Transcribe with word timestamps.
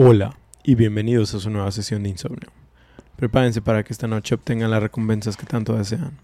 Hola 0.00 0.38
y 0.62 0.76
bienvenidos 0.76 1.34
a 1.34 1.40
su 1.40 1.50
nueva 1.50 1.72
sesión 1.72 2.04
de 2.04 2.10
insomnio. 2.10 2.52
Prepárense 3.16 3.60
para 3.60 3.82
que 3.82 3.92
esta 3.92 4.06
noche 4.06 4.36
obtengan 4.36 4.70
las 4.70 4.80
recompensas 4.80 5.36
que 5.36 5.44
tanto 5.44 5.74
desean, 5.76 6.16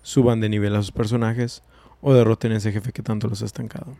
suban 0.00 0.40
de 0.40 0.48
nivel 0.48 0.76
a 0.76 0.80
sus 0.80 0.92
personajes 0.92 1.64
o 2.00 2.14
derroten 2.14 2.52
a 2.52 2.58
ese 2.58 2.70
jefe 2.70 2.92
que 2.92 3.02
tanto 3.02 3.26
los 3.26 3.42
ha 3.42 3.46
estancado. 3.46 3.96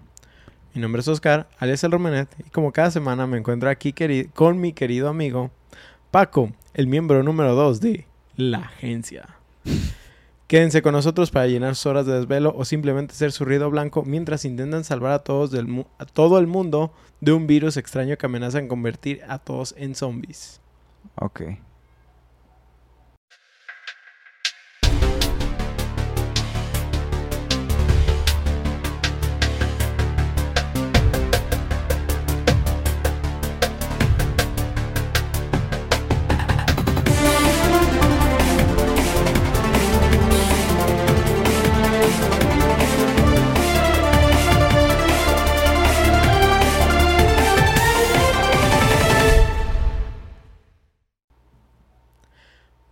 Mi 0.74 0.80
nombre 0.80 1.00
es 1.00 1.08
Oscar, 1.08 1.48
alias 1.58 1.82
el 1.82 1.90
Romanet, 1.90 2.28
y 2.38 2.50
como 2.50 2.70
cada 2.70 2.92
semana 2.92 3.26
me 3.26 3.36
encuentro 3.36 3.68
aquí 3.68 3.92
con 4.32 4.60
mi 4.60 4.72
querido 4.72 5.08
amigo 5.08 5.50
Paco, 6.12 6.52
el 6.74 6.86
miembro 6.86 7.24
número 7.24 7.56
2 7.56 7.80
de 7.80 8.06
la 8.36 8.58
agencia. 8.58 9.26
Quédense 10.46 10.80
con 10.80 10.92
nosotros 10.92 11.32
para 11.32 11.48
llenar 11.48 11.74
sus 11.74 11.86
horas 11.86 12.06
de 12.06 12.12
desvelo 12.12 12.54
o 12.56 12.64
simplemente 12.64 13.14
ser 13.14 13.32
su 13.32 13.44
ruido 13.44 13.68
blanco 13.68 14.04
mientras 14.04 14.44
intentan 14.44 14.84
salvar 14.84 15.12
a, 15.12 15.18
todos 15.24 15.50
del 15.50 15.84
a 15.98 16.06
todo 16.06 16.38
el 16.38 16.46
mundo 16.46 16.92
de 17.20 17.32
un 17.32 17.48
virus 17.48 17.76
extraño 17.76 18.16
que 18.16 18.26
amenaza 18.26 18.60
en 18.60 18.68
convertir 18.68 19.22
a 19.28 19.38
todos 19.38 19.74
en 19.76 19.96
zombies. 19.96 20.60
Ok. 21.16 21.42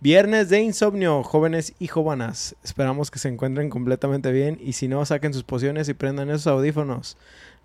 Viernes 0.05 0.49
de 0.49 0.61
insomnio, 0.61 1.23
jóvenes 1.23 1.73
y 1.79 1.87
jóvenes. 1.87 2.55
Esperamos 2.63 3.09
que 3.09 3.17
se 3.17 3.27
encuentren 3.27 3.71
completamente 3.71 4.31
bien 4.31 4.59
y 4.61 4.73
si 4.73 4.87
no, 4.87 5.03
saquen 5.03 5.33
sus 5.33 5.43
pociones 5.43 5.89
y 5.89 5.95
prendan 5.95 6.29
esos 6.29 6.45
audífonos. 6.45 7.17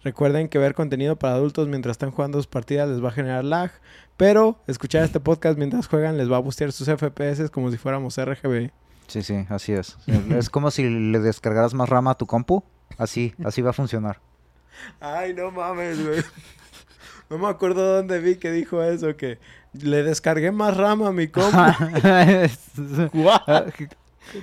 Recuerden 0.03 0.49
que 0.49 0.57
ver 0.57 0.75
contenido 0.75 1.17
para 1.17 1.35
adultos 1.35 1.69
mientras 1.69 1.93
están 1.93 2.13
jugando 2.13 2.39
sus 2.39 2.47
partidas 2.47 2.89
les 2.89 3.05
va 3.05 3.11
a 3.11 3.13
generar 3.13 3.45
lag, 3.45 3.73
pero 4.17 4.59
escuchar 4.67 5.05
este 5.05 5.21
podcast 5.21 5.59
mientras 5.59 5.87
juegan 5.87 6.17
les 6.17 6.33
va 6.33 6.39
a 6.39 6.41
bustear 6.41 6.73
sus 6.73 6.89
FPS 6.89 7.51
como 7.51 7.71
si 7.71 7.77
fuéramos 7.77 8.17
RGB. 8.17 8.71
Sí, 9.07 9.23
sí, 9.23 9.45
así 9.51 9.75
es. 9.75 9.99
es 10.07 10.49
como 10.49 10.71
si 10.71 10.89
le 10.89 11.19
descargaras 11.19 11.75
más 11.75 11.91
rama 11.91 12.13
a 12.13 12.15
tu 12.17 12.25
compu. 12.25 12.65
Así, 12.97 13.35
así 13.45 13.61
va 13.61 13.69
a 13.69 13.75
funcionar. 13.75 14.19
Ay, 14.99 15.35
no 15.35 15.51
mames, 15.51 16.03
güey. 16.03 16.23
No 17.31 17.39
me 17.39 17.47
acuerdo 17.47 17.97
dónde 17.97 18.19
vi 18.19 18.35
que 18.37 18.51
dijo 18.51 18.83
eso, 18.83 19.17
que 19.17 19.39
le 19.73 20.03
descargué 20.03 20.51
más 20.51 20.77
RAM 20.77 21.05
a 21.05 21.13
mi 21.13 21.29
compu. 21.29 21.57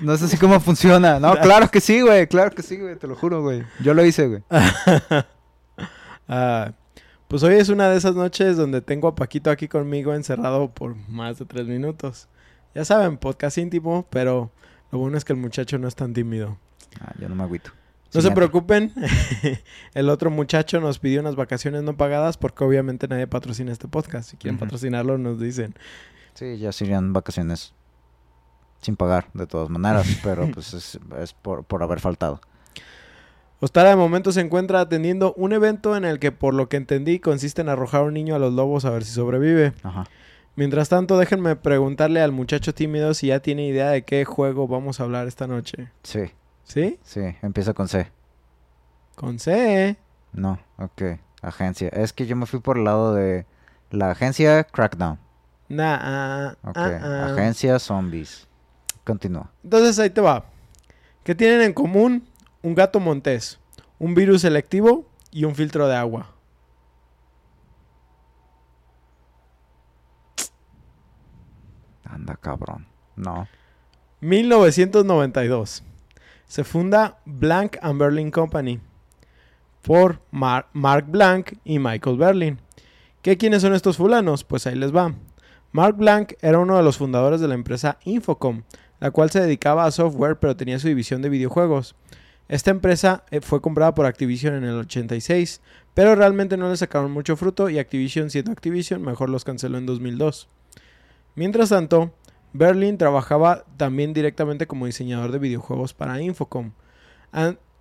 no 0.01 0.15
sé 0.15 0.29
si 0.29 0.37
cómo 0.37 0.57
funciona. 0.61 1.19
No, 1.19 1.35
claro 1.35 1.69
que 1.69 1.81
sí, 1.81 1.99
güey. 1.99 2.27
Claro 2.27 2.51
que 2.51 2.63
sí, 2.63 2.77
güey. 2.77 2.95
Te 2.95 3.07
lo 3.07 3.15
juro, 3.15 3.41
güey. 3.41 3.65
Yo 3.81 3.93
lo 3.93 4.05
hice, 4.05 4.27
güey. 4.27 4.43
Ah, 6.29 6.73
pues 7.29 7.41
hoy 7.41 7.55
es 7.55 7.69
una 7.69 7.87
de 7.87 7.95
esas 7.95 8.13
noches 8.13 8.57
donde 8.57 8.81
tengo 8.81 9.07
a 9.07 9.15
Paquito 9.15 9.49
aquí 9.49 9.69
conmigo 9.69 10.13
encerrado 10.13 10.69
por 10.69 10.97
más 11.07 11.39
de 11.39 11.45
tres 11.45 11.65
minutos. 11.67 12.27
Ya 12.75 12.83
saben, 12.83 13.15
podcast 13.17 13.57
íntimo, 13.57 14.05
pero 14.09 14.51
lo 14.91 14.99
bueno 14.99 15.17
es 15.17 15.23
que 15.23 15.31
el 15.31 15.39
muchacho 15.39 15.77
no 15.77 15.87
es 15.87 15.95
tan 15.95 16.13
tímido. 16.13 16.57
Ah, 16.99 17.13
yo 17.17 17.29
no 17.29 17.35
me 17.35 17.43
agüito. 17.43 17.71
No 18.13 18.21
se 18.21 18.31
preocupen, 18.31 18.93
el 19.93 20.09
otro 20.09 20.29
muchacho 20.29 20.79
nos 20.79 20.99
pidió 20.99 21.19
unas 21.21 21.35
vacaciones 21.35 21.83
no 21.83 21.97
pagadas 21.97 22.37
porque 22.37 22.63
obviamente 22.63 23.07
nadie 23.07 23.27
patrocina 23.27 23.71
este 23.71 23.87
podcast. 23.87 24.29
Si 24.29 24.37
quieren 24.37 24.57
patrocinarlo, 24.57 25.17
nos 25.17 25.39
dicen. 25.39 25.75
Sí, 26.33 26.57
ya 26.57 26.71
serían 26.71 27.13
vacaciones 27.13 27.73
sin 28.81 28.95
pagar, 28.95 29.27
de 29.33 29.47
todas 29.47 29.69
maneras, 29.69 30.07
pero 30.23 30.49
pues 30.51 30.73
es, 30.73 30.99
por, 31.41 31.63
por, 31.65 31.83
haber 31.83 31.99
faltado. 31.99 32.39
Ostara 33.59 33.89
de 33.89 33.95
momento 33.95 34.31
se 34.31 34.41
encuentra 34.41 34.79
atendiendo 34.79 35.33
un 35.33 35.51
evento 35.51 35.97
en 35.97 36.05
el 36.05 36.19
que, 36.19 36.31
por 36.31 36.53
lo 36.53 36.69
que 36.69 36.77
entendí, 36.77 37.19
consiste 37.19 37.61
en 37.61 37.69
arrojar 37.69 38.01
a 38.01 38.03
un 38.05 38.13
niño 38.13 38.35
a 38.35 38.39
los 38.39 38.53
lobos 38.53 38.85
a 38.85 38.91
ver 38.91 39.03
si 39.03 39.11
sobrevive. 39.11 39.73
Ajá. 39.83 40.05
Mientras 40.55 40.89
tanto, 40.89 41.17
déjenme 41.17 41.55
preguntarle 41.55 42.21
al 42.21 42.31
muchacho 42.31 42.73
tímido 42.73 43.13
si 43.13 43.27
ya 43.27 43.39
tiene 43.41 43.67
idea 43.67 43.89
de 43.89 44.03
qué 44.03 44.25
juego 44.25 44.67
vamos 44.67 44.99
a 44.99 45.03
hablar 45.03 45.27
esta 45.27 45.47
noche. 45.47 45.89
Sí. 46.03 46.31
¿Sí? 46.67 46.99
Sí, 47.01 47.21
empieza 47.41 47.73
con 47.73 47.87
C. 47.87 48.11
¿Con 49.15 49.39
C? 49.39 49.95
No, 50.33 50.59
ok. 50.77 51.01
Agencia. 51.41 51.87
Es 51.89 52.11
que 52.11 52.25
yo 52.25 52.35
me 52.35 52.45
fui 52.45 52.59
por 52.59 52.77
el 52.77 52.83
lado 52.83 53.13
de 53.15 53.45
la 53.89 54.11
agencia 54.11 54.65
Crackdown. 54.65 55.17
Nah, 55.69 55.97
ah, 56.01 56.55
ok. 56.63 56.77
Ah. 56.77 57.29
Agencia 57.31 57.79
Zombies. 57.79 58.47
Continúa. 59.05 59.49
Entonces 59.63 59.97
ahí 59.97 60.09
te 60.09 60.19
va. 60.19 60.43
¿Qué 61.23 61.33
tienen 61.33 61.61
en 61.61 61.73
común? 61.73 62.27
Un 62.61 62.75
gato 62.75 62.99
montés, 62.99 63.59
un 63.97 64.13
virus 64.13 64.41
selectivo 64.41 65.05
y 65.31 65.45
un 65.45 65.55
filtro 65.55 65.87
de 65.87 65.95
agua. 65.95 66.33
Anda, 72.03 72.35
cabrón. 72.35 72.85
No. 73.15 73.47
1992 74.19 75.83
se 76.47 76.63
funda 76.63 77.19
Blank 77.25 77.77
and 77.81 77.99
Berlin 77.99 78.31
Company 78.31 78.79
por 79.81 80.19
Mark 80.31 81.05
Blank 81.07 81.53
y 81.63 81.79
Michael 81.79 82.17
Berlin. 82.17 82.59
¿Qué 83.21 83.37
quiénes 83.37 83.61
son 83.61 83.73
estos 83.73 83.97
fulanos? 83.97 84.43
Pues 84.43 84.67
ahí 84.67 84.75
les 84.75 84.95
va. 84.95 85.13
Mark 85.71 85.95
Blank 85.97 86.33
era 86.41 86.59
uno 86.59 86.77
de 86.77 86.83
los 86.83 86.97
fundadores 86.97 87.41
de 87.41 87.47
la 87.47 87.53
empresa 87.53 87.97
Infocom, 88.03 88.63
la 88.99 89.11
cual 89.11 89.29
se 89.29 89.41
dedicaba 89.41 89.85
a 89.85 89.91
software 89.91 90.37
pero 90.39 90.55
tenía 90.55 90.79
su 90.79 90.87
división 90.87 91.21
de 91.21 91.29
videojuegos. 91.29 91.95
Esta 92.47 92.71
empresa 92.71 93.25
eh, 93.29 93.41
fue 93.41 93.61
comprada 93.61 93.93
por 93.93 94.05
Activision 94.05 94.55
en 94.55 94.63
el 94.63 94.77
86, 94.77 95.61
pero 95.93 96.15
realmente 96.15 96.55
no 96.55 96.69
le 96.69 96.77
sacaron 96.77 97.11
mucho 97.11 97.35
fruto 97.35 97.69
y 97.69 97.77
Activision 97.77 98.29
siendo 98.29 98.51
Activision 98.51 99.01
mejor 99.01 99.29
los 99.29 99.43
canceló 99.43 99.77
en 99.77 99.85
2002. 99.85 100.47
Mientras 101.35 101.69
tanto, 101.69 102.13
Berlin 102.53 102.97
trabajaba 102.97 103.65
también 103.77 104.13
directamente 104.13 104.67
como 104.67 104.85
diseñador 104.85 105.31
de 105.31 105.39
videojuegos 105.39 105.93
para 105.93 106.21
Infocom. 106.21 106.71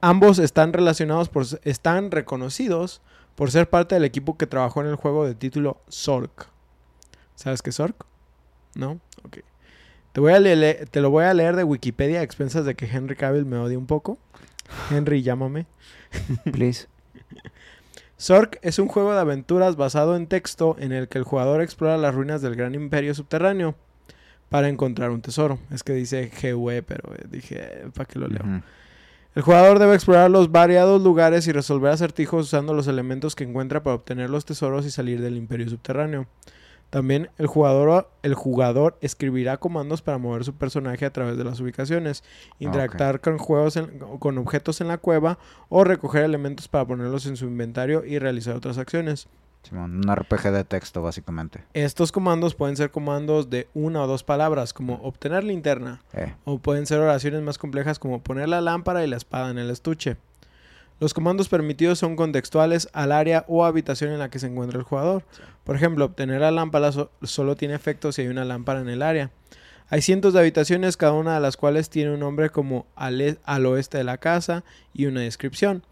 ambos 0.00 0.38
están 0.38 0.72
relacionados 0.72 1.28
por 1.28 1.47
están 1.62 2.10
reconocidos 2.10 3.00
por 3.34 3.50
ser 3.50 3.69
parte 3.69 3.94
del 3.94 4.04
equipo 4.04 4.37
que 4.37 4.47
trabajó 4.47 4.81
en 4.81 4.88
el 4.88 4.97
juego 4.97 5.27
de 5.27 5.34
título 5.34 5.81
Zork. 5.91 6.49
¿Sabes 7.34 7.62
qué 7.62 7.71
es 7.71 7.77
Zork? 7.77 8.06
¿No? 8.75 9.00
Ok. 9.25 9.38
Te, 10.12 10.21
voy 10.21 10.32
a 10.32 10.41
leer, 10.41 10.88
te 10.88 11.00
lo 11.00 11.10
voy 11.10 11.25
a 11.25 11.34
leer 11.34 11.54
de 11.54 11.65
Wikipedia 11.65 12.21
a 12.21 12.22
expensas 12.22 12.65
de 12.65 12.75
que 12.75 12.87
Henry 12.87 13.15
Cavill 13.15 13.44
me 13.44 13.59
odie 13.59 13.77
un 13.77 13.87
poco. 13.87 14.19
Henry, 14.91 15.22
llámame. 15.22 15.66
Please. 16.53 16.88
Zork 18.19 18.59
es 18.62 18.78
un 18.78 18.88
juego 18.88 19.12
de 19.12 19.21
aventuras 19.21 19.77
basado 19.77 20.16
en 20.16 20.27
texto 20.27 20.77
en 20.78 20.93
el 20.93 21.09
que 21.09 21.19
el 21.19 21.25
jugador 21.25 21.60
explora 21.60 21.98
las 21.98 22.15
ruinas 22.15 22.41
del 22.41 22.56
gran 22.56 22.75
imperio 22.75 23.15
subterráneo 23.15 23.75
para 24.49 24.69
encontrar 24.69 25.11
un 25.11 25.21
tesoro. 25.21 25.59
Es 25.71 25.83
que 25.83 25.93
dice 25.93 26.31
GW, 26.31 26.83
pero 26.87 27.15
eh, 27.15 27.25
dije, 27.31 27.57
eh, 27.59 27.91
¿para 27.95 28.07
qué 28.07 28.19
lo 28.19 28.29
leo? 28.29 28.62
El 29.34 29.43
jugador 29.43 29.79
debe 29.79 29.95
explorar 29.95 30.31
los 30.31 30.51
variados 30.51 31.03
lugares 31.03 31.47
y 31.47 31.53
resolver 31.53 31.93
acertijos 31.93 32.47
usando 32.47 32.73
los 32.73 32.89
elementos 32.89 33.34
que 33.34 33.45
encuentra 33.45 33.83
para 33.83 33.97
obtener 33.97 34.31
los 34.31 34.47
tesoros 34.47 34.87
y 34.87 34.91
salir 34.91 35.21
del 35.21 35.37
imperio 35.37 35.69
subterráneo. 35.69 36.27
También 36.89 37.31
el 37.37 37.47
jugador, 37.47 38.09
el 38.23 38.34
jugador 38.34 38.97
escribirá 39.01 39.59
comandos 39.59 40.03
para 40.03 40.19
mover 40.19 40.45
su 40.45 40.55
personaje 40.55 41.05
a 41.05 41.13
través 41.13 41.37
de 41.37 41.45
las 41.45 41.61
ubicaciones, 41.61 42.23
interactuar 42.61 43.21
con, 43.21 43.39
juegos 43.39 43.78
con 44.21 44.39
objetos 44.39 44.81
en 44.81 44.89
la 44.89 44.99
cueva 44.99 45.39
o 45.69 45.84
recoger 45.84 46.23
elementos 46.23 46.69
para 46.69 46.87
ponerlos 46.87 47.27
en 47.27 47.37
su 47.37 47.47
inventario 47.47 48.05
y 48.07 48.19
realizar 48.19 48.54
otras 48.54 48.78
acciones 48.78 49.28
un 49.72 50.03
RPG 50.03 50.51
de 50.53 50.65
texto, 50.65 51.03
básicamente. 51.03 51.65
Estos 51.74 52.13
comandos 52.13 52.54
pueden 52.54 52.77
ser 52.77 52.91
comandos 52.91 53.51
de 53.51 53.68
una 53.74 54.03
o 54.03 54.07
dos 54.07 54.22
palabras, 54.22 54.72
como 54.72 54.95
obtener 55.03 55.45
linterna. 55.45 56.03
Eh. 56.13 56.34
O 56.45 56.59
pueden 56.59 56.86
ser 56.86 57.01
oraciones 57.01 57.42
más 57.42 57.59
complejas, 57.59 57.98
como 57.98 58.22
poner 58.22 58.48
la 58.48 58.60
lámpara 58.60 59.04
y 59.04 59.09
la 59.09 59.16
espada 59.16 59.51
en 59.51 59.59
el 59.59 59.71
estuche. 59.71 60.16
Los 60.98 61.13
comandos 61.13 61.48
permitidos 61.48 61.98
son 61.98 62.16
contextuales 62.16 62.89
al 62.95 63.13
área 63.13 63.45
o 63.48 63.66
habitación 63.66 64.13
en 64.13 64.18
la 64.18 64.30
que 64.30 64.39
se 64.39 64.47
encuentra 64.47 64.78
el 64.78 64.84
jugador. 64.84 65.24
Por 65.65 65.77
ejemplo, 65.77 66.07
obtener 66.07 66.41
la 66.41 66.51
lámpara 66.51 66.91
solo 67.22 67.54
tiene 67.54 67.74
efecto 67.74 68.12
si 68.12 68.22
hay 68.22 68.28
una 68.28 68.47
lámpara 68.47 68.80
en 68.80 68.89
el 68.89 69.03
área. 69.03 69.30
Hay 69.89 70.01
cientos 70.01 70.33
de 70.33 70.41
habitaciones, 70.41 70.97
cada 70.97 71.12
una 71.12 71.34
de 71.34 71.41
las 71.41 71.57
cuales 71.57 71.91
tiene 71.91 72.12
un 72.12 72.21
nombre 72.21 72.51
como 72.51 72.86
al, 72.97 73.21
e, 73.21 73.39
al 73.45 73.66
oeste 73.66 73.98
de 73.98 74.04
la 74.04 74.19
casa 74.19 74.65
y 74.95 75.07
una 75.07 75.21
descripción 75.21 75.83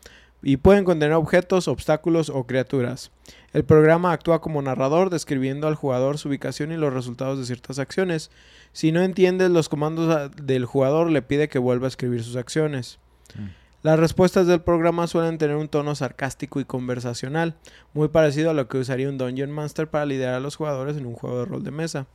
y 0.45 0.59
pueden 0.59 0.85
contener 0.85 1.15
objetos, 1.15 1.69
obstáculos 1.69 2.29
o 2.29 2.45
criaturas. 2.47 3.11
El 3.55 3.65
programa 3.65 4.13
actúa 4.13 4.43
como 4.43 4.61
narrador 4.61 5.09
describiendo 5.09 5.67
al 5.67 5.75
jugador 5.75 6.19
su 6.19 6.29
ubicación 6.29 6.71
y 6.71 6.77
los 6.77 6.93
resultados 6.93 7.39
de 7.39 7.47
ciertas 7.47 7.79
acciones. 7.79 8.31
Si 8.73 8.93
no 8.93 9.01
entiende 9.03 9.49
los 9.49 9.71
comandos 9.71 10.31
del 10.37 10.67
jugador, 10.67 11.11
le 11.11 11.23
pide 11.23 11.49
que 11.49 11.59
vuelva 11.59 11.87
a 11.87 11.89
escribir 11.89 12.23
sus 12.23 12.37
acciones. 12.37 12.99
Mm. 13.35 13.47
Las 13.83 13.99
respuestas 13.99 14.47
del 14.47 14.61
programa 14.61 15.07
suelen 15.07 15.39
tener 15.39 15.57
un 15.57 15.69
tono 15.69 15.95
sarcástico 15.95 16.61
y 16.61 16.65
conversacional, 16.65 17.55
muy 17.93 18.09
parecido 18.09 18.51
a 18.51 18.55
lo 18.55 18.69
que 18.69 18.79
usaría 18.79 19.09
un 19.09 19.19
Dungeon 19.19 19.51
Master 19.51 19.89
para 19.89 20.07
liderar 20.07 20.35
a 20.35 20.41
los 20.41 20.57
jugadores 20.57 20.97
en 20.97 21.07
un 21.07 21.15
juego 21.15 21.41
de 21.41 21.45
rol 21.45 21.65
de 21.65 21.71
mesa. 21.71 22.07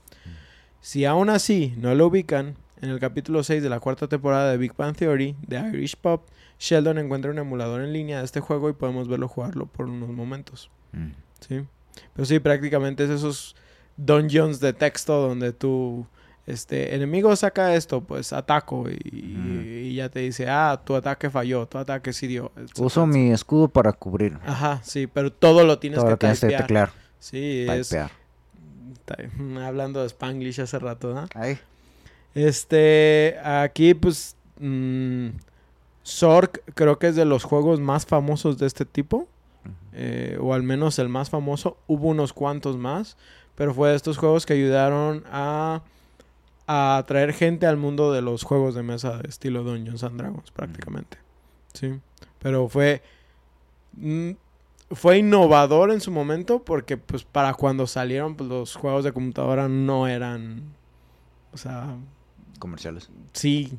Si 0.81 1.05
aún 1.05 1.29
así 1.29 1.73
no 1.77 1.93
lo 1.93 2.07
ubican, 2.07 2.55
en 2.81 2.89
el 2.89 2.99
capítulo 2.99 3.43
6 3.43 3.61
de 3.61 3.69
la 3.69 3.79
cuarta 3.79 4.07
temporada 4.07 4.49
de 4.51 4.57
Big 4.57 4.73
Bang 4.75 4.95
Theory, 4.95 5.35
de 5.45 5.59
Irish 5.59 5.97
Pop, 5.97 6.25
Sheldon 6.59 6.97
encuentra 6.97 7.31
un 7.31 7.39
emulador 7.39 7.81
en 7.81 7.93
línea 7.93 8.19
de 8.19 8.25
este 8.25 8.41
juego 8.41 8.69
y 8.69 8.73
podemos 8.73 9.07
verlo 9.07 9.27
jugarlo 9.27 9.65
por 9.65 9.87
unos 9.87 10.09
momentos. 10.09 10.69
Mm. 10.91 11.11
¿sí? 11.39 11.65
Pero 12.13 12.25
sí, 12.25 12.39
prácticamente 12.39 13.05
es 13.05 13.09
esos 13.09 13.55
dungeons 13.97 14.59
de 14.59 14.73
texto 14.73 15.21
donde 15.21 15.53
tú, 15.53 16.05
este, 16.45 16.95
enemigo 16.95 17.35
saca 17.35 17.75
esto, 17.75 18.01
pues 18.01 18.33
ataco 18.33 18.89
y, 18.89 19.95
ya 19.95 20.09
te 20.09 20.19
dice, 20.19 20.47
ah, 20.49 20.81
tu 20.85 20.95
ataque 20.95 21.29
falló, 21.29 21.65
tu 21.65 21.77
ataque 21.77 22.13
sí 22.13 22.27
dio. 22.27 22.51
Uso 22.77 23.05
mi 23.05 23.31
escudo 23.31 23.69
para 23.69 23.93
cubrir. 23.93 24.37
Ajá, 24.45 24.81
sí, 24.83 25.07
pero 25.07 25.31
todo 25.31 25.63
lo 25.65 25.79
tienes 25.79 25.97
Todo 25.97 26.07
que 26.07 26.11
lo 26.11 26.17
tienes 26.17 26.39
que 26.39 26.47
teclear. 26.47 26.91
Sí, 27.19 27.65
es... 27.69 27.89
Typear. 27.89 28.11
ta- 29.05 29.17
Hablando 29.65 30.01
de 30.01 30.07
Spanglish 30.07 30.61
hace 30.61 30.77
rato, 30.79 31.13
¿no? 31.13 31.27
Ay. 31.35 31.57
Este, 32.35 33.37
aquí 33.43 33.93
pues... 33.93 34.35
mm, 34.59 35.29
Zork 36.09 36.63
creo 36.73 36.97
que 36.99 37.07
es 37.07 37.15
de 37.15 37.25
los 37.25 37.43
juegos 37.43 37.79
más 37.79 38.05
famosos 38.05 38.57
de 38.57 38.65
este 38.67 38.85
tipo. 38.85 39.27
eh, 39.93 40.37
o 40.41 40.53
al 40.53 40.63
menos 40.63 40.97
el 40.99 41.09
más 41.09 41.29
famoso. 41.29 41.77
Hubo 41.87 42.07
unos 42.07 42.33
cuantos 42.33 42.77
más. 42.77 43.17
Pero 43.55 43.73
fue 43.73 43.89
de 43.89 43.95
estos 43.95 44.17
juegos 44.17 44.45
que 44.45 44.53
ayudaron 44.53 45.23
a, 45.29 45.81
a 46.65 46.97
atraer 46.97 47.33
gente 47.33 47.65
al 47.67 47.75
mundo 47.77 48.11
de 48.13 48.21
los 48.21 48.43
juegos 48.43 48.73
de 48.73 48.83
mesa 48.83 49.17
de 49.17 49.27
estilo 49.27 49.63
Dungeons 49.63 50.03
and 50.03 50.17
Dragons, 50.17 50.51
prácticamente. 50.51 51.17
Sí. 51.73 51.99
Pero 52.39 52.69
fue. 52.69 53.01
mm, 53.97 54.31
fue 54.91 55.17
innovador 55.19 55.91
en 55.91 55.99
su 56.01 56.09
momento. 56.11 56.63
Porque, 56.63 56.97
pues, 56.97 57.23
para 57.25 57.53
cuando 57.53 57.85
salieron, 57.85 58.35
pues, 58.35 58.49
los 58.49 58.75
juegos 58.75 59.03
de 59.03 59.11
computadora 59.11 59.67
no 59.67 60.07
eran. 60.07 60.63
O 61.51 61.57
sea, 61.57 61.97
Comerciales. 62.59 63.09
Sí, 63.33 63.77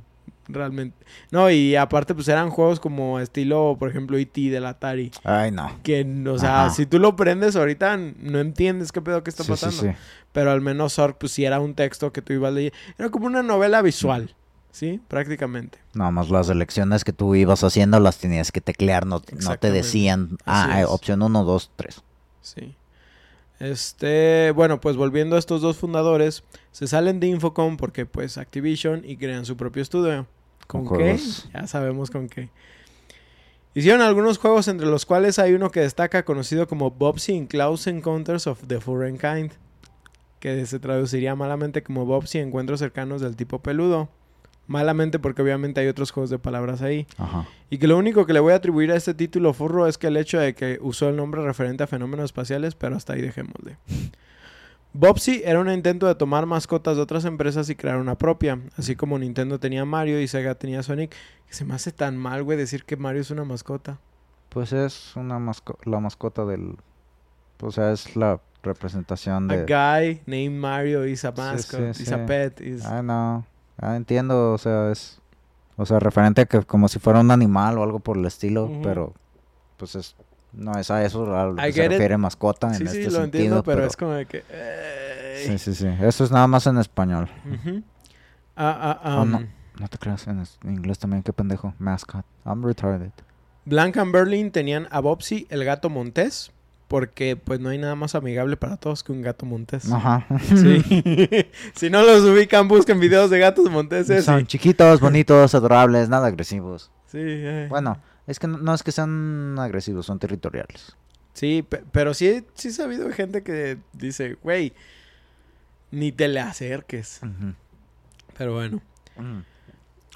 realmente. 0.53 0.97
No, 1.31 1.51
y 1.51 1.77
aparte, 1.77 2.15
pues 2.15 2.29
eran 2.29 2.51
juegos 2.51 2.81
como 2.81 3.21
estilo, 3.21 3.77
por 3.79 3.89
ejemplo, 3.91 4.17
E.T. 4.19 4.51
del 4.51 4.67
Atari. 4.67 5.11
Ay, 5.25 5.51
no. 5.51 5.71
Que, 5.83 6.07
o 6.29 6.39
sea, 6.39 6.67
Ajá. 6.67 6.75
si 6.75 6.87
tú 6.87 6.99
lo 6.99 7.17
prendes 7.17 7.57
ahorita, 7.57 7.97
no 7.97 8.39
entiendes 8.41 8.93
qué 8.93 9.01
pedo 9.03 9.23
que 9.23 9.31
está 9.31 9.45
Sí, 9.45 9.51
pasando. 9.51 9.83
sí. 9.83 9.89
Pero 10.33 10.51
al 10.53 10.61
menos 10.61 10.95
Zork, 10.95 11.19
pues 11.19 11.33
sí 11.33 11.45
era 11.45 11.59
un 11.61 11.75
texto 11.75 12.13
que 12.13 12.23
tú 12.23 12.33
ibas 12.33 12.53
leyendo. 12.53 12.77
Era 12.99 13.09
como 13.11 13.27
una 13.27 13.43
novela 13.43 13.83
visual, 13.83 14.35
¿sí? 14.71 15.01
Prácticamente. 15.09 15.79
Nada 15.95 16.11
más 16.13 16.31
las 16.31 16.49
elecciones 16.49 17.03
que 17.05 17.13
tú 17.13 17.35
ibas 17.35 17.65
haciendo 17.65 17.99
las 18.01 18.19
tenías 18.19 18.53
que 18.53 18.61
teclear, 18.61 19.07
no, 19.07 19.23
no 19.43 19.57
te 19.59 19.71
decían, 19.73 20.39
ah, 20.47 20.81
eh, 20.81 20.85
opción 20.85 21.23
1, 21.23 21.45
2, 21.45 21.71
3. 21.77 22.03
Sí. 22.43 22.77
Este, 23.59 24.53
bueno, 24.53 24.81
pues 24.81 24.97
volviendo 24.97 25.37
a 25.37 25.39
estos 25.39 25.61
dos 25.61 25.77
fundadores, 25.77 26.45
se 26.73 26.87
salen 26.87 27.21
de 27.21 27.27
Infocom 27.27 27.77
porque 27.77 28.07
pues 28.07 28.39
Activision 28.39 29.03
y 29.05 29.17
crean 29.19 29.45
su 29.45 29.57
propio 29.57 29.83
estudio. 29.83 30.27
¿Con 30.71 30.85
Con 30.85 30.99
qué? 30.99 31.19
Ya 31.53 31.67
sabemos 31.67 32.13
con 32.13 32.29
qué. 32.29 32.49
Hicieron 33.75 34.03
algunos 34.03 34.39
juegos 34.39 34.69
entre 34.69 34.87
los 34.87 35.05
cuales 35.05 35.41
hay 35.41 35.53
uno 35.53 35.71
que 35.73 35.81
destaca 35.81 36.25
conocido 36.25 36.69
como 36.69 36.93
Bobsy 36.93 37.37
and 37.37 37.49
Close 37.49 37.91
Encounters 37.91 38.47
of 38.47 38.63
the 38.69 38.81
Foreign 38.81 39.19
Kind, 39.19 39.51
que 40.39 40.65
se 40.67 40.79
traduciría 40.79 41.35
malamente 41.35 41.83
como 41.83 42.07
Bobsy 42.07 42.39
Encuentros 42.39 42.79
cercanos 42.79 43.21
del 43.21 43.35
tipo 43.35 43.59
peludo. 43.59 44.09
Malamente 44.69 45.19
porque 45.19 45.43
obviamente 45.43 45.81
hay 45.81 45.89
otros 45.89 46.13
juegos 46.13 46.31
de 46.31 46.39
palabras 46.39 46.83
ahí. 46.83 47.09
Ajá. 47.19 47.49
Y 47.69 47.79
que 47.79 47.89
lo 47.89 47.99
único 47.99 48.25
que 48.25 48.33
le 48.33 48.39
voy 48.39 48.53
a 48.53 48.57
atribuir 48.57 48.93
a 48.93 48.97
este 48.97 49.15
título 49.15 49.53
furro 49.53 49.89
es 49.89 49.99
que 49.99 50.07
el 50.07 50.17
hecho 50.17 50.39
de 50.39 50.55
que 50.55 50.79
usó 50.81 51.09
el 51.09 51.17
nombre 51.17 51.43
referente 51.43 51.83
a 51.83 51.89
fenómenos 51.89 52.27
espaciales, 52.27 52.77
pero 52.77 52.95
hasta 52.95 53.15
ahí 53.15 53.21
dejémosle. 53.21 53.79
Bobsy 54.93 55.43
era 55.45 55.61
un 55.61 55.71
intento 55.71 56.07
de 56.07 56.15
tomar 56.17 56.47
mascotas 56.47 56.97
de 56.97 57.03
otras 57.03 57.25
empresas 57.25 57.71
y 57.71 57.77
crear 57.77 57.99
una 57.99 58.19
propia, 58.19 58.61
así 58.77 58.97
como 58.97 59.19
Nintendo 59.19 59.61
tenía 59.61 59.85
Mario 59.85 60.21
y 60.21 60.27
Sega 60.27 60.57
tenía 60.57 60.83
Sonic, 60.83 61.15
que 61.47 61.55
se 61.55 61.65
me 61.65 61.75
hace 61.75 61.93
tan 61.93 62.17
mal, 62.17 62.43
güey, 62.43 62.59
decir 62.59 62.85
que 62.85 62.97
Mario 62.97 63.21
es 63.21 63.31
una 63.31 63.45
mascota. 63.45 63.99
Pues 64.49 64.73
es 64.73 65.15
una 65.15 65.39
masco 65.39 65.79
la 65.85 66.01
mascota 66.01 66.45
del... 66.45 66.77
O 67.63 67.71
sea, 67.71 67.93
es 67.93 68.17
la 68.17 68.41
representación 68.63 69.51
A 69.51 69.57
de... 69.57 69.63
guy 69.65 70.23
named 70.27 70.59
Mario 70.59 71.07
is 71.07 71.25
a 71.25 71.31
Sí, 71.31 71.35
mascot, 71.41 71.95
sí, 71.95 72.03
is 72.03 72.13
a 72.13 72.17
sí. 72.19 72.23
pet, 72.27 72.61
is... 72.61 72.85
Ah, 72.85 73.03
no. 73.03 73.47
Ah, 73.79 73.97
entiendo, 73.97 74.53
o 74.53 74.59
sea, 74.59 74.91
es... 74.91 75.21
O 75.77 75.87
sea, 75.87 75.99
referente 76.01 76.43
a 76.43 76.47
que 76.47 76.63
como 76.63 76.89
si 76.89 76.99
fuera 76.99 77.21
un 77.21 77.31
animal 77.31 77.79
o 77.79 77.83
algo 77.85 78.01
por 78.01 78.17
el 78.19 78.27
estilo, 78.27 78.65
Ujú. 78.65 78.83
pero... 78.83 79.15
Pues 79.77 79.95
es... 79.95 80.17
No 80.53 80.73
es 80.79 80.91
a 80.91 81.05
eso 81.05 81.35
a 81.37 81.47
lo 81.47 81.57
que 81.57 81.63
se 81.63 81.73
get 81.73 81.85
it. 81.87 81.91
refiere 81.93 82.17
mascota 82.17 82.75
sí, 82.75 82.83
en 82.83 82.89
sí, 82.89 82.99
este 82.99 83.11
lo 83.13 83.19
sentido, 83.21 83.25
entiendo, 83.25 83.63
pero, 83.63 83.85
es 83.87 83.97
como 83.97 84.13
de 84.13 84.27
que... 84.27 84.39
ey. 84.39 85.47
Sí, 85.47 85.59
sí, 85.59 85.75
sí. 85.75 85.89
Eso 86.01 86.25
es 86.25 86.31
nada 86.31 86.47
más 86.47 86.67
en 86.67 86.79
español. 86.79 87.29
Oh, 88.57 89.25
no. 89.25 89.39
um, 89.39 89.47
No 89.79 89.89
te 89.89 89.99
creas 89.99 90.27
en 90.27 90.43
inglés 90.65 90.99
también, 90.99 91.23
qué 91.23 91.33
pendejo. 91.33 91.75
Mascot. 91.79 92.25
I'm 92.45 92.65
retarded. 92.65 93.13
Blanc 93.65 93.97
and 93.97 94.13
Berlin 94.13 94.51
tenían 94.51 94.89
a 94.91 95.01
Bobsy, 95.01 95.47
el 95.51 95.65
gato 95.65 95.89
montés, 95.89 96.51
porque 96.89 97.37
pues 97.37 97.61
no 97.61 97.69
hay 97.69 97.79
nada 97.79 97.95
más 97.95 98.15
amigable 98.15 98.57
para 98.57 98.77
todos 98.77 99.03
que 99.05 99.13
un 99.13 99.23
gato 99.23 99.47
montés. 99.47 99.91
Ajá. 99.91 100.27
Sí. 100.45 100.83
si 101.75 101.89
no 101.91 102.03
los 102.03 102.23
ubican, 102.25 102.69
busquen 102.69 102.99
videos 103.01 103.31
de 103.31 103.39
gatos 103.39 103.71
monteses. 103.71 104.25
Son 104.25 104.41
y- 104.41 104.45
chiquitos, 104.47 105.01
bonitos, 105.01 105.55
adorables, 105.55 106.09
nada 106.09 106.27
agresivos. 106.27 106.91
Sí, 107.07 107.19
eh. 107.21 107.67
Bueno, 107.71 107.99
es 108.31 108.39
que 108.39 108.47
no, 108.47 108.59
no 108.59 108.73
es 108.75 108.83
que 108.83 108.93
sean 108.93 109.57
agresivos, 109.59 110.07
son 110.07 110.19
territoriales. 110.19 110.97
Sí, 111.35 111.65
pe- 111.69 111.85
pero 111.93 112.15
sí, 112.15 112.45
sí 112.55 112.69
he 112.69 112.73
sabido 112.73 113.09
de 113.09 113.15
gente 113.15 113.43
que 113.43 113.79
dice, 113.93 114.35
güey, 114.43 114.73
ni 115.91 116.13
te 116.13 116.29
le 116.29 116.41
acerques. 116.41 117.21
Pero 118.37 118.55
bueno. 118.55 118.81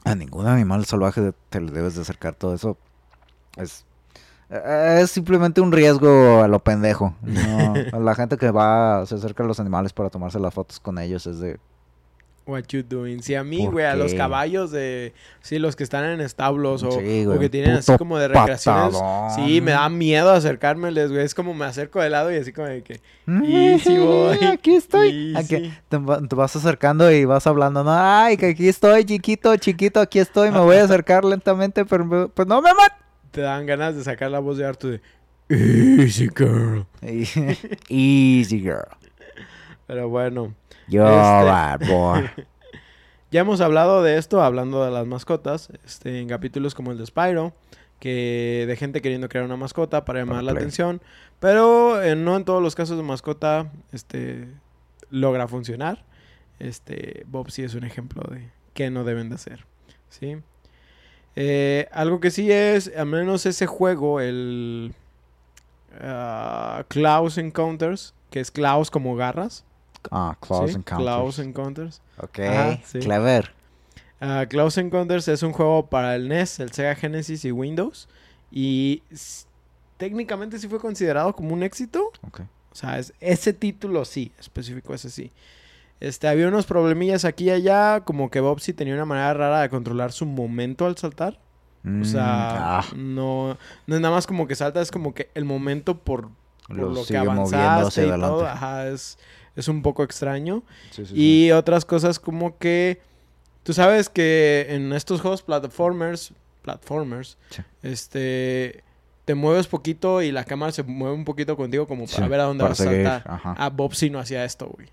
A 0.05 0.15
ningún 0.15 0.47
animal 0.47 0.85
salvaje 0.85 1.33
te 1.51 1.61
le 1.61 1.71
debes 1.73 1.95
de 1.95 2.03
acercar 2.03 2.35
todo 2.35 2.55
eso. 2.55 2.77
Es, 3.57 3.85
eh, 4.51 4.99
es 5.03 5.11
simplemente 5.11 5.61
un 5.61 5.73
riesgo 5.73 6.43
a 6.43 6.49
lo 6.49 6.59
pendejo. 6.59 7.15
No, 7.23 7.75
la 8.01 8.15
gente 8.15 8.37
que 8.37 8.51
va, 8.51 9.05
se 9.07 9.15
acerca 9.15 9.43
a 9.43 9.47
los 9.47 9.61
animales 9.61 9.93
para 9.93 10.11
tomarse 10.11 10.39
las 10.39 10.53
fotos 10.55 10.79
con 10.81 10.99
ellos 10.99 11.27
es 11.27 11.39
de... 11.41 11.59
What 12.47 12.65
you 12.69 12.83
doing? 12.83 13.23
Si 13.23 13.35
a 13.35 13.43
mí, 13.43 13.65
¿Por 13.65 13.73
güey, 13.73 13.87
a 13.87 13.95
los 13.97 14.13
caballos 14.13 14.71
de... 14.71 15.15
Sí, 15.41 15.59
los 15.59 15.77
que 15.77 15.83
están 15.83 16.05
en 16.05 16.21
establos 16.21 16.83
o, 16.83 16.91
Sí, 16.93 17.23
o 17.25 17.29
güey, 17.29 17.39
que 17.39 17.49
tienen 17.49 17.77
así 17.77 17.97
como 17.97 18.19
de 18.19 18.29
recreaciones. 18.29 18.93
patadón. 18.99 19.31
Sí, 19.49 19.63
me 19.63 19.71
da 19.71 19.89
miedo 19.89 20.31
acercármeles, 20.31 21.11
güey. 21.11 21.25
Es 21.25 21.35
como 21.35 21.55
me 21.55 21.65
acerco 21.65 22.03
de 22.03 22.11
lado 22.11 22.31
y 22.31 22.37
así 22.37 22.53
como 22.53 22.69
de 22.69 22.83
que... 22.83 23.01
Easy, 23.27 23.97
boy. 23.97 24.37
Aquí 24.53 24.75
estoy. 24.75 25.35
Aquí- 25.35 25.73
te, 25.89 25.97
va- 25.97 26.21
te 26.21 26.37
vas 26.37 26.55
acercando 26.55 27.11
y 27.11 27.25
vas 27.25 27.47
hablando. 27.47 27.83
No, 27.83 27.93
ay, 27.95 28.37
que 28.37 28.47
aquí 28.51 28.69
estoy, 28.69 29.07
chiquito, 29.07 29.57
chiquito, 29.57 30.01
aquí 30.01 30.19
estoy. 30.19 30.51
Me 30.51 30.59
voy 30.61 30.77
a 30.77 30.85
acercar 30.85 31.25
lentamente, 31.25 31.87
pero 31.87 32.05
me- 32.05 32.29
pues 32.29 32.47
no 32.47 32.61
me 32.61 32.75
mates. 32.75 32.99
Te 33.31 33.41
dan 33.41 33.65
ganas 33.65 33.97
de 33.97 34.05
sacar 34.05 34.31
la 34.31 34.41
voz 34.41 34.59
de 34.59 34.67
Arthur 34.67 35.01
de... 35.49 35.99
Easy, 36.05 36.29
girl. 36.37 36.85
Easy 37.89 38.61
girl. 38.61 38.87
Pero 39.87 40.09
bueno. 40.09 40.55
Yo 40.89 41.05
Este- 41.07 41.51
bad 41.51 41.81
boy. 41.89 42.31
Ya 43.31 43.41
hemos 43.41 43.61
hablado 43.61 44.05
de 44.05 44.17
esto, 44.17 44.41
hablando 44.43 44.85
de 44.85 44.93
las 44.93 45.09
mascotas, 45.09 45.69
este, 45.85 46.21
en 46.21 46.29
capítulos 46.29 46.73
como 46.77 46.93
el 46.93 46.99
de 46.99 47.07
Spyro, 47.07 47.53
que 47.99 48.65
de 48.69 48.77
gente 48.77 49.03
queriendo 49.03 49.29
crear 49.29 49.45
una 49.45 49.57
mascota 49.57 50.05
para 50.05 50.21
llamar 50.21 50.37
Para 50.37 50.43
la 50.45 50.53
play. 50.53 50.63
atención, 50.63 51.03
pero 51.41 52.01
eh, 52.01 52.15
no 52.15 52.37
en 52.37 52.45
todos 52.45 52.63
los 52.63 52.77
casos 52.77 52.97
de 52.97 53.03
mascota 53.03 53.73
este, 53.91 54.47
logra 55.11 55.49
funcionar. 55.49 56.05
Este, 56.61 57.25
Bob 57.27 57.51
sí 57.51 57.65
es 57.65 57.75
un 57.75 57.83
ejemplo 57.83 58.23
de 58.31 58.51
qué 58.73 58.91
no 58.91 59.03
deben 59.03 59.31
de 59.31 59.35
hacer, 59.35 59.67
¿sí? 60.11 60.37
Eh, 61.35 61.89
algo 61.91 62.21
que 62.21 62.31
sí 62.31 62.53
es, 62.53 62.93
al 62.97 63.07
menos 63.07 63.47
ese 63.47 63.67
juego, 63.67 64.21
el 64.21 64.95
ah, 66.01 66.85
Klaus 66.87 67.37
Encounters, 67.39 68.15
que 68.31 68.39
es 68.39 68.53
Klaus 68.53 68.93
como 68.93 69.17
garras, 69.17 69.65
Ah, 70.11 70.37
Close 70.41 70.69
¿sí? 70.69 70.75
Encounters. 70.77 70.97
Klaus 70.99 71.39
Encounters. 71.39 72.03
Ok, 72.19 72.39
Ajá, 72.41 72.79
sí. 72.85 72.99
clever. 73.01 73.53
Ah, 74.21 74.47
Close 74.49 74.81
Encounters 74.81 75.29
es 75.29 75.43
un 75.43 75.53
juego 75.53 75.87
para 75.87 76.15
el 76.17 76.29
NES, 76.29 76.61
el 76.61 76.73
Sega 76.73 76.95
Genesis 76.95 77.45
y 77.45 77.53
Windows. 77.53 78.09
Y 78.51 79.03
técnicamente 79.97 80.59
sí 80.59 80.69
fue 80.69 80.79
considerado 80.81 81.35
como 81.35 81.55
un 81.55 81.63
éxito. 81.63 82.11
Ok. 82.27 82.41
O 82.73 82.75
sea, 82.77 82.99
es- 82.99 83.13
ese 83.21 83.53
título 83.53 84.05
sí, 84.05 84.33
específico 84.39 84.95
ese 84.95 85.11
sí. 85.11 85.31
Este, 86.01 86.27
había 86.29 86.49
unos 86.49 86.67
problemillas 86.67 87.25
aquí 87.25 87.45
y 87.45 87.51
allá, 87.51 88.01
como 88.01 88.31
que 88.31 88.41
Bobsy 88.41 88.73
tenía 88.73 88.95
una 88.95 89.05
manera 89.05 89.33
rara 89.35 89.61
de 89.63 89.69
controlar 89.71 90.13
su 90.13 90.27
momento 90.27 90.87
al 90.87 90.97
saltar. 90.99 91.35
O 91.35 91.89
Mm, 91.89 92.05
sea, 92.05 92.79
ah, 92.79 92.85
no, 92.97 93.59
no 93.87 93.95
es 93.95 94.01
nada 94.01 94.15
más 94.15 94.27
como 94.27 94.47
que 94.47 94.55
salta, 94.55 94.81
es 94.81 94.91
como 94.91 95.13
que 95.15 95.29
el 95.35 95.45
momento 95.45 95.99
por, 95.99 96.31
por 96.67 96.77
lo 96.77 96.89
lo, 96.91 97.05
que 97.05 97.17
avanzaste 97.17 98.07
y 98.07 98.11
todo. 98.11 98.47
Ajá, 98.47 98.89
es, 98.89 99.19
es 99.57 99.69
un 99.69 99.83
poco 99.83 100.03
extraño. 100.03 100.63
sí, 100.91 101.07
sí, 101.07 101.15
sí. 101.15 101.47
Y 101.47 101.51
otras 101.53 101.85
cosas 101.85 102.19
como 102.19 102.59
que... 102.59 103.01
Tú 103.63 103.73
sabes 103.73 104.11
que 104.11 104.67
en 104.69 104.93
estos 104.93 105.23
juegos 105.23 105.41
platformers 105.41 106.35
platformers, 106.65 107.37
este, 107.83 108.83
te 109.25 109.35
mueves 109.35 109.67
poquito 109.69 110.23
y 110.23 110.33
la 110.33 110.45
cámara 110.45 110.73
se 110.73 110.83
mueve 110.83 111.15
un 111.15 111.25
poquito 111.25 111.57
contigo 111.57 111.87
como 111.87 112.07
para 112.07 112.27
ver 112.27 112.41
a 112.41 112.45
dónde 112.45 112.65
vas 112.65 112.81
a 112.81 112.85
saltar. 112.85 113.23
ajá. 113.27 113.55
A 113.57 113.69
Bobsy 113.69 114.11
no 114.11 114.19
hacía 114.19 114.45
esto, 114.45 114.67
güey. 114.67 114.89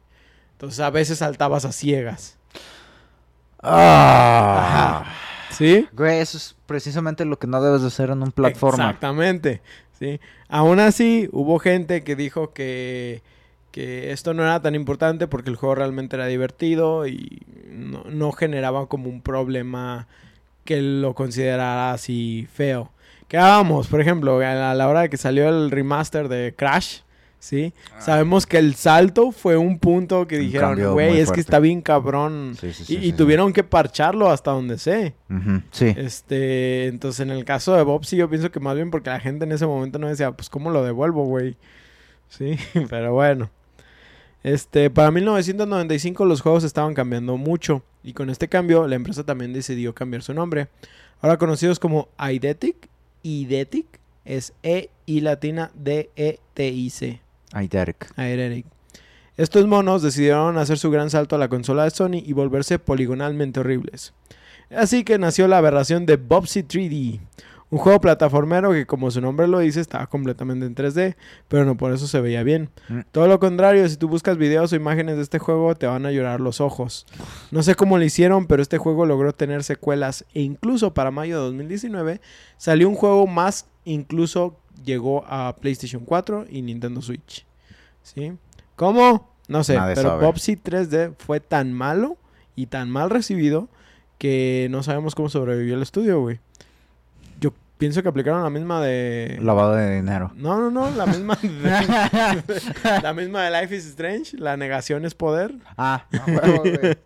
Entonces 0.52 0.80
a 0.82 0.90
veces 0.92 1.20
saltabas 1.20 1.66
a 1.66 1.72
ciegas. 1.72 2.38
Ah. 3.64 5.06
¿Sí? 5.50 5.88
Güey, 5.94 6.20
eso 6.20 6.38
es 6.38 6.56
precisamente 6.66 7.26
lo 7.26 7.40
que 7.40 7.48
no 7.48 7.62
debes 7.62 7.82
de 7.82 7.88
hacer 7.88 8.10
en 8.10 8.22
un 8.22 8.32
plataforma. 8.32 8.86
Exactamente. 8.86 9.62
Sí. 9.98 10.20
Aún 10.50 10.80
así, 10.80 11.30
hubo 11.32 11.60
gente 11.60 12.04
que 12.04 12.16
dijo 12.16 12.54
que, 12.54 13.22
que 13.72 14.12
esto 14.12 14.34
no 14.34 14.44
era 14.44 14.62
tan 14.62 14.76
importante 14.76 15.28
porque 15.28 15.50
el 15.50 15.56
juego 15.56 15.76
realmente 15.76 16.16
era 16.16 16.28
divertido 16.28 17.08
y 17.08 17.42
no, 17.70 18.04
no 18.10 18.32
generaba 18.32 18.88
como 18.88 19.10
un 19.10 19.22
problema 19.22 20.08
que 20.66 20.82
lo 20.82 21.16
considerara 21.16 21.94
así 21.94 22.48
feo. 22.54 22.92
Que 23.28 23.38
vamos, 23.38 23.88
por 23.88 24.02
ejemplo, 24.02 24.40
a 24.40 24.74
la 24.74 24.88
hora 24.90 25.02
de 25.02 25.10
que 25.10 25.18
salió 25.18 25.48
el 25.48 25.72
remaster 25.72 26.28
de 26.28 26.54
Crash, 26.54 27.00
¿sí? 27.40 27.74
Sabemos 27.98 28.46
que 28.46 28.58
el 28.58 28.76
salto 28.76 29.32
fue 29.32 29.56
un 29.56 29.80
punto 29.80 30.28
que 30.28 30.38
dijeron, 30.38 30.94
güey, 30.94 31.14
es 31.14 31.20
que 31.20 31.26
fuerte". 31.26 31.42
está 31.42 31.60
bien 31.60 31.82
cabrón. 31.82 32.56
Sí, 32.60 32.74
sí, 32.74 32.98
Y, 32.98 33.02
sí, 33.02 33.14
tuvieron 33.14 33.54
que 33.54 33.64
parcharlo 33.64 34.30
hasta 34.30 34.52
donde 34.52 34.78
sé. 34.78 35.16
Sí. 35.72 35.94
Este, 35.96 36.88
entonces 36.88 37.22
en 37.22 37.32
el 37.32 37.46
caso 37.46 37.74
de 37.76 37.84
Bob 37.84 38.04
sí 38.06 38.18
yo 38.18 38.30
pienso 38.30 38.52
que 38.52 38.60
más 38.60 38.76
bien 38.76 38.92
porque 38.92 39.10
la 39.10 39.20
gente 39.20 39.46
en 39.46 39.54
ese 39.54 39.66
momento 39.66 39.98
no 39.98 40.10
decía, 40.10 40.32
pues 40.34 40.50
cómo 40.50 40.70
lo 40.70 40.84
devuelvo, 40.84 41.26
güey. 41.26 41.56
Sí, 42.30 42.58
pero 42.90 43.14
bueno. 43.14 43.50
Este, 44.44 44.90
para 44.90 45.12
1995 45.12 46.26
los 46.26 46.42
juegos 46.42 46.64
estaban 46.64 46.94
cambiando 46.94 47.38
mucho 47.38 47.84
y 48.04 48.14
con 48.14 48.30
este 48.30 48.48
cambio 48.48 48.88
la 48.88 48.96
empresa 48.96 49.24
también 49.24 49.54
decidió 49.54 49.94
cambiar 49.94 50.24
su 50.24 50.34
nombre. 50.34 50.68
Ahora 51.22 51.38
conocidos 51.38 51.80
como 51.80 52.10
Eidetic, 52.18 52.90
Eidetic 53.24 54.00
es 54.26 54.54
E 54.64 54.90
I 55.06 55.22
latina 55.22 55.72
D 55.76 56.10
E 56.16 56.40
T 56.54 56.68
I 56.68 56.90
C. 56.90 57.22
Eidetic. 57.54 58.66
Estos 59.38 59.68
monos 59.68 60.02
decidieron 60.02 60.58
hacer 60.58 60.78
su 60.78 60.92
gran 60.92 61.10
salto 61.10 61.36
a 61.36 61.40
la 61.40 61.50
consola 61.50 61.84
de 61.84 61.92
Sony 61.92 62.24
y 62.26 62.34
volverse 62.34 62.80
poligonalmente 62.80 63.60
horribles. 63.60 64.14
Así 64.70 65.04
que 65.04 65.18
nació 65.18 65.48
la 65.48 65.58
aberración 65.58 66.06
de 66.06 66.18
Bobsy 66.18 66.64
3D, 66.64 67.20
un 67.72 67.80
juego 67.80 68.02
plataformero 68.02 68.74
que 68.74 68.86
como 68.86 69.10
su 69.10 69.22
nombre 69.22 69.48
lo 69.48 69.60
dice 69.60 69.80
estaba 69.80 70.06
completamente 70.08 70.66
en 70.66 70.76
3D, 70.76 71.16
pero 71.48 71.66
no 71.66 71.78
por 71.78 71.94
eso 71.94 72.06
se 72.06 72.20
veía 72.20 72.44
bien. 72.44 72.70
Mm. 72.90 73.00
Todo 73.12 73.28
lo 73.28 73.40
contrario, 73.40 73.88
si 73.88 73.96
tú 73.96 74.10
buscas 74.10 74.38
videos 74.38 74.74
o 74.74 74.76
imágenes 74.76 75.16
de 75.16 75.24
este 75.24 75.40
juego 75.40 75.74
te 75.76 75.88
van 75.88 76.06
a 76.06 76.12
llorar 76.12 76.42
los 76.42 76.60
ojos. 76.60 77.08
No 77.50 77.64
sé 77.64 77.76
cómo 77.76 77.98
lo 77.98 78.04
hicieron, 78.04 78.46
pero 78.46 78.62
este 78.62 78.78
juego 78.78 79.06
logró 79.06 79.34
tener 79.34 79.64
secuelas 79.64 80.26
e 80.34 80.42
incluso 80.42 80.94
para 80.94 81.12
mayo 81.12 81.38
de 81.38 81.46
2019 81.46 82.22
salió 82.58 82.90
un 82.90 82.96
juego 82.96 83.26
más, 83.26 83.68
incluso 83.86 84.60
llegó 84.84 85.24
a 85.28 85.56
PlayStation 85.56 86.04
4 86.04 86.48
y 86.50 86.62
Nintendo 86.62 87.02
Switch. 87.02 87.46
¿Sí? 88.04 88.34
¿Cómo? 88.76 89.32
No 89.48 89.64
sé, 89.64 89.76
Nadie 89.76 89.96
pero 89.96 90.10
sabe. 90.10 90.26
Popsy 90.26 90.58
3D 90.58 91.16
fue 91.18 91.40
tan 91.40 91.72
malo 91.72 92.18
y 92.56 92.66
tan 92.66 92.90
mal 92.90 93.10
recibido 93.10 93.70
que 94.18 94.68
no 94.72 94.84
sabemos 94.84 95.16
cómo 95.16 95.30
sobrevivió 95.30 95.76
el 95.76 95.82
estudio, 95.82 96.20
güey. 96.20 96.40
Pienso 97.82 98.04
que 98.04 98.10
aplicaron 98.10 98.44
la 98.44 98.52
misma 98.52 98.80
de... 98.80 99.40
Lavado 99.42 99.74
de 99.74 99.96
dinero. 99.96 100.32
No, 100.36 100.60
no, 100.60 100.70
no, 100.70 100.92
la 100.92 101.08
misma 101.08 101.36
de... 101.42 102.44
la 103.02 103.12
misma 103.12 103.44
de 103.46 103.60
Life 103.60 103.76
is 103.76 103.88
Strange, 103.88 104.38
la 104.38 104.56
negación 104.56 105.04
es 105.04 105.16
poder. 105.16 105.56
ah, 105.80 106.06
no, 106.12 106.24
huevo, 106.28 106.60
güey. 106.60 106.98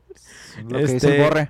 Lo 0.67 0.77
que 0.79 0.83
dice 0.83 0.95
Este- 0.97 1.21
borre. 1.23 1.49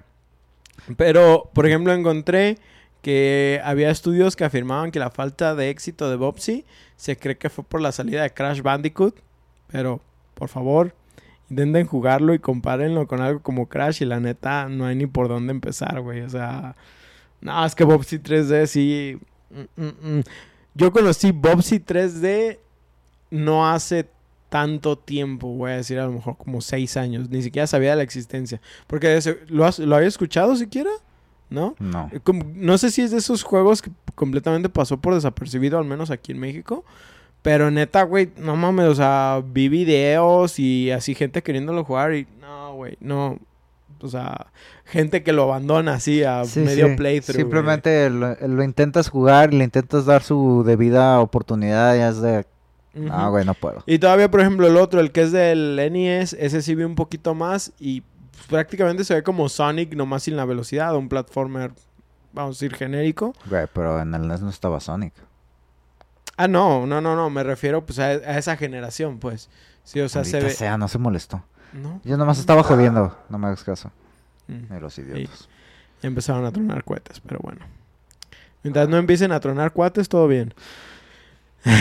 Pero, 0.95 1.49
por 1.55 1.65
ejemplo, 1.65 1.91
encontré 1.91 2.59
que 3.01 3.59
había 3.63 3.89
estudios 3.89 4.35
que 4.35 4.43
afirmaban 4.45 4.91
que 4.91 4.99
la 4.99 5.09
falta 5.09 5.55
de 5.55 5.71
éxito 5.71 6.07
de 6.07 6.17
Bobsy 6.17 6.63
se 6.95 7.17
cree 7.17 7.35
que 7.39 7.49
fue 7.49 7.63
por 7.63 7.81
la 7.81 7.91
salida 7.91 8.21
de 8.21 8.29
Crash 8.29 8.61
Bandicoot. 8.61 9.15
Pero, 9.71 10.01
por 10.35 10.49
favor, 10.49 10.93
intenten 11.49 11.87
jugarlo 11.87 12.35
y 12.35 12.39
compárenlo 12.39 13.07
con 13.07 13.21
algo 13.21 13.41
como 13.41 13.69
Crash 13.69 14.03
y 14.03 14.05
la 14.05 14.19
neta 14.19 14.69
no 14.69 14.85
hay 14.85 14.95
ni 14.95 15.07
por 15.07 15.27
dónde 15.29 15.49
empezar, 15.51 15.99
güey. 16.01 16.21
O 16.21 16.29
sea, 16.29 16.75
no, 17.45 17.65
es 17.65 17.75
que 17.75 17.83
Bobsy 17.83 18.19
3D 18.19 18.65
sí... 18.67 19.17
mm, 19.49 19.81
mm, 19.83 20.17
mm. 20.17 20.23
Yo 20.73 20.91
conocí 20.91 21.31
Bobsy 21.31 21.79
3D 21.79 22.59
no 23.31 23.69
hace 23.69 24.07
tanto 24.49 24.97
tiempo, 24.97 25.47
voy 25.49 25.71
a 25.71 25.75
decir 25.77 25.99
a 25.99 26.05
lo 26.05 26.11
mejor 26.11 26.37
como 26.37 26.61
seis 26.61 26.97
años. 26.97 27.29
Ni 27.29 27.41
siquiera 27.41 27.67
sabía 27.67 27.91
de 27.91 27.95
la 27.97 28.03
existencia. 28.03 28.61
Porque 28.87 29.19
¿lo, 29.47 29.65
has- 29.65 29.79
¿lo 29.79 29.95
había 29.95 30.07
escuchado 30.07 30.55
siquiera? 30.55 30.89
¿No? 31.49 31.75
No. 31.79 32.09
Eh, 32.13 32.19
no 32.55 32.77
sé 32.77 32.91
si 32.91 33.01
es 33.01 33.11
de 33.11 33.17
esos 33.17 33.43
juegos 33.43 33.81
que 33.81 33.91
completamente 34.15 34.67
pasó 34.69 34.97
por 34.97 35.13
desapercibido, 35.13 35.77
al 35.77 35.85
menos 35.85 36.11
aquí 36.11 36.31
en 36.31 36.39
México. 36.39 36.83
Pero 37.41 37.69
neta, 37.69 38.03
güey, 38.03 38.31
no 38.37 38.55
mames, 38.55 38.87
o 38.87 38.95
sea, 38.95 39.43
vi 39.45 39.69
videos 39.69 40.57
y 40.57 40.89
así 40.91 41.13
gente 41.13 41.43
queriéndolo 41.43 41.83
jugar 41.83 42.15
y 42.15 42.27
no, 42.41 42.73
güey, 42.73 42.97
no. 42.99 43.37
O 44.05 44.09
sea, 44.09 44.47
gente 44.85 45.23
que 45.23 45.33
lo 45.33 45.43
abandona 45.43 45.95
así 45.95 46.23
a 46.23 46.45
Sí, 46.45 46.61
medio 46.61 46.87
sí. 46.89 46.95
playthrough. 46.95 47.35
Simplemente 47.37 48.09
lo, 48.09 48.35
lo 48.35 48.63
intentas 48.63 49.09
jugar, 49.09 49.53
le 49.53 49.63
intentas 49.63 50.05
dar 50.05 50.23
su 50.23 50.63
debida 50.65 51.19
oportunidad 51.19 51.95
y 51.95 51.99
es 51.99 52.21
de... 52.21 52.45
Ujú. 52.93 53.09
Ah, 53.11 53.27
güey, 53.27 53.43
no 53.43 53.53
puedo. 53.53 53.83
Y 53.85 53.99
todavía, 53.99 54.31
por 54.31 54.39
ejemplo, 54.39 54.67
el 54.67 54.77
otro, 54.77 55.01
el 55.01 55.11
que 55.11 55.23
es 55.23 55.31
del 55.33 55.75
NES, 55.91 56.33
ese 56.39 56.61
sí 56.61 56.75
vi 56.75 56.83
un 56.83 56.95
poquito 56.95 57.35
más 57.35 57.73
y 57.79 58.01
pues, 58.31 58.45
prácticamente 58.47 59.03
se 59.03 59.15
ve 59.15 59.23
como 59.23 59.49
Sonic, 59.49 59.93
nomás 59.95 60.23
sin 60.23 60.37
la 60.37 60.45
velocidad, 60.45 60.95
un 60.95 61.09
platformer, 61.09 61.71
vamos 62.31 62.51
a 62.51 62.55
decir, 62.55 62.73
genérico. 62.77 63.33
Güey, 63.49 63.67
pero 63.73 63.99
en 63.99 64.13
el 64.13 64.27
NES 64.27 64.41
no 64.41 64.49
estaba 64.49 64.79
Sonic. 64.79 65.13
Ah, 66.37 66.47
no, 66.47 66.85
no, 66.85 67.01
no, 67.01 67.15
no, 67.15 67.29
me 67.29 67.43
refiero 67.43 67.85
pues 67.85 67.99
a, 67.99 68.05
a 68.07 68.37
esa 68.37 68.57
generación, 68.57 69.19
pues. 69.19 69.49
Sí, 69.83 69.99
o 70.01 70.09
sea, 70.09 70.23
se 70.23 70.39
ve... 70.39 70.49
sea, 70.49 70.77
no 70.77 70.87
se 70.87 70.97
molestó. 70.97 71.43
¿No? 71.75 72.01
Yo 72.03 72.17
nomás 72.17 72.39
estaba 72.39 72.63
jodiendo. 72.63 73.17
No 73.29 73.37
me 73.37 73.47
hagas 73.47 73.63
caso. 73.63 73.91
Mm. 74.47 74.73
De 74.73 74.79
los 74.79 74.97
idiotas. 74.97 75.49
Empezaron 76.01 76.45
a 76.45 76.51
tronar 76.51 76.83
cohetes, 76.83 77.19
pero 77.19 77.39
bueno. 77.41 77.65
Mientras 78.63 78.87
no 78.89 78.97
empiecen 78.97 79.31
a 79.31 79.39
tronar 79.39 79.73
cohetes, 79.73 80.09
todo 80.09 80.27
bien. 80.27 80.53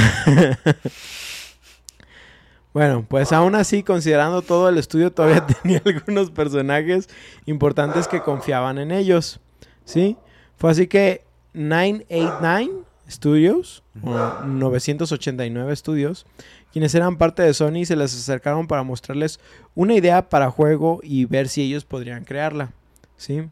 bueno, 2.72 3.04
pues 3.08 3.32
aún 3.32 3.54
así, 3.54 3.82
considerando 3.82 4.42
todo 4.42 4.68
el 4.68 4.78
estudio, 4.78 5.12
todavía 5.12 5.46
tenía 5.62 5.80
algunos 5.84 6.30
personajes 6.30 7.08
importantes 7.46 8.08
que 8.08 8.20
confiaban 8.20 8.78
en 8.78 8.90
ellos. 8.90 9.40
¿Sí? 9.84 10.16
Fue 10.56 10.70
así 10.70 10.86
que 10.86 11.24
989 11.52 12.84
Studios, 13.08 13.82
o 14.02 14.42
989 14.44 15.76
Studios, 15.76 16.26
quienes 16.74 16.92
eran 16.96 17.18
parte 17.18 17.40
de 17.40 17.54
Sony, 17.54 17.84
se 17.84 17.94
les 17.94 18.12
acercaron 18.12 18.66
para 18.66 18.82
mostrarles 18.82 19.38
una 19.76 19.94
idea 19.94 20.28
para 20.28 20.50
juego 20.50 20.98
y 21.04 21.24
ver 21.24 21.48
si 21.48 21.62
ellos 21.62 21.84
podrían 21.84 22.24
crearla. 22.24 22.72
¿Sí? 23.16 23.44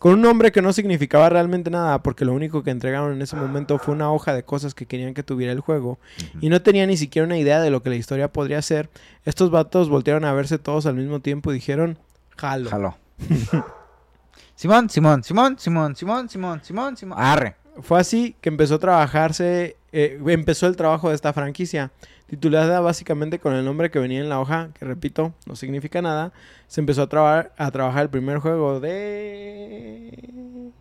Con 0.00 0.14
un 0.14 0.22
nombre 0.22 0.50
que 0.50 0.60
no 0.60 0.72
significaba 0.72 1.28
realmente 1.28 1.70
nada, 1.70 2.02
porque 2.02 2.24
lo 2.24 2.32
único 2.32 2.64
que 2.64 2.72
entregaron 2.72 3.12
en 3.12 3.22
ese 3.22 3.36
momento 3.36 3.78
fue 3.78 3.94
una 3.94 4.10
hoja 4.10 4.34
de 4.34 4.42
cosas 4.42 4.74
que 4.74 4.86
querían 4.86 5.14
que 5.14 5.22
tuviera 5.22 5.52
el 5.52 5.60
juego, 5.60 6.00
y 6.40 6.48
no 6.48 6.62
tenía 6.62 6.84
ni 6.84 6.96
siquiera 6.96 7.24
una 7.24 7.38
idea 7.38 7.60
de 7.60 7.70
lo 7.70 7.80
que 7.80 7.90
la 7.90 7.94
historia 7.94 8.32
podría 8.32 8.60
ser, 8.60 8.90
estos 9.24 9.52
vatos 9.52 9.88
voltearon 9.88 10.24
a 10.24 10.32
verse 10.32 10.58
todos 10.58 10.86
al 10.86 10.96
mismo 10.96 11.20
tiempo 11.20 11.52
y 11.52 11.54
dijeron, 11.54 11.96
jalo. 12.36 12.70
Jaló. 12.70 12.96
Simón, 14.56 14.90
Simón, 14.90 15.22
Simón, 15.22 15.58
Simón, 15.60 15.94
Simón, 15.94 16.28
Simón, 16.28 16.60
Simón, 16.64 16.96
Simón. 16.96 17.18
Arre. 17.20 17.54
Fue 17.82 18.00
así 18.00 18.34
que 18.40 18.48
empezó 18.48 18.74
a 18.74 18.78
trabajarse, 18.80 19.76
eh, 19.94 20.20
empezó 20.26 20.66
el 20.66 20.76
trabajo 20.76 21.08
de 21.08 21.14
esta 21.14 21.32
franquicia, 21.32 21.92
titulada 22.26 22.80
básicamente 22.80 23.38
con 23.38 23.54
el 23.54 23.64
nombre 23.64 23.90
que 23.90 24.00
venía 24.00 24.20
en 24.20 24.28
la 24.28 24.40
hoja, 24.40 24.70
que 24.78 24.84
repito, 24.84 25.32
no 25.46 25.54
significa 25.56 26.02
nada. 26.02 26.32
Se 26.66 26.80
empezó 26.80 27.02
a, 27.02 27.50
a 27.56 27.70
trabajar 27.70 28.02
el 28.02 28.10
primer 28.10 28.38
juego 28.38 28.80
de... 28.80 30.72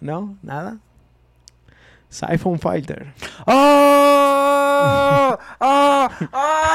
No, 0.00 0.36
nada. 0.42 0.78
Siphon 2.08 2.58
Fighter. 2.60 3.12
¡Oh! 3.46 5.36
¡Oh! 5.58 6.08
¡Oh! 6.32 6.68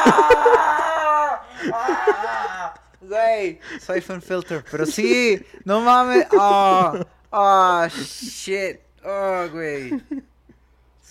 Güey, 3.02 3.60
Siphon 3.80 4.22
Filter, 4.22 4.64
pero 4.70 4.86
sí, 4.86 5.42
no 5.66 5.82
mames. 5.82 6.28
¡Oh! 6.38 7.00
¡Oh, 7.32 7.88
shit! 7.88 8.80
¡Oh, 9.06 9.48
güey! 9.52 10.02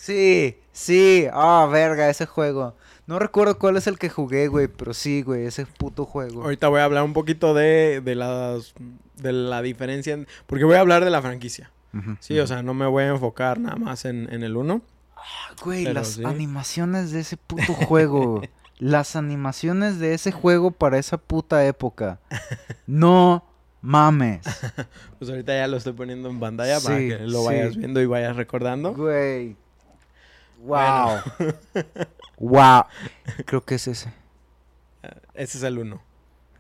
Sí, 0.03 0.57
sí, 0.73 1.27
ah, 1.33 1.69
verga, 1.71 2.11
ese 2.11 2.27
juego. 2.27 2.75
No 3.07 3.21
recuerdo 3.21 3.57
cuál 3.57 3.77
es 3.77 3.87
el 3.87 4.01
que 4.01 4.09
jugué, 4.11 4.49
güey, 4.49 4.67
pero 4.67 4.95
sí, 4.95 5.23
güey, 5.23 5.47
ese 5.47 5.65
puto 5.65 6.07
juego. 6.07 6.43
Ahorita 6.43 6.67
voy 6.67 6.81
a 6.81 6.85
hablar 6.85 7.05
un 7.05 7.13
poquito 7.13 7.55
de, 7.55 8.01
de 8.05 8.17
las 8.17 8.75
de 9.17 9.33
la 9.33 9.63
diferencia, 9.63 10.15
en- 10.15 10.27
porque 10.49 10.65
voy 10.65 10.75
a 10.75 10.81
hablar 10.81 11.05
de 11.05 11.11
la 11.11 11.23
franquicia. 11.23 11.71
Sí, 12.19 12.37
o 12.41 12.47
sea, 12.49 12.65
no 12.65 12.75
me 12.75 12.87
voy 12.87 13.05
a 13.05 13.09
enfocar 13.11 13.61
nada 13.61 13.77
más 13.77 14.05
en, 14.05 14.29
en 14.33 14.43
el 14.43 14.57
uno. 14.57 14.83
Güey, 15.65 15.85
Pero 15.85 15.95
las 16.01 16.09
sí. 16.15 16.25
animaciones 16.25 17.13
de 17.13 17.21
ese 17.21 17.37
puto 17.37 17.73
juego. 17.73 18.43
las 18.79 19.15
animaciones 19.15 20.01
de 20.01 20.15
ese 20.15 20.33
juego 20.33 20.73
para 20.73 20.99
esa 20.99 21.17
puta 21.17 21.65
época. 21.65 22.19
No 22.89 23.45
mames. 23.83 24.41
Pues 25.21 25.31
ahorita 25.31 25.55
ya 25.55 25.69
lo 25.69 25.77
estoy 25.77 25.93
poniendo 25.93 26.29
en 26.29 26.41
pantalla 26.41 26.81
para 26.81 26.97
que 26.99 27.19
lo 27.21 27.43
sí. 27.43 27.47
vayas 27.47 27.77
viendo 27.77 28.01
y 28.01 28.07
vayas 28.07 28.35
recordando. 28.35 28.93
Güey. 28.95 29.55
Wow. 30.63 31.21
wow. 32.39 32.85
Creo 33.45 33.65
que 33.65 33.75
es 33.75 33.89
ese. 33.89 34.13
Ese 35.35 35.59
es 35.59 35.65
el 35.65 35.79
uno, 35.79 36.01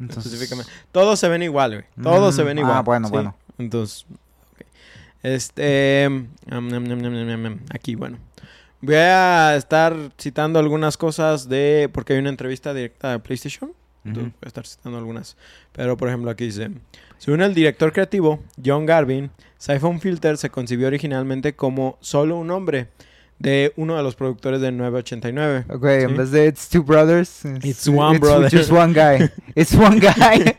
Entonces, 0.00 0.32
específicamente. 0.32 0.72
Todos 0.90 1.18
se 1.20 1.28
ven 1.28 1.42
igual, 1.42 1.72
güey. 1.74 1.84
Todos 2.02 2.34
se 2.34 2.42
Mm, 2.42 2.46
ven 2.46 2.58
ah, 2.58 2.60
igual. 2.62 2.82
bueno, 2.82 3.06
¿sí? 3.08 3.12
bueno. 3.12 3.36
Entonces. 3.58 4.06
Este. 5.22 6.08
nam. 6.46 7.60
Aquí, 7.72 7.94
bueno. 7.94 8.18
Voy 8.80 8.96
a 8.96 9.54
estar 9.54 9.94
citando 10.18 10.58
algunas 10.58 10.96
cosas 10.96 11.48
de. 11.48 11.88
Porque 11.92 12.14
hay 12.14 12.18
una 12.18 12.30
entrevista 12.30 12.74
directa 12.74 13.12
de 13.12 13.18
PlayStation. 13.20 13.72
Entonces 14.04 14.32
voy 14.32 14.40
a 14.42 14.48
estar 14.48 14.66
citando 14.66 14.98
algunas. 14.98 15.36
Pero, 15.70 15.96
por 15.96 16.08
ejemplo, 16.08 16.28
aquí 16.30 16.46
dice: 16.46 16.72
Según 17.18 17.42
el 17.42 17.54
director 17.54 17.92
creativo, 17.92 18.40
John 18.64 18.84
Garvin, 18.84 19.30
Siphon 19.58 20.00
Filter 20.00 20.36
se 20.36 20.50
concibió 20.50 20.88
originalmente 20.88 21.54
como 21.54 21.98
solo 22.00 22.36
un 22.36 22.50
hombre 22.50 22.88
de 23.42 23.72
uno 23.76 23.96
de 23.96 24.02
los 24.02 24.14
productores 24.14 24.60
de 24.60 24.70
989. 24.72 25.64
Ok, 25.68 25.82
Sí. 25.84 26.04
en 26.04 26.16
vez 26.16 26.30
de 26.30 26.46
It's 26.46 26.68
two 26.68 26.82
brothers, 26.84 27.44
It's 27.62 27.88
one 27.88 28.18
brother. 28.18 28.50
just 28.50 28.70
one 28.70 28.92
guy. 28.94 29.28
It's 29.54 29.74
one 29.74 29.98
guy. 30.00 30.54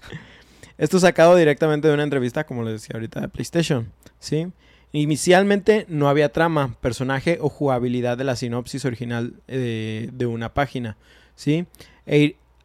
Esto 0.78 0.98
sacado 1.00 1.34
directamente 1.36 1.88
de 1.88 1.94
una 1.94 2.02
entrevista, 2.04 2.44
como 2.44 2.62
les 2.62 2.74
decía 2.74 2.94
ahorita, 2.94 3.20
de 3.20 3.28
PlayStation, 3.28 3.92
¿sí? 4.20 4.48
Inicialmente 4.92 5.84
no 5.88 6.08
había 6.08 6.32
trama, 6.32 6.74
personaje 6.80 7.38
o 7.40 7.48
jugabilidad 7.48 8.16
de 8.16 8.24
la 8.24 8.36
sinopsis 8.36 8.84
original 8.84 9.34
eh, 9.48 10.08
de 10.12 10.26
una 10.26 10.54
página, 10.54 10.96
¿sí? 11.34 11.66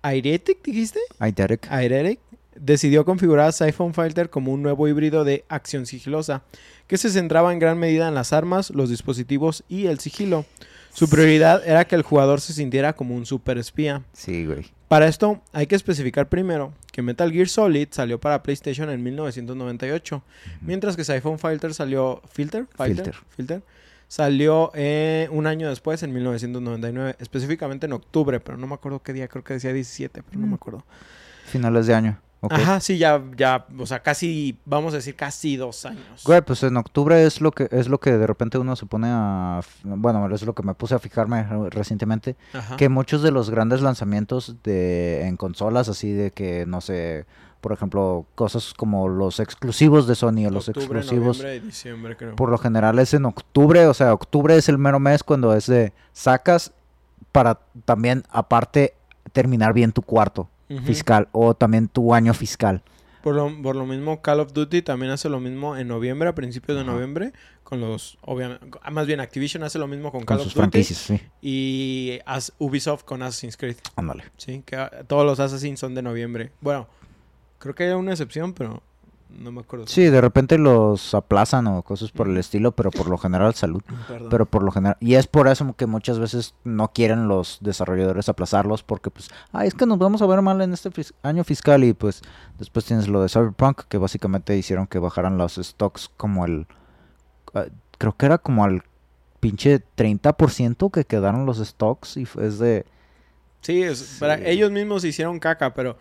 Airetic, 0.03 0.63
dijiste? 0.63 0.99
Ay, 1.19 1.31
Derek. 1.31 1.67
Decidió 2.59 3.05
configurar 3.05 3.47
a 3.47 3.51
Siphon 3.51 3.93
Filter 3.93 4.29
como 4.29 4.51
un 4.51 4.61
nuevo 4.63 4.87
híbrido 4.87 5.23
de 5.23 5.45
acción 5.49 5.85
sigilosa, 5.85 6.43
que 6.87 6.97
se 6.97 7.09
centraba 7.09 7.51
en 7.53 7.59
gran 7.59 7.77
medida 7.79 8.07
en 8.07 8.15
las 8.15 8.33
armas, 8.33 8.69
los 8.69 8.89
dispositivos 8.89 9.63
y 9.69 9.87
el 9.87 9.99
sigilo. 9.99 10.45
Su 10.93 11.09
prioridad 11.09 11.65
era 11.67 11.85
que 11.85 11.95
el 11.95 12.03
jugador 12.03 12.39
se 12.41 12.53
sintiera 12.53 12.93
como 12.93 13.15
un 13.15 13.25
super 13.25 13.57
espía. 13.57 14.03
Sí, 14.13 14.45
güey. 14.45 14.65
Para 14.87 15.07
esto 15.07 15.41
hay 15.51 15.65
que 15.65 15.75
especificar 15.75 16.29
primero 16.29 16.71
que 16.91 17.01
Metal 17.01 17.31
Gear 17.31 17.47
Solid 17.47 17.87
salió 17.89 18.19
para 18.19 18.43
PlayStation 18.43 18.91
en 18.91 19.01
1998, 19.01 20.21
mientras 20.61 20.95
que 20.95 21.03
Siphon 21.03 21.39
Filter 21.39 21.73
salió 21.73 22.21
Filter, 22.31 22.67
Filter. 22.77 23.15
Filter 23.35 23.63
salió 24.07 24.69
eh, 24.75 25.27
un 25.31 25.47
año 25.47 25.67
después 25.69 26.03
en 26.03 26.13
1999, 26.13 27.15
específicamente 27.17 27.87
en 27.87 27.93
octubre, 27.93 28.39
pero 28.39 28.59
no 28.59 28.67
me 28.67 28.75
acuerdo 28.75 29.01
qué 29.01 29.13
día, 29.13 29.27
creo 29.27 29.43
que 29.43 29.55
decía 29.55 29.73
17, 29.73 30.21
pero 30.21 30.39
no 30.39 30.45
Mm. 30.45 30.49
me 30.49 30.55
acuerdo. 30.55 30.85
Finales 31.47 31.87
de 31.87 31.95
año. 31.95 32.19
Ajá, 32.49 32.79
sí, 32.79 32.97
ya 32.97 33.21
ya, 33.37 33.65
o 33.79 33.85
sea, 33.85 34.01
casi 34.01 34.57
vamos 34.65 34.93
a 34.93 34.97
decir 34.97 35.15
casi 35.15 35.55
dos 35.55 35.85
años. 35.85 36.23
Güey, 36.25 36.41
pues 36.41 36.61
en 36.63 36.75
octubre 36.77 37.25
es 37.25 37.39
lo 37.41 37.51
que 37.51 37.67
es 37.71 37.87
lo 37.87 37.99
que 37.99 38.17
de 38.17 38.27
repente 38.27 38.57
uno 38.57 38.75
se 38.75 38.85
pone 38.85 39.07
a 39.09 39.61
bueno, 39.83 40.33
es 40.33 40.41
lo 40.43 40.53
que 40.53 40.63
me 40.63 40.73
puse 40.73 40.95
a 40.95 40.99
fijarme 40.99 41.43
re- 41.43 41.69
recientemente 41.69 42.35
Ajá. 42.53 42.75
que 42.77 42.89
muchos 42.89 43.21
de 43.21 43.31
los 43.31 43.49
grandes 43.49 43.81
lanzamientos 43.81 44.55
de 44.63 45.27
en 45.27 45.37
consolas 45.37 45.89
así 45.89 46.11
de 46.11 46.31
que 46.31 46.65
no 46.65 46.81
sé, 46.81 47.25
por 47.61 47.71
ejemplo, 47.71 48.25
cosas 48.35 48.73
como 48.73 49.07
los 49.07 49.39
exclusivos 49.39 50.05
de 50.07 50.15
Sony 50.15 50.45
o 50.47 50.49
los 50.51 50.67
Octubre, 50.67 50.99
exclusivos 50.99 51.41
y 51.43 51.59
diciembre, 51.59 52.17
creo. 52.17 52.35
por 52.35 52.49
lo 52.49 52.57
general 52.57 52.99
es 52.99 53.13
en 53.13 53.25
octubre, 53.25 53.87
o 53.87 53.93
sea, 53.93 54.13
octubre 54.13 54.55
es 54.57 54.67
el 54.67 54.77
mero 54.77 54.99
mes 54.99 55.23
cuando 55.23 55.53
es 55.55 55.67
de 55.67 55.93
sacas 56.11 56.73
para 57.31 57.59
también 57.85 58.23
aparte 58.29 58.95
terminar 59.31 59.73
bien 59.73 59.91
tu 59.93 60.01
cuarto 60.01 60.49
Fiscal 60.81 61.27
o 61.31 61.53
también 61.55 61.87
tu 61.87 62.13
año 62.13 62.33
fiscal. 62.33 62.83
Por 63.21 63.35
lo, 63.35 63.61
por 63.61 63.75
lo 63.77 63.85
mismo, 63.85 64.21
Call 64.21 64.41
of 64.41 64.51
Duty 64.51 64.81
también 64.81 65.11
hace 65.11 65.29
lo 65.29 65.39
mismo 65.39 65.77
en 65.77 65.87
noviembre, 65.87 66.27
a 66.27 66.35
principios 66.35 66.77
de 66.77 66.83
noviembre, 66.83 67.31
con 67.63 67.79
los, 67.79 68.17
obviamente, 68.21 68.65
más 68.91 69.07
bien 69.07 69.21
Activision 69.21 69.63
hace 69.63 69.79
lo 69.79 69.87
mismo 69.87 70.11
con 70.11 70.25
Con 70.25 70.37
Call 70.37 70.43
sus 70.45 70.57
of 70.57 70.65
Duty 70.65 70.83
sí. 70.83 71.21
y 71.41 72.19
as- 72.25 72.51
Ubisoft 72.59 73.03
con 73.05 73.21
Assassin's 73.23 73.55
Creed, 73.55 73.77
Ándale. 73.95 74.25
¿sí? 74.37 74.61
Que 74.65 74.75
ah, 74.75 74.91
todos 75.07 75.25
los 75.25 75.39
Assassin's 75.39 75.79
son 75.79 75.95
de 75.95 76.01
noviembre. 76.01 76.51
Bueno, 76.59 76.87
creo 77.59 77.73
que 77.75 77.85
hay 77.85 77.91
una 77.93 78.11
excepción, 78.11 78.51
pero 78.53 78.83
no 79.37 79.51
me 79.51 79.61
acuerdo. 79.61 79.87
Sí, 79.87 80.03
de 80.05 80.21
repente 80.21 80.57
los 80.57 81.13
aplazan 81.13 81.67
o 81.67 81.81
cosas 81.83 82.11
por 82.11 82.27
el 82.27 82.37
estilo, 82.37 82.71
pero 82.73 82.91
por 82.91 83.07
lo 83.09 83.17
general 83.17 83.53
salud. 83.55 83.81
Perdón. 84.07 84.29
Pero 84.29 84.45
por 84.45 84.63
lo 84.63 84.71
general, 84.71 84.97
y 84.99 85.15
es 85.15 85.27
por 85.27 85.47
eso 85.47 85.73
que 85.75 85.85
muchas 85.85 86.19
veces 86.19 86.55
no 86.63 86.91
quieren 86.93 87.27
los 87.27 87.57
desarrolladores 87.61 88.29
aplazarlos 88.29 88.83
porque 88.83 89.09
pues, 89.11 89.29
ay, 89.51 89.67
es 89.67 89.73
que 89.73 89.85
nos 89.85 89.97
vamos 89.99 90.21
a 90.21 90.25
ver 90.27 90.41
mal 90.41 90.61
en 90.61 90.73
este 90.73 90.89
fis- 90.91 91.13
año 91.23 91.43
fiscal 91.43 91.83
y 91.83 91.93
pues 91.93 92.21
después 92.59 92.85
tienes 92.85 93.07
lo 93.07 93.21
de 93.21 93.29
Cyberpunk 93.29 93.81
que 93.89 93.97
básicamente 93.97 94.57
hicieron 94.57 94.87
que 94.87 94.99
bajaran 94.99 95.37
los 95.37 95.55
stocks 95.55 96.09
como 96.17 96.45
el, 96.45 96.67
ah, 97.53 97.65
creo 97.97 98.15
que 98.15 98.25
era 98.25 98.37
como 98.37 98.63
al 98.63 98.83
pinche 99.39 99.81
30% 99.97 100.89
que 100.91 101.05
quedaron 101.05 101.45
los 101.45 101.57
stocks 101.57 102.17
y 102.17 102.27
es 102.39 102.59
de, 102.59 102.85
Sí, 103.61 103.81
es- 103.81 104.17
para- 104.19 104.35
ellos 104.45 104.71
mismos 104.71 105.03
hicieron 105.05 105.39
caca, 105.39 105.73
pero 105.73 105.97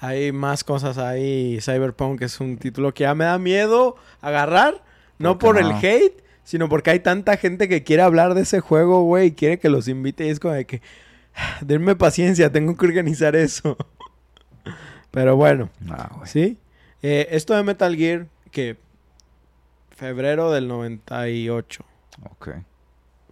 hay 0.00 0.32
más 0.32 0.64
cosas 0.64 0.98
ahí. 0.98 1.58
Cyberpunk 1.60 2.22
es 2.22 2.40
un 2.40 2.56
título 2.56 2.92
que 2.94 3.02
ya 3.02 3.14
me 3.14 3.26
da 3.26 3.38
miedo 3.38 3.96
agarrar. 4.20 4.82
No 5.18 5.38
¿Por 5.38 5.58
el 5.58 5.70
hate, 5.72 6.24
sino 6.44 6.70
porque 6.70 6.90
hay 6.90 7.00
tanta 7.00 7.36
gente 7.36 7.68
que 7.68 7.84
quiere 7.84 8.02
hablar 8.02 8.32
de 8.32 8.40
ese 8.40 8.60
juego, 8.60 9.04
güey, 9.04 9.28
y 9.28 9.32
quiere 9.32 9.58
que 9.58 9.68
los 9.68 9.86
invite. 9.86 10.26
Y 10.26 10.30
es 10.30 10.40
como 10.40 10.54
de 10.54 10.64
que, 10.64 10.80
denme 11.60 11.94
paciencia, 11.94 12.50
tengo 12.50 12.74
que 12.76 12.86
organizar 12.86 13.36
eso. 13.36 13.76
Pero 15.10 15.36
bueno, 15.36 15.68
ah. 15.90 16.22
¿sí? 16.24 16.56
Eh, 17.02 17.28
esto 17.32 17.54
de 17.54 17.62
Metal 17.62 17.94
Gear, 17.94 18.26
que 18.50 18.78
febrero 19.90 20.50
del 20.50 20.66
98. 20.66 21.84
Ok. 22.30 22.48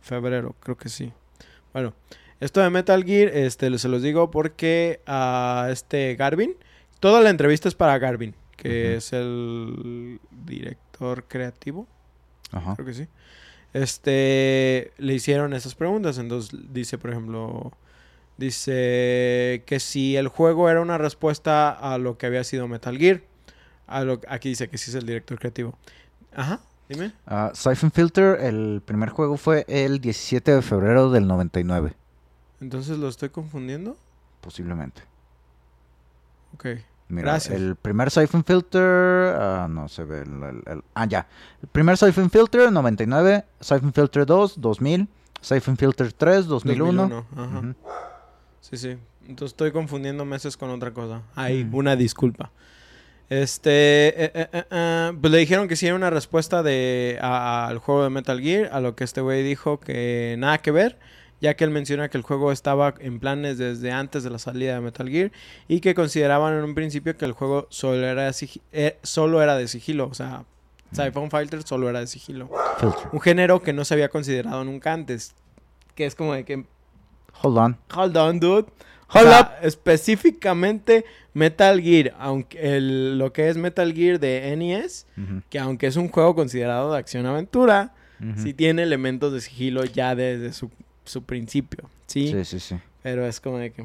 Febrero, 0.02 0.54
creo 0.61 0.76
que 0.76 0.90
sí. 0.90 1.12
Bueno, 1.72 1.94
esto 2.40 2.61
de 2.61 2.70
Metal 2.70 3.05
Gear, 3.05 3.29
este, 3.29 3.77
se 3.79 3.88
los 3.88 4.03
digo 4.03 4.31
porque 4.31 5.01
a 5.07 5.68
este 5.70 6.14
Garvin, 6.16 6.57
toda 7.01 7.20
la 7.20 7.31
entrevista 7.31 7.68
es 7.68 7.74
para 7.74 7.98
Garvin, 7.98 8.35
que 8.57 8.96
es 8.96 9.12
el 9.12 10.20
director 10.44 11.24
creativo, 11.24 11.87
Ajá. 12.53 12.74
creo 12.74 12.87
que 12.87 12.94
sí. 12.94 13.07
Este, 13.74 14.92
le 14.98 15.14
hicieron 15.14 15.53
esas 15.53 15.74
preguntas, 15.74 16.18
entonces 16.18 16.59
dice, 16.72 16.96
por 16.96 17.11
ejemplo, 17.11 17.72
dice 18.38 19.62
que 19.66 19.79
si 19.81 20.16
el 20.16 20.29
juego 20.29 20.70
era 20.70 20.81
una 20.81 20.96
respuesta 20.96 21.70
a 21.70 21.98
lo 21.98 22.16
que 22.18 22.27
había 22.27 22.44
sido 22.44 22.66
Metal 22.66 22.96
Gear, 22.96 23.20
a 23.87 24.05
lo, 24.05 24.20
aquí 24.29 24.51
dice 24.51 24.68
que 24.68 24.79
sí 24.79 24.90
es 24.90 24.94
el 24.94 25.07
director 25.07 25.38
creativo. 25.38 25.79
Ajá, 26.35 26.61
dime. 26.88 27.12
Ah, 27.27 27.51
Siphon 27.55 27.90
Filter, 27.90 28.40
el 28.40 28.83
primer 28.85 29.11
juego 29.11 29.37
fue 29.37 29.64
el 29.68 30.01
17 30.01 30.55
de 30.55 30.62
febrero 30.62 31.11
del 31.11 31.27
99, 31.27 31.94
Entonces 32.61 32.99
lo 32.99 33.09
estoy 33.09 33.29
confundiendo. 33.31 33.97
posiblemente. 34.40 35.03
Ok. 36.55 36.66
Mira, 37.09 37.33
Gracias. 37.33 37.55
el 37.57 37.75
primer 37.77 38.11
Siphon 38.11 38.44
Filter, 38.44 38.83
ah, 39.38 39.66
no 39.68 39.88
se 39.88 40.05
ve 40.05 40.21
el, 40.23 40.42
el- 40.42 40.62
el- 40.66 40.85
ah, 40.94 41.07
ya. 41.07 41.27
El 41.62 41.68
primer 41.68 41.97
Siphon 41.97 42.31
Filter, 42.31 42.71
99, 42.71 43.44
Siphon 43.61 43.92
Filter 43.92 44.27
2, 44.27 44.61
2000, 44.61 45.09
Siphon 45.40 45.77
Filter 45.77 46.12
3, 46.12 46.47
2001. 46.47 47.03
2001, 47.09 47.27
ajá. 47.37 47.59
Ujú. 47.59 47.75
Sí, 48.61 48.77
sí. 48.77 48.97
Entonces 49.27 49.53
estoy 49.55 49.73
confundiendo 49.73 50.25
meses 50.25 50.57
con 50.57 50.71
otra 50.71 50.92
cosa. 50.92 51.23
Ahí, 51.35 51.64
Mm. 51.64 51.75
una 51.75 51.97
disculpa. 51.97 52.51
Este, 53.31 54.25
eh, 54.25 54.31
eh, 54.35 54.64
eh, 54.71 55.12
pues 55.21 55.31
le 55.31 55.38
dijeron 55.38 55.68
que 55.68 55.77
sí 55.77 55.87
era 55.87 55.94
una 55.97 56.11
respuesta 56.11 56.62
de 56.62 57.18
a- 57.21 57.66
al 57.68 57.79
juego 57.79 58.05
de 58.05 58.11
Metal 58.11 58.40
Gear, 58.40 58.71
a 58.73 58.81
lo 58.81 58.94
que 58.97 59.05
este 59.05 59.21
güey 59.21 59.42
dijo 59.42 59.81
que 59.81 60.37
nada 60.38 60.59
que 60.59 60.71
ver, 60.71 60.99
ya 61.40 61.55
que 61.55 61.64
él 61.64 61.70
menciona 61.70 62.09
que 62.09 62.16
el 62.18 62.22
juego 62.22 62.51
estaba 62.53 62.94
en 63.01 63.20
planes 63.20 63.59
desde 63.59 63.92
antes 63.92 64.24
de 64.24 64.31
la 64.31 64.38
salida 64.38 64.74
de 64.74 64.81
Metal 64.81 65.09
Gear 65.09 65.31
y 65.68 65.81
que 65.81 65.94
consideraban 65.94 66.55
en 66.57 66.64
un 66.64 66.74
principio 66.74 67.16
que 67.16 67.24
el 67.24 67.33
juego 67.33 67.66
solo 67.70 68.07
era 68.07 68.24
de, 68.24 68.48
eh, 68.72 68.98
solo 69.03 69.42
era 69.42 69.57
de 69.57 69.68
sigilo, 69.68 70.09
o 70.09 70.14
sea, 70.14 70.44
Siphon 70.92 71.31
Fighter 71.31 71.62
solo 71.64 71.88
era 71.90 72.01
de 72.01 72.07
sigilo. 72.07 72.48
Filter. 72.79 73.09
Un 73.12 73.20
género 73.20 73.62
que 73.62 73.72
no 73.72 73.85
se 73.85 73.94
había 73.94 74.09
considerado 74.09 74.64
nunca 74.64 74.92
antes, 74.92 75.35
que 75.94 76.07
es 76.07 76.14
como 76.14 76.35
de 76.35 76.44
que 76.44 76.64
Hold 77.42 77.59
on. 77.59 77.77
Hold 77.94 78.16
on, 78.16 78.40
dude. 78.40 78.66
Hold 79.12 79.27
O 79.27 79.31
sea, 79.31 79.40
up. 79.61 79.66
Específicamente 79.66 81.05
Metal 81.35 81.81
Gear, 81.81 82.14
aunque 82.18 82.77
el- 82.77 83.18
lo 83.18 83.33
que 83.33 83.48
es 83.48 83.57
Metal 83.57 83.92
Gear 83.94 84.18
de 84.18 84.51
NES, 84.57 85.07
que 85.51 85.59
aunque 85.59 85.87
es 85.87 85.96
un 85.96 86.09
juego 86.09 86.35
considerado 86.35 86.92
de 86.92 86.98
acción-aventura, 86.98 87.94
ujú. 88.20 88.40
sí 88.42 88.55
tiene 88.55 88.83
elementos 88.83 89.33
de 89.33 89.40
sigilo 89.40 89.85
ya 89.85 90.14
desde 90.14 90.53
su, 90.53 90.70
su 91.09 91.23
principio, 91.25 91.88
¿sí? 92.07 92.29
Sí, 92.33 92.44
sí, 92.44 92.61
sí. 92.61 92.77
Pero 93.03 93.27
es 93.27 93.40
como 93.40 93.59
de 93.59 93.73
que 93.73 93.85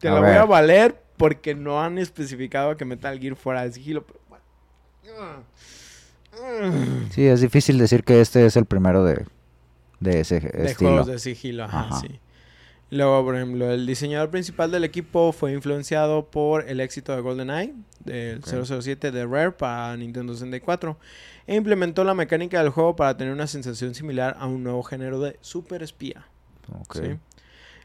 te 0.00 0.08
A 0.08 0.14
la 0.14 0.20
voy 0.20 0.30
a 0.30 0.44
valer 0.44 1.00
porque 1.16 1.54
no 1.54 1.82
han 1.82 1.98
especificado 1.98 2.76
que 2.76 2.84
Metal 2.84 3.18
Gear 3.20 3.36
fuera 3.36 3.62
de 3.64 3.72
sigilo. 3.72 4.04
Pero 4.06 4.20
bueno. 4.28 4.42
Sí, 7.10 7.26
es 7.26 7.40
difícil 7.40 7.78
decir 7.78 8.04
que 8.04 8.20
este 8.20 8.46
es 8.46 8.56
el 8.56 8.64
primero 8.64 9.04
de, 9.04 9.26
de 10.00 10.20
ese 10.20 10.40
de 10.40 10.66
estilo. 10.66 10.90
juegos 10.90 11.06
de 11.08 11.18
sigilo, 11.18 11.64
ajá, 11.64 11.80
Ajá. 11.80 12.00
sí. 12.00 12.20
Luego, 12.90 13.24
por 13.24 13.36
ejemplo, 13.36 13.70
el 13.72 13.86
diseñador 13.86 14.28
principal 14.30 14.70
del 14.70 14.84
equipo 14.84 15.32
fue 15.32 15.52
influenciado 15.54 16.26
por 16.30 16.68
el 16.68 16.78
éxito 16.80 17.14
de 17.14 17.22
GoldenEye, 17.22 17.72
del 18.04 18.38
Ok. 18.40 18.64
007 18.80 19.10
de 19.10 19.26
Rare 19.26 19.52
para 19.52 19.96
Nintendo 19.96 20.34
64, 20.34 20.98
e 21.46 21.54
implementó 21.54 22.04
la 22.04 22.12
mecánica 22.12 22.60
del 22.62 22.68
juego 22.70 22.94
para 22.94 23.16
tener 23.16 23.32
una 23.32 23.46
sensación 23.46 23.94
similar 23.94 24.36
a 24.38 24.46
un 24.46 24.62
nuevo 24.62 24.82
género 24.82 25.20
de 25.20 25.38
super 25.40 25.82
espía. 25.82 26.26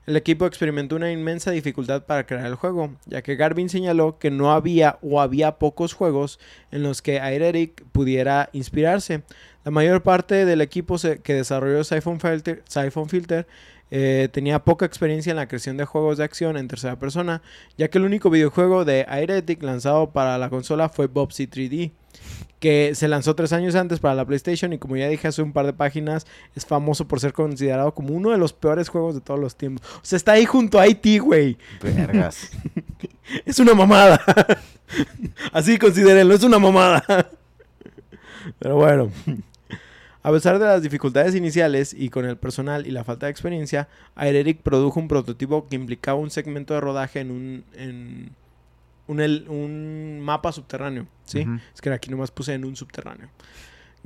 El 0.06 0.16
equipo 0.16 0.46
experimentó 0.46 0.96
una 0.96 1.12
inmensa 1.12 1.52
dificultad 1.52 2.04
para 2.04 2.26
crear 2.26 2.46
el 2.46 2.56
juego, 2.56 2.92
ya 3.08 3.22
que 3.22 3.36
Garvin 3.36 3.68
señaló 3.68 4.18
que 4.20 4.32
no 4.32 4.54
había 4.54 5.00
o 5.02 5.20
había 5.20 5.60
pocos 5.60 5.94
juegos 5.94 6.40
en 6.72 6.82
los 6.82 7.02
que 7.02 7.20
Aeretic 7.20 7.84
pudiera 7.92 8.50
inspirarse. 8.54 9.24
La 9.66 9.72
mayor 9.72 10.04
parte 10.04 10.46
del 10.46 10.62
equipo 10.62 10.96
que 10.98 11.34
desarrolló 11.34 11.84
Filter, 11.84 12.64
Siphon 12.70 13.10
Filter 13.10 13.48
eh, 13.92 14.30
tenía 14.32 14.60
poca 14.60 14.86
experiencia 14.86 15.32
en 15.32 15.38
la 15.38 15.48
creación 15.48 15.78
de 15.78 15.86
juegos 15.86 16.18
de 16.18 16.24
acción 16.24 16.58
en 16.58 16.68
tercera 16.68 16.98
persona, 16.98 17.42
ya 17.78 17.90
que 17.90 17.98
el 17.98 18.06
único 18.06 18.30
videojuego 18.30 18.86
de 18.86 19.06
Aeretic 19.08 19.64
lanzado 19.64 20.12
para 20.12 20.38
la 20.38 20.50
consola 20.50 20.90
fue 20.90 21.08
Bobsy 21.08 21.48
3D, 21.48 21.92
que 22.60 22.96
se 22.96 23.08
lanzó 23.08 23.36
tres 23.36 23.54
años 23.54 23.76
antes 23.76 24.00
para 24.00 24.16
la 24.16 24.26
PlayStation 24.26 24.74
y 24.74 24.80
como 24.80 24.98
ya 24.98 25.08
dije 25.08 25.28
hace 25.28 25.42
un 25.42 25.54
par 25.54 25.66
de 25.66 25.74
páginas, 25.74 26.26
es 26.56 26.66
famoso 26.66 27.08
por 27.08 27.20
ser 27.20 27.34
considerado 27.34 27.94
como 27.94 28.14
uno 28.14 28.32
de 28.32 28.38
los 28.38 28.54
peores 28.54 28.90
juegos 28.90 29.16
de 29.16 29.22
todos 29.22 29.40
los 29.40 29.56
tiempos. 29.56 29.88
O 29.96 30.00
sea, 30.04 30.18
está 30.18 30.34
ahí 30.34 30.46
junto 30.46 30.80
a 30.80 30.88
IT, 30.88 31.22
güey. 31.22 31.58
Vergas. 31.82 32.52
Es 33.46 33.60
una 33.60 33.74
mamada. 33.74 34.22
Así 35.52 35.78
considérenlo, 35.78 36.34
es 36.34 36.44
una 36.44 36.60
mamada. 36.60 37.04
Pero 38.60 38.76
bueno. 38.76 39.12
A 40.28 40.32
pesar 40.34 40.60
de 40.60 40.66
las 40.66 40.84
dificultades 40.84 41.36
iniciales 41.36 41.96
y 41.98 42.10
con 42.10 42.26
el 42.26 42.36
personal 42.36 42.86
y 42.86 42.92
la 42.92 43.06
falta 43.06 43.28
de 43.28 43.32
experiencia, 43.32 43.88
Aereric 44.14 44.60
produjo 44.60 45.00
un 45.00 45.08
prototipo 45.08 45.70
que 45.70 45.78
implicaba 45.78 46.20
un 46.20 46.30
segmento 46.30 46.74
de 46.74 46.82
rodaje 46.82 47.22
en 47.22 47.32
un, 47.32 47.64
en 47.78 48.36
un, 49.08 50.20
mapa 50.20 50.52
subterráneo. 50.52 51.08
¿sí? 51.24 51.46
Es 51.74 51.80
que 51.80 51.90
aquí 51.92 52.12
nomás 52.12 52.32
puse 52.32 52.54
en 52.54 52.66
un 52.66 52.76
subterráneo. 52.76 53.30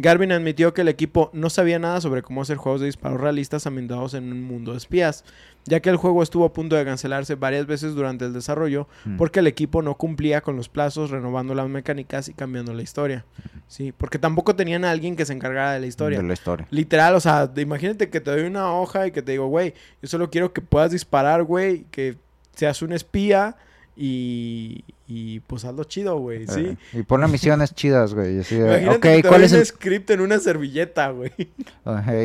Garvin 0.02 0.32
admitió 0.32 0.74
que 0.74 0.82
el 0.82 0.88
equipo 0.88 1.30
no 1.34 1.50
sabía 1.50 1.80
nada 1.80 2.02
sobre 2.02 2.22
cómo 2.22 2.42
hacer 2.42 2.58
juegos 2.58 2.82
de 2.82 2.88
disparos 2.88 3.22
realistas 3.22 3.66
ambientados 3.68 4.14
en 4.14 4.32
un 4.32 4.44
mundo 4.44 4.72
de 4.72 4.78
espías, 4.78 5.24
ya 5.66 5.80
que 5.80 5.90
el 5.90 5.96
juego 5.98 6.24
estuvo 6.24 6.44
a 6.46 6.54
punto 6.54 6.76
de 6.76 6.84
cancelarse 6.84 7.36
varias 7.36 7.68
veces 7.68 7.94
durante 7.94 8.26
el 8.26 8.34
desarrollo 8.34 8.88
Mm. 9.06 9.18
porque 9.18 9.40
el 9.40 9.48
equipo 9.48 9.82
no 9.82 9.96
cumplía 9.96 10.42
con 10.42 10.56
los 10.56 10.70
plazos, 10.70 11.10
renovando 11.12 11.54
las 11.56 11.70
mecánicas 11.70 12.28
y 12.30 12.34
cambiando 12.34 12.74
la 12.74 12.82
historia. 12.82 13.26
Sí, 13.68 13.92
porque 13.92 14.20
tampoco 14.20 14.56
tenían 14.56 14.84
a 14.86 14.92
alguien 14.92 15.16
que 15.16 15.26
se 15.26 15.34
encargara 15.34 15.74
de 15.74 15.80
la 15.80 15.88
historia. 15.88 16.20
De 16.20 16.28
la 16.28 16.34
historia. 16.34 16.68
Literal, 16.72 17.16
o 17.16 17.20
sea, 17.20 17.52
imagínate 17.58 18.10
que 18.10 18.20
te 18.20 18.32
doy 18.32 18.42
una 18.42 18.74
hoja 18.74 19.08
y 19.08 19.12
que 19.12 19.22
te 19.22 19.32
digo, 19.34 19.48
güey, 19.48 19.74
yo 20.02 20.08
solo 20.08 20.30
quiero 20.30 20.52
que 20.52 20.62
puedas 20.62 20.92
disparar, 20.92 21.44
güey, 21.44 21.86
que 21.92 22.18
seas 22.56 22.82
un 22.82 22.92
espía 22.94 23.56
y, 24.04 24.84
y 25.08 25.42
pues 25.42 25.64
hazlo 25.64 25.84
chido, 25.84 26.18
güey, 26.18 26.48
¿sí? 26.48 26.76
Eh, 26.94 27.00
y 27.00 27.04
ponle 27.04 27.28
misiones 27.28 27.76
chidas, 27.76 28.16
güey. 28.16 28.40
así 28.40 28.56
de, 28.56 29.24
¿cuál 29.28 29.44
es 29.44 29.54
el...? 29.54 29.64
script 29.64 30.10
en 30.10 30.22
una 30.22 30.40
servilleta, 30.40 31.12
güey. 31.12 31.32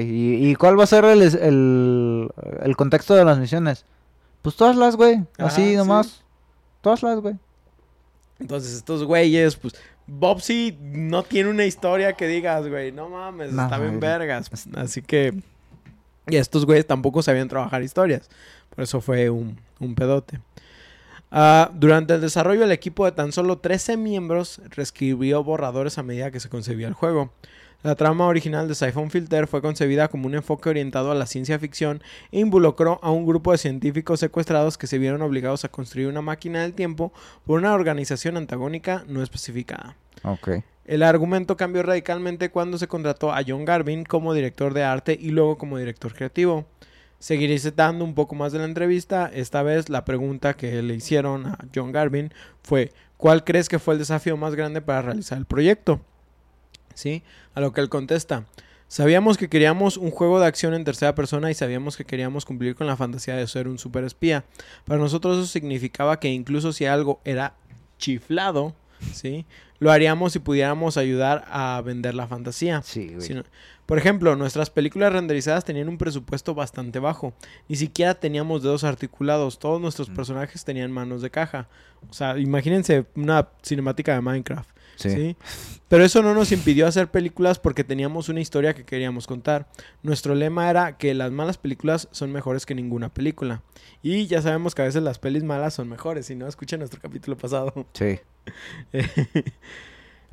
¿Y, 0.00 0.48
y 0.48 0.54
cuál 0.54 0.78
va 0.78 0.84
a 0.84 0.86
ser 0.86 1.04
el, 1.04 1.20
el, 1.20 2.28
el 2.62 2.76
contexto 2.76 3.14
de 3.14 3.26
las 3.26 3.38
misiones? 3.38 3.84
Pues 4.40 4.56
todas 4.56 4.74
las, 4.76 4.96
güey. 4.96 5.24
Así 5.36 5.74
Ajá, 5.74 5.76
nomás. 5.84 6.06
sí. 6.06 6.22
Todas 6.80 7.02
las, 7.02 7.20
güey. 7.20 7.34
Entonces, 8.38 8.72
estos 8.74 9.04
güeyes, 9.04 9.56
pues, 9.56 9.74
Bobsy 10.06 10.78
no 10.80 11.24
tiene 11.24 11.50
una 11.50 11.66
historia 11.66 12.14
que 12.14 12.26
digas, 12.26 12.66
güey, 12.68 12.90
no 12.90 13.10
mames, 13.10 13.52
No, 13.52 13.64
está 13.64 13.78
bien 13.78 14.00
vergas. 14.00 14.50
Así 14.76 15.02
que, 15.02 15.34
y 16.26 16.36
estos 16.36 16.64
güeyes 16.64 16.86
tampoco 16.86 17.22
sabían 17.22 17.48
trabajar 17.48 17.82
historias. 17.82 18.30
Por 18.74 18.84
eso 18.84 19.00
fue 19.02 19.28
un, 19.28 19.58
un 19.78 19.94
pedote. 19.94 20.40
Ah, 21.30 21.70
durante 21.74 22.14
el 22.14 22.20
desarrollo, 22.20 22.64
el 22.64 22.72
equipo 22.72 23.04
de 23.04 23.12
tan 23.12 23.32
solo 23.32 23.58
13 23.58 23.96
miembros 23.96 24.60
reescribió 24.70 25.42
borradores 25.42 25.98
a 25.98 26.02
medida 26.02 26.30
que 26.30 26.40
se 26.40 26.48
concebía 26.48 26.88
el 26.88 26.94
juego. 26.94 27.32
La 27.82 27.94
trama 27.94 28.26
original 28.26 28.68
de 28.68 28.74
Siphon 28.74 29.10
Filter 29.10 29.46
fue 29.46 29.62
concebida 29.62 30.08
como 30.08 30.26
un 30.26 30.34
enfoque 30.34 30.70
orientado 30.70 31.12
a 31.12 31.14
la 31.14 31.26
ciencia 31.26 31.58
ficción 31.58 32.02
e 32.32 32.40
involucró 32.40 32.98
a 33.02 33.10
un 33.10 33.26
grupo 33.26 33.52
de 33.52 33.58
científicos 33.58 34.18
secuestrados 34.18 34.78
que 34.78 34.86
se 34.86 34.98
vieron 34.98 35.22
obligados 35.22 35.64
a 35.64 35.68
construir 35.68 36.08
una 36.08 36.22
máquina 36.22 36.62
del 36.62 36.74
tiempo 36.74 37.12
por 37.44 37.60
una 37.60 37.74
organización 37.74 38.36
antagónica 38.36 39.04
no 39.06 39.22
especificada. 39.22 39.94
El 40.84 41.02
argumento 41.02 41.56
cambió 41.56 41.82
radicalmente 41.82 42.50
cuando 42.50 42.78
se 42.78 42.88
contrató 42.88 43.32
a 43.32 43.42
John 43.46 43.64
Garvin 43.64 44.04
como 44.04 44.34
director 44.34 44.72
de 44.72 44.82
arte 44.82 45.16
y 45.20 45.30
luego 45.30 45.58
como 45.58 45.78
director 45.78 46.14
creativo. 46.14 46.66
Seguiré 47.18 47.58
citando 47.58 48.04
un 48.04 48.14
poco 48.14 48.34
más 48.34 48.52
de 48.52 48.58
la 48.58 48.64
entrevista. 48.66 49.30
Esta 49.32 49.62
vez 49.62 49.88
la 49.88 50.04
pregunta 50.04 50.54
que 50.54 50.82
le 50.82 50.94
hicieron 50.94 51.46
a 51.46 51.58
John 51.74 51.92
Garvin 51.92 52.32
fue 52.62 52.92
¿Cuál 53.16 53.44
crees 53.44 53.68
que 53.68 53.78
fue 53.78 53.94
el 53.94 53.98
desafío 53.98 54.36
más 54.36 54.54
grande 54.54 54.82
para 54.82 55.00
realizar 55.02 55.38
el 55.38 55.46
proyecto? 55.46 56.00
¿Sí? 56.94 57.22
A 57.54 57.60
lo 57.60 57.72
que 57.72 57.80
él 57.80 57.88
contesta. 57.88 58.44
Sabíamos 58.88 59.36
que 59.36 59.48
queríamos 59.48 59.96
un 59.96 60.10
juego 60.10 60.38
de 60.38 60.46
acción 60.46 60.74
en 60.74 60.84
tercera 60.84 61.14
persona 61.14 61.50
y 61.50 61.54
sabíamos 61.54 61.96
que 61.96 62.04
queríamos 62.04 62.44
cumplir 62.44 62.74
con 62.76 62.86
la 62.86 62.96
fantasía 62.96 63.34
de 63.34 63.46
ser 63.46 63.68
un 63.68 63.78
super 63.78 64.04
espía. 64.04 64.44
Para 64.84 65.00
nosotros 65.00 65.38
eso 65.38 65.46
significaba 65.46 66.20
que 66.20 66.28
incluso 66.28 66.72
si 66.72 66.84
algo 66.84 67.20
era 67.24 67.54
chiflado, 67.98 68.74
¿sí? 69.12 69.44
Lo 69.78 69.90
haríamos 69.90 70.32
si 70.34 70.38
pudiéramos 70.38 70.96
ayudar 70.96 71.44
a 71.48 71.82
vender 71.84 72.14
la 72.14 72.28
fantasía. 72.28 72.82
Sí, 72.82 73.08
güey. 73.08 73.20
Si 73.22 73.34
no- 73.34 73.42
por 73.86 73.98
ejemplo, 73.98 74.34
nuestras 74.34 74.68
películas 74.68 75.12
renderizadas 75.12 75.64
tenían 75.64 75.88
un 75.88 75.96
presupuesto 75.96 76.54
bastante 76.54 76.98
bajo. 76.98 77.34
Ni 77.68 77.76
siquiera 77.76 78.14
teníamos 78.14 78.64
dedos 78.64 78.82
articulados. 78.82 79.60
Todos 79.60 79.80
nuestros 79.80 80.10
personajes 80.10 80.64
tenían 80.64 80.90
manos 80.90 81.22
de 81.22 81.30
caja. 81.30 81.68
O 82.10 82.12
sea, 82.12 82.36
imagínense 82.36 83.06
una 83.14 83.48
cinemática 83.62 84.12
de 84.14 84.20
Minecraft. 84.20 84.68
Sí. 84.96 85.10
¿sí? 85.10 85.36
Pero 85.88 86.04
eso 86.04 86.20
no 86.20 86.34
nos 86.34 86.50
impidió 86.50 86.88
hacer 86.88 87.08
películas 87.12 87.60
porque 87.60 87.84
teníamos 87.84 88.28
una 88.28 88.40
historia 88.40 88.74
que 88.74 88.84
queríamos 88.84 89.28
contar. 89.28 89.68
Nuestro 90.02 90.34
lema 90.34 90.68
era 90.68 90.96
que 90.98 91.14
las 91.14 91.30
malas 91.30 91.56
películas 91.56 92.08
son 92.10 92.32
mejores 92.32 92.66
que 92.66 92.74
ninguna 92.74 93.14
película. 93.14 93.62
Y 94.02 94.26
ya 94.26 94.42
sabemos 94.42 94.74
que 94.74 94.82
a 94.82 94.86
veces 94.86 95.04
las 95.04 95.20
pelis 95.20 95.44
malas 95.44 95.74
son 95.74 95.88
mejores. 95.88 96.26
Si 96.26 96.34
no, 96.34 96.48
escuchen 96.48 96.80
nuestro 96.80 97.00
capítulo 97.00 97.36
pasado. 97.36 97.86
Sí. 97.92 98.18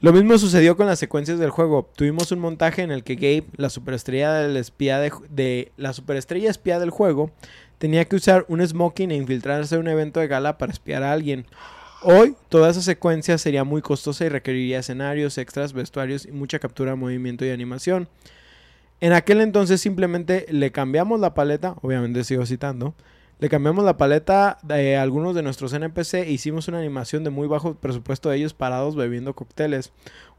Lo 0.04 0.12
mismo 0.12 0.38
sucedió 0.38 0.76
con 0.76 0.86
las 0.86 1.00
secuencias 1.00 1.40
del 1.40 1.50
juego. 1.50 1.90
Tuvimos 1.96 2.30
un 2.34 2.40
montaje 2.40 2.82
en 2.82 2.92
el 2.92 3.06
que 3.06 3.16
Gabe, 3.16 3.46
la 3.56 3.70
superestrella 3.70 4.34
del 4.34 4.58
espía 4.58 5.00
de, 5.00 5.72
la 5.78 5.94
superestrella 5.94 6.50
espía 6.50 6.78
del 6.78 6.90
juego, 6.90 7.32
tenía 7.78 8.04
que 8.04 8.18
usar 8.18 8.44
un 8.50 8.62
smoking 8.68 9.12
e 9.12 9.16
infiltrarse 9.16 9.76
en 9.76 9.80
un 9.80 9.88
evento 9.88 10.20
de 10.20 10.28
gala 10.28 10.58
para 10.58 10.74
espiar 10.74 11.04
a 11.04 11.14
alguien. 11.14 11.46
Hoy, 12.02 12.36
toda 12.50 12.70
esa 12.70 12.82
secuencia 12.82 13.38
sería 13.38 13.64
muy 13.64 13.82
costosa 13.82 14.26
y 14.26 14.28
requeriría 14.28 14.80
escenarios, 14.80 15.38
extras, 15.38 15.72
vestuarios 15.72 16.26
y 16.26 16.34
mucha 16.34 16.60
captura 16.60 16.92
de 16.92 16.98
movimiento 16.98 17.46
y 17.46 17.52
animación. 17.52 18.10
En 19.00 19.14
aquel 19.14 19.40
entonces 19.40 19.80
simplemente 19.80 20.48
le 20.50 20.74
cambiamos 20.74 21.22
la 21.22 21.34
paleta, 21.34 21.76
obviamente 21.82 22.26
sigo 22.26 22.46
citando, 22.46 22.94
le 23.44 23.50
cambiamos 23.50 23.84
la 23.84 23.98
paleta 23.98 24.58
de 24.64 24.96
algunos 24.96 25.36
de 25.36 25.44
nuestros 25.44 25.74
NPC 25.74 26.14
e 26.14 26.32
hicimos 26.32 26.70
una 26.70 26.80
animación 26.80 27.26
de 27.26 27.30
muy 27.30 27.46
bajo 27.46 27.76
presupuesto 27.76 28.30
de 28.30 28.38
ellos 28.38 28.54
parados 28.54 28.96
bebiendo 28.96 29.34
cócteles. 29.34 29.92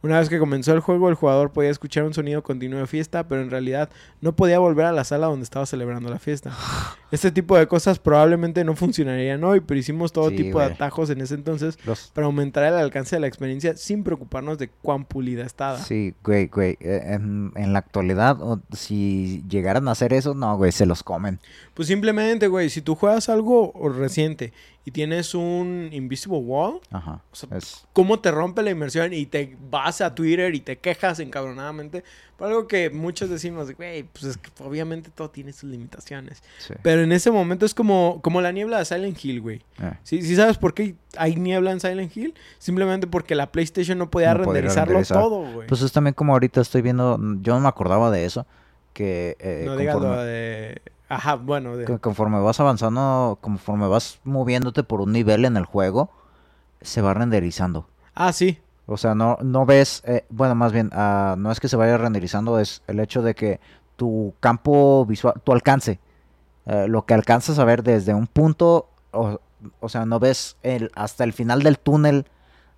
Una 0.04 0.18
vez 0.18 0.28
que 0.28 0.38
comenzó 0.38 0.74
el 0.74 0.80
juego, 0.80 1.08
el 1.08 1.14
jugador 1.14 1.50
podía 1.50 1.70
escuchar 1.70 2.04
un 2.04 2.12
sonido 2.12 2.42
continuo 2.42 2.78
de 2.78 2.86
fiesta, 2.86 3.26
pero 3.26 3.40
en 3.40 3.50
realidad 3.50 3.88
no 4.20 4.36
podía 4.36 4.58
volver 4.58 4.84
a 4.84 4.92
la 4.92 5.02
sala 5.04 5.28
donde 5.28 5.44
estaba 5.44 5.64
celebrando 5.64 6.10
la 6.10 6.18
fiesta. 6.18 6.52
Este 7.14 7.30
tipo 7.30 7.56
de 7.56 7.68
cosas 7.68 8.00
probablemente 8.00 8.64
no 8.64 8.74
funcionarían 8.74 9.44
hoy, 9.44 9.60
pero 9.60 9.78
hicimos 9.78 10.12
todo 10.12 10.30
Sí, 10.30 10.36
tipo 10.36 10.58
de 10.58 10.64
atajos 10.64 11.10
en 11.10 11.20
ese 11.20 11.34
entonces 11.36 11.78
Los... 11.86 12.10
para 12.12 12.26
aumentar 12.26 12.64
el 12.64 12.74
alcance 12.74 13.14
de 13.14 13.20
la 13.20 13.28
experiencia 13.28 13.76
sin 13.76 14.02
preocuparnos 14.02 14.58
de 14.58 14.68
cuán 14.82 15.04
pulida 15.04 15.44
estaba. 15.44 15.78
Sí, 15.78 16.12
güey, 16.24 16.48
güey. 16.48 16.76
eh, 16.80 17.02
En, 17.14 17.52
en 17.54 17.72
la 17.72 17.78
actualidad, 17.78 18.42
o- 18.42 18.60
si 18.72 19.44
llegaran 19.48 19.86
a 19.86 19.92
hacer 19.92 20.12
eso, 20.12 20.34
no, 20.34 20.56
güey, 20.56 20.72
se 20.72 20.86
los 20.86 21.04
comen. 21.04 21.38
Pues 21.74 21.86
simplemente, 21.86 22.48
güey, 22.48 22.68
si 22.68 22.82
tú 22.82 22.96
juegas 22.96 23.28
algo 23.28 23.72
reciente 23.96 24.52
y 24.86 24.90
tienes 24.90 25.34
un 25.34 25.88
Invisible 25.92 26.38
Wall, 26.38 26.80
Ajá. 26.90 27.22
O 27.32 27.34
sea, 27.34 27.56
Es... 27.56 27.86
cómo 27.92 28.20
te 28.20 28.30
rompe 28.30 28.62
la 28.62 28.70
inmersión 28.70 29.12
y 29.14 29.24
te 29.26 29.56
vas 29.70 30.00
a 30.02 30.14
Twitter 30.14 30.54
y 30.54 30.60
te 30.60 30.76
quejas 30.78 31.20
encabronadamente 31.20 32.04
por 32.36 32.48
algo 32.48 32.66
que 32.66 32.90
muchos 32.90 33.30
decimos, 33.30 33.70
güey, 33.76 34.02
pues 34.02 34.24
es 34.24 34.36
que 34.36 34.50
obviamente 34.62 35.10
todo 35.14 35.30
tiene 35.30 35.52
sus 35.52 35.70
limitaciones. 35.70 36.42
Sí. 36.58 36.74
Pero 36.82 37.02
en 37.02 37.12
ese 37.12 37.30
momento 37.30 37.64
es 37.64 37.74
como, 37.74 38.20
como 38.22 38.40
la 38.40 38.50
niebla 38.52 38.78
de 38.78 38.84
Silent 38.84 39.24
Hill, 39.24 39.40
güey. 39.40 39.62
Eh, 39.80 39.92
¿Sí, 40.02 40.20
sí 40.20 40.34
sabes 40.34 40.58
por 40.58 40.74
qué 40.74 40.96
hay 41.16 41.36
niebla 41.36 41.70
en 41.70 41.78
Silent 41.80 42.14
Hill? 42.16 42.34
Simplemente 42.58 43.06
porque 43.06 43.34
la 43.36 43.52
PlayStation 43.52 43.96
no 43.98 44.10
podía 44.10 44.34
No 44.34 44.44
renderizarlo 44.44 44.86
renderizar. 44.94 45.16
todo, 45.18 45.50
güey. 45.52 45.68
Pues 45.68 45.80
es 45.82 45.92
también 45.92 46.14
como 46.14 46.32
ahorita 46.32 46.60
estoy 46.60 46.82
viendo, 46.82 47.18
yo 47.40 47.54
no 47.54 47.60
me 47.60 47.68
acordaba 47.68 48.10
de 48.10 48.24
eso, 48.24 48.46
que 48.92 49.36
eh, 49.38 49.62
no 49.64 49.76
digas 49.76 49.94
lo 49.94 50.00
conforme, 50.02 50.24
de... 50.24 50.82
Ajá, 51.14 51.36
bueno, 51.36 51.76
de... 51.76 51.98
conforme 52.00 52.40
vas 52.40 52.58
avanzando, 52.58 53.38
conforme 53.40 53.86
vas 53.86 54.18
moviéndote 54.24 54.82
por 54.82 55.00
un 55.00 55.12
nivel 55.12 55.44
en 55.44 55.56
el 55.56 55.64
juego, 55.64 56.10
se 56.80 57.02
va 57.02 57.14
renderizando. 57.14 57.86
Ah, 58.14 58.32
sí. 58.32 58.58
O 58.86 58.96
sea, 58.96 59.14
no, 59.14 59.38
no 59.40 59.64
ves, 59.64 60.02
eh, 60.06 60.24
bueno, 60.28 60.56
más 60.56 60.72
bien, 60.72 60.90
ah, 60.92 61.36
no 61.38 61.52
es 61.52 61.60
que 61.60 61.68
se 61.68 61.76
vaya 61.76 61.96
renderizando, 61.96 62.58
es 62.58 62.82
el 62.88 62.98
hecho 62.98 63.22
de 63.22 63.34
que 63.34 63.60
tu 63.94 64.34
campo 64.40 65.06
visual, 65.06 65.34
tu 65.44 65.52
alcance, 65.52 66.00
eh, 66.66 66.86
lo 66.88 67.06
que 67.06 67.14
alcanzas 67.14 67.60
a 67.60 67.64
ver 67.64 67.84
desde 67.84 68.12
un 68.12 68.26
punto, 68.26 68.88
o, 69.12 69.40
o 69.78 69.88
sea, 69.88 70.06
no 70.06 70.18
ves 70.18 70.56
el, 70.64 70.90
hasta 70.96 71.22
el 71.22 71.32
final 71.32 71.62
del 71.62 71.78
túnel 71.78 72.26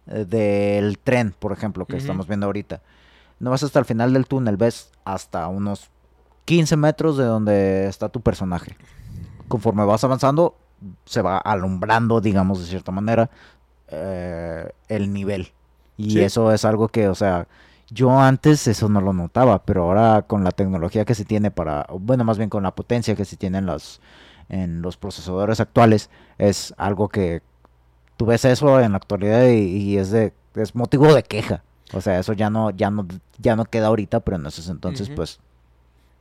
eh, 0.09 0.27
del 0.27 0.99
tren, 0.99 1.35
por 1.39 1.53
ejemplo, 1.53 1.87
que 1.87 1.97
estamos 1.97 2.29
viendo 2.29 2.47
ahorita. 2.47 2.83
No 3.41 3.51
vas 3.51 3.63
hasta 3.63 3.79
el 3.79 3.87
final 3.87 4.13
del 4.13 4.27
túnel, 4.27 4.59
ves 4.59 4.93
hasta 5.05 5.49
unos 5.49 5.91
15 6.47 6.77
metros 6.79 7.17
de 7.19 7.25
donde 7.25 7.87
está 7.89 8.09
tu 8.09 8.23
personaje. 8.23 8.77
Conforme 9.49 9.85
vas 9.85 10.03
avanzando, 10.05 10.57
se 11.05 11.21
va 11.23 11.37
alumbrando, 11.39 12.21
digamos, 12.23 12.61
de 12.61 12.67
cierta 12.67 12.91
manera, 12.93 13.29
eh, 13.89 14.71
el 14.89 15.13
nivel. 15.13 15.53
Y 15.99 16.11
Sí. 16.13 16.21
eso 16.23 16.53
es 16.53 16.65
algo 16.65 16.89
que, 16.89 17.09
o 17.09 17.15
sea, 17.15 17.47
yo 17.91 18.19
antes 18.19 18.67
eso 18.67 18.89
no 18.89 19.01
lo 19.01 19.13
notaba, 19.13 19.63
pero 19.65 19.85
ahora 19.85 20.23
con 20.23 20.43
la 20.45 20.51
tecnología 20.51 21.05
que 21.05 21.15
se 21.15 21.25
tiene 21.25 21.51
para, 21.51 21.87
bueno, 21.91 22.25
más 22.25 22.39
bien 22.39 22.51
con 22.51 22.63
la 22.63 22.75
potencia 22.75 23.15
que 23.15 23.25
se 23.25 23.37
tiene 23.37 23.59
en 23.59 23.67
los, 23.67 24.01
en 24.49 24.83
los 24.83 24.97
procesadores 24.97 25.61
actuales, 25.61 26.11
es 26.39 26.75
algo 26.77 27.09
que 27.09 27.43
tú 28.17 28.27
ves 28.27 28.45
eso 28.45 28.81
en 28.81 28.93
la 28.93 28.99
actualidad 28.99 29.47
y, 29.49 29.59
y 29.77 29.99
es 29.99 30.11
de 30.11 30.33
es 30.55 30.75
motivo 30.75 31.13
de 31.15 31.23
queja. 31.23 31.63
O 31.93 32.01
sea, 32.01 32.19
eso 32.19 32.33
ya 32.33 32.51
no 32.51 32.71
ya 32.71 32.91
no 32.91 33.07
ya 33.39 33.55
no 33.57 33.65
queda 33.67 33.87
ahorita, 33.89 34.21
pero 34.21 34.37
en 34.39 34.47
esos 34.47 34.69
entonces 34.69 35.09
pues 35.11 35.39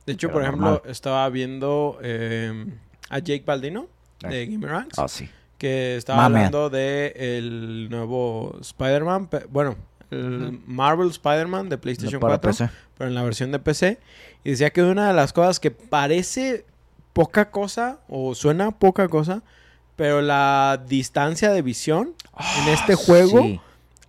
De 0.06 0.12
hecho, 0.12 0.30
por 0.30 0.42
ejemplo, 0.42 0.70
normal. 0.70 0.90
estaba 0.90 1.28
viendo 1.28 1.98
eh, 2.02 2.66
a 3.10 3.18
Jake 3.18 3.42
Baldino 3.44 3.88
de 4.20 4.46
Gamerangs. 4.46 4.98
ah 4.98 5.08
sí. 5.08 5.28
que 5.58 5.96
estaba 5.96 6.24
hablando 6.26 6.70
de 6.70 7.12
el 7.16 7.88
nuevo 7.90 8.56
Spider-Man, 8.60 9.28
bueno, 9.50 9.76
el 10.10 10.60
Marvel 10.66 11.08
Spider-Man 11.08 11.68
de 11.68 11.78
PlayStation 11.78 12.20
Para 12.20 12.38
4, 12.38 12.50
PC. 12.50 12.70
pero 12.96 13.08
en 13.08 13.14
la 13.14 13.22
versión 13.22 13.50
de 13.52 13.58
PC, 13.58 13.98
y 14.44 14.50
decía 14.50 14.70
que 14.70 14.82
una 14.82 15.08
de 15.08 15.14
las 15.14 15.32
cosas 15.32 15.58
que 15.58 15.70
parece 15.72 16.64
poca 17.12 17.50
cosa 17.50 17.98
o 18.08 18.34
suena 18.34 18.70
poca 18.70 19.08
cosa, 19.08 19.42
pero 19.96 20.20
la 20.22 20.82
distancia 20.86 21.50
de 21.50 21.62
visión 21.62 22.14
en 22.62 22.68
este 22.72 22.94
juego 22.94 23.38
Ah, 23.38 23.42
Sí, 23.42 23.60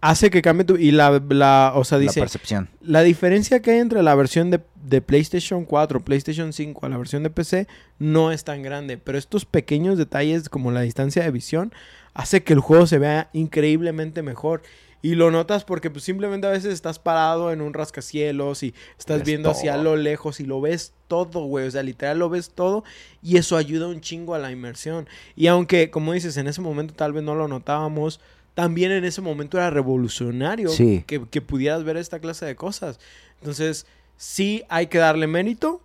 hace 0.01 0.29
que 0.29 0.41
cambie 0.41 0.65
tu 0.65 0.75
y 0.75 0.91
la, 0.91 1.21
la 1.29 1.73
o 1.75 1.83
sea, 1.83 1.97
la 1.97 2.03
dice, 2.03 2.19
percepción. 2.19 2.69
la 2.81 3.01
diferencia 3.01 3.61
que 3.61 3.71
hay 3.71 3.79
entre 3.79 4.03
la 4.03 4.15
versión 4.15 4.51
de, 4.51 4.61
de 4.83 5.01
PlayStation 5.01 5.65
4, 5.65 6.03
PlayStation 6.03 6.53
5 6.53 6.85
a 6.85 6.89
la 6.89 6.97
versión 6.97 7.23
de 7.23 7.29
PC 7.29 7.67
no 7.99 8.31
es 8.31 8.43
tan 8.43 8.61
grande, 8.61 8.97
pero 8.97 9.17
estos 9.17 9.45
pequeños 9.45 9.97
detalles 9.97 10.49
como 10.49 10.71
la 10.71 10.81
distancia 10.81 11.23
de 11.23 11.31
visión 11.31 11.73
hace 12.13 12.43
que 12.43 12.53
el 12.53 12.59
juego 12.59 12.87
se 12.87 12.97
vea 12.97 13.29
increíblemente 13.33 14.23
mejor. 14.23 14.61
Y 15.03 15.13
lo 15.13 15.29
notas 15.29 15.63
porque 15.63 15.91
pues, 15.91 16.03
simplemente 16.03 16.47
a 16.47 16.49
veces 16.51 16.73
estás 16.73 16.97
parado 16.97 17.51
en 17.51 17.61
un 17.61 17.73
rascacielos 17.73 18.63
y 18.63 18.73
estás 18.97 19.19
Ves 19.19 19.27
viendo 19.27 19.51
hacia 19.51 19.77
lo 19.77 19.95
lejos 19.95 20.39
y 20.39 20.45
lo 20.45 20.59
ves 20.59 20.93
todo, 21.07 21.45
güey. 21.45 21.67
O 21.67 21.71
sea, 21.71 21.83
literal 21.83 22.17
lo 22.17 22.29
ves 22.29 22.49
todo 22.49 22.83
y 23.21 23.37
eso 23.37 23.57
ayuda 23.57 23.87
un 23.87 24.01
chingo 24.01 24.33
a 24.33 24.39
la 24.39 24.51
inmersión. 24.51 25.07
Y 25.35 25.47
aunque, 25.47 25.91
como 25.91 26.13
dices, 26.13 26.35
en 26.37 26.47
ese 26.47 26.61
momento 26.61 26.95
tal 26.95 27.13
vez 27.13 27.23
no 27.23 27.35
lo 27.35 27.47
notábamos, 27.47 28.19
también 28.57 28.91
en 28.91 29.05
ese 29.05 29.21
momento 29.21 29.57
era 29.59 29.69
revolucionario 29.69 30.69
Sí. 30.69 31.03
que, 31.05 31.23
que 31.29 31.41
pudieras 31.41 31.83
ver 31.83 31.95
esta 31.95 32.17
clase 32.17 32.43
de 32.47 32.55
cosas. 32.55 32.99
Entonces, 33.39 33.85
sí 34.15 34.63
hay 34.67 34.87
que 34.87 34.97
darle 34.97 35.27
mérito 35.27 35.79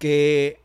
que 0.00 0.58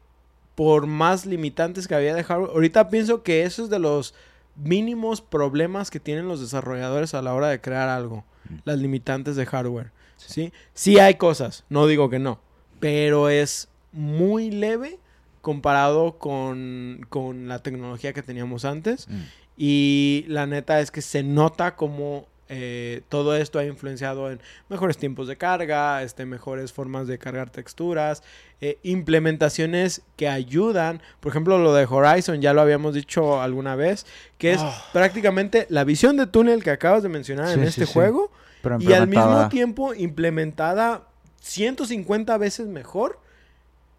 por 0.56 0.88
más 0.88 1.28
limitantes 1.28 1.88
que 1.88 1.94
había 1.94 2.16
de 2.16 2.24
hardware, 2.24 2.50
ahorita 2.52 2.90
pienso 2.90 3.22
que 3.22 3.44
eso 3.44 3.64
es 3.64 3.70
de 3.70 3.78
los 3.78 4.16
mínimos 4.56 5.22
problemas 5.22 5.92
que 5.92 6.00
tienen 6.00 6.28
los 6.28 6.42
desarrolladores 6.42 7.14
a 7.14 7.22
la 7.22 7.36
hora 7.36 7.50
de 7.50 7.62
crear 7.62 7.90
algo, 7.90 8.26
Mm. 8.50 8.56
las 8.66 8.80
limitantes 8.80 9.36
de 9.36 9.46
hardware. 9.46 9.92
¿sí? 10.18 10.52
sí 10.74 10.98
hay 10.98 11.14
cosas, 11.14 11.64
no 11.70 11.86
digo 11.86 12.10
que 12.10 12.18
no, 12.18 12.40
pero 12.80 13.30
es 13.30 13.70
muy 13.92 14.50
leve 14.50 14.98
comparado 15.42 16.18
con, 16.18 17.06
con 17.10 17.48
la 17.48 17.60
tecnología 17.60 18.14
que 18.14 18.24
teníamos 18.24 18.66
antes. 18.66 19.08
Mm. 19.08 19.22
Y 19.64 20.26
la 20.28 20.48
neta 20.48 20.80
es 20.80 20.90
que 20.90 21.04
se 21.04 21.22
nota 21.22 21.76
como 21.76 22.26
eh, 22.50 23.04
todo 23.10 23.36
esto 23.36 23.60
ha 23.60 23.64
influenciado 23.64 24.32
en 24.32 24.40
mejores 24.70 24.98
tiempos 24.98 25.28
de 25.28 25.38
carga, 25.38 26.02
este, 26.02 26.26
mejores 26.26 26.74
formas 26.74 27.06
de 27.06 27.20
cargar 27.20 27.52
texturas, 27.52 28.24
eh, 28.60 28.80
implementaciones 28.82 30.02
que 30.16 30.28
ayudan. 30.28 31.00
Por 31.20 31.30
ejemplo, 31.32 31.60
lo 31.60 31.76
de 31.76 31.86
Horizon, 31.88 32.42
ya 32.42 32.54
lo 32.54 32.62
habíamos 32.62 32.96
dicho 32.96 33.40
alguna 33.40 33.76
vez, 33.76 34.08
que 34.40 34.54
es 34.54 34.60
Ah. 34.62 34.84
prácticamente 34.94 35.68
la 35.70 35.84
visión 35.84 36.18
de 36.18 36.26
túnel 36.26 36.64
que 36.64 36.72
acabas 36.72 37.04
de 37.04 37.10
mencionar 37.10 37.50
en 37.50 37.62
Sí, 37.62 37.68
este 37.68 37.82
sí, 37.82 37.88
sí. 37.88 37.94
juego. 37.94 38.32
Pero 38.64 38.78
Y 38.82 38.92
al 38.94 39.08
mismo 39.08 39.48
tiempo 39.50 39.94
implementada 39.94 41.04
150 41.42 42.38
veces 42.40 42.66
mejor. 42.68 43.20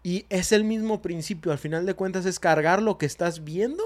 Y 0.03 0.25
es 0.29 0.51
el 0.51 0.65
mismo 0.65 1.01
principio. 1.01 1.53
Al 1.53 1.57
final 1.57 1.85
de 1.85 1.93
cuentas 1.93 2.25
es 2.25 2.37
cargar 2.37 2.81
lo 2.81 2.97
que 2.97 3.05
estás 3.05 3.45
viendo. 3.45 3.81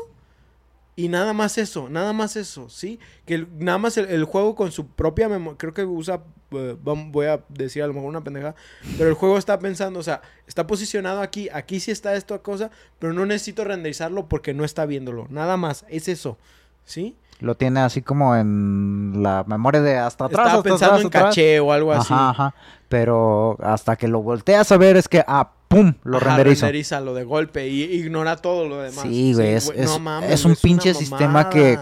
Y 0.97 1.07
nada 1.09 1.31
más 1.31 1.57
eso, 1.59 1.87
nada 1.89 2.11
más 2.11 2.35
eso, 2.35 2.67
¿sí? 2.69 2.99
Que 3.25 3.35
el- 3.35 3.47
nada 3.59 3.77
más 3.77 3.95
el, 3.97 4.05
el 4.09 4.23
juego 4.25 4.55
con 4.55 4.71
su 4.71 4.87
propia 4.87 5.29
memoria, 5.29 5.55
creo 5.57 5.71
que 5.73 5.85
usa, 5.85 6.21
eh, 6.51 6.75
voy 6.81 7.27
a 7.27 7.39
decir 7.49 7.83
a 7.83 7.87
lo 7.87 7.93
mejor 7.93 8.09
una 8.09 8.23
pendeja, 8.23 8.55
pero 8.97 9.07
el 9.07 9.13
juego 9.15 9.37
está 9.37 9.59
pensando, 9.59 9.99
o 9.99 10.03
sea, 10.03 10.21
está 10.47 10.65
posicionado 10.65 11.21
aquí, 11.21 11.49
aquí 11.53 11.79
sí 11.79 11.91
está 11.91 12.15
esta 12.15 12.39
cosa, 12.39 12.71
pero 12.97 13.13
no 13.13 13.25
necesito 13.27 13.63
renderizarlo 13.63 14.27
porque 14.27 14.55
no 14.55 14.65
está 14.65 14.87
viéndolo, 14.87 15.27
nada 15.29 15.55
más, 15.55 15.85
es 15.87 16.07
eso, 16.07 16.39
¿sí? 16.83 17.15
Lo 17.41 17.55
tiene 17.55 17.81
así 17.81 18.01
como 18.01 18.35
en 18.35 19.21
la 19.21 19.43
memoria 19.45 19.79
de 19.81 19.95
hasta 19.97 20.25
atrás. 20.25 20.39
Estaba 20.47 20.57
hasta 20.57 20.63
pensando 20.63 20.93
atrás, 20.95 21.01
en 21.01 21.07
atrás. 21.07 21.23
caché 21.25 21.59
o 21.59 21.71
algo 21.71 21.91
así. 21.93 22.11
Ajá, 22.11 22.29
ajá. 22.31 22.55
Pero 22.89 23.55
hasta 23.61 23.95
que 23.95 24.07
lo 24.07 24.23
volteas 24.23 24.71
a 24.71 24.77
ver 24.77 24.97
es 24.97 25.07
que, 25.07 25.23
ah, 25.27 25.51
pum, 25.67 25.93
lo 26.03 26.17
Ajá, 26.17 26.27
renderizo. 26.37 26.65
renderiza 26.65 27.01
lo 27.01 27.13
de 27.13 27.23
golpe 27.23 27.67
y 27.67 27.83
ignora 27.83 28.37
todo 28.37 28.67
lo 28.67 28.77
demás. 28.81 29.03
Sí, 29.03 29.33
güey, 29.33 29.53
es, 29.53 29.65
güey, 29.65 29.79
es- 29.79 29.85
no 29.87 29.99
mames, 29.99 30.31
es 30.31 30.43
güey, 30.43 30.53
un 30.55 30.61
pinche 30.61 30.93
sistema 30.93 31.49
que, 31.49 31.77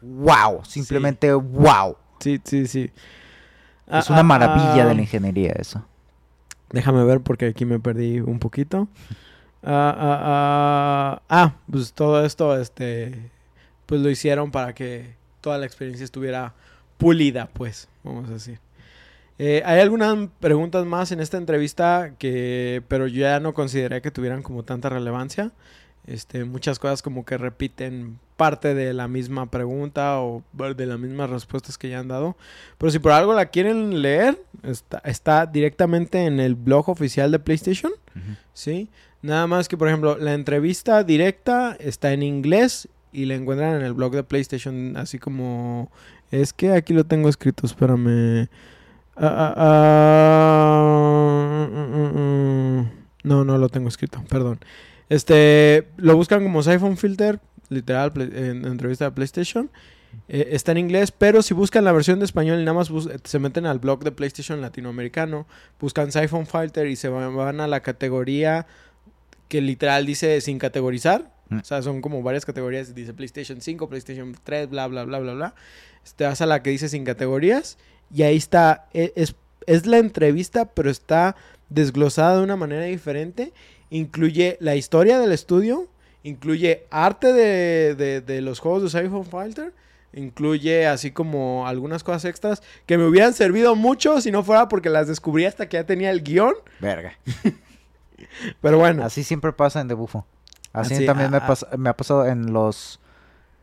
wow, 0.00 0.64
simplemente 0.64 1.32
wow. 1.32 1.96
Sí, 2.20 2.40
sí, 2.44 2.66
sí. 2.66 2.90
Es 3.86 4.08
Ah, 4.10 4.12
una 4.14 4.20
ah, 4.20 4.22
maravilla 4.22 4.84
ah, 4.84 4.86
de 4.86 4.94
la 4.94 5.00
ingeniería 5.02 5.52
eso. 5.58 5.84
Déjame 6.70 7.04
ver 7.04 7.20
porque 7.20 7.46
aquí 7.46 7.64
me 7.64 7.78
perdí 7.80 8.20
un 8.20 8.38
poquito. 8.38 8.88
Ah, 9.66 9.94
ah, 9.98 10.20
ah, 10.26 11.22
ah, 11.30 11.54
pues 11.70 11.94
todo 11.94 12.22
esto, 12.22 12.54
este, 12.60 13.30
pues 13.86 14.02
lo 14.02 14.10
hicieron 14.10 14.50
para 14.50 14.74
que 14.74 15.14
toda 15.40 15.56
la 15.56 15.64
experiencia 15.64 16.04
estuviera 16.04 16.52
pulida, 16.98 17.48
pues, 17.50 17.88
vamos 18.02 18.28
a 18.28 18.34
decir. 18.34 18.60
Eh, 19.38 19.62
hay 19.64 19.80
algunas 19.80 20.28
preguntas 20.40 20.86
más 20.86 21.10
en 21.10 21.20
esta 21.20 21.38
entrevista 21.38 22.12
que, 22.18 22.82
pero 22.88 23.06
yo 23.06 23.22
ya 23.22 23.40
no 23.40 23.52
consideré 23.52 24.00
que 24.00 24.10
tuvieran 24.10 24.42
como 24.42 24.62
tanta 24.62 24.88
relevancia. 24.88 25.52
Este, 26.06 26.44
muchas 26.44 26.78
cosas 26.78 27.00
como 27.00 27.24
que 27.24 27.38
repiten 27.38 28.18
parte 28.36 28.74
de 28.74 28.92
la 28.92 29.08
misma 29.08 29.50
pregunta 29.50 30.20
o 30.20 30.42
de 30.52 30.86
las 30.86 30.98
mismas 30.98 31.30
respuestas 31.30 31.78
que 31.78 31.88
ya 31.88 32.00
han 32.00 32.08
dado. 32.08 32.36
Pero 32.78 32.90
si 32.90 32.98
por 32.98 33.12
algo 33.12 33.32
la 33.32 33.46
quieren 33.46 34.02
leer, 34.02 34.38
está, 34.62 34.98
está 34.98 35.46
directamente 35.46 36.26
en 36.26 36.40
el 36.40 36.54
blog 36.54 36.90
oficial 36.90 37.30
de 37.30 37.38
PlayStation. 37.38 37.92
¿sí? 38.52 38.90
Nada 39.22 39.46
más 39.46 39.66
que, 39.66 39.78
por 39.78 39.88
ejemplo, 39.88 40.18
la 40.18 40.34
entrevista 40.34 41.02
directa 41.04 41.76
está 41.80 42.12
en 42.12 42.22
inglés 42.22 42.88
y 43.10 43.24
la 43.24 43.34
encuentran 43.34 43.76
en 43.76 43.82
el 43.82 43.94
blog 43.94 44.14
de 44.14 44.24
PlayStation, 44.24 44.96
así 44.96 45.18
como... 45.18 45.90
Es 46.30 46.52
que 46.52 46.72
aquí 46.72 46.92
lo 46.92 47.04
tengo 47.04 47.28
escrito, 47.28 47.64
espérame. 47.64 48.48
Ah, 49.16 49.54
ah, 49.56 50.84
ah. 51.64 52.84
No, 53.22 53.44
no 53.44 53.58
lo 53.58 53.68
tengo 53.68 53.88
escrito, 53.88 54.22
perdón. 54.28 54.58
Este, 55.08 55.88
lo 55.96 56.16
buscan 56.16 56.42
como 56.42 56.62
Siphon 56.62 56.96
Filter, 56.96 57.40
literal, 57.68 58.12
play- 58.12 58.30
en 58.34 58.64
entrevista 58.66 59.06
de 59.06 59.10
PlayStation. 59.12 59.70
Eh, 60.28 60.48
está 60.52 60.72
en 60.72 60.78
inglés, 60.78 61.10
pero 61.10 61.42
si 61.42 61.54
buscan 61.54 61.84
la 61.84 61.92
versión 61.92 62.18
de 62.18 62.24
español 62.24 62.60
y 62.60 62.64
nada 62.64 62.74
más 62.78 62.90
se 63.24 63.38
meten 63.38 63.66
al 63.66 63.78
blog 63.78 64.04
de 64.04 64.12
PlayStation 64.12 64.60
latinoamericano, 64.60 65.46
buscan 65.80 66.12
Siphon 66.12 66.46
Filter 66.46 66.86
y 66.86 66.96
se 66.96 67.08
van, 67.08 67.34
van 67.36 67.60
a 67.60 67.66
la 67.66 67.80
categoría 67.80 68.66
que 69.48 69.60
literal 69.60 70.06
dice 70.06 70.40
sin 70.40 70.58
categorizar. 70.58 71.32
Mm. 71.48 71.58
O 71.58 71.64
sea, 71.64 71.82
son 71.82 72.00
como 72.00 72.22
varias 72.22 72.44
categorías. 72.46 72.94
Dice 72.94 73.12
PlayStation 73.12 73.60
5, 73.60 73.88
PlayStation 73.88 74.34
3, 74.44 74.70
bla, 74.70 74.86
bla, 74.86 75.04
bla, 75.04 75.18
bla, 75.18 75.34
bla. 75.34 75.54
Te 76.16 76.24
vas 76.24 76.40
a 76.40 76.46
la 76.46 76.62
que 76.62 76.70
dice 76.70 76.88
sin 76.88 77.04
categorías 77.04 77.76
y 78.12 78.22
ahí 78.22 78.36
está. 78.36 78.86
e- 78.92 79.12
Es, 79.16 79.34
es 79.66 79.86
la 79.86 79.98
entrevista, 79.98 80.64
pero 80.66 80.90
está 80.90 81.36
desglosada 81.68 82.36
de 82.38 82.44
una 82.44 82.56
manera 82.56 82.84
diferente. 82.84 83.52
Incluye 83.90 84.56
la 84.60 84.74
historia 84.76 85.18
del 85.18 85.32
estudio, 85.32 85.86
incluye 86.22 86.84
arte 86.90 87.32
de, 87.32 87.94
de- 87.94 88.20
de 88.20 88.40
los 88.40 88.58
juegos 88.58 88.82
de 88.82 89.00
Siphon 89.02 89.24
Filter, 89.24 89.72
incluye 90.12 90.86
así 90.86 91.10
como 91.10 91.66
algunas 91.66 92.02
cosas 92.04 92.24
extras 92.24 92.62
que 92.86 92.98
me 92.98 93.04
hubieran 93.06 93.32
servido 93.34 93.74
mucho 93.74 94.20
si 94.20 94.30
no 94.30 94.42
fuera 94.44 94.68
porque 94.68 94.90
las 94.90 95.06
descubrí 95.08 95.44
hasta 95.44 95.68
que 95.68 95.76
ya 95.76 95.84
tenía 95.84 96.10
el 96.10 96.22
guion. 96.22 96.54
Verga. 96.80 97.14
Pero 98.60 98.78
bueno, 98.78 99.04
Así 99.04 99.24
siempre 99.24 99.52
pasa 99.52 99.80
en 99.80 99.88
Debufo. 99.88 100.26
Así 100.72 100.94
Así, 100.94 101.06
también 101.06 101.30
me, 101.30 101.36
ah, 101.38 101.46
pas- 101.46 101.76
me 101.76 101.88
ha 101.88 101.96
pasado 101.96 102.26
en 102.26 102.52
los... 102.52 103.00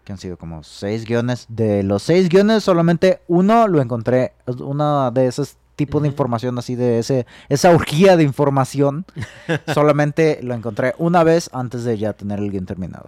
que 0.03 0.11
han 0.11 0.17
sido 0.17 0.37
como 0.37 0.63
seis 0.63 1.05
guiones. 1.05 1.45
De 1.49 1.83
los 1.83 2.03
seis 2.03 2.29
guiones, 2.29 2.63
solamente 2.63 3.21
uno 3.27 3.67
lo 3.67 3.81
encontré. 3.81 4.33
Una 4.59 5.11
de 5.11 5.27
esas 5.27 5.57
tipo 5.75 5.99
de 5.99 6.07
información 6.07 6.59
así 6.59 6.75
de 6.75 6.99
ese 6.99 7.25
esa 7.49 7.71
orgía 7.71 8.17
de 8.17 8.23
información. 8.23 9.05
solamente 9.73 10.39
lo 10.43 10.53
encontré 10.53 10.93
una 10.97 11.23
vez 11.23 11.49
antes 11.53 11.83
de 11.83 11.97
ya 11.97 12.13
tener 12.13 12.39
el 12.39 12.51
game 12.51 12.65
terminado. 12.65 13.07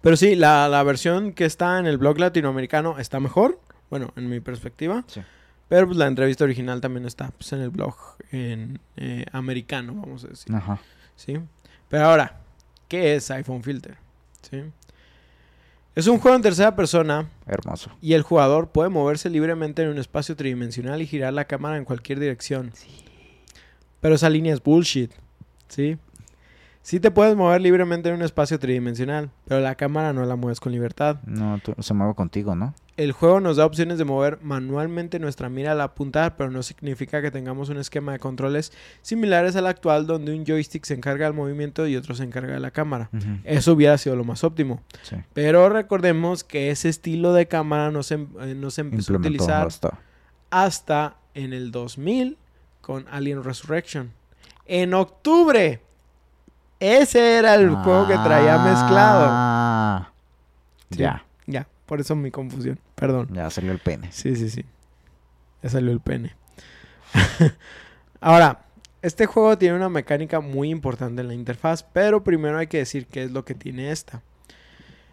Pero 0.00 0.16
sí, 0.16 0.34
la, 0.34 0.68
la 0.68 0.82
versión 0.82 1.32
que 1.32 1.44
está 1.44 1.78
en 1.78 1.86
el 1.86 1.98
blog 1.98 2.18
latinoamericano 2.18 2.98
está 2.98 3.20
mejor. 3.20 3.58
Bueno, 3.90 4.12
en 4.16 4.28
mi 4.28 4.40
perspectiva. 4.40 5.04
Sí. 5.06 5.20
Pero 5.68 5.86
pues, 5.86 5.98
la 5.98 6.06
entrevista 6.06 6.44
original 6.44 6.80
también 6.80 7.06
está 7.06 7.30
pues, 7.30 7.52
en 7.52 7.60
el 7.60 7.70
blog 7.70 7.96
en 8.30 8.80
eh, 8.96 9.24
americano, 9.32 9.94
vamos 9.94 10.24
a 10.24 10.28
decir. 10.28 10.54
Ajá. 10.54 10.78
¿sí? 11.16 11.38
Pero 11.88 12.06
ahora, 12.06 12.40
¿qué 12.88 13.14
es 13.14 13.30
iPhone 13.30 13.62
Filter? 13.62 13.96
¿Sí? 14.42 14.62
Es 15.94 16.06
un 16.08 16.18
juego 16.18 16.36
en 16.36 16.42
tercera 16.42 16.74
persona 16.74 17.28
Hermoso. 17.46 17.90
y 18.00 18.14
el 18.14 18.22
jugador 18.22 18.68
puede 18.70 18.88
moverse 18.88 19.30
libremente 19.30 19.82
en 19.82 19.90
un 19.90 19.98
espacio 19.98 20.34
tridimensional 20.34 21.00
y 21.00 21.06
girar 21.06 21.32
la 21.32 21.44
cámara 21.44 21.76
en 21.76 21.84
cualquier 21.84 22.18
dirección. 22.18 22.72
Pero 24.00 24.16
esa 24.16 24.28
línea 24.28 24.52
es 24.52 24.62
bullshit, 24.62 25.12
¿sí? 25.68 25.96
Sí 26.82 27.00
te 27.00 27.10
puedes 27.10 27.34
mover 27.36 27.60
libremente 27.62 28.08
en 28.10 28.16
un 28.16 28.22
espacio 28.22 28.58
tridimensional, 28.58 29.30
pero 29.46 29.60
la 29.60 29.74
cámara 29.76 30.12
no 30.12 30.24
la 30.26 30.36
mueves 30.36 30.60
con 30.60 30.72
libertad. 30.72 31.18
No, 31.24 31.58
tú- 31.64 31.74
se 31.80 31.94
mueve 31.94 32.14
contigo, 32.14 32.54
¿no? 32.54 32.74
El 32.96 33.10
juego 33.10 33.40
nos 33.40 33.56
da 33.56 33.66
opciones 33.66 33.98
de 33.98 34.04
mover 34.04 34.38
manualmente 34.40 35.18
nuestra 35.18 35.48
mira 35.48 35.72
al 35.72 35.80
apuntar, 35.80 36.36
pero 36.36 36.52
no 36.52 36.62
significa 36.62 37.20
que 37.20 37.32
tengamos 37.32 37.68
un 37.68 37.76
esquema 37.78 38.12
de 38.12 38.20
controles 38.20 38.72
similares 39.02 39.56
al 39.56 39.66
actual 39.66 40.06
donde 40.06 40.32
un 40.32 40.46
joystick 40.46 40.84
se 40.84 40.94
encarga 40.94 41.24
del 41.24 41.34
movimiento 41.34 41.88
y 41.88 41.96
otro 41.96 42.14
se 42.14 42.22
encarga 42.22 42.54
de 42.54 42.60
la 42.60 42.70
cámara. 42.70 43.10
Eso 43.42 43.72
hubiera 43.72 43.98
sido 43.98 44.14
lo 44.14 44.22
más 44.22 44.44
óptimo. 44.44 44.80
Sí. 45.02 45.16
Pero 45.32 45.68
recordemos 45.68 46.44
que 46.44 46.70
ese 46.70 46.88
estilo 46.88 47.32
de 47.32 47.48
cámara 47.48 47.90
no 47.90 48.04
se, 48.04 48.14
eh, 48.14 48.54
no 48.56 48.70
se 48.70 48.82
empezó 48.82 49.14
a 49.14 49.16
utilizar 49.18 49.66
hasta. 49.66 49.98
hasta 50.50 51.16
en 51.34 51.52
el 51.52 51.72
2000 51.72 52.38
con 52.80 53.06
Alien 53.10 53.42
Resurrection. 53.42 54.12
En 54.66 54.94
octubre. 54.94 55.80
Ese 56.78 57.38
era 57.38 57.54
el 57.54 57.70
juego 57.70 58.06
que 58.06 58.14
traía 58.14 58.58
mezclado. 58.58 59.26
Ah. 59.28 60.12
Sí. 60.90 60.98
Ya, 60.98 61.24
Ya, 61.46 61.66
por 61.86 62.00
eso 62.00 62.14
mi 62.14 62.30
confusión. 62.30 62.78
Perdón. 62.94 63.28
ya 63.32 63.50
salió 63.50 63.72
el 63.72 63.78
pene. 63.78 64.10
Sí, 64.12 64.36
sí, 64.36 64.48
sí. 64.48 64.64
Ya 65.62 65.70
salió 65.70 65.90
el 65.92 66.00
pene. 66.00 66.34
Ahora, 68.20 68.64
este 69.02 69.26
juego 69.26 69.58
tiene 69.58 69.76
una 69.76 69.88
mecánica 69.88 70.40
muy 70.40 70.70
importante 70.70 71.22
en 71.22 71.28
la 71.28 71.34
interfaz, 71.34 71.82
pero 71.82 72.24
primero 72.24 72.58
hay 72.58 72.68
que 72.68 72.78
decir 72.78 73.06
qué 73.06 73.24
es 73.24 73.30
lo 73.30 73.44
que 73.44 73.54
tiene 73.54 73.90
esta. 73.90 74.22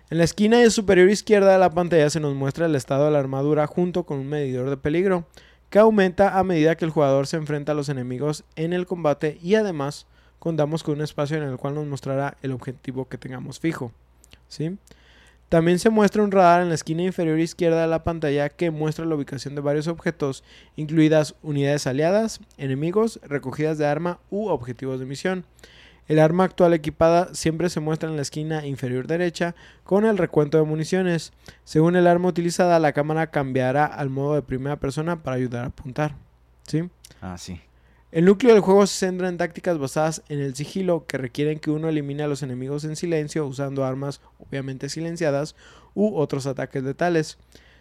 En 0.09 0.17
la 0.17 0.23
esquina 0.23 0.69
superior 0.69 1.09
izquierda 1.09 1.53
de 1.53 1.57
la 1.57 1.69
pantalla 1.69 2.09
se 2.09 2.19
nos 2.19 2.35
muestra 2.35 2.65
el 2.65 2.75
estado 2.75 3.05
de 3.05 3.11
la 3.11 3.19
armadura 3.19 3.67
junto 3.67 4.03
con 4.03 4.19
un 4.19 4.27
medidor 4.27 4.69
de 4.69 4.77
peligro, 4.77 5.25
que 5.69 5.79
aumenta 5.79 6.37
a 6.37 6.43
medida 6.43 6.75
que 6.75 6.83
el 6.83 6.91
jugador 6.91 7.27
se 7.27 7.37
enfrenta 7.37 7.71
a 7.71 7.75
los 7.75 7.87
enemigos 7.87 8.43
en 8.57 8.73
el 8.73 8.85
combate 8.85 9.39
y 9.41 9.55
además 9.55 10.05
contamos 10.37 10.83
con 10.83 10.95
un 10.95 11.01
espacio 11.01 11.37
en 11.37 11.43
el 11.43 11.57
cual 11.57 11.75
nos 11.75 11.87
mostrará 11.87 12.35
el 12.41 12.51
objetivo 12.51 13.07
que 13.07 13.17
tengamos 13.17 13.59
fijo. 13.59 13.93
¿sí? 14.49 14.77
También 15.51 15.79
se 15.79 15.89
muestra 15.89 16.23
un 16.23 16.31
radar 16.31 16.61
en 16.61 16.69
la 16.69 16.75
esquina 16.75 17.03
inferior 17.03 17.37
izquierda 17.37 17.81
de 17.81 17.87
la 17.89 18.05
pantalla 18.05 18.47
que 18.47 18.71
muestra 18.71 19.03
la 19.03 19.15
ubicación 19.15 19.53
de 19.53 19.59
varios 19.59 19.89
objetos, 19.89 20.45
incluidas 20.77 21.35
unidades 21.43 21.87
aliadas, 21.87 22.39
enemigos, 22.57 23.19
recogidas 23.21 23.77
de 23.77 23.85
arma 23.85 24.21
u 24.29 24.47
objetivos 24.47 25.01
de 25.01 25.05
misión. 25.05 25.43
El 26.07 26.19
arma 26.19 26.45
actual 26.45 26.73
equipada 26.73 27.33
siempre 27.33 27.69
se 27.69 27.81
muestra 27.81 28.09
en 28.09 28.15
la 28.15 28.21
esquina 28.21 28.65
inferior 28.65 29.07
derecha 29.07 29.53
con 29.83 30.05
el 30.05 30.17
recuento 30.17 30.57
de 30.57 30.63
municiones. 30.63 31.33
Según 31.65 31.97
el 31.97 32.07
arma 32.07 32.29
utilizada, 32.29 32.79
la 32.79 32.93
cámara 32.93 33.27
cambiará 33.27 33.85
al 33.85 34.09
modo 34.09 34.35
de 34.35 34.43
primera 34.43 34.77
persona 34.77 35.21
para 35.21 35.35
ayudar 35.35 35.65
a 35.65 35.67
apuntar. 35.67 36.15
¿Sí? 36.65 36.89
Ah, 37.19 37.37
sí. 37.37 37.59
El 38.11 38.25
núcleo 38.25 38.53
del 38.53 38.61
juego 38.61 38.85
se 38.87 39.05
centra 39.05 39.29
en 39.29 39.37
tácticas 39.37 39.77
basadas 39.77 40.21
en 40.27 40.39
el 40.39 40.53
sigilo 40.55 41.05
que 41.07 41.17
requieren 41.17 41.59
que 41.59 41.71
uno 41.71 41.87
elimine 41.87 42.23
a 42.23 42.27
los 42.27 42.43
enemigos 42.43 42.83
en 42.83 42.95
silencio 42.97 43.45
usando 43.45 43.85
armas 43.85 44.19
obviamente 44.39 44.89
silenciadas 44.89 45.55
u 45.93 46.17
otros 46.17 46.45
ataques 46.45 46.83
letales. 46.83 47.37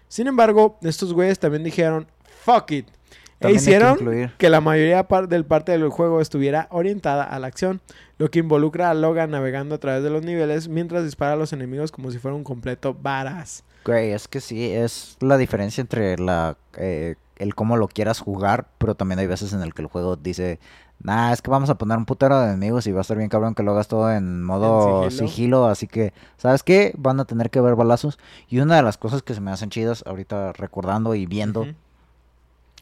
Sin 0.09 0.29
embargo, 0.29 0.79
estos 0.83 1.13
güeyes 1.13 1.39
también 1.41 1.65
dijeron 1.65 2.07
fuck 2.45 2.71
it 2.71 2.87
e 2.89 2.93
También 3.41 3.57
hicieron 3.61 4.33
que 4.39 4.51
la 4.51 4.61
mayoría 4.61 5.09
par- 5.09 5.27
del 5.29 5.45
parte 5.47 5.73
del 5.73 5.89
juego 5.89 6.21
estuviera 6.21 6.69
orientada 6.71 7.25
a 7.25 7.39
la 7.39 7.47
acción, 7.47 7.81
lo 8.19 8.31
que 8.31 8.39
involucra 8.39 8.91
a 8.91 8.95
Logan 8.95 9.31
navegando 9.31 9.75
a 9.75 9.79
través 9.79 10.03
de 10.05 10.11
los 10.11 10.23
niveles 10.25 10.69
mientras 10.69 11.05
dispara 11.05 11.33
a 11.33 11.37
los 11.37 11.53
enemigos 11.53 11.91
como 11.91 12.11
si 12.11 12.19
fuera 12.19 12.37
un 12.37 12.45
completo 12.45 12.95
badass. 12.95 13.65
Güey, 13.85 14.13
es 14.13 14.29
que 14.29 14.41
sí, 14.41 14.71
es 14.71 15.17
la 15.21 15.39
diferencia 15.39 15.81
entre 15.81 16.19
la 16.19 16.57
eh, 16.77 17.15
el 17.41 17.55
cómo 17.55 17.77
lo 17.79 17.89
quieras 17.89 18.21
jugar, 18.21 18.69
pero 18.79 18.95
también 18.95 19.19
hay 19.19 19.27
veces 19.27 19.55
en 19.55 19.63
el 19.63 19.73
que 19.73 19.81
el 19.81 19.89
juego 19.89 20.17
dice, 20.17 20.61
nah, 21.01 21.33
es 21.33 21.41
que 21.41 21.51
vamos 21.51 21.71
a 21.71 21.77
poner 21.77 21.97
un 21.97 22.05
putero 22.05 22.39
de 22.39 22.49
enemigos 22.49 22.87
y 22.87 22.93
va 22.93 22.99
a 22.99 23.01
estar 23.01 23.17
bien 23.17 23.31
cabrón 23.31 23.55
que 23.55 23.63
lo 23.63 23.73
hagas 23.73 23.89
todo 23.89 24.13
en 24.13 24.43
modo 24.45 25.05
En 25.05 25.11
sigilo. 25.11 25.29
sigilo. 25.29 25.67
así 25.67 25.87
que, 25.87 26.13
¿sabes 26.37 26.63
qué? 26.63 26.93
Van 26.99 27.19
a 27.19 27.25
tener 27.25 27.49
que 27.49 27.63
ver 27.63 27.77
balazos. 27.77 28.19
Y 28.49 28.61
una 28.61 28.77
de 28.77 28.83
las 28.83 28.99
cosas 28.99 29.23
que 29.23 29.35
se 29.35 29.41
me 29.41 29.51
hacen 29.51 29.71
chidas 29.71 30.05
ahorita 30.07 30.53
recordando 30.53 31.15
y 31.15 31.25
viendo 31.25 31.67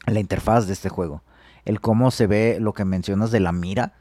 la 0.05 0.19
interfaz 0.19 0.67
de 0.67 0.73
este 0.73 0.89
juego, 0.89 1.23
el 1.63 1.79
cómo 1.79 2.11
se 2.11 2.27
ve 2.27 2.57
lo 2.59 2.73
que 2.73 2.83
mencionas 2.83 3.31
de 3.31 3.39
la 3.39 3.53
mira, 3.53 3.93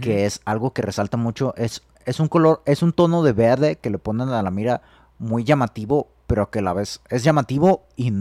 que 0.00 0.24
es 0.24 0.40
algo 0.44 0.72
que 0.72 0.82
resalta 0.82 1.16
mucho, 1.16 1.52
es, 1.56 1.82
es 2.04 2.20
un 2.20 2.28
color, 2.28 2.62
es 2.64 2.82
un 2.82 2.92
tono 2.92 3.24
de 3.24 3.32
verde 3.32 3.76
que 3.76 3.90
le 3.90 3.98
ponen 3.98 4.28
a 4.28 4.42
la 4.42 4.50
mira 4.52 4.82
muy 5.18 5.42
llamativo, 5.42 6.08
pero 6.28 6.50
que 6.50 6.60
a 6.60 6.62
la 6.62 6.72
vez 6.72 7.00
es 7.08 7.24
llamativo 7.24 7.84
y, 7.96 8.12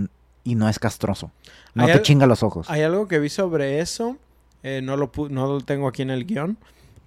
y 0.45 0.55
no 0.55 0.69
es 0.69 0.79
castroso. 0.79 1.31
No 1.73 1.85
te 1.87 2.01
chinga 2.01 2.25
los 2.27 2.41
ojos. 2.43 2.69
Hay 2.69 2.81
algo 2.83 3.09
que 3.09 3.19
vi 3.19 3.27
sobre 3.27 3.81
eso, 3.81 4.17
eh, 4.63 4.79
no, 4.81 4.95
lo 4.95 5.11
no 5.29 5.47
lo 5.47 5.59
tengo 5.61 5.89
aquí 5.89 6.01
en 6.03 6.09
el 6.11 6.25
guion, 6.25 6.57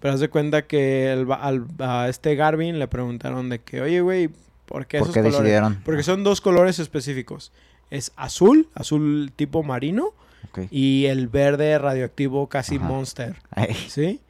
pero 0.00 0.12
haz 0.12 0.20
de 0.20 0.28
cuenta 0.28 0.66
que 0.66 1.10
el 1.12 1.26
al- 1.32 1.64
a 1.78 2.08
este 2.10 2.34
Garvin 2.36 2.78
le 2.78 2.86
preguntaron 2.88 3.48
de 3.48 3.60
que, 3.60 3.80
oye, 3.80 4.00
güey, 4.02 4.28
¿por 4.66 4.86
qué 4.86 4.98
¿Por 4.98 5.06
esos 5.08 5.14
qué 5.14 5.20
colores? 5.22 5.40
decidieron? 5.40 5.80
Porque 5.84 6.02
son 6.02 6.22
dos 6.22 6.40
colores 6.42 6.78
específicos. 6.78 7.50
Es 7.90 8.12
azul, 8.16 8.68
azul 8.74 9.32
tipo 9.34 9.62
marino, 9.62 10.12
y 10.70 11.06
el 11.06 11.28
verde 11.28 11.78
radioactivo 11.78 12.48
casi 12.48 12.76
Ajá. 12.76 12.84
monster, 12.86 13.36
Ay, 13.50 13.74
¿sí? 13.88 14.20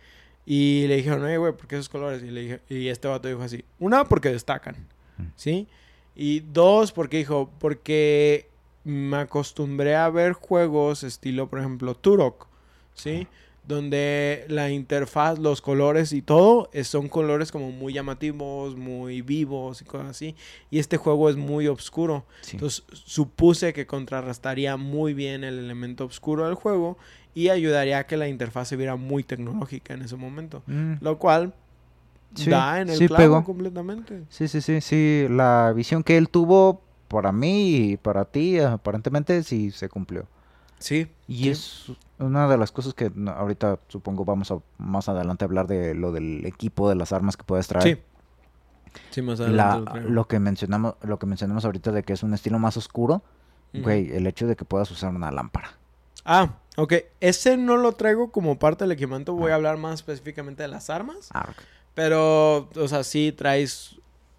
Y 0.46 0.86
le 0.86 0.96
dijeron, 0.96 1.22
oye, 1.24 1.36
güey, 1.38 1.52
¿por 1.52 1.66
qué 1.66 1.76
esos 1.76 1.88
colores? 1.88 2.22
Y, 2.22 2.30
le 2.30 2.40
dije, 2.42 2.60
y 2.68 2.88
este 2.88 3.08
vato 3.08 3.28
dijo 3.28 3.42
así, 3.42 3.64
una, 3.78 4.04
porque 4.04 4.30
destacan, 4.30 4.76
Mm. 5.18 5.22
¿sí? 5.36 5.66
Y 6.14 6.40
dos, 6.40 6.92
porque 6.92 7.16
dijo, 7.18 7.50
porque 7.58 8.48
me 8.88 9.18
acostumbré 9.18 9.94
a 9.96 10.08
ver 10.10 10.32
juegos 10.32 11.04
estilo, 11.04 11.48
por 11.48 11.60
ejemplo, 11.60 11.94
Turok, 11.94 12.46
¿sí? 12.94 13.26
Donde 13.66 14.46
la 14.48 14.70
interfaz, 14.70 15.38
los 15.38 15.60
colores 15.60 16.14
y 16.14 16.22
todo 16.22 16.70
eh, 16.72 16.84
son 16.84 17.08
colores 17.08 17.52
como 17.52 17.70
muy 17.70 17.92
llamativos, 17.92 18.76
muy 18.76 19.20
vivos 19.20 19.82
y 19.82 19.84
cosas 19.84 20.08
así. 20.08 20.34
Y 20.70 20.78
este 20.78 20.96
juego 20.96 21.28
es 21.28 21.36
muy 21.36 21.68
oscuro. 21.68 22.24
sí. 22.40 22.52
Entonces 22.56 22.84
supuse 22.92 23.74
que 23.74 23.86
contrarrestaría 23.86 24.78
muy 24.78 25.12
bien 25.12 25.44
el 25.44 25.58
elemento 25.58 26.06
oscuro 26.06 26.46
del 26.46 26.54
juego 26.54 26.96
y 27.34 27.50
ayudaría 27.50 27.98
a 27.98 28.06
que 28.06 28.16
la 28.16 28.26
interfaz 28.28 28.68
se 28.68 28.76
viera 28.76 28.96
muy 28.96 29.22
tecnológica 29.22 29.92
en 29.92 30.00
ese 30.02 30.16
momento. 30.16 30.62
Mm, 30.66 30.94
Lo 31.02 31.18
cual 31.18 31.52
Sí, 32.34 32.48
da 32.50 32.80
en 32.80 32.88
el 32.88 32.96
sí 32.96 33.06
clavo 33.06 33.22
pegó. 33.22 33.44
completamente. 33.44 34.22
sí, 34.30 34.48
sí, 34.48 34.60
sí, 34.62 34.80
sí. 34.80 35.26
La 35.28 35.72
visión 35.76 36.02
que 36.02 36.16
él 36.16 36.30
tuvo 36.30 36.80
para 37.08 37.32
mí 37.32 37.76
y 37.92 37.96
para 37.96 38.24
ti, 38.26 38.58
aparentemente 38.60 39.42
sí 39.42 39.70
se 39.70 39.88
cumplió. 39.88 40.26
Sí. 40.78 41.10
Y 41.26 41.36
Sí. 41.44 41.48
es 41.50 41.92
una 42.18 42.46
de 42.48 42.56
las 42.56 42.70
cosas 42.70 42.94
que 42.94 43.10
ahorita 43.34 43.80
supongo 43.88 44.24
vamos 44.24 44.50
a 44.52 44.58
más 44.78 45.08
adelante 45.08 45.44
a 45.44 45.46
hablar 45.46 45.66
de 45.66 45.94
lo 45.94 46.12
del 46.12 46.44
equipo 46.46 46.88
de 46.88 46.94
las 46.94 47.12
armas 47.12 47.36
que 47.36 47.42
puedes 47.44 47.66
traer. 47.66 47.96
Sí. 47.96 48.02
Sí, 49.10 49.22
más 49.22 49.38
La- 49.40 49.72
adelante 49.74 50.00
lo 50.08 50.26
que 50.26 50.38
mencionamos 50.38 50.94
lo 51.02 51.18
que 51.18 51.26
mencionamos 51.26 51.64
ahorita 51.64 51.92
de 51.92 52.02
que 52.04 52.12
es 52.12 52.22
un 52.22 52.32
estilo 52.34 52.58
más 52.58 52.76
oscuro, 52.76 53.22
güey, 53.74 54.10
el 54.16 54.26
hecho 54.26 54.46
de 54.46 54.56
que 54.56 54.64
puedas 54.64 54.90
usar 54.90 55.14
una 55.14 55.30
lámpara. 55.30 55.72
Ah, 56.24 56.56
ok. 56.76 56.94
Ese 57.20 57.56
no 57.56 57.76
lo 57.76 57.92
traigo 57.92 58.30
como 58.30 58.58
parte 58.58 58.84
del 58.84 58.92
equipamiento. 58.92 59.34
Voy 59.34 59.50
a 59.50 59.54
Ah. 59.54 59.56
hablar 59.56 59.76
más 59.78 59.94
específicamente 59.96 60.62
de 60.62 60.68
las 60.68 60.90
armas. 60.90 61.28
Arg. 61.32 61.54
Pero, 61.94 62.68
o 62.76 62.88
sea, 62.88 63.02
sí 63.04 63.32
traes 63.32 63.96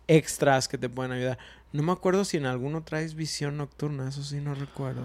extras 0.08 0.68
que 0.68 0.78
te 0.78 0.90
pueden 0.90 1.12
ayudar. 1.12 1.38
No 1.72 1.84
me 1.84 1.92
acuerdo 1.92 2.26
si 2.26 2.38
en 2.38 2.46
alguno 2.46 2.84
traes 2.84 3.16
visión 3.16 3.58
nocturna. 3.58 4.10
Eso 4.10 4.24
sí 4.24 4.38
no 4.42 4.56
recuerdo. 4.56 5.04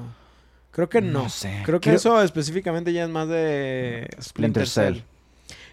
Creo 0.70 0.88
que 0.88 1.00
no. 1.00 1.28
sé. 1.28 1.62
Creo 1.64 1.80
que 1.80 1.94
eso 1.94 2.20
específicamente 2.22 2.92
ya 2.92 3.04
es 3.04 3.10
más 3.10 3.28
de 3.28 4.08
Splinter 4.20 4.66
Cell. 4.66 4.98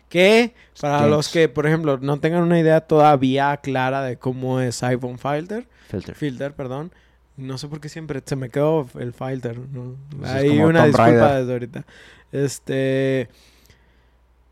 Que 0.10 0.54
para 0.80 1.08
los 1.08 1.30
que, 1.30 1.48
por 1.48 1.66
ejemplo, 1.66 1.98
no 1.98 2.20
tengan 2.20 2.44
una 2.44 2.60
idea 2.60 2.82
todavía 2.82 3.56
clara 3.58 4.04
de 4.04 4.18
cómo 4.18 4.60
es 4.60 4.84
iPhone 4.84 5.18
Filter, 5.18 5.68
Filter. 5.90 6.16
Filter, 6.16 6.54
perdón. 6.54 6.92
No 7.38 7.58
sé 7.58 7.70
por 7.70 7.80
qué 7.80 7.88
siempre 7.88 8.22
se 8.24 8.36
me 8.36 8.50
quedó 8.50 8.88
el 9.00 9.14
Filter. 9.14 9.58
¿no? 9.58 9.96
Pues 10.18 10.30
es 10.30 10.36
Hay 10.36 10.60
una 10.60 10.86
disculpa 10.86 11.08
Raider. 11.08 11.40
desde 11.40 11.54
ahorita. 11.54 11.86
Este 12.34 13.30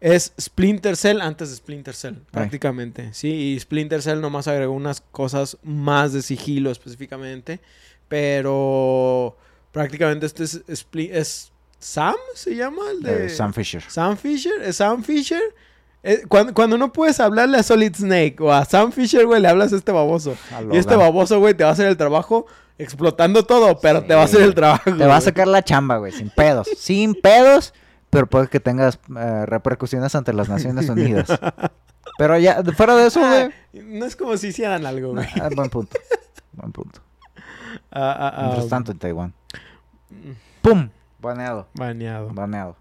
es 0.02 0.34
Splinter 0.39 0.95
Cell 0.95 1.22
antes 1.22 1.50
de 1.50 1.56
Splinter 1.58 1.93
Cell, 1.93 2.16
prácticamente. 2.32 3.14
Sí, 3.14 3.30
y 3.56 3.60
Splinter 3.60 4.02
Cell 4.02 4.22
nomás 4.22 4.47
agregó 4.47 4.74
unas 4.74 5.02
cosas 5.02 5.58
más 5.64 6.14
de 6.14 6.22
sigilo 6.22 6.72
específicamente. 6.72 7.60
Pero 8.10 9.38
prácticamente 9.72 10.26
este 10.26 10.43
es, 10.43 10.66
Spli- 10.68 11.10
es 11.12 11.52
Sam 11.80 12.16
se 12.34 12.56
llama 12.56 12.91
el 12.91 13.02
de... 13.02 13.26
Eh, 13.28 13.30
Sam 13.30 13.54
Fisher. 13.54 13.84
Sam 13.88 14.18
Fisher, 14.18 14.62
¿es 14.64 14.78
Sam 14.78 15.04
Fisher? 15.04 15.41
Eh, 16.04 16.24
cuando, 16.28 16.54
cuando 16.54 16.78
no 16.78 16.91
puedes 16.93 17.20
hablarle 17.20 17.58
a 17.58 17.64
Solid 17.64 17.93
Snake 17.95 18.38
o 18.39 18.52
a 18.52 18.66
Sam 18.66 18.91
Fisher, 18.91 19.26
güey, 19.26 19.41
le 19.41 19.47
hablas 19.47 19.74
a 19.74 19.76
este 19.78 19.91
baboso. 19.91 20.36
Y 20.72 20.78
este 20.78 20.95
baboso, 20.95 21.39
güey, 21.39 21.54
te 21.54 21.64
va 21.64 21.72
a 21.72 21.74
hacer 21.74 21.88
el 21.88 21.97
trabajo 21.97 22.45
explotando 22.78 23.45
todo, 23.45 23.80
pero 23.80 24.04
te 24.04 24.16
va 24.16 24.22
a 24.22 24.26
hacer 24.26 24.41
el 24.41 24.54
trabajo. 24.56 24.84
Te 24.86 25.06
va 25.06 25.18
a 25.18 25.22
sacar 25.22 25.47
la 25.47 25.64
chamba, 25.64 25.97
güey, 25.97 26.12
sin 26.14 26.30
pedos. 26.30 26.68
sin 26.78 27.14
pedos, 27.16 27.74
pero 28.10 28.28
puede 28.28 28.47
que 28.47 28.60
tengas 28.60 28.99
eh, 29.18 29.45
repercusiones 29.45 30.14
ante 30.16 30.34
las 30.34 30.49
Naciones 30.49 30.89
Unidas. 30.89 31.28
Pero 32.18 32.38
ya, 32.38 32.62
fuera 32.76 32.95
de 32.95 33.07
eso, 33.07 33.22
Ah, 33.24 33.49
güey. 33.74 33.86
no 33.86 34.05
es 34.05 34.16
como 34.16 34.36
si 34.38 34.47
hicieran 34.47 34.86
algo, 34.86 35.14
güey. 35.14 35.28
ah, 35.41 35.49
buen 35.55 35.70
punto. 35.70 35.97
Buen 36.53 36.72
punto. 36.72 36.99
Ah, 37.91 38.36
Mientras 38.41 38.68
tanto, 38.68 38.91
en 38.91 38.99
Taiwán. 38.99 39.34
¡Pum! 40.62 40.89
Baneado. 41.20 41.68
Baneado. 41.76 42.30
Baneado. 42.34 42.76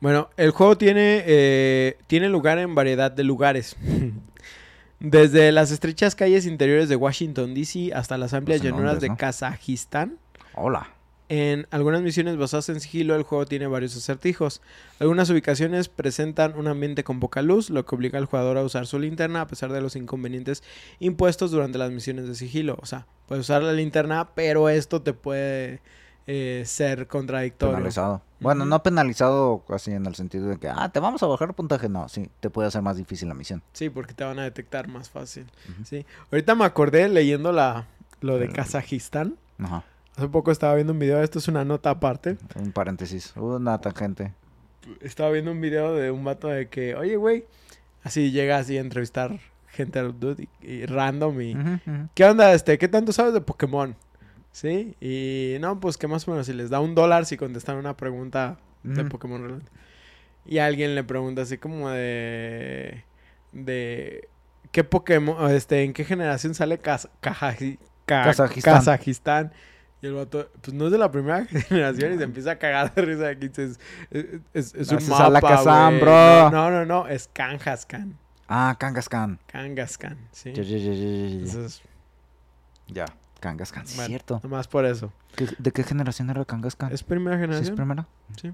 Bueno, 0.00 0.30
el 0.36 0.50
juego 0.52 0.78
tiene, 0.78 1.22
eh, 1.26 1.98
tiene 2.06 2.28
lugar 2.28 2.58
en 2.58 2.74
variedad 2.74 3.10
de 3.10 3.24
lugares. 3.24 3.76
Desde 5.00 5.52
las 5.52 5.70
estrechas 5.70 6.14
calles 6.16 6.44
interiores 6.46 6.88
de 6.88 6.96
Washington, 6.96 7.54
D.C. 7.54 7.92
hasta 7.94 8.18
las 8.18 8.34
amplias 8.34 8.60
Pues 8.60 8.72
llanuras 8.72 9.00
de 9.00 9.08
¿no? 9.10 9.16
Kazajistán. 9.16 10.18
Hola. 10.54 10.88
En 11.28 11.66
algunas 11.70 12.00
misiones 12.00 12.38
basadas 12.38 12.70
en 12.70 12.80
sigilo, 12.80 13.14
el 13.14 13.22
juego 13.22 13.44
tiene 13.44 13.66
varios 13.66 13.94
acertijos. 13.96 14.62
Algunas 14.98 15.28
ubicaciones 15.28 15.90
presentan 15.90 16.56
un 16.56 16.68
ambiente 16.68 17.04
con 17.04 17.20
poca 17.20 17.42
luz, 17.42 17.68
lo 17.68 17.84
que 17.84 17.94
obliga 17.94 18.18
al 18.18 18.24
jugador 18.24 18.56
a 18.56 18.62
usar 18.62 18.86
su 18.86 18.98
linterna 18.98 19.42
a 19.42 19.46
pesar 19.46 19.70
de 19.70 19.82
los 19.82 19.94
inconvenientes 19.94 20.62
impuestos 21.00 21.50
durante 21.50 21.76
las 21.76 21.90
misiones 21.90 22.26
de 22.26 22.34
sigilo. 22.34 22.78
O 22.80 22.86
sea, 22.86 23.06
puedes 23.26 23.44
usar 23.44 23.62
la 23.62 23.74
linterna, 23.74 24.30
pero 24.34 24.70
esto 24.70 25.02
te 25.02 25.12
puede 25.12 25.80
eh, 26.26 26.62
ser 26.64 27.06
contradictorio. 27.06 27.74
Penalizado. 27.74 28.22
Bueno, 28.40 28.64
no 28.64 28.82
penalizado 28.82 29.64
así 29.68 29.92
en 29.92 30.06
el 30.06 30.14
sentido 30.14 30.48
de 30.48 30.56
que, 30.56 30.68
ah, 30.68 30.88
te 30.90 31.00
vamos 31.00 31.22
a 31.22 31.26
bajar 31.26 31.52
puntaje. 31.52 31.90
No, 31.90 32.08
sí, 32.08 32.30
te 32.40 32.48
puede 32.48 32.68
hacer 32.68 32.80
más 32.80 32.96
difícil 32.96 33.28
la 33.28 33.34
misión. 33.34 33.62
Sí, 33.74 33.90
porque 33.90 34.14
te 34.14 34.24
van 34.24 34.38
a 34.38 34.44
detectar 34.44 34.88
más 34.88 35.10
fácil. 35.10 35.44
Sí. 35.84 36.06
Ahorita 36.32 36.54
me 36.54 36.64
acordé 36.64 37.08
leyendo 37.08 37.52
la, 37.52 37.86
lo 38.22 38.38
de 38.38 38.48
Kazajistán. 38.48 39.36
Ajá. 39.58 39.84
Hace 40.18 40.28
poco 40.28 40.50
estaba 40.50 40.74
viendo 40.74 40.92
un 40.92 40.98
video, 40.98 41.22
esto 41.22 41.38
es 41.38 41.46
una 41.46 41.64
nota 41.64 41.90
aparte. 41.90 42.38
Un 42.56 42.72
paréntesis. 42.72 43.32
Una 43.36 43.80
tangente. 43.80 44.32
Estaba 45.00 45.30
viendo 45.30 45.52
un 45.52 45.60
video 45.60 45.94
de 45.94 46.10
un 46.10 46.24
vato 46.24 46.48
de 46.48 46.66
que, 46.66 46.96
oye, 46.96 47.14
güey, 47.14 47.44
así 48.02 48.32
llega 48.32 48.58
así 48.58 48.76
a 48.76 48.80
entrevistar 48.80 49.38
gente 49.68 50.00
dude, 50.02 50.48
y, 50.60 50.66
y 50.66 50.86
random 50.86 51.40
y... 51.40 51.56
¿Qué 52.16 52.24
onda, 52.24 52.52
este? 52.52 52.78
¿Qué 52.78 52.88
tanto 52.88 53.12
sabes 53.12 53.32
de 53.32 53.40
Pokémon? 53.40 53.94
¿Sí? 54.50 54.96
Y 55.00 55.58
no, 55.60 55.78
pues 55.78 55.96
que 55.96 56.08
más 56.08 56.26
o 56.26 56.32
menos 56.32 56.46
si 56.46 56.52
les 56.52 56.68
da 56.68 56.80
un 56.80 56.96
dólar 56.96 57.24
si 57.24 57.36
contestan 57.36 57.76
una 57.76 57.96
pregunta 57.96 58.58
de. 58.82 59.04
Pokémon. 59.04 59.62
Y 60.44 60.58
alguien 60.58 60.96
le 60.96 61.04
pregunta 61.04 61.42
así 61.42 61.58
como 61.58 61.90
de... 61.90 63.04
De... 63.52 64.28
¿Qué 64.72 64.82
Pokémon, 64.82 65.48
este, 65.52 65.84
en 65.84 65.92
qué 65.92 66.04
generación 66.04 66.56
sale. 66.56 66.80
Kazajistán? 68.64 69.52
Y 70.00 70.06
el 70.06 70.14
vato, 70.14 70.48
pues 70.60 70.74
no 70.74 70.86
es 70.86 70.92
de 70.92 70.98
la 70.98 71.10
primera 71.10 71.44
generación 71.46 72.14
y 72.14 72.18
se 72.18 72.24
empieza 72.24 72.52
a 72.52 72.56
cagar 72.58 72.94
de 72.94 73.02
risa 73.02 73.28
aquí. 73.28 73.46
Es, 73.46 73.58
es, 74.10 74.40
es- 74.54 74.74
es 74.74 74.88
un 74.90 74.98
Haces 74.98 75.10
a 75.10 75.28
la 75.28 75.40
mapa, 75.40 75.90
bro. 76.00 76.50
No, 76.50 76.70
no, 76.70 76.86
no, 76.86 77.08
es 77.08 77.28
Kangaskhan. 77.32 78.16
Ah, 78.48 78.76
Kangaskhan. 78.78 79.38
Kangaskhan, 79.46 80.16
sí. 80.32 80.52
Ya, 80.52 80.62
ya. 80.62 80.76
Entonces, 80.76 81.82
Ya. 82.86 83.04
Kangaskhan, 83.40 83.86
sí, 83.86 84.00
es 84.00 84.06
cierto. 84.06 84.40
nomás 84.42 84.66
por 84.68 84.84
eso. 84.86 85.12
¿Qué- 85.36 85.48
¿De 85.58 85.70
qué 85.72 85.82
generación 85.84 86.30
era 86.30 86.44
Kangaskhan? 86.44 86.92
¿Es 86.92 87.02
primera 87.02 87.36
¿Sí 87.36 87.42
es 87.42 87.46
generación? 87.48 87.76
primera? 87.76 88.06
Sí. 88.40 88.52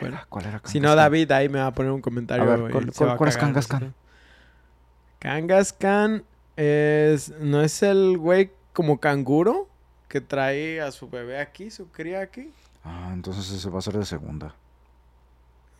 Bueno. 0.00 0.20
¿Cuál 0.28 0.46
era 0.46 0.60
Si 0.64 0.80
no, 0.80 0.88
Kangaskhan? 0.88 0.96
David 0.96 1.32
ahí 1.32 1.48
me 1.48 1.58
va 1.60 1.66
a 1.68 1.72
poner 1.74 1.92
un 1.92 2.00
comentario. 2.00 2.44
A 2.44 2.56
ver, 2.56 2.70
¿cuál- 2.72 2.92
cuál- 2.92 3.16
cuál 3.16 3.28
es 3.30 3.36
Kangaskhan? 3.36 3.94
Kangaskhan 5.18 6.24
es... 6.56 7.30
¿No 7.40 7.62
es 7.62 7.82
el 7.82 8.18
güey 8.18 8.52
como 8.72 8.98
canguro? 9.00 9.68
Que 10.14 10.20
trae 10.20 10.80
a 10.80 10.92
su 10.92 11.10
bebé 11.10 11.40
aquí, 11.40 11.72
su 11.72 11.88
cría 11.90 12.20
aquí. 12.20 12.52
Ah, 12.84 13.10
entonces 13.12 13.50
ese 13.50 13.68
va 13.68 13.80
a 13.80 13.82
ser 13.82 13.98
de 13.98 14.04
segunda. 14.04 14.54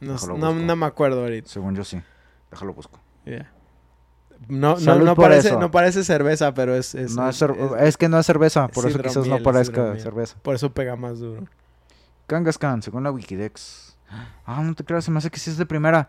No, 0.00 0.16
no, 0.36 0.52
no 0.52 0.74
me 0.74 0.86
acuerdo 0.86 1.20
ahorita. 1.20 1.48
Según 1.48 1.76
yo 1.76 1.84
sí. 1.84 2.02
Déjalo 2.50 2.74
busco. 2.74 2.98
No, 4.48 4.76
no, 4.76 4.96
no, 4.98 5.14
parece, 5.14 5.50
eso. 5.50 5.60
no 5.60 5.70
parece 5.70 6.02
cerveza, 6.02 6.52
pero 6.52 6.74
es... 6.74 6.96
es- 6.96 7.14
no 7.14 7.28
es, 7.28 7.40
es- 7.40 7.50
es 7.78 7.96
que 7.96 8.08
no 8.08 8.18
es 8.18 8.26
cerveza, 8.26 8.66
por 8.66 8.86
es 8.86 8.90
eso 8.96 9.02
quizás 9.04 9.26
no 9.28 9.40
parezca 9.40 9.96
cerveza. 10.00 10.34
Por 10.42 10.56
eso 10.56 10.72
pega 10.74 10.96
más 10.96 11.20
duro. 11.20 11.44
Kangaskhan, 12.26 12.82
según 12.82 13.04
la 13.04 13.12
Wikidex. 13.12 13.96
Ah, 14.44 14.64
no 14.64 14.74
te 14.74 14.82
creas, 14.82 15.04
se 15.04 15.12
me 15.12 15.18
hace 15.18 15.30
que 15.30 15.38
sí 15.38 15.48
es 15.50 15.58
de 15.58 15.64
primera. 15.64 16.08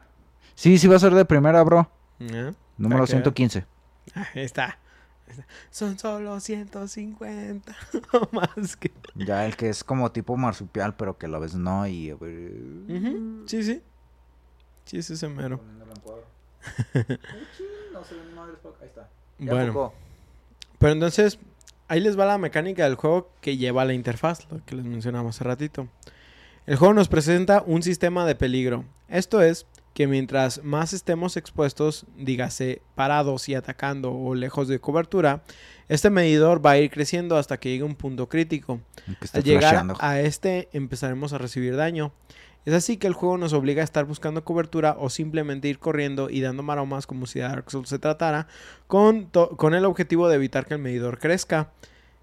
Sí, 0.55 0.79
sí 0.79 0.87
va 0.87 0.95
a 0.95 0.99
ser 0.99 1.13
de 1.13 1.25
primera, 1.25 1.61
bro. 1.61 1.87
Número 2.17 2.55
Para 2.79 3.05
que 3.05 3.11
vean. 3.13 3.23
115. 3.23 3.65
Ah, 4.15 4.25
Ahí 4.33 4.41
está. 4.41 4.79
Son 5.71 5.97
solo 5.97 6.39
150 6.39 7.75
o 8.13 8.29
más 8.31 8.75
que... 8.77 8.91
Ya 9.15 9.45
el 9.45 9.55
que 9.55 9.69
es 9.69 9.83
como 9.83 10.11
tipo 10.11 10.37
marsupial, 10.37 10.95
pero 10.95 11.17
que 11.17 11.25
a 11.25 11.29
la 11.29 11.39
vez 11.39 11.55
no 11.55 11.87
y... 11.87 12.09
a 12.11 12.15
ver, 12.15 12.51
Ujú, 12.87 13.43
Sí, 13.47 13.63
sí. 13.63 13.81
Sí, 14.85 14.97
es 14.97 15.09
ese 15.09 15.27
mero. 15.27 15.59
Bueno, 19.37 19.93
pero 20.79 20.93
entonces, 20.93 21.39
ahí 21.87 21.99
les 21.99 22.17
va 22.17 22.25
la 22.25 22.37
mecánica 22.37 22.83
del 22.85 22.95
juego 22.95 23.31
que 23.41 23.57
lleva 23.57 23.85
la 23.85 23.93
interfaz, 23.93 24.49
lo 24.51 24.63
que 24.65 24.75
les 24.75 24.85
mencionamos 24.85 25.35
hace 25.35 25.43
ratito. 25.43 25.87
El 26.65 26.77
juego 26.77 26.93
nos 26.93 27.07
presenta 27.07 27.63
un 27.65 27.83
sistema 27.83 28.25
de 28.25 28.35
peligro. 28.35 28.85
Esto 29.07 29.41
es 29.41 29.65
que 29.95 30.07
mientras 30.07 30.61
más 30.61 30.91
estemos 30.91 31.37
expuestos, 31.37 32.05
dígase 32.17 32.81
parados 32.95 33.47
y 33.47 33.55
atacando 33.55 34.11
o 34.13 34.35
lejos 34.35 34.67
de 34.67 34.79
cobertura, 34.79 35.41
este 35.87 36.09
medidor 36.09 36.63
va 36.63 36.71
a 36.71 36.77
ir 36.77 36.91
creciendo 36.91 37.37
hasta 37.37 37.57
que 37.57 37.69
llegue 37.69 37.83
a 37.83 37.85
un 37.85 37.95
punto 37.95 38.27
crítico. 38.27 38.81
Al 39.31 39.43
llegar 39.43 39.61
flasheando. 39.61 39.95
a 40.01 40.19
este 40.19 40.67
empezaremos 40.73 41.31
a 41.31 41.37
recibir 41.37 41.77
daño. 41.77 42.11
Es 42.65 42.73
así 42.73 42.97
que 42.97 43.07
el 43.07 43.13
juego 43.13 43.37
nos 43.37 43.53
obliga 43.53 43.83
a 43.83 43.85
estar 43.85 44.03
buscando 44.03 44.43
cobertura 44.43 44.97
o 44.99 45.09
simplemente 45.09 45.69
ir 45.69 45.79
corriendo 45.79 46.29
y 46.29 46.41
dando 46.41 46.61
maromas 46.61 47.07
como 47.07 47.25
si 47.25 47.39
de 47.39 47.45
Dark 47.45 47.71
Souls 47.71 47.87
se 47.87 47.97
tratara, 47.97 48.47
con, 48.87 49.29
con 49.55 49.73
el 49.75 49.85
objetivo 49.85 50.27
de 50.27 50.35
evitar 50.35 50.65
que 50.65 50.73
el 50.73 50.81
medidor 50.81 51.19
crezca 51.19 51.71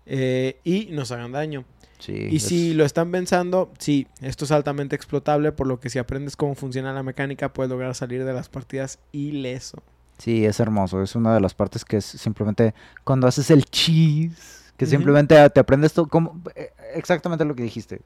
eh, 0.05 0.61
y 0.63 0.89
nos 0.91 1.11
hagan 1.11 1.33
daño. 1.33 1.65
Sí, 2.05 2.27
Y 2.31 2.37
es- 2.37 2.43
si 2.43 2.75
lo 2.75 2.85
están 2.85 3.13
pensando, 3.13 3.71
sí, 3.79 4.09
esto 4.21 4.45
es 4.45 4.51
altamente 4.51 4.97
explotable, 4.97 5.53
por 5.53 5.69
lo 5.69 5.79
que 5.79 5.89
si 5.89 6.01
aprendes 6.01 6.35
cómo 6.35 6.57
funciona 6.57 6.93
la 6.93 7.05
mecánica 7.05 7.53
puedes 7.53 7.71
lograr 7.71 7.95
salir 7.95 8.25
de 8.25 8.33
las 8.33 8.49
partidas 8.49 8.99
ileso. 9.13 9.83
Sí, 10.19 10.45
es 10.45 10.59
hermoso. 10.59 11.01
Es 11.03 11.15
una 11.15 11.33
de 11.33 11.41
las 11.41 11.55
partes 11.55 11.85
que 11.85 11.99
es 11.99 12.05
simplemente 12.05 12.75
cuando 13.05 13.29
haces 13.29 13.51
el 13.51 13.65
cheese, 13.67 14.73
que 14.77 14.87
simplemente 14.87 15.49
te 15.51 15.61
aprendes 15.61 15.93
todo, 15.93 16.07
cómo, 16.09 16.41
eh, 16.57 16.71
exactamente 16.95 17.45
lo 17.45 17.55
que 17.55 17.63
dijiste. 17.63 18.01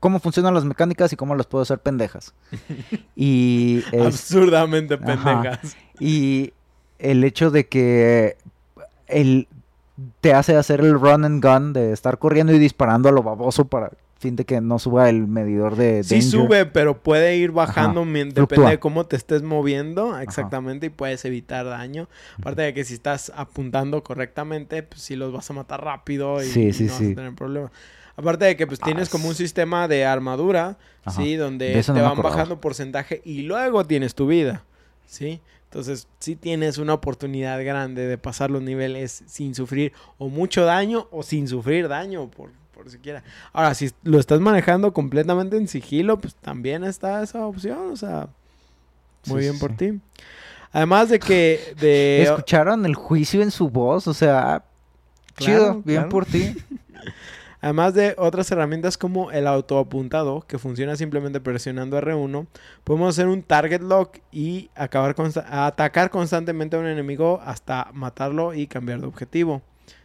Cómo 0.00 0.18
funcionan 0.18 0.54
las 0.54 0.64
mecánicas 0.64 1.12
y 1.12 1.16
cómo 1.16 1.34
las 1.34 1.46
puedo 1.46 1.60
hacer 1.62 1.78
pendejas. 1.78 2.32
y, 3.16 3.82
es- 3.92 4.02
Absurdamente 4.06 4.94
Ajá. 4.94 5.04
pendejas. 5.04 5.76
y 6.00 6.52
el 6.98 7.22
hecho 7.24 7.50
de 7.50 7.66
que 7.68 8.36
el, 9.08 9.46
te 10.20 10.34
hace 10.34 10.56
hacer 10.56 10.80
el 10.80 10.94
run 10.98 11.24
and 11.24 11.44
gun 11.44 11.72
de 11.72 11.92
estar 11.92 12.18
corriendo 12.18 12.52
y 12.52 12.58
disparando 12.58 13.08
a 13.08 13.12
lo 13.12 13.22
baboso 13.22 13.66
para 13.66 13.90
fin 14.18 14.34
de 14.34 14.44
que 14.46 14.60
no 14.62 14.78
suba 14.78 15.10
el 15.10 15.26
medidor 15.26 15.76
de 15.76 16.02
Sí 16.02 16.16
danger. 16.16 16.30
sube, 16.30 16.66
pero 16.66 17.02
puede 17.02 17.36
ir 17.36 17.52
bajando, 17.52 18.04
depende 18.04 18.70
de 18.70 18.78
cómo 18.78 19.04
te 19.06 19.14
estés 19.16 19.42
moviendo 19.42 20.18
exactamente 20.18 20.86
y 20.86 20.90
puedes 20.90 21.24
evitar 21.26 21.66
daño. 21.66 22.08
Aparte 22.38 22.62
de 22.62 22.74
que 22.74 22.84
si 22.84 22.94
estás 22.94 23.30
apuntando 23.36 24.02
correctamente, 24.02 24.82
pues 24.82 25.02
sí 25.02 25.16
los 25.16 25.32
vas 25.32 25.50
a 25.50 25.52
matar 25.52 25.84
rápido 25.84 26.42
y, 26.42 26.46
Sí, 26.46 26.66
y 26.68 26.72
sí, 26.72 26.84
no 26.84 26.92
vas 26.92 27.00
a 27.02 27.14
tener 27.14 27.34
problemas. 27.34 27.70
Aparte 28.16 28.46
de 28.46 28.56
que 28.56 28.66
pues 28.66 28.80
tienes 28.80 29.08
Ah, 29.08 29.12
como 29.12 29.28
un 29.28 29.34
sistema 29.34 29.86
de 29.88 30.06
armadura, 30.06 30.78
Ajá. 31.04 31.20
¿sí? 31.22 31.32
De 31.32 31.36
Donde 31.36 31.82
te 31.82 31.92
no 31.92 32.02
van 32.02 32.22
bajando 32.22 32.58
porcentaje 32.60 33.20
y 33.24 33.42
luego 33.42 33.84
tienes 33.84 34.14
tu 34.14 34.26
vida, 34.26 34.64
¿sí? 35.06 35.40
Entonces 35.64 36.08
sí 36.20 36.36
tienes 36.36 36.78
una 36.78 36.94
oportunidad 36.94 37.62
grande 37.64 38.06
de 38.06 38.18
pasar 38.18 38.50
los 38.50 38.62
niveles 38.62 39.24
sin 39.26 39.54
sufrir 39.54 39.92
o 40.18 40.28
mucho 40.28 40.64
daño 40.64 41.08
o 41.10 41.22
sin 41.22 41.48
sufrir 41.48 41.88
daño, 41.88 42.30
por, 42.30 42.50
por 42.72 42.88
siquiera. 42.90 43.22
Ahora, 43.52 43.74
si 43.74 43.90
lo 44.02 44.18
estás 44.18 44.40
manejando 44.40 44.92
completamente 44.92 45.56
en 45.56 45.68
sigilo, 45.68 46.18
pues 46.18 46.34
también 46.36 46.84
está 46.84 47.22
esa 47.22 47.46
opción, 47.46 47.90
o 47.92 47.96
sea, 47.96 48.28
muy 49.26 49.40
Sí, 49.40 49.48
bien 49.48 49.54
sí, 49.54 49.60
por 49.60 49.76
ti. 49.76 50.00
Además 50.72 51.08
de 51.08 51.18
que 51.18 51.74
de 51.80 52.22
¿Escucharon 52.22 52.86
el 52.86 52.94
juicio 52.94 53.42
en 53.42 53.50
su 53.50 53.68
voz? 53.68 54.06
O 54.06 54.14
sea, 54.14 54.64
chido, 55.38 55.82
bien 55.84 56.02
claro. 56.02 56.08
por 56.08 56.26
ti. 56.26 56.54
Además 57.66 57.94
de 57.94 58.14
otras 58.16 58.48
herramientas 58.52 58.96
como 58.96 59.32
el 59.32 59.44
autoapuntado, 59.48 60.42
que 60.46 60.56
funciona 60.56 60.94
simplemente 60.94 61.40
presionando 61.40 61.98
R1, 62.00 62.46
podemos 62.84 63.08
hacer 63.08 63.26
un 63.26 63.42
target 63.42 63.80
lock 63.80 64.18
y 64.30 64.70
acabar 64.76 65.16
consta- 65.16 65.44
atacar 65.66 66.10
constantemente 66.10 66.76
a 66.76 66.78
un 66.78 66.86
enemigo 66.86 67.40
hasta 67.44 67.90
matarlo 67.92 68.54
y 68.54 68.68
cambiar 68.68 69.00
de 69.00 69.08
objetivo. 69.08 69.62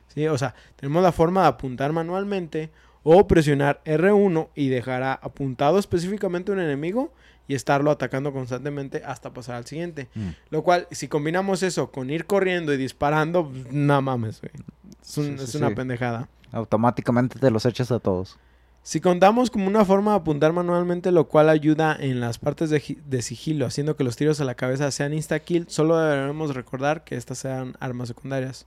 ¿Sí? 0.07 0.27
O 0.27 0.39
sea, 0.39 0.55
tenemos 0.75 1.03
la 1.03 1.11
forma 1.11 1.43
de 1.43 1.49
apuntar 1.49 1.93
manualmente 1.93 2.71
o 3.03 3.27
presionar 3.27 3.79
R1 3.85 4.49
y 4.55 4.69
dejará 4.69 5.13
apuntado 5.13 5.77
específicamente 5.77 6.51
a 6.51 6.55
un 6.55 6.61
enemigo 6.61 7.13
y 7.47 7.53
estarlo 7.53 7.91
atacando 7.91 8.33
constantemente 8.33 9.03
hasta 9.05 9.33
pasar 9.33 9.57
al 9.57 9.67
siguiente. 9.67 10.09
Mm. 10.15 10.29
Lo 10.49 10.63
cual, 10.63 10.87
si 10.89 11.07
combinamos 11.07 11.61
eso 11.61 11.91
con 11.91 12.09
ir 12.09 12.25
corriendo 12.25 12.73
y 12.73 12.77
disparando, 12.77 13.47
pues, 13.51 13.71
no 13.71 14.01
mames, 14.01 14.41
güey. 14.41 14.51
Es, 14.99 15.17
un- 15.19 15.25
Sí, 15.25 15.37
sí, 15.37 15.43
es 15.43 15.55
una 15.55 15.69
sí. 15.69 15.75
pendejada. 15.75 16.27
Automáticamente 16.51 17.39
te 17.39 17.51
los 17.51 17.65
echas 17.65 17.91
a 17.91 17.99
todos. 17.99 18.37
Si 18.83 18.99
contamos 18.99 19.51
como 19.51 19.67
una 19.67 19.85
forma 19.85 20.11
de 20.11 20.17
apuntar 20.17 20.53
manualmente, 20.53 21.11
lo 21.11 21.27
cual 21.27 21.49
ayuda 21.49 21.95
en 21.99 22.19
las 22.19 22.39
partes 22.39 22.71
de, 22.71 22.79
gi- 22.79 22.97
de 23.05 23.21
sigilo, 23.21 23.67
haciendo 23.67 23.95
que 23.95 24.03
los 24.03 24.15
tiros 24.15 24.41
a 24.41 24.43
la 24.43 24.55
cabeza 24.55 24.89
sean 24.89 25.13
insta-kill, 25.13 25.65
solo 25.69 25.97
debemos 25.99 26.55
recordar 26.55 27.03
que 27.03 27.15
estas 27.15 27.37
sean 27.37 27.75
armas 27.79 28.07
secundarias. 28.07 28.65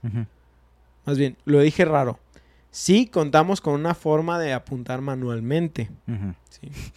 Más 1.05 1.17
bien, 1.17 1.35
lo 1.43 1.59
dije 1.59 1.83
raro. 1.83 2.17
Sí 2.71 3.07
contamos 3.07 3.59
con 3.61 3.73
una 3.73 3.93
forma 3.93 4.39
de 4.39 4.53
apuntar 4.53 5.01
manualmente, 5.01 5.89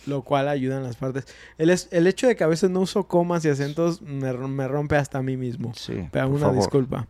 lo 0.07 0.23
cual 0.23 0.49
ayuda 0.49 0.77
en 0.77 0.85
las 0.85 0.97
partes. 0.97 1.27
El, 1.57 1.71
es- 1.71 1.89
el 1.91 2.07
hecho 2.07 2.29
de 2.29 2.37
que 2.37 2.45
a 2.45 2.49
veces 2.49 2.71
no 2.71 2.81
uso 2.81 3.05
comas 3.09 3.45
y 3.45 3.49
acentos 3.49 4.01
me, 4.01 4.33
me 4.33 4.69
rompe 4.69 4.97
hasta 4.97 5.19
a 5.19 5.23
mí 5.23 5.37
mismo. 5.37 5.73
Sí, 5.75 6.09
Pero 6.13 6.29
una 6.29 6.39
favor. 6.39 6.57
disculpa. 6.57 7.07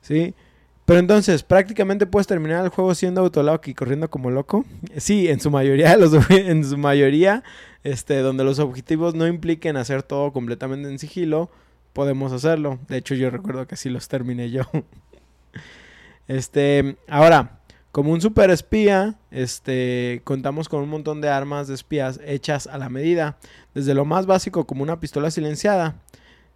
¿Sí? 0.00 0.34
Pero 0.88 1.00
entonces, 1.00 1.42
prácticamente 1.42 2.06
puedes 2.06 2.26
terminar 2.26 2.64
el 2.64 2.70
juego 2.70 2.94
siendo 2.94 3.20
autolock 3.20 3.68
y 3.68 3.74
corriendo 3.74 4.08
como 4.08 4.30
loco. 4.30 4.64
Sí, 4.96 5.28
en 5.28 5.38
su 5.38 5.50
mayoría, 5.50 5.94
los, 5.98 6.14
en 6.30 6.64
su 6.64 6.78
mayoría, 6.78 7.44
este, 7.84 8.20
donde 8.20 8.42
los 8.42 8.58
objetivos 8.58 9.14
no 9.14 9.26
impliquen 9.26 9.76
hacer 9.76 10.02
todo 10.02 10.32
completamente 10.32 10.88
en 10.88 10.98
sigilo, 10.98 11.50
podemos 11.92 12.32
hacerlo. 12.32 12.78
De 12.88 12.96
hecho, 12.96 13.14
yo 13.14 13.28
recuerdo 13.28 13.66
que 13.66 13.76
sí 13.76 13.90
los 13.90 14.08
terminé 14.08 14.50
yo. 14.50 14.62
Este, 16.26 16.96
ahora, 17.08 17.60
como 17.90 18.12
un 18.12 18.20
super 18.20 18.50
espía, 18.50 19.16
este, 19.30 20.20
contamos 20.24 20.68
con 20.68 20.82
un 20.82 20.88
montón 20.88 21.20
de 21.22 21.28
armas 21.28 21.68
de 21.68 21.74
espías 21.74 22.20
hechas 22.24 22.66
a 22.66 22.76
la 22.76 22.90
medida, 22.90 23.38
desde 23.74 23.94
lo 23.94 24.04
más 24.06 24.24
básico 24.26 24.66
como 24.66 24.82
una 24.82 25.00
pistola 25.00 25.30
silenciada. 25.30 25.96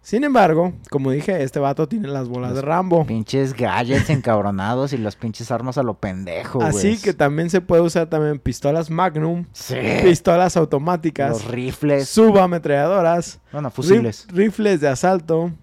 Sin 0.03 0.25
embargo, 0.25 0.73
como 0.89 1.11
dije, 1.11 1.43
este 1.43 1.59
vato 1.59 1.87
tiene 1.87 2.09
las 2.09 2.27
bolas 2.27 2.49
de 2.49 2.55
Los 2.57 2.65
Rambo. 2.65 3.05
Pinches 3.05 3.53
gadgets 3.53 4.09
encabronados 4.09 4.91
y 4.91 4.97
las 4.97 5.15
pinches 5.15 5.49
armas 5.49 5.77
a 5.77 5.83
lo 5.83 5.93
pendejo, 5.93 6.59
güey. 6.59 6.67
Así 6.69 7.01
que 7.01 7.13
también 7.13 7.49
se 7.49 7.61
puede 7.61 7.81
usar 7.83 8.07
también 8.09 8.37
pistolas 8.37 8.89
Magnum, 8.89 9.45
Sí. 9.53 9.77
pistolas 10.03 10.57
automáticas, 10.57 11.29
Los 11.29 11.45
rifles. 11.47 12.09
subametralladoras, 12.09 13.39
Bueno, 13.53 13.69
rif- 13.69 13.73
fusiles. 13.73 14.27
rifles 14.29 14.81
de 14.81 14.89
asalto, 14.89 15.53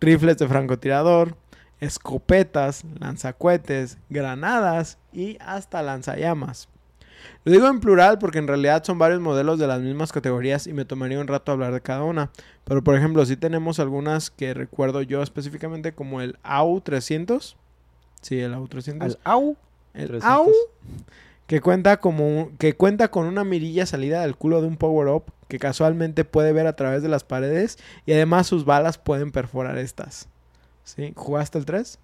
rifles 0.00 0.36
de 0.36 0.46
francotirador, 0.48 1.34
escopetas, 1.80 2.84
lanzacuetes, 3.00 3.96
granadas 4.10 4.98
y 5.12 5.38
hasta 5.40 5.80
lanzallamas. 5.82 6.68
Lo 7.44 7.52
digo 7.52 7.66
en 7.68 7.80
plural 7.80 8.18
porque 8.18 8.38
en 8.38 8.46
realidad 8.48 8.84
son 8.84 8.98
varios 8.98 9.20
modelos 9.20 9.58
de 9.58 9.66
las 9.66 9.80
mismas 9.80 10.12
categorías 10.12 10.66
y 10.66 10.72
me 10.72 10.84
tomaría 10.84 11.20
un 11.20 11.26
rato 11.28 11.52
hablar 11.52 11.72
de 11.72 11.80
cada 11.80 12.02
una. 12.04 12.30
Pero 12.64 12.82
por 12.84 12.94
ejemplo, 12.96 13.24
sí 13.26 13.36
tenemos 13.36 13.78
algunas 13.80 14.30
que 14.30 14.54
recuerdo 14.54 15.02
yo 15.02 15.22
específicamente 15.22 15.92
como 15.92 16.20
el 16.20 16.36
AU300. 16.42 17.54
Sí, 18.20 18.40
el 18.40 18.54
AU300. 18.54 19.02
Al 19.02 19.18
au. 19.24 19.56
El 19.94 20.08
300. 20.08 20.24
AU, 20.30 20.52
que 21.46 21.60
cuenta 21.60 21.96
como 21.98 22.26
un- 22.28 22.56
que 22.58 22.74
cuenta 22.74 23.08
con 23.10 23.26
una 23.26 23.42
mirilla 23.44 23.86
salida 23.86 24.20
del 24.20 24.36
culo 24.36 24.60
de 24.60 24.66
un 24.68 24.76
power 24.76 25.08
up 25.08 25.24
que 25.48 25.58
casualmente 25.58 26.24
puede 26.24 26.52
ver 26.52 26.66
a 26.66 26.76
través 26.76 27.02
de 27.02 27.08
las 27.08 27.24
paredes 27.24 27.78
y 28.04 28.12
además 28.12 28.46
sus 28.46 28.64
balas 28.66 28.98
pueden 28.98 29.32
perforar 29.32 29.78
estas. 29.78 30.28
¿Sí? 30.84 31.12
¿Jugaste 31.16 31.56
el 31.58 31.64
3? 31.64 31.98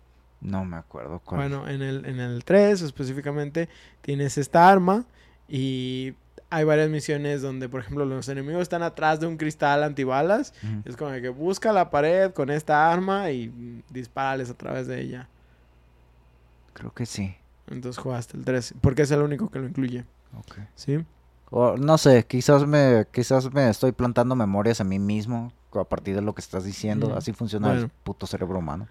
No 0.45 0.65
me 0.65 0.77
acuerdo 0.77 1.21
cuál. 1.25 1.41
Bueno, 1.41 1.69
en 1.69 1.83
el, 1.83 2.05
en 2.05 2.21
el 2.21 2.45
3 2.45 2.83
específicamente 2.83 3.69
tienes 4.03 4.39
esta 4.39 4.71
arma 4.71 5.05
y 5.49 6.15
hay 6.51 6.65
varias 6.65 6.89
misiones 6.89 7.43
donde, 7.43 7.69
por 7.69 7.81
ejemplo, 7.81 8.05
los 8.05 8.29
enemigos 8.29 8.63
están 8.63 8.83
atrás 8.83 9.19
de 9.19 9.27
un 9.27 9.39
cristal 9.39 9.83
antibalas. 9.83 10.55
Es 10.85 10.97
como 10.97 11.11
de 11.11 11.21
que 11.21 11.31
busca 11.31 11.73
la 11.73 11.91
pared 11.91 12.31
con 12.33 12.51
esta 12.51 12.93
arma 12.93 13.31
y 13.31 13.83
dispárales 13.91 14.51
a 14.51 14.55
través 14.55 14.87
de 14.87 15.01
ella. 15.01 15.29
Creo 16.75 16.93
que 16.93 17.07
sí. 17.07 17.35
Entonces 17.67 18.01
jugaste 18.01 18.37
el 18.37 18.45
3, 18.45 18.75
porque 18.81 19.03
es 19.03 19.11
el 19.11 19.23
único 19.23 19.49
que 19.49 19.59
lo 19.59 19.67
incluye. 19.67 20.05
Ok. 20.39 20.59
¿Sí? 20.75 21.05
O, 21.51 21.77
no 21.77 21.99
sé, 21.99 22.25
quizás 22.27 22.67
me, 22.67 23.07
quizás 23.11 23.53
me 23.53 23.69
estoy 23.71 23.93
plantando 23.93 24.37
memorias 24.37 24.81
a 24.81 24.85
mí 24.85 24.99
mismo 24.99 25.53
a 25.73 25.85
partir 25.85 26.15
de 26.15 26.23
lo 26.23 26.35
que 26.35 26.41
estás 26.41 26.65
diciendo. 26.65 27.17
Así 27.17 27.33
funciona 27.33 27.73
el 27.73 27.89
puto 27.89 28.27
cerebro 28.27 28.59
humano. 28.59 28.87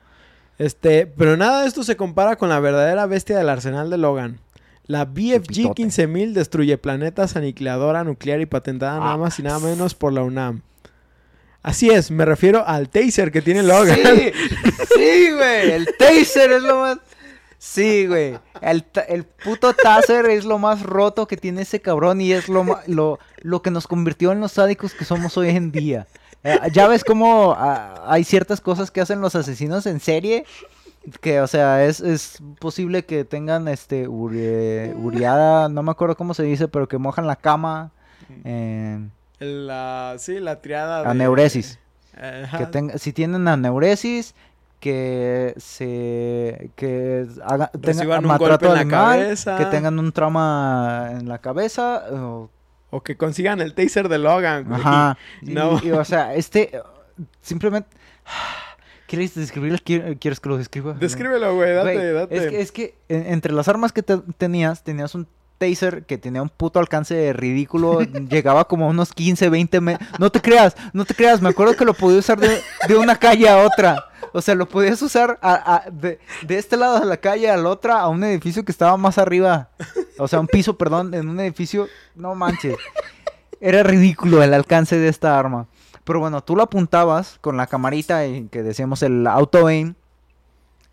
Este, 0.59 1.07
pero 1.07 1.35
nada 1.37 1.61
de 1.61 1.67
esto 1.67 1.83
se 1.83 1.95
compara 1.97 2.35
con 2.35 2.49
la 2.49 2.59
verdadera 2.59 3.05
bestia 3.05 3.37
del 3.37 3.49
arsenal 3.49 3.89
de 3.89 3.97
Logan. 3.97 4.39
La 4.85 5.05
BFG 5.05 5.47
pitote. 5.47 5.73
15000 5.83 6.33
destruye 6.33 6.77
planetas, 6.77 7.35
aniquiladora 7.35 8.03
nuclear 8.03 8.41
y 8.41 8.45
patentada 8.45 8.99
nada 8.99 9.13
Ah. 9.13 9.17
más 9.17 9.39
y 9.39 9.43
nada 9.43 9.59
menos 9.59 9.95
por 9.95 10.11
la 10.13 10.23
UNAM. 10.23 10.61
Así 11.61 11.89
es, 11.89 12.11
me 12.11 12.25
refiero 12.25 12.67
al 12.67 12.89
taser 12.89 13.31
que 13.31 13.41
tiene 13.41 13.63
Logan. 13.63 13.95
Sí, 13.95 14.31
sí, 14.95 15.31
güey. 15.31 15.71
El 15.71 15.87
taser 15.97 16.51
es 16.51 16.61
lo 16.63 16.81
más. 16.81 16.97
Sí, 17.57 18.05
güey. 18.07 18.37
El, 18.61 18.83
el 19.07 19.23
puto 19.23 19.73
taser 19.73 20.25
es 20.25 20.43
lo 20.43 20.59
más 20.59 20.83
roto 20.83 21.25
que 21.27 21.37
tiene 21.37 21.61
ese 21.61 21.79
cabrón 21.79 22.19
y 22.19 22.33
es 22.33 22.49
lo, 22.49 22.65
lo, 22.87 23.19
lo 23.41 23.61
que 23.61 23.71
nos 23.71 23.87
convirtió 23.87 24.33
en 24.33 24.41
los 24.41 24.51
sádicos 24.51 24.93
que 24.93 25.05
somos 25.05 25.37
hoy 25.37 25.49
en 25.49 25.71
día. 25.71 26.05
Eh, 26.43 26.59
ya 26.73 26.87
ves 26.87 27.03
cómo 27.03 27.53
ah, 27.57 28.03
hay 28.07 28.23
ciertas 28.23 28.59
cosas 28.61 28.91
que 28.91 29.01
hacen 29.01 29.21
los 29.21 29.35
asesinos 29.35 29.85
en 29.85 29.99
serie 29.99 30.45
que, 31.21 31.41
o 31.41 31.47
sea, 31.47 31.83
es, 31.85 31.99
es 31.99 32.37
posible 32.59 33.03
que 33.05 33.25
tengan 33.25 33.67
este 33.67 34.07
uri- 34.07 34.93
uriada, 34.95 35.67
no 35.69 35.83
me 35.83 35.91
acuerdo 35.91 36.15
cómo 36.15 36.33
se 36.33 36.43
dice, 36.43 36.67
pero 36.69 36.87
que 36.87 36.97
mojan 36.97 37.27
la 37.27 37.35
cama. 37.35 37.91
eh, 38.45 38.99
La, 39.39 40.15
sí, 40.17 40.39
la 40.39 40.61
triada 40.61 41.03
de... 41.03 41.09
Aneuresis. 41.09 41.79
Ajá. 42.15 42.57
que 42.59 42.65
tenga, 42.67 42.97
si 42.99 43.11
tienen 43.11 43.47
aneuresis, 43.47 44.35
que 44.79 45.53
se 45.57 46.69
que 46.75 47.25
haga, 47.43 47.67
tengan 47.81 48.19
un 48.19 48.25
maltrato 48.27 48.67
golpe 48.67 48.67
en 48.67 48.73
la 48.73 48.79
animal, 48.81 49.19
cabeza. 49.23 49.57
que 49.57 49.65
tengan 49.65 49.97
un 49.97 50.11
trauma 50.11 51.09
en 51.11 51.27
la 51.27 51.39
cabeza, 51.39 52.03
o- 52.11 52.49
O 52.93 53.01
que 53.01 53.17
consigan 53.17 53.59
el 53.61 53.73
taser 53.73 54.07
de 54.09 54.19
Logan. 54.19 54.65
güey. 54.65 54.79
ajá, 54.81 55.17
No. 55.41 55.79
y, 55.83 55.91
o 55.91 56.05
sea, 56.05 56.33
este 56.35 56.71
simplemente 57.41 57.89
¿Quieres 59.07 59.35
describirlo? 59.35 59.77
¿Quier- 59.83 60.17
¿Quieres 60.19 60.39
que 60.39 60.49
lo 60.49 60.57
describa? 60.57 60.93
Descríbelo, 60.93 61.53
güey, 61.55 61.73
date, 61.73 61.93
Güey, 61.93 62.13
date. 62.13 62.35
Es 62.37 62.47
que, 62.49 62.61
es 62.61 62.71
que 62.71 62.95
en- 63.09 63.27
entre 63.33 63.53
las 63.53 63.67
armas 63.67 63.91
que 63.91 64.01
te- 64.01 64.17
tenías, 64.37 64.83
tenías 64.83 65.13
un 65.13 65.27
taser 65.59 66.03
que 66.05 66.17
tenía 66.17 66.41
un 66.41 66.49
puto 66.49 66.79
alcance 66.79 67.31
ridículo, 67.33 67.99
llegaba 68.29 68.67
como 68.67 68.85
a 68.85 68.89
unos 68.89 69.13
15, 69.13 69.49
20 69.49 69.81
metros. 69.81 70.09
No 70.19 70.31
te 70.31 70.41
creas, 70.41 70.75
no 70.93 71.05
te 71.05 71.13
creas, 71.13 71.41
me 71.41 71.49
acuerdo 71.49 71.75
que 71.75 71.85
lo 71.85 71.93
podía 71.93 72.17
usar 72.19 72.39
de, 72.39 72.59
de 72.87 72.95
una 72.95 73.15
calle 73.17 73.47
a 73.47 73.57
otra. 73.57 74.03
O 74.31 74.41
sea, 74.41 74.55
lo 74.55 74.67
podías 74.67 74.99
usar 75.03 75.37
a- 75.43 75.75
a- 75.85 75.89
de, 75.91 76.19
de 76.41 76.57
este 76.57 76.75
lado 76.75 76.99
de 76.99 77.05
la 77.05 77.17
calle 77.17 77.51
a 77.51 77.57
la 77.57 77.69
otra 77.69 77.99
a 77.99 78.07
un 78.09 78.23
edificio 78.23 78.65
que 78.65 78.71
estaba 78.71 78.97
más 78.97 79.19
arriba. 79.19 79.69
O 80.19 80.27
sea, 80.27 80.39
un 80.39 80.47
piso, 80.47 80.77
perdón, 80.77 81.13
en 81.13 81.27
un 81.29 81.39
edificio, 81.39 81.87
no 82.15 82.35
manches. 82.35 82.77
Era 83.59 83.83
ridículo 83.83 84.43
el 84.43 84.53
alcance 84.53 84.97
de 84.97 85.07
esta 85.07 85.37
arma. 85.39 85.67
Pero 86.03 86.19
bueno, 86.19 86.43
tú 86.43 86.55
lo 86.55 86.63
apuntabas 86.63 87.37
con 87.41 87.55
la 87.57 87.67
camarita 87.67 88.25
y 88.27 88.47
que 88.49 88.61
decíamos 88.61 89.01
el 89.03 89.25
auto 89.25 89.67
aim 89.67 89.93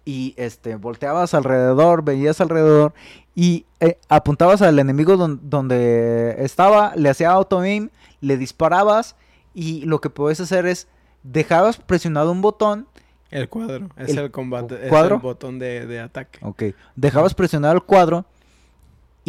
y 0.05 0.35
este 0.37 0.77
volteabas 0.77 1.35
alrededor, 1.35 2.03
veías 2.05 2.41
alrededor 2.41 2.95
y 3.35 3.67
eh, 3.81 3.99
apuntabas 4.09 4.63
al 4.63 4.79
enemigo 4.79 5.17
don- 5.17 5.41
donde 5.43 6.37
estaba, 6.39 6.95
le 6.97 7.11
hacía 7.11 7.31
auto 7.31 7.61
aim, 7.61 7.91
le 8.21 8.37
disparabas 8.37 9.17
y 9.53 9.85
lo 9.85 10.01
que 10.01 10.11
puedes 10.11 10.41
hacer 10.41 10.67
es 10.67 10.87
dejabas 11.23 11.77
presionado 11.79 12.31
un 12.33 12.41
botón, 12.41 12.87
El 13.31 13.49
cuadro, 13.49 13.89
es 13.97 14.11
El 14.11 14.19
el, 14.19 14.31
combate, 14.31 14.89
cuadro. 14.89 15.17
es 15.17 15.21
el 15.21 15.23
botón 15.23 15.59
de, 15.59 15.87
de 15.87 16.01
ataque. 16.01 16.39
ok, 16.43 16.63
dejabas 16.97 17.35
presionado 17.35 17.75
el 17.75 17.83
cuadro 17.83 18.25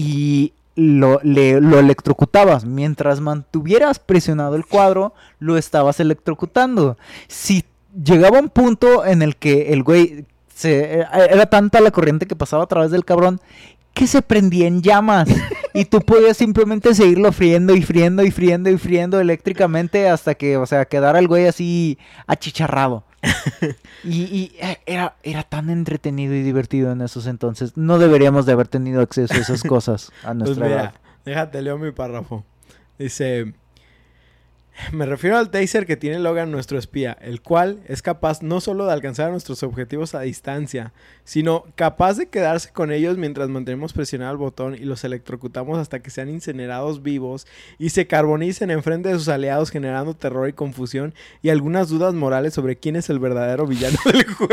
y 0.01 0.53
lo, 0.75 1.19
le- 1.23 1.61
lo 1.61 1.79
electrocutabas. 1.79 2.65
Mientras 2.65 3.19
mantuvieras 3.19 3.99
presionado 3.99 4.55
el 4.55 4.65
cuadro, 4.65 5.13
lo 5.39 5.57
estabas 5.57 5.99
electrocutando. 5.99 6.97
Si 7.27 7.63
llegaba 8.03 8.39
un 8.39 8.49
punto 8.49 9.05
en 9.05 9.21
el 9.21 9.35
que 9.35 9.73
el 9.73 9.83
güey 9.83 10.25
se, 10.55 11.01
eh, 11.01 11.05
era 11.29 11.45
tanta 11.47 11.81
la 11.81 11.91
corriente 11.91 12.25
que 12.25 12.35
pasaba 12.35 12.63
a 12.63 12.67
través 12.67 12.91
del 12.91 13.05
cabrón 13.05 13.39
que 13.93 14.07
se 14.07 14.21
prendía 14.21 14.67
en 14.67 14.81
llamas 14.81 15.27
y 15.73 15.85
tú 15.85 15.99
podías 16.01 16.37
simplemente 16.37 16.95
seguirlo 16.95 17.31
friendo 17.33 17.75
y 17.75 17.81
friendo 17.81 18.23
y 18.23 18.31
friendo 18.31 18.69
y 18.69 18.77
friendo 18.77 19.19
eléctricamente 19.19 20.07
hasta 20.09 20.33
que, 20.35 20.55
o 20.57 20.65
sea, 20.65 20.85
quedara 20.85 21.19
el 21.19 21.27
güey 21.27 21.45
así 21.47 21.97
achicharrado. 22.25 23.03
Y, 24.03 24.23
y, 24.23 24.51
eh, 24.59 24.79
era, 24.85 25.15
era 25.23 25.43
tan 25.43 25.69
entretenido 25.69 26.33
y 26.33 26.41
divertido 26.41 26.91
en 26.91 27.01
esos 27.01 27.27
entonces. 27.27 27.77
No 27.77 27.99
deberíamos 27.99 28.45
de 28.45 28.53
haber 28.53 28.67
tenido 28.67 29.01
acceso 29.01 29.33
a 29.33 29.37
esas 29.37 29.61
cosas 29.63 30.11
a 30.23 30.33
Pues 30.33 30.37
nuestra 30.37 30.65
mira, 30.65 30.81
edad. 30.81 30.93
déjate 31.25 31.61
leo 31.61 31.77
mi 31.77 31.91
párrafo. 31.91 32.43
Dice, 32.97 33.53
Me 34.91 35.05
refiero 35.05 35.37
al 35.37 35.49
taser 35.49 35.85
que 35.85 35.97
tiene 35.97 36.19
Logan, 36.19 36.51
nuestro 36.51 36.77
espía, 36.77 37.17
el 37.21 37.41
cual 37.41 37.81
es 37.87 38.01
capaz 38.01 38.41
no 38.41 38.61
solo 38.61 38.85
de 38.85 38.93
alcanzar 38.93 39.31
nuestros 39.31 39.63
objetivos 39.63 40.15
a 40.15 40.21
distancia, 40.21 40.93
sino 41.23 41.65
capaz 41.75 42.17
de 42.17 42.27
quedarse 42.27 42.71
con 42.71 42.91
ellos 42.91 43.17
mientras 43.17 43.49
mantenemos 43.49 43.93
presionado 43.93 44.31
el 44.31 44.37
botón 44.37 44.75
y 44.75 44.85
los 44.85 45.03
electrocutamos 45.03 45.77
hasta 45.77 45.99
que 45.99 46.09
sean 46.09 46.29
incinerados 46.29 47.03
vivos 47.03 47.47
y 47.77 47.89
se 47.89 48.07
carbonicen 48.07 48.71
enfrente 48.71 49.09
de 49.09 49.15
sus 49.15 49.29
aliados 49.29 49.71
generando 49.71 50.13
terror 50.13 50.47
y 50.49 50.53
confusión 50.53 51.13
y 51.41 51.49
algunas 51.49 51.89
dudas 51.89 52.13
morales 52.13 52.53
sobre 52.53 52.77
quién 52.77 52.95
es 52.95 53.09
el 53.09 53.19
verdadero 53.19 53.67
villano 53.67 53.97
del 54.05 54.25
juego. 54.25 54.51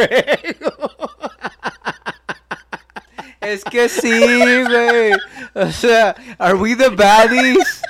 Es 3.40 3.64
que 3.64 3.88
sí, 3.88 4.10
güey. 4.64 5.12
O 5.54 5.72
sea, 5.72 6.14
¿are 6.38 6.54
we 6.54 6.76
the 6.76 6.90
baddies? 6.90 7.82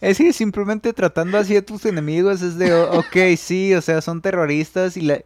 Es 0.00 0.18
que 0.18 0.32
simplemente 0.32 0.92
tratando 0.92 1.38
así 1.38 1.56
a 1.56 1.64
tus 1.64 1.84
enemigos 1.86 2.42
es 2.42 2.58
de, 2.58 2.74
ok, 2.74 3.16
sí, 3.38 3.74
o 3.74 3.80
sea, 3.80 4.00
son 4.00 4.20
terroristas 4.20 4.96
y 4.96 5.00
la... 5.02 5.20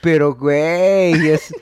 Pero, 0.00 0.34
güey, 0.34 1.28
es... 1.30 1.54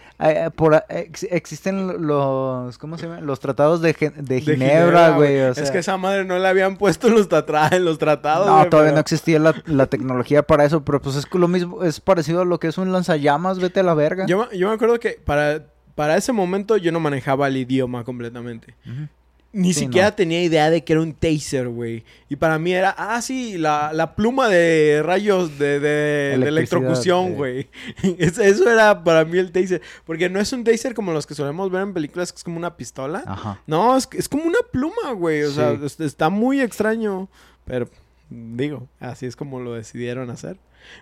por, 0.57 0.85
existen 0.89 2.07
los, 2.07 2.77
¿cómo 2.79 2.99
se 2.99 3.07
llama? 3.07 3.21
Los 3.21 3.39
tratados 3.41 3.81
de, 3.81 3.95
Gen- 3.95 4.15
de 4.17 4.37
De 4.37 4.41
Ginebra, 4.41 5.11
güey. 5.11 5.41
O 5.43 5.55
sea, 5.55 5.63
es 5.65 5.71
que 5.71 5.79
esa 5.79 5.97
madre 5.97 6.25
no 6.25 6.39
la 6.39 6.49
habían 6.51 6.77
puesto 6.77 7.07
en 7.09 7.15
los, 7.15 7.29
tatra- 7.29 7.73
en 7.73 7.85
los 7.85 7.99
tratados. 7.99 8.47
no, 8.47 8.57
güey, 8.59 8.71
todavía 8.71 8.89
pero- 8.91 8.95
no 8.97 9.01
existía 9.01 9.39
la, 9.39 9.55
la 9.67 9.87
tecnología 9.87 10.43
para 10.45 10.65
eso, 10.65 10.85
pero 10.85 11.01
pues 11.01 11.17
es 11.17 11.27
lo 11.33 11.47
mismo, 11.49 11.83
es 11.85 12.01
parecido 12.01 12.43
a 12.43 12.45
lo 12.45 12.59
que 12.59 12.69
es 12.69 12.79
un 12.79 12.93
lanzallamas, 12.93 13.59
vete 13.61 13.81
a 13.81 13.85
la 13.85 13.95
verga. 13.95 14.27
Yo, 14.27 14.47
me- 14.51 14.57
yo 14.59 14.69
me 14.69 14.75
acuerdo 14.75 14.99
que 15.01 15.21
para, 15.25 15.67
para 15.95 16.17
ese 16.17 16.33
momento 16.33 16.77
yo 16.77 16.91
no 16.93 16.99
manejaba 17.01 17.47
el 17.49 17.57
idioma 17.57 18.03
completamente. 18.05 18.75
Ujú. 18.87 19.09
Ni 19.55 19.75
Sí, 19.75 19.81
siquiera 19.81 20.09
no. 20.09 20.15
tenía 20.15 20.43
idea 20.43 20.71
de 20.71 20.83
que 20.83 20.95
era 20.95 21.03
un 21.03 21.13
taser, 21.13 21.69
güey. 21.69 22.05
Y 22.31 22.37
para 22.37 22.59
mí 22.59 22.73
era, 22.73 22.95
ah, 22.97 23.21
sí, 23.21 23.59
la, 23.59 23.93
la 23.93 24.15
pluma 24.15 24.49
de 24.49 25.03
rayos 25.05 25.59
de, 25.59 25.79
de- 25.79 26.33
electrocución, 26.35 27.35
güey. 27.35 27.69
Es- 28.19 28.39
Eso 28.39 28.71
era 28.71 29.05
para 29.05 29.25
mí 29.27 29.37
el 29.39 29.53
taser. 29.53 29.83
Porque 30.07 30.31
no 30.31 30.41
es 30.41 30.53
un 30.55 30.65
taser 30.65 30.95
como 30.95 31.13
los 31.13 31.27
que 31.27 31.35
solemos 31.35 31.71
ver 31.71 31.83
en 31.83 31.93
películas, 31.93 32.33
que 32.33 32.39
es 32.39 32.45
como 32.45 32.57
una 32.57 32.77
pistola. 32.79 33.25
Ajá. 33.27 33.61
No, 33.67 33.95
es, 33.97 34.09
es 34.13 34.29
como 34.29 34.45
una 34.45 34.59
pluma, 34.73 35.13
güey. 35.15 35.43
O 35.43 35.51
sea, 35.51 35.73
es- 35.73 36.01
está 36.01 36.31
muy 36.31 36.61
extraño. 36.63 37.29
Pero, 37.65 37.89
digo, 38.33 38.89
así 39.01 39.27
es 39.27 39.37
como 39.37 39.61
lo 39.61 39.75
decidieron 39.75 40.31
hacer. 40.31 40.59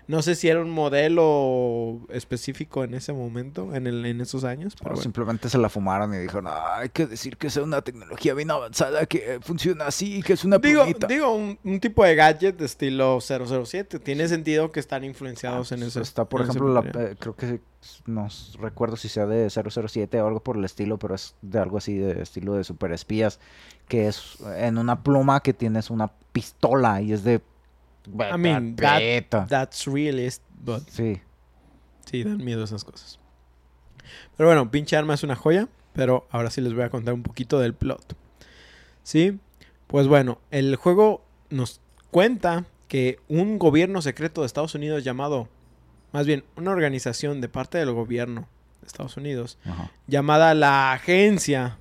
No 0.07 0.21
sé 0.21 0.35
si 0.35 0.47
era 0.47 0.61
un 0.61 0.69
modelo 0.69 2.01
específico 2.09 2.83
en 2.83 2.93
ese 2.93 3.13
momento, 3.13 3.73
en, 3.73 3.87
el, 3.87 4.05
en 4.05 4.21
esos 4.21 4.43
años. 4.43 4.75
Pero 4.77 4.91
bueno. 4.91 5.01
simplemente 5.01 5.49
se 5.49 5.57
la 5.57 5.69
fumaron 5.69 6.13
y 6.13 6.17
dijeron, 6.17 6.45
"Ah, 6.47 6.77
hay 6.79 6.89
que 6.89 7.07
decir 7.07 7.35
que 7.37 7.47
es 7.47 7.57
una 7.57 7.81
tecnología 7.81 8.35
bien 8.35 8.51
avanzada, 8.51 9.07
que 9.07 9.39
funciona 9.41 9.85
así, 9.87 10.21
que 10.21 10.33
es 10.33 10.45
una 10.45 10.59
Digo, 10.59 10.81
plumita". 10.83 11.07
digo 11.07 11.33
un, 11.33 11.57
un 11.63 11.79
tipo 11.79 12.03
de 12.05 12.13
gadget 12.13 12.57
de 12.57 12.65
estilo 12.65 13.19
007. 13.21 13.97
Tiene 13.99 14.27
sentido 14.27 14.71
que 14.71 14.79
están 14.79 15.03
influenciados 15.03 15.71
en 15.71 15.81
Ah, 15.81 15.87
eso. 15.87 15.99
Está, 16.01 16.25
por 16.25 16.41
ejemplo, 16.41 16.71
la, 16.71 16.81
eh, 16.81 17.15
creo 17.19 17.35
que 17.35 17.59
no 18.05 18.27
recuerdo 18.59 18.95
si 18.97 19.09
sea 19.09 19.25
de 19.25 19.49
007 19.49 20.21
o 20.21 20.27
algo 20.27 20.43
por 20.43 20.57
el 20.57 20.63
estilo, 20.65 20.99
pero 20.99 21.15
es 21.15 21.33
de 21.41 21.57
algo 21.57 21.79
así 21.79 21.97
de 21.97 22.21
estilo 22.21 22.53
de 22.53 22.63
superespías, 22.63 23.39
que 23.91 24.07
es 24.07 24.37
en 24.57 24.77
una 24.77 25.03
pluma 25.03 25.41
que 25.41 25.53
tienes 25.53 25.89
una 25.89 26.07
pistola 26.31 27.01
y 27.01 27.11
es 27.11 27.25
de... 27.25 27.41
I 28.07 28.37
mean, 28.37 28.77
that- 28.77 28.99
Beta. 28.99 29.45
That's 29.49 29.85
realist, 29.85 30.41
but 30.63 30.87
Sí. 30.87 31.19
sí, 32.05 32.23
dan 32.23 32.37
miedo 32.37 32.63
esas 32.63 32.85
cosas. 32.85 33.19
Pero 34.37 34.47
bueno, 34.47 34.71
pinche 34.71 34.95
arma 34.95 35.13
es 35.15 35.23
una 35.23 35.35
joya. 35.35 35.67
Pero 35.93 36.25
ahora 36.31 36.49
sí 36.49 36.61
les 36.61 36.73
voy 36.73 36.83
a 36.83 36.89
contar 36.89 37.13
un 37.13 37.21
poquito 37.21 37.59
del 37.59 37.73
plot. 37.73 38.15
¿Sí? 39.03 39.37
Pues 39.87 40.07
bueno, 40.07 40.39
el 40.49 40.77
juego 40.77 41.21
nos 41.49 41.81
cuenta 42.11 42.63
que 42.87 43.19
un 43.27 43.59
gobierno 43.59 44.01
secreto 44.01 44.39
de 44.39 44.47
Estados 44.47 44.73
Unidos 44.73 45.03
llamado, 45.03 45.49
más 46.13 46.25
bien, 46.25 46.45
una 46.55 46.71
organización 46.71 47.41
de 47.41 47.49
parte 47.49 47.77
del 47.77 47.91
gobierno 47.91 48.47
de 48.79 48.87
Estados 48.87 49.17
Unidos, 49.17 49.57
Ajá. 49.65 49.91
llamada 50.07 50.53
la 50.53 50.93
agencia, 50.93 51.77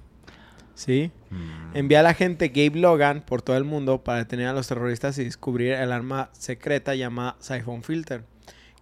¿sí? 0.80 1.12
Mm. 1.30 1.76
Envía 1.76 2.00
al 2.00 2.06
agente 2.06 2.48
Gabe 2.48 2.80
Logan 2.80 3.22
por 3.26 3.42
todo 3.42 3.56
el 3.56 3.64
mundo 3.64 4.02
para 4.02 4.18
detener 4.18 4.48
a 4.48 4.52
los 4.52 4.66
terroristas 4.66 5.18
y 5.18 5.24
descubrir 5.24 5.72
el 5.72 5.92
arma 5.92 6.30
secreta 6.32 6.94
llamada 6.94 7.36
Siphon 7.38 7.82
Filter, 7.82 8.24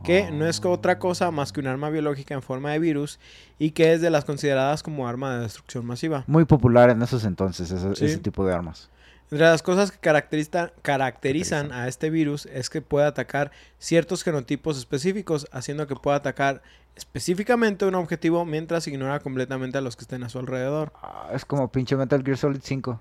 que 0.05 0.31
no 0.31 0.47
es 0.47 0.65
otra 0.65 1.01
cosa 1.01 1.31
más 1.33 1.53
que 1.53 1.59
un 1.59 1.67
arma 1.67 1.91
biológica 1.91 2.35
en 2.35 2.43
forma 2.43 2.71
de 2.71 2.79
virus 2.79 3.19
y 3.59 3.73
que 3.73 3.93
es 3.93 4.01
de 4.01 4.11
las 4.11 4.25
consideradas 4.25 4.85
como 4.85 5.09
arma 5.09 5.35
de 5.35 5.41
destrucción 5.43 5.85
masiva. 5.85 6.23
Muy 6.29 6.45
popular 6.45 6.91
en 6.91 7.03
esos 7.03 7.25
entonces, 7.25 7.71
ese, 7.73 7.97
Sí. 7.97 8.05
ese 8.05 8.19
tipo 8.19 8.47
de 8.47 8.55
armas. 8.55 8.89
Entre 9.31 9.47
las 9.47 9.63
cosas 9.63 9.91
que 9.91 9.99
caracteriza- 9.99 10.73
caracterizan 10.83 11.71
a 11.73 11.87
este 11.87 12.09
virus 12.09 12.47
es 12.47 12.71
que 12.71 12.81
puede 12.81 13.07
atacar 13.07 13.51
ciertos 13.79 14.23
genotipos 14.25 14.79
específicos, 14.79 15.47
haciendo 15.53 15.87
que 15.87 15.97
pueda 15.97 16.17
atacar 16.17 16.63
específicamente 16.97 17.85
un 17.85 17.95
objetivo 17.95 18.45
mientras 18.45 18.87
ignora 18.89 19.21
completamente 19.21 19.79
a 19.79 19.81
los 19.83 19.97
que 19.97 20.03
estén 20.03 20.23
a 20.25 20.29
su 20.29 20.39
alrededor. 20.39 20.93
Ah, 21.03 21.31
es 21.35 21.45
como 21.45 21.71
pinche 21.71 21.95
Metal 21.97 22.23
Gear 22.25 22.39
Solid 22.39 22.61
5. 22.63 23.01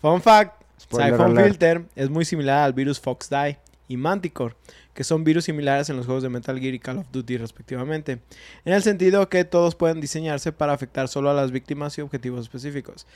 Fun 0.00 0.22
fact, 0.22 0.62
Spoiler 0.80 1.12
Siphon 1.12 1.30
alert. 1.32 1.46
Filter 1.48 1.84
es 1.94 2.08
muy 2.08 2.24
similar 2.24 2.64
al 2.64 2.72
virus 2.72 2.98
Foxdie 3.00 3.58
y 3.86 3.96
Manticore, 3.96 4.54
que 4.94 5.04
son 5.04 5.24
virus 5.24 5.44
similares 5.44 5.90
en 5.90 5.96
los 5.96 6.06
juegos 6.06 6.22
de 6.22 6.28
Metal 6.28 6.58
Gear 6.58 6.74
y 6.74 6.78
Call 6.78 6.98
of 6.98 7.06
Duty 7.12 7.36
respectivamente, 7.36 8.20
en 8.64 8.72
el 8.72 8.82
sentido 8.82 9.28
que 9.28 9.44
todos 9.44 9.74
pueden 9.74 10.00
diseñarse 10.00 10.52
para 10.52 10.72
afectar 10.72 11.08
solo 11.08 11.30
a 11.30 11.34
las 11.34 11.50
víctimas 11.52 11.96
y 11.98 12.00
objetivos 12.00 12.40
específicos. 12.40 13.06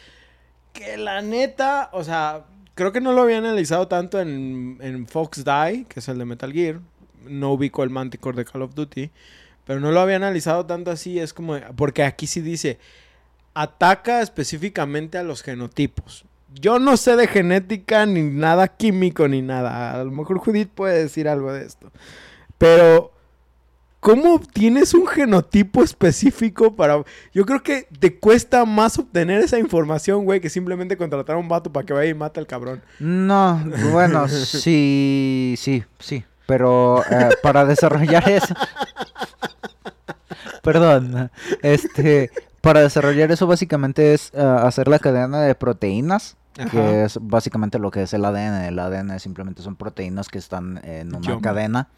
Que 0.72 0.96
la 0.96 1.22
neta, 1.22 1.90
o 1.92 2.02
sea, 2.04 2.44
creo 2.74 2.92
que 2.92 3.00
no 3.00 3.12
lo 3.12 3.22
había 3.22 3.38
analizado 3.38 3.88
tanto 3.88 4.20
en, 4.20 4.78
en 4.80 5.06
Foxdie, 5.06 5.84
que 5.88 6.00
es 6.00 6.08
el 6.08 6.18
de 6.18 6.24
Metal 6.24 6.52
Gear, 6.52 6.80
no 7.26 7.52
ubico 7.52 7.82
el 7.82 7.90
Manticore 7.90 8.36
de 8.36 8.44
Call 8.44 8.62
of 8.62 8.74
Duty, 8.74 9.10
pero 9.66 9.80
no 9.80 9.90
lo 9.92 10.00
había 10.00 10.16
analizado 10.16 10.66
tanto 10.66 10.90
así, 10.90 11.18
es 11.18 11.32
como, 11.32 11.56
porque 11.76 12.02
aquí 12.02 12.26
sí 12.26 12.40
dice, 12.40 12.78
ataca 13.54 14.22
específicamente 14.22 15.18
a 15.18 15.22
los 15.22 15.42
genotipos. 15.42 16.24
Yo 16.54 16.78
no 16.78 16.96
sé 16.96 17.16
de 17.16 17.28
genética 17.28 18.04
ni 18.04 18.22
nada 18.22 18.68
químico 18.68 19.26
ni 19.28 19.40
nada. 19.40 19.94
A 19.94 20.04
lo 20.04 20.10
mejor 20.10 20.38
Judith 20.38 20.68
puede 20.68 21.02
decir 21.02 21.28
algo 21.28 21.52
de 21.52 21.64
esto. 21.64 21.90
Pero, 22.58 23.12
¿cómo 24.02 24.34
obtienes 24.34 24.94
un 24.94 25.06
genotipo 25.06 25.82
específico 25.84 26.74
para...? 26.74 27.04
Yo 27.32 27.46
creo 27.46 27.62
que 27.62 27.86
te 28.00 28.18
cuesta 28.18 28.64
más 28.64 28.98
obtener 28.98 29.40
esa 29.40 29.60
información, 29.60 30.24
güey, 30.24 30.40
que 30.40 30.50
simplemente 30.50 30.96
contratar 30.96 31.36
a 31.36 31.38
un 31.38 31.48
vato 31.48 31.72
para 31.72 31.86
que 31.86 31.92
vaya 31.92 32.10
y 32.10 32.14
mate 32.14 32.40
al 32.40 32.48
cabrón. 32.48 32.82
No, 32.98 33.62
bueno, 33.92 34.26
sí, 34.28 35.54
sí, 35.56 35.84
sí. 36.00 36.24
Pero 36.46 37.04
eh, 37.08 37.30
para 37.44 37.64
desarrollar 37.64 38.28
eso. 38.28 38.54
Perdón. 40.62 41.30
Este. 41.62 42.30
Para 42.60 42.80
desarrollar 42.80 43.30
eso, 43.30 43.46
básicamente 43.46 44.14
es 44.14 44.32
eh, 44.34 44.40
hacer 44.40 44.88
la 44.88 44.98
cadena 44.98 45.42
de 45.42 45.54
proteínas. 45.54 46.36
Ajá. 46.58 46.70
Que 46.70 47.04
es 47.04 47.18
básicamente 47.22 47.78
lo 47.78 47.92
que 47.92 48.02
es 48.02 48.12
el 48.14 48.24
ADN. 48.24 48.64
El 48.64 48.78
ADN 48.80 49.20
simplemente 49.20 49.62
son 49.62 49.76
proteínas 49.76 50.28
que 50.28 50.38
están 50.38 50.80
en 50.84 51.14
una 51.14 51.40
cadena. 51.40 51.88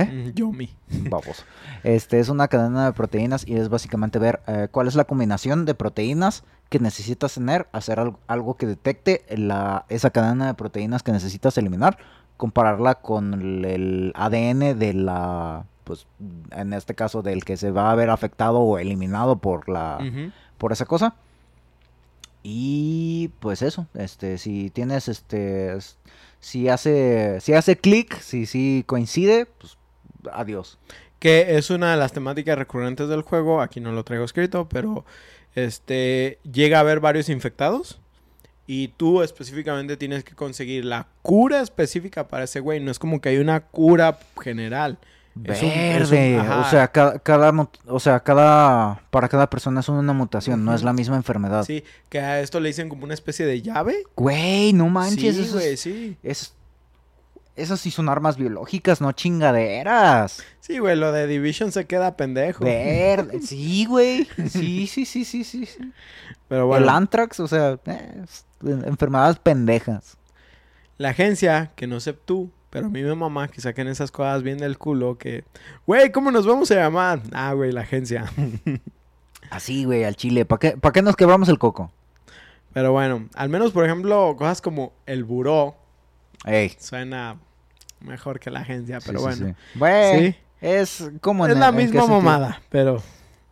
¿Eh? 0.00 0.06
Mm, 0.06 0.34
Yomi. 0.34 0.70
Vamos. 1.08 1.44
Este 1.82 2.20
es 2.20 2.28
una 2.28 2.48
cadena 2.48 2.84
de 2.84 2.92
proteínas 2.92 3.46
y 3.48 3.56
es 3.56 3.70
básicamente 3.70 4.18
ver 4.18 4.40
eh, 4.46 4.68
cuál 4.70 4.86
es 4.86 4.94
la 4.96 5.04
combinación 5.04 5.64
de 5.64 5.74
proteínas 5.74 6.44
que 6.68 6.78
necesitas 6.78 7.34
tener, 7.34 7.68
hacer 7.72 7.98
algo, 7.98 8.18
algo 8.26 8.54
que 8.54 8.66
detecte 8.66 9.24
la, 9.30 9.86
esa 9.88 10.10
cadena 10.10 10.46
de 10.46 10.54
proteínas 10.54 11.02
que 11.02 11.12
necesitas 11.12 11.56
eliminar, 11.56 11.96
compararla 12.36 12.96
con 12.96 13.32
el, 13.32 13.64
el 13.64 14.12
ADN 14.14 14.78
de 14.78 14.92
la, 14.92 15.64
pues 15.90 16.06
en 16.52 16.72
este 16.72 16.94
caso 16.94 17.22
del 17.22 17.44
que 17.44 17.56
se 17.56 17.72
va 17.72 17.90
a 17.90 17.94
ver 17.96 18.10
afectado 18.10 18.60
o 18.60 18.78
eliminado 18.78 19.36
por 19.36 19.68
la, 19.68 19.98
por 20.56 20.70
esa 20.70 20.86
cosa. 20.86 21.14
Y 22.42 23.32
pues 23.40 23.60
eso, 23.62 23.86
este, 23.94 24.38
si 24.38 24.70
tienes 24.70 25.08
este, 25.08 25.76
si 26.38 26.68
hace, 26.68 27.40
si 27.40 27.54
hace 27.54 27.76
clic, 27.76 28.18
si 28.20 28.46
si 28.46 28.84
coincide, 28.86 29.46
pues 29.46 29.76
adiós. 30.32 30.78
Que 31.18 31.56
es 31.58 31.70
una 31.70 31.90
de 31.90 31.96
las 31.98 32.12
temáticas 32.12 32.56
recurrentes 32.58 33.08
del 33.08 33.22
juego. 33.22 33.60
Aquí 33.60 33.80
no 33.80 33.92
lo 33.92 34.04
traigo 34.04 34.24
escrito, 34.24 34.68
pero 34.68 35.04
este 35.54 36.38
llega 36.50 36.78
a 36.78 36.80
haber 36.80 37.00
varios 37.00 37.28
infectados. 37.28 38.00
Y 38.66 38.88
tú 38.88 39.20
específicamente 39.22 39.96
tienes 39.96 40.22
que 40.22 40.34
conseguir 40.36 40.84
la 40.84 41.08
cura 41.22 41.60
específica 41.60 42.28
para 42.28 42.44
ese 42.44 42.60
güey. 42.60 42.78
No 42.78 42.90
es 42.92 43.00
como 43.00 43.20
que 43.20 43.30
hay 43.30 43.38
una 43.38 43.60
cura 43.60 44.18
general. 44.40 44.98
Es 45.44 45.62
un- 45.62 45.68
es 45.68 46.04
un- 46.04 46.10
Verde, 46.10 46.38
o 46.40 46.64
sea, 46.70 46.88
cada, 46.88 47.18
cada, 47.18 47.68
o 47.86 48.00
sea, 48.00 48.20
cada, 48.20 49.00
para 49.10 49.28
cada 49.28 49.48
persona 49.50 49.80
es 49.80 49.88
una 49.88 50.12
mutación, 50.12 50.64
no 50.64 50.74
es 50.74 50.82
la 50.82 50.92
misma 50.92 51.16
enfermedad. 51.16 51.64
Sí, 51.64 51.82
que 52.08 52.18
a 52.20 52.40
esto 52.40 52.60
le 52.60 52.68
dicen 52.68 52.88
como 52.88 53.04
una 53.04 53.14
especie 53.14 53.46
de 53.46 53.60
llave. 53.62 54.04
Güey, 54.16 54.72
no 54.72 54.88
manches, 54.88 55.36
sí, 55.36 55.42
eso 55.42 55.54
güey, 55.54 55.68
es- 55.74 55.80
sí. 55.80 56.16
es- 56.22 56.54
esas 57.62 57.80
sí 57.80 57.90
son 57.90 58.08
armas 58.08 58.36
biológicas, 58.36 59.00
no 59.00 59.12
chingaderas. 59.12 60.42
Sí, 60.60 60.78
güey, 60.78 60.96
lo 60.96 61.12
de 61.12 61.26
Division 61.26 61.72
se 61.72 61.86
queda 61.86 62.16
pendejo. 62.16 62.64
Verde, 62.64 63.40
sí, 63.42 63.84
güey, 63.86 64.26
sí, 64.48 64.86
sí, 64.86 65.04
sí, 65.04 65.24
sí, 65.24 65.44
sí. 65.44 65.68
Pero 66.48 66.66
bueno, 66.66 66.84
El 66.84 66.90
antrax, 66.90 67.40
o 67.40 67.48
sea, 67.48 67.78
eh, 67.86 68.22
es- 68.24 68.44
en- 68.64 68.86
enfermedades 68.86 69.38
pendejas. 69.38 70.16
la 70.98 71.10
agencia, 71.10 71.72
que 71.76 71.86
no 71.86 72.00
sé 72.00 72.12
tú, 72.12 72.50
Pero 72.70 72.86
a 72.86 72.88
mí 72.88 73.02
me 73.02 73.14
mamá 73.16 73.48
que 73.48 73.60
saquen 73.60 73.88
esas 73.88 74.10
cosas 74.12 74.42
bien 74.44 74.58
del 74.58 74.78
culo 74.78 75.18
que... 75.18 75.42
Güey, 75.86 76.12
¿cómo 76.12 76.30
nos 76.30 76.46
vamos 76.46 76.70
a 76.70 76.76
llamar? 76.76 77.20
Ah, 77.32 77.52
güey, 77.52 77.72
la 77.72 77.80
agencia. 77.80 78.30
Así, 79.50 79.84
güey, 79.84 80.04
al 80.04 80.14
chile. 80.14 80.44
¿Para 80.44 80.58
qué, 80.60 80.76
¿Para 80.76 80.92
qué 80.92 81.02
nos 81.02 81.16
quebramos 81.16 81.48
el 81.48 81.58
coco? 81.58 81.90
Pero 82.72 82.92
bueno, 82.92 83.28
al 83.34 83.48
menos, 83.48 83.72
por 83.72 83.84
ejemplo, 83.84 84.36
cosas 84.38 84.60
como 84.62 84.92
el 85.06 85.24
buró 85.24 85.74
Ey. 86.44 86.72
suena 86.78 87.38
mejor 88.00 88.40
que 88.40 88.50
la 88.50 88.60
agencia, 88.60 88.98
pero 89.04 89.18
sí, 89.18 89.24
bueno. 89.24 90.16
sí. 90.18 90.32
Sí. 90.32 90.36
es 90.60 91.10
como... 91.20 91.46
en 91.46 91.52
Es 91.52 91.58
la 91.58 91.72
misma 91.72 92.06
mamada, 92.06 92.60
pero 92.68 93.02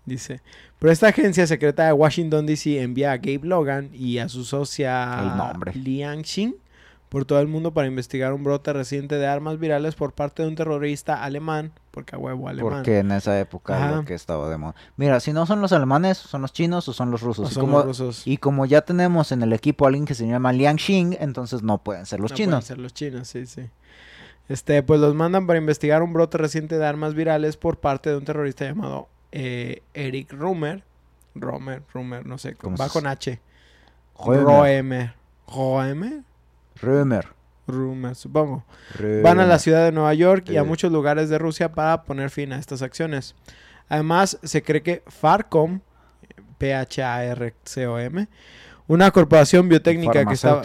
dice. 0.05 0.41
Pero 0.79 0.93
esta 0.93 1.09
agencia 1.09 1.47
secreta 1.47 1.87
de 1.87 1.93
Washington 1.93 2.47
DC 2.47 2.81
envía 2.81 3.13
a 3.13 3.17
Gabe 3.17 3.41
Logan 3.43 3.91
y 3.93 4.19
a 4.19 4.29
su 4.29 4.45
socia. 4.45 5.53
Liang 5.75 6.23
Xin 6.25 6.55
por 7.09 7.25
todo 7.25 7.41
el 7.41 7.49
mundo 7.49 7.73
para 7.73 7.87
investigar 7.87 8.33
un 8.33 8.45
brote 8.45 8.73
reciente 8.73 9.17
de 9.17 9.27
armas 9.27 9.59
virales 9.59 9.95
por 9.95 10.13
parte 10.13 10.43
de 10.43 10.49
un 10.49 10.55
terrorista 10.55 11.23
alemán, 11.25 11.73
porque 11.91 12.15
a 12.15 12.19
huevo 12.19 12.49
alemán. 12.49 12.75
Porque 12.75 12.99
en 12.99 13.13
esa 13.13 13.39
época 13.41 13.77
Ajá. 13.77 13.97
lo 13.97 14.05
que 14.05 14.15
estaba 14.15 14.49
de 14.51 14.59
moda. 14.59 14.75
Mira, 14.97 15.19
si 15.21 15.33
no 15.33 15.47
son 15.47 15.61
los 15.61 15.73
alemanes, 15.73 16.19
son 16.19 16.43
los 16.43 16.53
chinos 16.53 16.89
o 16.89 16.93
son 16.93 17.11
los 17.11 17.23
rusos. 17.23 17.49
O 17.49 17.51
y, 17.51 17.55
son 17.55 17.65
como, 17.65 17.79
los 17.79 17.99
rusos. 17.99 18.27
y 18.27 18.37
como 18.37 18.67
ya 18.67 18.83
tenemos 18.83 19.33
en 19.33 19.43
el 19.43 19.53
equipo 19.53 19.87
a 19.87 19.89
alguien 19.89 20.05
que 20.05 20.15
se 20.15 20.27
llama 20.27 20.53
Liang 20.53 20.79
Xing, 20.79 21.17
entonces 21.19 21.63
no 21.63 21.79
pueden 21.79 22.05
ser 22.05 22.21
los 22.21 22.31
No 22.31 22.37
pueden 22.37 22.51
chinos. 22.51 22.65
ser 22.65 22.79
los 22.79 22.93
chinos, 22.93 23.29
sí, 23.29 23.47
sí. 23.47 23.63
Este, 24.49 24.83
pues 24.83 25.01
los 25.01 25.15
mandan 25.15 25.47
para 25.47 25.59
investigar 25.59 26.03
un 26.03 26.13
brote 26.13 26.39
reciente 26.39 26.79
de 26.79 26.87
armas 26.87 27.15
virales 27.15 27.57
por 27.57 27.79
parte 27.79 28.11
de 28.11 28.17
un 28.17 28.25
terrorista 28.25 28.65
llamado 28.65 29.09
eh, 29.33 29.83
Eric 29.95 30.33
Rummer. 30.33 30.83
Romer, 31.35 31.83
Rummer, 31.93 32.25
no 32.27 32.39
sé, 32.39 32.55
¿Cómo 32.55 32.77
va 32.77 32.87
se- 32.89 32.93
con 32.93 33.07
H. 33.07 33.41
Roemer. 34.19 35.15
Roemer. 35.47 36.23
Römer. 36.81 37.27
Rumor, 37.67 38.15
supongo. 38.15 38.65
Van 39.23 39.39
a 39.41 39.47
la 39.47 39.59
ciudad 39.59 39.85
de 39.85 39.93
Nueva 39.93 40.15
York 40.15 40.49
y 40.49 40.57
a 40.57 40.61
Eh. 40.61 40.65
muchos 40.65 40.91
lugares 40.91 41.29
de 41.29 41.39
Rusia 41.39 41.73
para 41.73 42.03
poner 42.05 42.31
fin 42.31 42.53
a 42.53 42.59
estas 42.59 42.81
acciones. 42.83 43.35
Además, 43.89 44.39
se 44.43 44.63
cree 44.63 44.83
que 44.83 45.03
Farcom, 45.07 45.81
P-H-A-R-C-O-M, 46.59 48.29
una 48.89 49.11
corporación 49.13 49.69
biotécnica 49.69 50.25
que 50.25 50.35
estaba, 50.35 50.63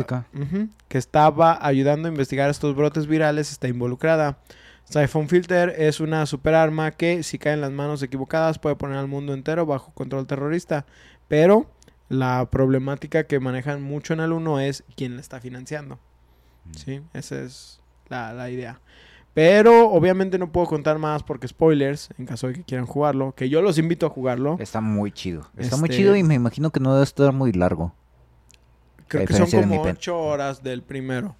que 0.87 0.97
estaba 0.97 1.59
ayudando 1.65 2.07
a 2.07 2.11
investigar 2.11 2.49
estos 2.49 2.75
brotes 2.75 3.05
virales, 3.05 3.51
está 3.51 3.67
involucrada. 3.67 4.39
Siphon 4.85 5.29
Filter 5.29 5.73
es 5.77 5.99
una 5.99 6.25
superarma 6.25 6.91
que, 6.91 7.23
si 7.23 7.37
cae 7.37 7.53
en 7.53 7.61
las 7.61 7.71
manos 7.71 8.01
equivocadas, 8.03 8.59
puede 8.59 8.75
poner 8.75 8.97
al 8.97 9.07
mundo 9.07 9.33
entero 9.33 9.65
bajo 9.65 9.91
control 9.93 10.25
terrorista. 10.27 10.85
Pero 11.27 11.69
la 12.09 12.49
problemática 12.49 13.25
que 13.25 13.39
manejan 13.39 13.81
mucho 13.81 14.13
en 14.13 14.19
el 14.19 14.33
1 14.33 14.59
es 14.59 14.83
quién 14.95 15.15
la 15.15 15.21
está 15.21 15.39
financiando. 15.39 15.99
Sí, 16.75 17.01
esa 17.13 17.41
es 17.41 17.81
la, 18.09 18.33
la 18.33 18.49
idea. 18.49 18.79
Pero 19.33 19.89
obviamente 19.89 20.37
no 20.37 20.51
puedo 20.51 20.67
contar 20.67 20.99
más 20.99 21.23
porque 21.23 21.47
spoilers, 21.47 22.09
en 22.19 22.25
caso 22.27 22.47
de 22.47 22.53
que 22.53 22.63
quieran 22.63 22.85
jugarlo, 22.85 23.33
que 23.35 23.49
yo 23.49 23.61
los 23.63 23.79
invito 23.79 24.05
a 24.05 24.09
jugarlo. 24.09 24.57
Está 24.59 24.79
muy 24.79 25.11
chido. 25.11 25.49
Está 25.57 25.75
muy 25.77 25.89
Este- 25.89 25.97
chido 25.97 26.15
y 26.15 26.21
me 26.23 26.35
imagino 26.35 26.69
que 26.71 26.79
no 26.79 26.93
debe 26.93 27.03
estar 27.03 27.33
muy 27.33 27.51
largo. 27.51 27.95
Creo 29.17 29.27
que 29.27 29.33
son 29.33 29.61
como. 29.69 29.81
8 29.81 30.17
horas 30.19 30.63
del 30.63 30.81
primero. 30.83 31.35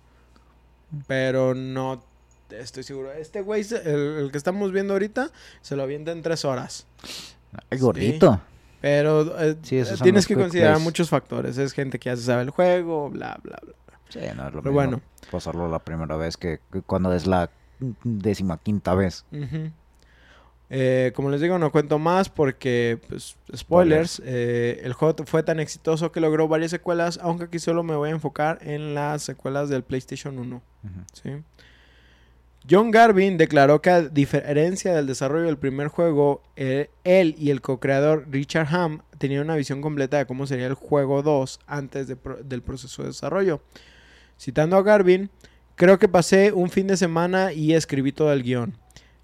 Pero 1.08 1.54
no 1.56 2.04
estoy 2.52 2.84
seguro. 2.84 3.12
Este 3.12 3.42
güey, 3.42 3.66
el, 3.84 3.96
el 4.26 4.32
que 4.32 4.38
estamos 4.38 4.72
viendo 4.72 4.94
ahorita, 4.94 5.32
se 5.62 5.76
lo 5.76 5.84
avienta 5.84 6.12
en 6.12 6.22
3 6.22 6.46
horas. 6.46 6.86
Sí. 7.04 7.78
gordito. 7.78 8.42
Pero 8.82 9.40
eh, 9.40 9.56
Sí, 9.64 9.82
tienes 10.04 10.28
que 10.28 10.36
considerar 10.36 10.74
plays. 10.74 10.84
muchos 10.84 11.10
factores. 11.10 11.58
Es 11.58 11.72
gente 11.74 12.00
que 12.00 12.10
ya 12.10 12.18
se 12.18 12.24
sabe 12.24 12.44
el 12.44 12.50
juego, 12.50 13.10
bla, 13.10 13.40
bla, 13.42 13.58
bla. 13.64 13.74
Sí, 14.10 14.20
no 14.36 14.48
es 14.48 14.54
lo 14.54 14.62
Pero 14.62 14.62
mismo 14.62 14.72
bueno. 14.74 15.02
pasarlo 15.32 15.70
la 15.70 15.80
primera 15.80 16.16
vez 16.18 16.38
que, 16.38 16.60
que 16.72 16.82
cuando 16.82 17.14
es 17.14 17.26
la 17.26 17.50
décima 18.04 18.58
quinta 18.58 18.94
vez. 18.94 19.26
Ujú. 19.32 19.72
Eh, 20.70 21.12
como 21.16 21.30
les 21.30 21.40
digo, 21.42 21.60
no 21.60 21.72
cuento 21.72 22.00
más 22.00 22.30
porque, 22.30 23.00
pues, 23.08 23.36
spoilers. 23.56 24.22
eh, 24.26 24.82
el 24.84 24.94
juego 24.94 25.16
fue 25.26 25.44
tan 25.44 25.60
exitoso 25.60 26.12
que 26.12 26.20
logró 26.20 26.48
varias 26.48 26.72
secuelas, 26.72 27.20
aunque 27.22 27.44
aquí 27.46 27.60
solo 27.60 27.84
me 27.84 27.96
voy 27.96 28.10
a 28.10 28.14
enfocar 28.14 28.58
en 28.62 28.96
las 28.96 29.22
secuelas 29.22 29.70
del 29.70 29.84
PlayStation 29.84 30.40
1. 30.40 30.56
Ujú. 30.56 30.94
¿sí? 31.14 31.30
John 32.70 32.92
Garvin 32.92 33.38
declaró 33.38 33.82
que 33.82 33.90
a 33.90 34.02
diferencia 34.02 34.94
del 34.96 35.06
desarrollo 35.06 35.46
del 35.48 35.58
primer 35.58 35.90
juego, 35.90 36.42
eh, 36.56 36.90
él 37.04 37.36
y 37.38 37.50
el 37.50 37.60
co-creador 37.62 38.26
Richard 38.32 38.74
Ham 38.74 39.02
tenían 39.18 39.44
una 39.44 39.58
visión 39.58 39.82
completa 39.82 40.18
de 40.18 40.26
cómo 40.26 40.48
sería 40.48 40.68
el 40.68 40.74
juego 40.74 41.22
2 41.24 41.60
antes 41.68 42.08
de 42.08 42.16
pro- 42.16 42.42
del 42.42 42.62
proceso 42.62 43.02
de 43.04 43.10
desarrollo. 43.10 43.62
Citando 44.40 44.78
a 44.78 44.82
Garvin, 44.82 45.30
creo 45.76 46.00
que 46.00 46.08
pasé 46.08 46.54
un 46.54 46.70
fin 46.70 46.88
de 46.88 46.96
semana 46.96 47.52
y 47.52 47.74
escribí 47.74 48.14
todo 48.14 48.32
el 48.32 48.44
guion. 48.44 48.78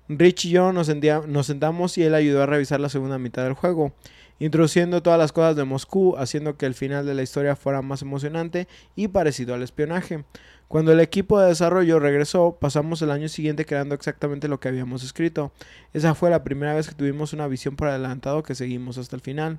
Rich 0.09 0.45
y 0.45 0.49
yo 0.49 0.73
nos, 0.73 0.87
sentía- 0.87 1.21
nos 1.27 1.45
sentamos 1.47 1.97
y 1.97 2.03
él 2.03 2.15
ayudó 2.15 2.41
a 2.43 2.45
revisar 2.47 2.79
la 2.79 2.89
segunda 2.89 3.17
mitad 3.19 3.43
del 3.43 3.53
juego, 3.53 3.93
introduciendo 4.39 5.01
todas 5.03 5.19
las 5.19 5.31
cosas 5.31 5.55
de 5.55 5.63
Moscú, 5.65 6.15
haciendo 6.17 6.57
que 6.57 6.65
el 6.65 6.73
final 6.73 7.05
de 7.05 7.13
la 7.13 7.21
historia 7.21 7.55
fuera 7.55 7.81
más 7.81 8.01
emocionante 8.01 8.67
y 8.95 9.07
parecido 9.09 9.53
al 9.53 9.61
espionaje. 9.63 10.23
Cuando 10.67 10.91
el 10.91 10.99
equipo 10.99 11.39
de 11.39 11.47
desarrollo 11.47 11.99
regresó, 11.99 12.57
pasamos 12.59 13.01
el 13.01 13.09
año 13.11 13.27
siguiente 13.27 13.65
creando 13.65 13.95
exactamente 13.95 14.47
lo 14.47 14.59
que 14.59 14.67
habíamos 14.67 15.03
escrito. 15.03 15.51
Esa 15.93 16.13
fue 16.15 16.29
la 16.29 16.43
primera 16.43 16.73
vez 16.75 16.87
que 16.87 16.95
tuvimos 16.95 17.33
una 17.33 17.47
visión 17.47 17.75
por 17.75 17.87
adelantado 17.87 18.43
que 18.43 18.53
seguimos 18.55 18.97
hasta 18.99 19.15
el 19.15 19.21
final. 19.21 19.57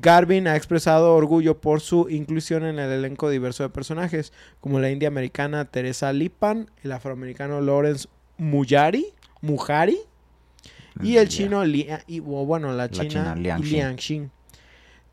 Garvin 0.00 0.46
ha 0.48 0.56
expresado 0.56 1.14
orgullo 1.14 1.60
por 1.60 1.80
su 1.80 2.08
inclusión 2.08 2.64
en 2.64 2.78
el 2.78 2.90
elenco 2.90 3.30
diverso 3.30 3.62
de 3.62 3.70
personajes, 3.70 4.32
como 4.60 4.78
la 4.80 4.90
india 4.90 5.08
americana 5.08 5.64
Teresa 5.64 6.12
Lipan, 6.12 6.70
el 6.84 6.92
afroamericano 6.92 7.60
Lawrence 7.60 8.06
Mujari, 8.38 9.06
Mujari 9.42 9.98
y 11.02 11.16
el 11.16 11.28
chino, 11.28 11.64
Lia- 11.64 12.04
y, 12.06 12.20
o 12.20 12.24
bueno, 12.46 12.72
la 12.72 12.88
china, 12.90 13.02
china 13.08 13.34
Liang 13.76 13.96
Xin. 13.98 14.30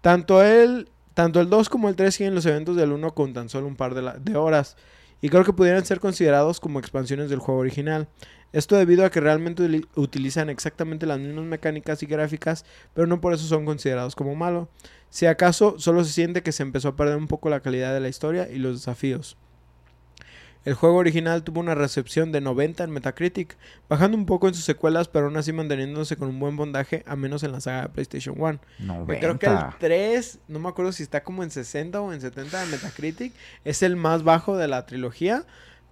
Tanto 0.01 0.43
él, 0.43 0.87
tanto 1.13 1.41
el 1.41 1.49
2 1.49 1.69
como 1.69 1.89
el 1.89 1.95
3 1.95 2.13
siguen 2.15 2.35
los 2.35 2.45
eventos 2.45 2.75
del 2.75 2.91
1 2.91 3.13
con 3.13 3.33
tan 3.33 3.49
solo 3.49 3.67
un 3.67 3.75
par 3.75 3.93
de, 3.95 4.01
la- 4.01 4.17
de 4.17 4.35
horas. 4.35 4.77
Y 5.21 5.27
creo 5.29 5.43
que 5.43 5.51
pudieran 5.51 5.83
ser 5.85 5.99
considerados 5.99 6.59
como 6.61 6.79
expansiones 6.79 7.29
del 7.29 7.39
juego 7.39 7.59
original. 7.59 8.07
Esto 8.53 8.77
debido 8.77 9.03
a 9.05 9.11
que 9.11 9.19
realmente 9.19 9.81
utilizan 9.95 10.49
exactamente 10.49 11.05
las 11.05 11.19
mismas 11.19 11.43
mecánicas 11.45 12.01
y 12.01 12.05
gráficas, 12.05 12.65
pero 12.93 13.05
no 13.05 13.19
por 13.19 13.33
eso 13.33 13.45
son 13.45 13.65
considerados 13.65 14.15
como 14.15 14.33
malo. 14.35 14.69
Si 15.09 15.25
acaso, 15.25 15.75
solo 15.77 16.03
se 16.05 16.13
siente 16.13 16.41
que 16.41 16.51
se 16.53 16.63
empezó 16.63 16.87
a 16.89 16.95
perder 16.95 17.17
un 17.17 17.27
poco 17.27 17.49
la 17.49 17.59
calidad 17.59 17.93
de 17.93 17.99
la 17.99 18.07
historia 18.09 18.49
y 18.49 18.57
los 18.57 18.75
desafíos. 18.75 19.37
El 20.65 20.73
juego 20.73 20.97
original 20.97 21.43
tuvo 21.43 21.61
una 21.61 21.73
recepción 21.73 22.31
de 22.31 22.41
90 22.41 22.83
en 22.83 22.91
Metacritic, 22.91 23.57
bajando 23.87 24.17
un 24.17 24.25
poco 24.25 24.47
en 24.47 24.53
sus 24.53 24.65
secuelas, 24.65 25.07
pero 25.07 25.25
aún 25.27 25.37
así 25.37 25.53
manteniéndose 25.53 26.17
con 26.17 26.27
un 26.29 26.39
buen 26.39 26.57
puntaje, 26.57 27.03
a 27.07 27.15
menos 27.15 27.43
en 27.43 27.53
la 27.53 27.61
saga 27.61 27.83
de 27.83 27.89
PlayStation 27.89 28.35
1. 28.37 28.59
Que 29.07 29.19
Creo 29.19 29.39
que 29.39 29.45
el 29.45 29.53
90. 29.53 29.77
3, 29.79 30.39
no 30.49 30.59
me 30.59 30.67
acuerdo 30.69 30.91
si 30.91 31.03
está 31.03 31.23
como 31.23 31.43
en 31.43 31.49
60 31.51 32.01
o 32.01 32.11
en 32.11 32.19
70 32.19 32.59
de 32.59 32.65
Metacritic, 32.67 33.33
es 33.63 33.81
el 33.83 33.95
más 33.95 34.23
bajo 34.23 34.57
de 34.57 34.67
la 34.67 34.85
trilogía, 34.85 35.45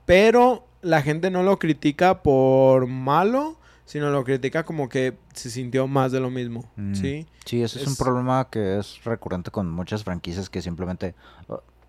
pero 0.06 0.68
la 0.82 1.02
gente 1.02 1.32
no 1.32 1.44
lo 1.44 1.60
critica 1.60 2.22
por 2.22 2.88
malo, 2.88 3.58
sino 3.86 4.10
lo 4.12 4.26
critica 4.26 4.64
como 4.64 4.90
que 4.90 5.18
se 5.34 5.50
sintió 5.50 5.88
más 5.88 6.12
de 6.12 6.20
lo 6.20 6.30
mismo, 6.30 6.70
Mm. 6.76 6.94
¿sí? 6.94 7.26
Sí, 7.46 7.64
ese 7.64 7.82
es, 7.82 7.88
un 7.88 7.96
problema 7.96 8.50
que 8.52 8.78
es 8.78 9.02
recurrente 9.06 9.50
con 9.50 9.72
muchas 9.72 10.04
franquicias 10.04 10.50
que 10.50 10.62
simplemente 10.62 11.16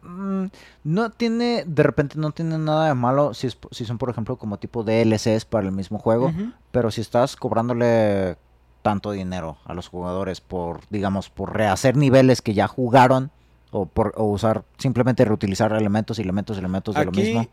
mm, 0.02 0.44
no 0.84 1.10
tiene, 1.10 1.64
de 1.66 1.82
repente 1.82 2.14
no 2.18 2.30
tiene 2.32 2.58
nada 2.58 2.88
de 2.88 2.94
malo 2.94 3.34
si, 3.34 3.46
es- 3.46 3.58
si 3.70 3.84
son 3.84 3.98
por 3.98 4.10
ejemplo 4.10 4.36
como 4.36 4.58
tipo 4.58 4.84
DLCs 4.84 5.44
para 5.44 5.66
el 5.66 5.72
mismo 5.72 5.98
juego, 5.98 6.32
pero 6.70 6.90
si 6.90 7.00
estás 7.00 7.36
cobrándole 7.36 8.36
tanto 8.82 9.10
dinero 9.10 9.58
a 9.64 9.74
los 9.74 9.88
jugadores 9.88 10.40
por, 10.40 10.80
digamos, 10.90 11.30
por 11.30 11.54
rehacer 11.56 11.96
niveles 11.96 12.40
que 12.42 12.54
ya 12.54 12.68
jugaron 12.68 13.30
o 13.70 13.86
por 13.86 14.14
o 14.16 14.24
usar 14.24 14.64
simplemente 14.78 15.24
reutilizar 15.24 15.72
elementos 15.72 16.18
y 16.18 16.22
elementos 16.22 16.56
y 16.56 16.60
elementos 16.60 16.94
de 16.94 17.04
lo 17.04 17.10
mismo. 17.12 17.48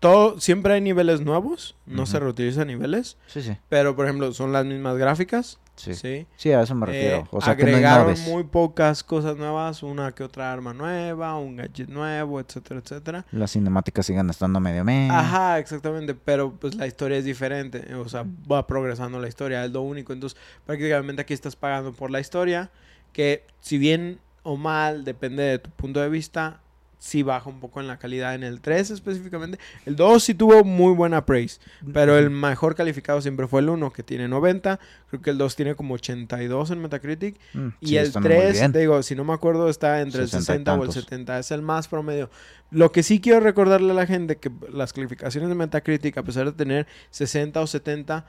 todo, 0.00 0.40
siempre 0.40 0.74
hay 0.74 0.80
niveles 0.80 1.20
nuevos, 1.20 1.74
no 1.86 2.06
se 2.06 2.18
reutilizan 2.18 2.66
niveles, 2.68 3.16
Sí, 3.26 3.42
sí, 3.42 3.56
pero 3.68 3.94
por 3.96 4.04
ejemplo 4.06 4.32
son 4.32 4.52
las 4.52 4.64
mismas 4.66 4.96
gráficas, 4.96 5.58
sí. 5.76 5.94
¿sí? 5.94 6.26
Sí, 6.36 6.52
a 6.52 6.62
eso 6.62 6.74
me 6.74 6.86
Eh, 6.86 6.90
refiero. 6.92 7.28
o 7.30 7.40
sea, 7.40 7.56
que 7.56 7.62
no 7.64 7.68
agregaron 7.70 8.14
muy 8.24 8.44
pocas 8.44 9.04
cosas 9.04 9.36
nuevas, 9.36 9.82
una 9.82 10.12
que 10.12 10.24
otra 10.24 10.52
arma 10.52 10.74
nueva, 10.74 11.36
un 11.38 11.56
gadget 11.56 11.88
nuevo, 11.88 12.40
etcétera, 12.40 12.80
etcétera. 12.82 13.24
Las 13.30 13.52
cinemáticas 13.52 14.06
siguen 14.06 14.28
estando 14.30 14.58
medio 14.60 14.84
meh. 14.84 15.08
Ajá, 15.10 15.58
exactamente, 15.58 16.14
pero 16.14 16.52
pues 16.52 16.74
la 16.74 16.86
historia 16.86 17.18
es 17.18 17.24
diferente, 17.24 17.94
o 17.94 18.08
sea, 18.08 18.24
va 18.50 18.66
progresando 18.66 19.20
la 19.20 19.28
historia, 19.28 19.64
es 19.64 19.70
lo 19.70 19.82
único, 19.82 20.12
entonces 20.12 20.38
prácticamente 20.64 21.22
aquí 21.22 21.34
estás 21.34 21.56
pagando 21.56 21.92
por 21.92 22.10
la 22.10 22.20
historia, 22.20 22.70
que 23.12 23.44
si 23.60 23.78
bien 23.78 24.18
o 24.42 24.56
mal, 24.56 25.04
depende 25.04 25.42
de 25.42 25.58
tu 25.58 25.70
punto 25.70 26.00
de 26.00 26.08
vista, 26.08 26.60
sí 26.98 27.22
baja 27.22 27.48
un 27.50 27.60
poco 27.60 27.80
en 27.80 27.86
la 27.86 27.98
calidad 27.98 28.34
en 28.34 28.42
el 28.42 28.60
3 28.60 28.90
específicamente. 28.90 29.58
El 29.84 29.96
2 29.96 30.22
sí 30.22 30.34
tuvo 30.34 30.64
muy 30.64 30.94
buena 30.94 31.24
praise, 31.26 31.60
pero 31.92 32.16
el 32.18 32.30
mejor 32.30 32.74
calificado 32.74 33.20
siempre 33.20 33.46
fue 33.46 33.60
el 33.60 33.68
1 33.68 33.92
que 33.92 34.02
tiene 34.02 34.28
90, 34.28 34.80
creo 35.10 35.22
que 35.22 35.30
el 35.30 35.38
2 35.38 35.56
tiene 35.56 35.74
como 35.74 35.94
82 35.94 36.70
en 36.70 36.80
Metacritic 36.80 37.36
Mm, 37.54 37.68
y 37.80 37.86
sí, 37.88 37.96
el 37.96 38.06
está 38.06 38.20
muy 38.20 38.28
3, 38.30 38.52
bien. 38.52 38.72
te 38.72 38.78
digo, 38.80 39.02
si 39.02 39.14
no 39.14 39.24
me 39.24 39.32
acuerdo 39.32 39.68
está 39.68 40.00
entre 40.00 40.22
el 40.22 40.28
60 40.28 40.38
y 40.38 40.56
60 40.56 40.72
o 40.72 40.74
el 40.74 40.80
tantos. 40.80 40.94
70, 41.04 41.38
es 41.38 41.50
el 41.50 41.62
más 41.62 41.88
promedio. 41.88 42.30
Lo 42.70 42.90
que 42.92 43.02
sí 43.02 43.20
quiero 43.20 43.40
recordarle 43.40 43.92
a 43.92 43.94
la 43.94 44.06
gente 44.06 44.36
que 44.36 44.50
las 44.72 44.92
calificaciones 44.92 45.48
de 45.48 45.54
Metacritic 45.54 46.16
a 46.18 46.22
pesar 46.24 46.46
de 46.46 46.52
tener 46.52 46.86
60 47.10 47.60
o 47.60 47.66
70 47.66 48.26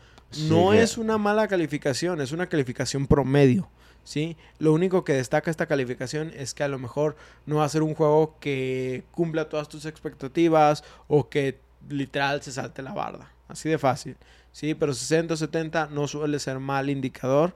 no 0.50 0.74
es 0.74 0.98
una 0.98 1.18
mala 1.18 1.48
calificación, 1.48 2.22
es 2.22 2.32
una 2.32 2.48
calificación 2.48 3.08
promedio. 3.08 3.70
¿sí? 4.04 4.38
Lo 4.60 4.74
único 4.74 5.04
que 5.04 5.14
destaca 5.14 5.52
esta 5.52 5.66
calificación 5.66 6.32
es 6.36 6.54
que 6.54 6.64
a 6.64 6.68
lo 6.68 6.80
mejor 6.80 7.16
no 7.46 7.58
va 7.58 7.66
a 7.66 7.70
ser 7.70 7.84
un 7.84 7.94
juego 7.94 8.38
que 8.40 9.04
cumpla 9.12 9.50
todas 9.50 9.68
tus 9.68 9.86
expectativas 9.86 10.84
o 11.08 11.30
que 11.30 11.60
literal 11.90 12.42
se 12.42 12.52
salte 12.52 12.82
la 12.82 12.94
barda. 12.94 13.32
Así 13.48 13.70
de 13.70 13.78
fácil. 13.78 14.18
¿sí? 14.52 14.74
Pero 14.76 14.94
60 14.94 15.34
o 15.34 15.38
70 15.38 15.88
no 15.92 16.08
suele 16.08 16.40
ser 16.40 16.60
mal 16.60 16.90
indicador. 16.90 17.56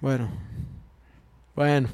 Bueno. 0.00 0.28
Bueno. 1.54 1.88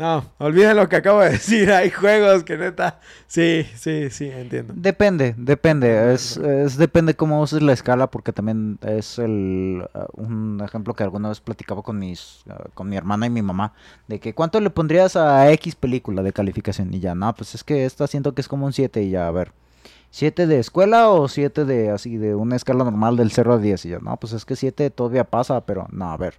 No, 0.00 0.24
olviden 0.38 0.78
lo 0.78 0.88
que 0.88 0.96
acabo 0.96 1.20
de 1.20 1.28
decir. 1.32 1.70
Hay 1.70 1.90
juegos 1.90 2.42
que 2.44 2.56
neta. 2.56 3.00
Sí, 3.26 3.66
sí, 3.76 4.08
sí, 4.08 4.30
entiendo. 4.30 4.72
Depende, 4.74 5.34
depende. 5.36 6.14
Es, 6.14 6.38
es 6.38 6.78
depende 6.78 7.12
cómo 7.14 7.42
uses 7.42 7.60
la 7.60 7.74
escala, 7.74 8.10
porque 8.10 8.32
también 8.32 8.78
es 8.80 9.18
el 9.18 9.86
uh, 9.92 10.06
un 10.18 10.62
ejemplo 10.64 10.94
que 10.94 11.02
alguna 11.02 11.28
vez 11.28 11.40
platicaba 11.42 11.82
con 11.82 11.98
mis 11.98 12.44
uh, 12.46 12.70
con 12.72 12.88
mi 12.88 12.96
hermana 12.96 13.26
y 13.26 13.30
mi 13.30 13.42
mamá 13.42 13.74
de 14.08 14.18
que 14.20 14.32
cuánto 14.32 14.58
le 14.60 14.70
pondrías 14.70 15.16
a 15.16 15.52
X 15.52 15.74
película 15.74 16.22
de 16.22 16.32
calificación 16.32 16.94
y 16.94 17.00
ya, 17.00 17.14
no, 17.14 17.34
pues 17.34 17.54
es 17.54 17.62
que 17.62 17.84
esta 17.84 18.06
siento 18.06 18.32
que 18.34 18.40
es 18.40 18.48
como 18.48 18.64
un 18.64 18.72
7 18.72 19.02
y 19.02 19.10
ya, 19.10 19.28
a 19.28 19.30
ver. 19.30 19.52
¿7 20.14 20.46
de 20.46 20.60
escuela 20.60 21.10
o 21.10 21.28
7 21.28 21.66
de 21.66 21.90
así 21.90 22.16
de 22.16 22.34
una 22.34 22.56
escala 22.56 22.84
normal 22.84 23.18
del 23.18 23.32
0 23.32 23.52
a 23.52 23.58
10? 23.58 23.84
Y 23.84 23.88
yo, 23.90 24.00
no, 24.00 24.16
pues 24.16 24.32
es 24.32 24.46
que 24.46 24.56
7 24.56 24.88
todavía 24.88 25.24
pasa, 25.24 25.66
pero 25.66 25.88
no, 25.92 26.10
a 26.10 26.16
ver. 26.16 26.36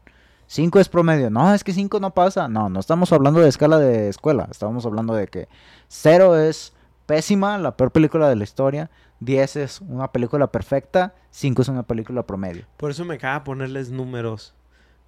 5 0.51 0.81
es 0.81 0.89
promedio. 0.89 1.29
No, 1.29 1.53
es 1.53 1.63
que 1.63 1.71
5 1.71 2.01
no 2.01 2.13
pasa. 2.13 2.49
No, 2.49 2.67
no 2.67 2.81
estamos 2.81 3.13
hablando 3.13 3.39
de 3.39 3.47
escala 3.47 3.79
de 3.79 4.09
escuela. 4.09 4.49
Estamos 4.51 4.85
hablando 4.85 5.13
de 5.13 5.27
que 5.27 5.47
0 5.87 6.37
es 6.37 6.73
pésima, 7.05 7.57
la 7.57 7.77
peor 7.77 7.91
película 7.91 8.27
de 8.27 8.35
la 8.35 8.43
historia. 8.43 8.91
10 9.21 9.55
es 9.55 9.79
una 9.79 10.11
película 10.11 10.47
perfecta. 10.47 11.15
5 11.29 11.61
es 11.61 11.69
una 11.69 11.83
película 11.83 12.23
promedio. 12.23 12.65
Por 12.75 12.91
eso 12.91 13.05
me 13.05 13.17
caga 13.17 13.45
ponerles 13.45 13.91
números. 13.91 14.53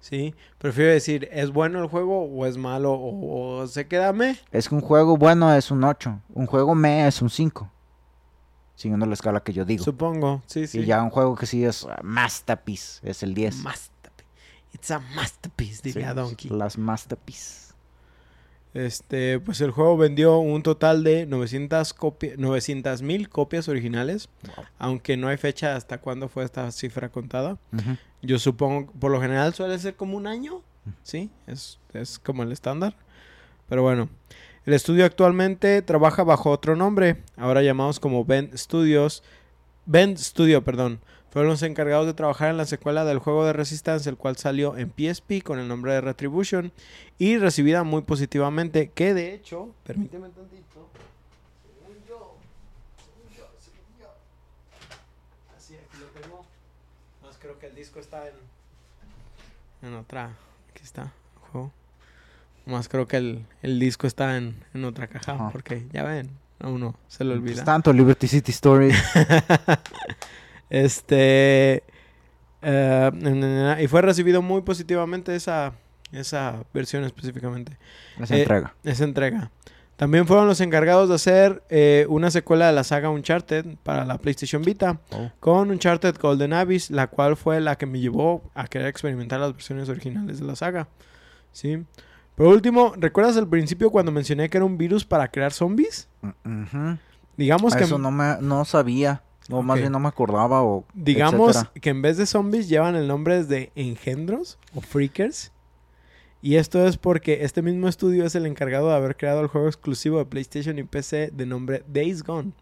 ¿Sí? 0.00 0.34
Prefiero 0.56 0.92
decir, 0.92 1.28
¿es 1.30 1.50
bueno 1.50 1.78
el 1.82 1.88
juego 1.88 2.22
o 2.24 2.46
es 2.46 2.56
malo 2.56 2.94
o, 2.94 3.58
o 3.60 3.66
se 3.66 3.86
queda 3.86 4.14
me? 4.14 4.38
Es 4.50 4.70
que 4.70 4.74
un 4.74 4.80
juego 4.80 5.18
bueno 5.18 5.54
es 5.54 5.70
un 5.70 5.84
8. 5.84 6.20
Un 6.32 6.46
juego 6.46 6.74
me 6.74 7.06
es 7.06 7.20
un 7.20 7.28
5. 7.28 7.70
Siguiendo 8.76 9.04
la 9.04 9.12
escala 9.12 9.40
que 9.40 9.52
yo 9.52 9.66
digo. 9.66 9.84
Supongo, 9.84 10.42
sí, 10.46 10.66
sí. 10.66 10.80
Y 10.80 10.86
ya 10.86 11.02
un 11.02 11.10
juego 11.10 11.36
que 11.36 11.44
sí 11.44 11.66
es 11.66 11.84
uh, 11.84 11.90
masterpiece 12.02 13.00
es 13.02 13.22
el 13.22 13.34
10. 13.34 13.56
Masterpiece. 13.56 13.93
It's 14.74 14.90
a 14.90 14.98
masterpiece, 14.98 15.80
diría 15.82 16.10
Sí, 16.10 16.14
Donkey. 16.16 16.50
Las 16.50 16.76
masterpiece. 16.76 17.64
Este, 18.74 19.38
pues 19.38 19.60
el 19.60 19.70
juego 19.70 19.96
vendió 19.96 20.38
un 20.38 20.64
total 20.64 21.04
de 21.04 21.26
900 21.26 21.94
copias, 21.94 22.36
900 22.38 23.02
mil 23.02 23.28
copias 23.28 23.68
originales, 23.68 24.28
Wow. 24.56 24.64
aunque 24.78 25.16
no 25.16 25.28
hay 25.28 25.36
fecha 25.36 25.76
hasta 25.76 25.98
cuándo 25.98 26.28
fue 26.28 26.42
esta 26.44 26.68
cifra 26.72 27.08
contada. 27.08 27.56
Yo 28.20 28.38
supongo, 28.40 28.90
por 28.92 29.12
lo 29.12 29.20
general 29.20 29.54
suele 29.54 29.78
ser 29.78 29.94
como 29.94 30.16
un 30.16 30.26
año, 30.26 30.60
¿sí? 31.04 31.30
Es, 31.46 31.78
es 31.92 32.18
como 32.18 32.42
el 32.42 32.50
estándar. 32.50 32.96
Pero 33.68 33.82
bueno, 33.82 34.08
el 34.66 34.72
estudio 34.74 35.04
actualmente 35.04 35.80
trabaja 35.82 36.24
bajo 36.24 36.50
otro 36.50 36.74
nombre, 36.74 37.22
ahora 37.36 37.62
llamados 37.62 38.00
como 38.00 38.24
Bend 38.24 38.56
Studios. 38.56 39.22
Bend 39.86 40.16
Studio, 40.18 40.64
perdón. 40.64 40.98
Fueron 41.34 41.50
los 41.50 41.62
encargados 41.62 42.06
de 42.06 42.14
trabajar 42.14 42.48
en 42.50 42.56
la 42.56 42.64
secuela 42.64 43.04
del 43.04 43.18
juego 43.18 43.44
de 43.44 43.52
Resistance, 43.52 44.08
el 44.08 44.16
cual 44.16 44.36
salió 44.36 44.76
en 44.78 44.90
PSP 44.96 45.42
con 45.42 45.58
el 45.58 45.66
nombre 45.68 45.92
de 45.92 46.00
Retribution 46.00 46.70
y 47.18 47.36
recibida 47.38 47.82
muy 47.82 48.02
positivamente, 48.02 48.90
que 48.94 49.12
de 49.14 49.34
hecho, 49.34 49.74
permíteme 49.84 50.28
tantito, 50.28 50.88
según 51.66 51.96
yo, 52.08 52.36
según 52.96 53.36
yo, 53.36 53.46
según 53.58 54.00
yo, 54.00 54.06
así 55.58 55.74
aquí 55.74 55.98
lo 55.98 56.06
tengo, 56.20 56.46
más 57.22 57.36
creo 57.38 57.58
que 57.58 57.66
el 57.66 57.74
disco 57.74 57.98
está 57.98 58.28
en, 58.28 58.34
en 59.82 59.94
otra, 59.94 60.36
aquí 60.70 60.84
está, 60.84 61.02
el 61.02 61.50
juego, 61.50 61.72
más 62.66 62.88
creo 62.88 63.08
que 63.08 63.16
el, 63.16 63.44
el 63.62 63.80
disco 63.80 64.06
está 64.06 64.36
en, 64.36 64.54
en 64.72 64.84
otra 64.84 65.08
caja, 65.08 65.32
Ajá. 65.34 65.50
porque 65.50 65.84
ya 65.92 66.04
ven, 66.04 66.30
a 66.60 66.68
uno 66.68 66.94
se 67.08 67.24
le 67.24 67.30
Pues 67.34 67.42
olvida. 67.42 67.64
tanto 67.64 67.92
Liberty 67.92 68.28
City 68.28 68.52
Stories. 68.52 68.96
este. 70.70 71.82
eh, 72.62 73.78
y 73.82 73.86
fue 73.88 74.02
recibido 74.02 74.42
muy 74.42 74.62
positivamente 74.62 75.34
esa, 75.36 75.72
esa 76.12 76.64
versión 76.72 77.04
específicamente, 77.04 77.76
Esa 78.20 78.36
Eh, 78.36 78.40
entrega. 78.42 78.74
esa 78.84 79.04
entrega. 79.04 79.50
También 79.96 80.26
fueron 80.26 80.48
los 80.48 80.60
encargados 80.60 81.08
de 81.08 81.14
hacer 81.14 81.62
eh, 81.70 82.04
una 82.08 82.30
secuela 82.32 82.66
de 82.66 82.72
la 82.72 82.82
saga 82.82 83.10
Uncharted 83.10 83.76
para 83.84 84.04
la 84.04 84.18
PlayStation 84.18 84.62
Vita 84.62 84.98
Oh. 85.12 85.30
con 85.38 85.70
Uncharted 85.70 86.16
Golden 86.20 86.52
Abyss, 86.52 86.90
la 86.90 87.06
cual 87.06 87.36
fue 87.36 87.60
la 87.60 87.76
que 87.78 87.86
me 87.86 88.00
llevó 88.00 88.42
a 88.54 88.66
querer 88.66 88.88
experimentar 88.88 89.38
las 89.38 89.52
versiones 89.52 89.88
originales 89.88 90.40
de 90.40 90.46
la 90.46 90.56
saga. 90.56 90.88
¿Sí? 91.52 91.84
Por 92.34 92.48
último, 92.48 92.94
¿recuerdas 92.96 93.36
al 93.36 93.46
principio 93.48 93.90
cuando 93.90 94.10
mencioné 94.10 94.50
que 94.50 94.56
era 94.58 94.64
un 94.64 94.76
virus 94.76 95.04
para 95.04 95.28
crear 95.28 95.52
zombies? 95.52 96.08
Mm. 96.42 96.94
Digamos 97.36 97.76
que 97.76 97.84
Eso 97.84 97.96
no 97.98 98.10
me 98.10 98.36
no 98.40 98.64
sabía. 98.64 99.22
O 99.50 99.62
más 99.62 99.78
bien 99.78 99.92
no 99.92 100.00
me 100.00 100.08
acordaba. 100.08 100.62
O 100.62 100.84
Digamos 100.94 101.56
etcétera. 101.56 101.80
que 101.80 101.90
en 101.90 102.02
vez 102.02 102.16
de 102.16 102.26
zombies 102.26 102.68
llevan 102.68 102.96
el 102.96 103.06
nombre 103.06 103.44
de 103.44 103.72
engendros 103.74 104.58
o 104.74 104.80
freakers. 104.80 105.52
Y 106.40 106.56
esto 106.56 106.86
es 106.86 106.98
porque 106.98 107.44
este 107.44 107.62
mismo 107.62 107.88
estudio 107.88 108.26
es 108.26 108.34
el 108.34 108.44
encargado 108.44 108.88
de 108.88 108.94
haber 108.94 109.16
creado 109.16 109.40
el 109.40 109.46
juego 109.46 109.66
exclusivo 109.66 110.18
de 110.18 110.26
PlayStation 110.26 110.78
y 110.78 110.82
PC 110.82 111.30
de 111.32 111.46
nombre 111.46 111.84
Days 111.88 112.22
Gone. 112.22 112.52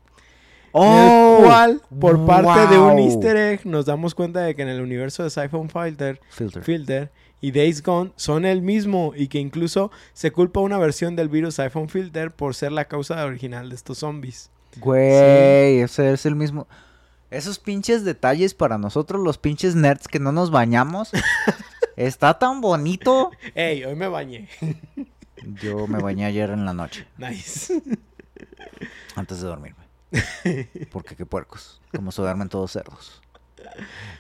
¡Oh! 0.73 1.39
el 1.39 1.45
cual, 1.45 1.83
por 2.01 2.25
parte 2.25 2.73
de 2.73 2.81
un 2.81 2.99
easter 2.99 3.37
egg, 3.37 3.67
nos 3.67 3.85
damos 3.85 4.15
cuenta 4.15 4.41
de 4.41 4.55
que 4.55 4.63
en 4.63 4.69
el 4.69 4.81
universo 4.81 5.25
de 5.25 5.31
Siphon 5.31 5.69
Filter, 5.69 6.21
Filter. 6.31 6.63
Filter 6.63 7.13
y 7.41 7.51
Days 7.51 7.83
Gone 7.83 8.13
son 8.15 8.45
el 8.45 8.63
mismo 8.63 9.13
y 9.17 9.27
que 9.27 9.41
incluso 9.41 9.91
se 10.13 10.31
culpa 10.31 10.61
una 10.61 10.79
versión 10.79 11.17
del 11.17 11.29
virus 11.29 11.57
Siphon 11.57 11.89
Filter 11.89 12.31
por 12.31 12.55
ser 12.55 12.71
la 12.71 12.85
causa 12.87 13.23
original 13.25 13.69
de 13.69 13.75
estos 13.75 13.99
zombies. 13.99 14.52
Güey, 14.79 15.81
ese 15.81 16.13
es 16.13 16.27
el 16.27 16.35
mismo. 16.37 16.67
Esos 17.31 17.59
pinches 17.59 18.05
detalles 18.05 18.55
para 18.55 18.79
nosotros, 18.79 19.23
los 19.23 19.39
pinches 19.39 19.75
nerds 19.75 20.09
que 20.09 20.19
no 20.19 20.33
nos 20.33 20.51
bañamos. 20.51 21.11
está 21.97 22.39
tan 22.39 22.61
bonito. 22.61 23.31
¡Ey! 23.55 23.85
Hoy 23.85 23.95
me 23.97 24.09
bañé. 24.09 24.49
Yo 25.63 25.87
me 25.87 25.99
bañé 25.99 26.27
ayer 26.27 26.51
en 26.51 26.65
la 26.65 26.73
noche, 26.73 27.07
Nice. 27.19 27.83
antes 29.17 29.41
de 29.41 29.47
dormirme. 29.49 29.83
Porque 30.91 31.17
qué 31.17 31.27
puercos. 31.27 31.81
Como 31.95 32.13
se 32.13 32.23
duermen 32.23 32.49
todos 32.49 32.73
cerdos. 32.73 33.23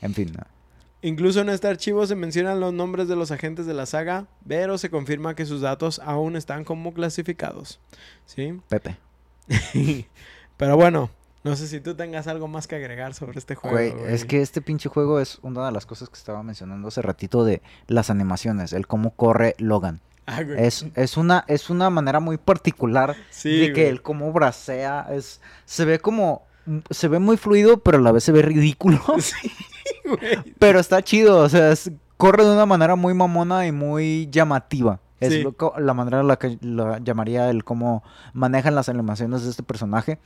En 0.00 0.14
fin, 0.14 0.32
no. 0.32 0.44
Incluso 1.03 1.40
en 1.40 1.48
este 1.48 1.66
archivo 1.68 2.07
se 2.07 2.14
mencionan 2.14 2.61
los 2.61 2.72
nombres 2.72 3.09
de 3.09 3.16
los 3.16 3.30
agentes 3.32 3.66
de 3.66 3.74
la 3.74 3.86
saga, 3.86 4.26
pero 4.46 4.78
se 4.78 4.88
confirma 4.88 5.34
que 5.34 5.46
sus 5.46 5.61
datos 5.61 6.00
aún 6.05 6.36
están 6.36 6.64
como 6.64 6.94
clasificados. 6.94 7.80
¿Sí? 8.24 8.61
Pepe. 8.68 8.96
pero 10.67 10.77
bueno, 10.77 11.11
no 11.45 11.57
sé 11.57 11.67
si 11.67 11.81
tú 11.81 11.95
tengas 11.95 12.27
algo 12.29 12.47
más 12.49 12.67
que 12.67 12.77
agregar 12.77 13.15
sobre 13.15 13.39
este 13.39 13.55
juego. 13.55 13.77
Güey, 13.77 13.91
güey. 13.91 14.15
es 14.15 14.25
que 14.25 14.41
este 14.43 14.61
pinche 14.63 14.89
juego 14.89 15.21
es 15.21 15.39
una 15.43 15.67
de 15.67 15.73
las 15.73 15.87
cosas 15.87 16.09
que 16.09 16.17
estaba 16.17 16.43
mencionando 16.43 16.89
hace 16.89 17.03
ratito 17.03 17.45
de 17.45 17.63
las 17.89 18.11
animaciones, 18.11 18.73
el 18.73 18.87
cómo 18.87 19.11
corre 19.11 19.55
Logan. 19.59 20.01
Ah, 20.27 20.43
güey. 20.45 20.65
Es, 20.65 20.87
es, 20.95 21.17
una, 21.17 21.45
es 21.49 21.69
una 21.69 21.91
manera 21.91 22.21
muy 22.21 22.37
particular 22.39 23.17
Sí, 23.31 23.59
de 23.59 23.73
que 23.73 23.89
el 23.89 24.03
cómo 24.03 24.33
bracea 24.33 25.09
es 25.11 25.41
se 25.65 25.85
ve 25.85 25.99
como 25.99 26.43
se 26.91 27.09
ve 27.09 27.19
muy 27.19 27.37
fluido 27.37 27.79
pero 27.81 27.99
a 27.99 28.01
la 28.01 28.13
vez 28.13 28.23
se 28.23 28.31
ve 28.31 28.41
ridículo 28.43 29.01
Sí, 29.19 29.51
güey. 30.05 30.55
pero 30.61 30.79
está 30.79 31.03
chido 31.03 31.39
o 31.39 31.49
sea 31.49 31.73
es- 31.73 31.91
corre 32.19 32.45
de 32.45 32.53
una 32.53 32.67
manera 32.67 32.95
muy 32.95 33.15
mamona 33.15 33.67
y 33.67 33.73
muy 33.73 34.29
llamativa 34.31 35.01
es 35.23 35.33
Sí. 35.33 35.43
lo 35.43 35.55
la 35.79 35.95
manera 35.95 36.20
en 36.20 36.29
la 36.29 36.37
que 36.39 36.59
la 36.61 36.99
llamaría 36.99 37.49
el 37.51 37.64
cómo 37.64 38.03
manejan 38.33 38.75
las 38.75 38.89
animaciones 38.89 39.45
de 39.45 39.51
este 39.51 39.62
personaje 39.62 40.18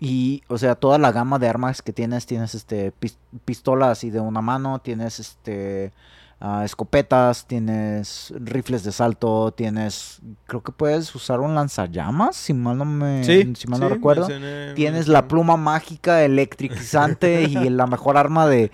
y 0.00 0.42
o 0.48 0.58
sea 0.58 0.74
toda 0.74 0.98
la 0.98 1.12
gama 1.12 1.38
de 1.38 1.48
armas 1.48 1.80
que 1.80 1.92
tienes 1.92 2.26
tienes 2.26 2.54
este 2.54 2.92
pis- 2.92 3.16
pistola 3.44 3.90
así 3.90 4.10
de 4.10 4.20
una 4.20 4.40
mano 4.42 4.80
tienes 4.80 5.20
este 5.20 5.92
ah, 6.40 6.62
escopetas, 6.64 7.46
tienes 7.46 8.34
rifles 8.36 8.82
de 8.84 8.92
salto, 8.92 9.52
tienes 9.52 10.20
creo 10.46 10.62
que 10.62 10.72
puedes 10.72 11.14
usar 11.14 11.40
un 11.40 11.54
lanzallamas, 11.54 12.36
si 12.36 12.52
mal 12.52 12.76
no 12.76 12.84
me 12.84 13.24
Sí, 13.24 13.54
si 13.56 13.66
mal 13.68 13.80
no 13.80 13.88
recuerdo. 13.88 14.28
mencioné- 14.28 14.74
Tienes 14.74 15.08
la 15.08 15.26
pluma 15.26 15.56
mágica 15.56 16.22
electrizante 16.22 17.44
y 17.48 17.70
la 17.70 17.86
mejor 17.86 18.18
arma 18.18 18.46
de, 18.46 18.70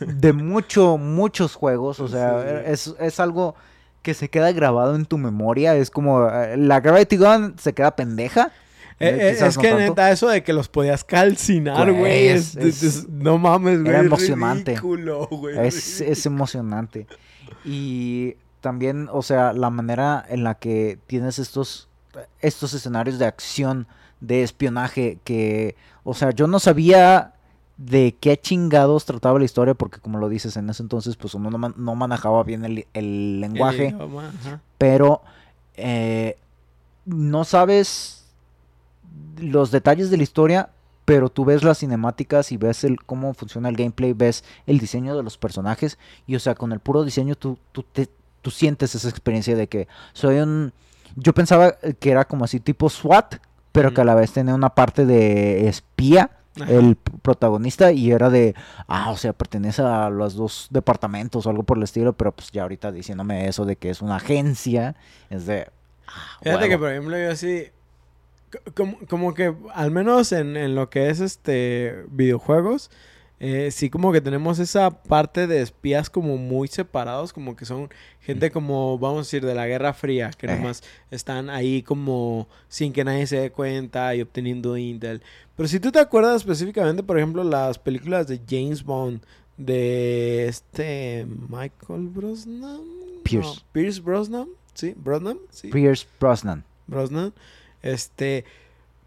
de 0.00 0.32
mucho, 0.32 0.96
muchos 0.96 1.56
juegos. 1.56 2.00
O 2.00 2.08
sea, 2.08 2.40
Sí. 2.42 2.70
es, 2.72 2.94
es 2.98 3.20
algo 3.20 3.54
que 4.02 4.14
se 4.14 4.28
queda 4.30 4.52
grabado 4.52 4.94
en 4.96 5.04
tu 5.06 5.18
memoria. 5.18 5.74
Es 5.76 5.90
como 5.90 6.28
eh, 6.28 6.56
la 6.56 6.80
Gravity 6.80 7.16
Gun 7.16 7.54
se 7.58 7.72
queda 7.72 7.96
pendeja. 7.96 8.50
Eh, 8.98 9.08
eh, 9.08 9.30
es 9.46 9.56
no 9.56 9.62
que 9.62 9.68
tanto. 9.68 9.82
neta, 9.84 10.10
eso 10.10 10.28
de 10.28 10.42
que 10.42 10.52
los 10.52 10.68
podías 10.68 11.04
calcinar, 11.04 11.86
Güey, 11.90 11.98
güey. 11.98 12.28
es- 12.28 12.54
es- 12.56 12.82
es- 12.82 12.82
es- 12.82 13.08
no 13.08 13.38
mames, 13.38 13.78
güey. 13.80 13.90
era 13.90 14.00
emocionante. 14.00 14.72
ridículo, 14.72 15.28
es 15.58 16.26
emocionante. 16.26 17.06
Y 17.64 18.36
también, 18.60 19.08
o 19.12 19.22
sea, 19.22 19.52
la 19.52 19.70
manera 19.70 20.24
en 20.28 20.44
la 20.44 20.54
que 20.56 20.98
tienes 21.06 21.38
estos, 21.38 21.88
estos 22.40 22.74
escenarios 22.74 23.18
de 23.18 23.26
acción, 23.26 23.86
de 24.20 24.42
espionaje, 24.42 25.18
que, 25.24 25.76
o 26.04 26.12
sea, 26.14 26.30
yo 26.30 26.46
no 26.46 26.58
sabía 26.58 27.32
de 27.82 28.14
qué 28.20 28.36
chingados 28.38 29.06
trataba 29.06 29.38
la 29.38 29.46
historia, 29.46 29.72
porque 29.72 30.00
como 30.00 30.18
lo 30.18 30.28
dices, 30.28 30.54
en 30.58 30.68
ese 30.68 30.82
entonces, 30.82 31.16
pues 31.16 31.32
uno 31.34 31.50
no, 31.50 31.56
man- 31.56 31.74
no 31.78 31.94
manejaba 31.94 32.42
bien 32.42 32.62
el, 32.66 32.78
el 32.78 32.86
El 32.92 33.40
lenguaje, 33.40 33.86
idioma, 33.88 34.04
pero 34.76 35.22
eh, 35.76 36.36
no 37.06 37.44
sabes 37.44 38.26
los 39.38 39.70
detalles 39.70 40.10
de 40.10 40.18
la 40.18 40.22
historia, 40.22 40.68
pero 41.06 41.30
tú 41.30 41.44
ves 41.46 41.64
las 41.64 41.78
cinemáticas 41.78 42.52
y 42.52 42.58
ves 42.58 42.84
el 42.84 43.02
cómo 43.02 43.32
funciona 43.32 43.70
el 43.70 43.76
gameplay, 43.76 44.12
ves 44.12 44.44
el 44.66 44.78
diseño 44.78 45.16
de 45.16 45.22
los 45.22 45.38
personajes 45.38 45.98
y 46.26 46.36
o 46.36 46.40
sea, 46.40 46.54
con 46.54 46.72
el 46.72 46.80
puro 46.80 47.02
diseño 47.02 47.34
tú, 47.34 47.58
tú, 47.72 47.82
te, 47.82 48.08
tú 48.42 48.50
sientes 48.50 48.94
esa 48.94 49.08
experiencia 49.08 49.56
de 49.56 49.66
que 49.68 49.88
soy 50.12 50.38
un... 50.40 50.72
Yo 51.16 51.32
pensaba 51.32 51.72
que 51.98 52.10
era 52.10 52.26
como 52.26 52.44
así 52.44 52.60
tipo 52.60 52.88
SWAT, 52.90 53.36
pero 53.72 53.92
que 53.94 54.02
a 54.02 54.04
la 54.04 54.14
vez 54.14 54.32
tenía 54.32 54.54
una 54.54 54.70
parte 54.70 55.06
de 55.06 55.66
espía, 55.66 56.30
Ajá. 56.60 56.70
el 56.72 56.96
protagonista, 56.96 57.92
y 57.92 58.10
era 58.10 58.28
de, 58.30 58.54
ah, 58.88 59.10
o 59.10 59.16
sea, 59.16 59.32
pertenece 59.32 59.82
a 59.82 60.10
los 60.10 60.34
dos 60.34 60.66
departamentos 60.70 61.46
o 61.46 61.50
algo 61.50 61.62
por 61.62 61.76
el 61.76 61.84
estilo, 61.84 62.12
pero 62.14 62.32
pues 62.32 62.50
ya 62.50 62.62
ahorita 62.62 62.90
diciéndome 62.92 63.46
eso 63.46 63.64
de 63.64 63.76
que 63.76 63.90
es 63.90 64.02
una 64.02 64.16
agencia, 64.16 64.96
es 65.30 65.46
de... 65.46 65.68
ah, 66.08 66.38
Fíjate 66.42 66.68
que, 66.68 66.78
por 66.78 66.90
ejemplo, 66.90 67.16
yo 67.16 67.30
así. 67.30 67.66
co- 68.50 68.72
Como, 68.74 68.98
como 69.08 69.34
que, 69.34 69.54
al 69.74 69.90
menos 69.92 70.32
en, 70.32 70.56
en 70.56 70.74
lo 70.74 70.90
que 70.90 71.08
es 71.10 71.20
este 71.20 72.04
videojuegos, 72.10 72.90
eh, 73.40 73.70
sí 73.72 73.88
como 73.90 74.12
que 74.12 74.20
tenemos 74.20 74.58
esa 74.58 74.90
parte 75.02 75.46
de 75.46 75.62
espías 75.62 76.08
como 76.10 76.36
muy 76.36 76.68
separados, 76.68 77.32
como 77.32 77.56
que 77.56 77.64
son 77.64 77.88
gente 78.20 78.50
como, 78.50 78.98
vamos 78.98 79.18
a 79.18 79.22
decir, 79.22 79.44
de 79.44 79.54
la 79.54 79.66
Guerra 79.66 79.94
Fría, 79.94 80.30
que 80.30 80.46
Eh. 80.46 80.54
nomás 80.56 80.82
están 81.10 81.50
ahí 81.50 81.82
como 81.82 82.48
sin 82.68 82.92
que 82.92 83.02
nadie 83.02 83.26
se 83.26 83.36
dé 83.40 83.50
cuenta 83.50 84.14
y 84.14 84.20
obteniendo 84.22 84.76
intel. 84.76 85.22
Pero 85.56 85.68
si 85.68 85.80
tú 85.80 85.90
te 85.90 85.98
acuerdas 85.98 86.36
específicamente, 86.42 87.02
por 87.02 87.16
ejemplo, 87.18 87.42
las 87.42 87.78
películas 87.78 88.28
de 88.28 88.40
James 88.48 88.84
Bond, 88.84 89.22
de 89.56 90.46
este 90.46 91.26
Michael 91.48 92.08
Brosnan. 92.08 92.80
Pierce. 93.24 93.48
No, 93.56 93.62
Pierce 93.72 94.00
Brosnan, 94.00 94.48
sí, 94.74 94.94
Brosnan, 94.96 95.38
sí. 95.50 95.68
Pierce 95.68 96.06
Brosnan. 96.18 96.64
Brosnan. 96.86 97.34
Este. 97.82 98.44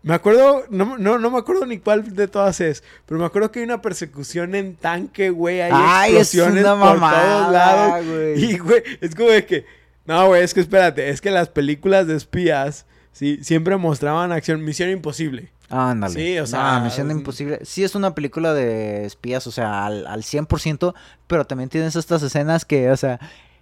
Me 0.03 0.13
acuerdo, 0.13 0.65
no, 0.69 0.97
no, 0.97 1.17
no 1.17 1.31
me 1.31 1.37
acuerdo 1.37 1.65
ni 1.65 1.77
cuál 1.79 2.13
de 2.13 2.27
todas 2.27 2.59
es, 2.59 2.83
pero 3.05 3.19
me 3.19 3.25
acuerdo 3.25 3.51
que 3.51 3.59
hay 3.59 3.65
una 3.65 3.81
persecución 3.81 4.53
en 4.53 4.75
tanque, 4.75 5.29
güey. 5.29 5.61
Hay 5.61 5.71
Ay, 5.73 6.15
es 6.17 6.33
explosiones 6.33 6.63
una 6.65 6.71
por 6.73 6.99
mamada, 6.99 7.37
todos 7.39 7.51
lados. 7.53 8.05
güey. 8.07 8.43
Y, 8.43 8.57
güey, 8.57 8.83
es 9.01 9.15
como 9.15 9.29
de 9.29 9.45
que. 9.45 9.65
No, 10.05 10.27
güey, 10.27 10.43
es 10.43 10.53
que 10.53 10.59
espérate, 10.59 11.09
es 11.09 11.21
que 11.21 11.31
las 11.31 11.47
películas 11.47 12.05
de 12.07 12.17
espías, 12.17 12.85
sí, 13.13 13.39
siempre 13.41 13.77
mostraban 13.77 14.33
acción, 14.33 14.61
misión 14.65 14.89
imposible. 14.89 15.51
Ándale. 15.69 16.13
Sí, 16.13 16.37
o 16.37 16.43
Ah, 16.43 16.47
sea, 16.47 16.79
Misión 16.83 17.07
mm. 17.07 17.11
Imposible. 17.11 17.59
Sí, 17.63 17.83
es 17.85 17.95
una 17.95 18.13
película 18.13 18.53
de 18.53 19.05
espías, 19.05 19.47
o 19.47 19.51
sea, 19.51 19.85
al, 19.85 20.05
al 20.05 20.21
100%, 20.23 20.93
pero 21.27 21.45
también 21.47 21.69
tienes 21.69 21.95
estas 21.95 22.21
escenas 22.21 22.65
que, 22.65 22.91
o 22.91 22.97
sea, 22.97 23.19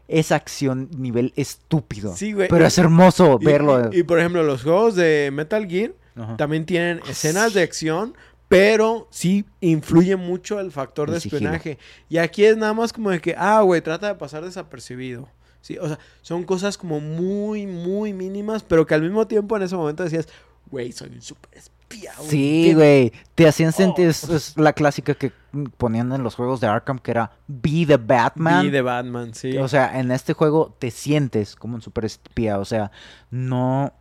es 0.07 0.31
acción 0.31 0.89
nivel 0.97 1.31
estúpido. 1.35 2.15
Sí, 2.17 2.33
güey. 2.33 2.47
Pero 2.49 2.65
es 2.65 2.77
hermoso 2.79 3.37
y- 3.39 3.45
verlo. 3.45 3.89
Y, 3.93 3.99
y, 3.99 4.03
por 4.03 4.19
ejemplo, 4.19 4.41
los 4.43 4.63
juegos 4.63 4.95
de 4.95 5.29
Metal 5.31 5.65
Gear 5.69 5.91
Ajá. 6.15 6.37
también 6.37 6.65
tienen 6.65 6.99
escenas 7.09 7.53
de 7.53 7.61
acción, 7.63 8.15
pero 8.47 9.07
sí 9.11 9.45
influye 9.61 10.15
mucho 10.17 10.59
el 10.59 10.71
factor 10.71 11.07
El 11.09 11.15
de 11.15 11.19
sigilo. 11.21 11.37
espionaje. 11.37 11.77
Y 12.09 12.17
aquí 12.17 12.43
es 12.43 12.57
nada 12.57 12.73
más 12.73 12.91
como 12.91 13.09
de 13.09 13.21
que, 13.21 13.33
ah, 13.37 13.61
güey, 13.61 13.81
trata 13.81 14.07
de 14.07 14.15
pasar 14.15 14.43
desapercibido. 14.43 15.29
Sí, 15.61 15.77
o 15.77 15.87
sea, 15.87 15.99
son 16.21 16.43
cosas 16.43 16.77
como 16.77 16.99
muy, 16.99 17.67
muy 17.67 18.13
mínimas, 18.13 18.63
pero 18.63 18.85
que 18.85 18.93
al 18.95 19.03
mismo 19.03 19.25
tiempo 19.27 19.55
en 19.55 19.63
ese 19.63 19.75
momento 19.75 20.03
decías, 20.03 20.27
güey, 20.69 20.91
soy 20.91 21.09
un 21.09 21.21
super 21.21 21.51
espía. 21.55 22.13
Sí, 22.27 22.73
güey. 22.73 23.11
Te 23.35 23.47
hacían 23.47 23.71
sentir, 23.71 24.07
Oh. 24.07 24.09
es, 24.09 24.23
es 24.29 24.57
la 24.57 24.73
clásica 24.73 25.13
que 25.13 25.31
ponían 25.77 26.11
en 26.13 26.23
los 26.23 26.35
juegos 26.35 26.59
de 26.61 26.67
Arkham, 26.67 26.97
que 26.99 27.11
era 27.11 27.31
Be 27.47 27.85
the 27.85 27.97
Batman. 27.97 28.65
Y 28.65 28.69
de 28.69 28.81
Batman, 28.81 29.33
sí. 29.35 29.57
O 29.57 29.67
sea, 29.67 29.99
en 29.99 30.09
este 30.11 30.33
juego 30.33 30.75
te 30.79 30.89
sientes 30.89 31.55
como 31.55 31.75
un 31.75 31.81
super 31.81 32.05
espía. 32.05 32.57
O 32.59 32.65
sea, 32.65 32.91
no. 33.29 33.93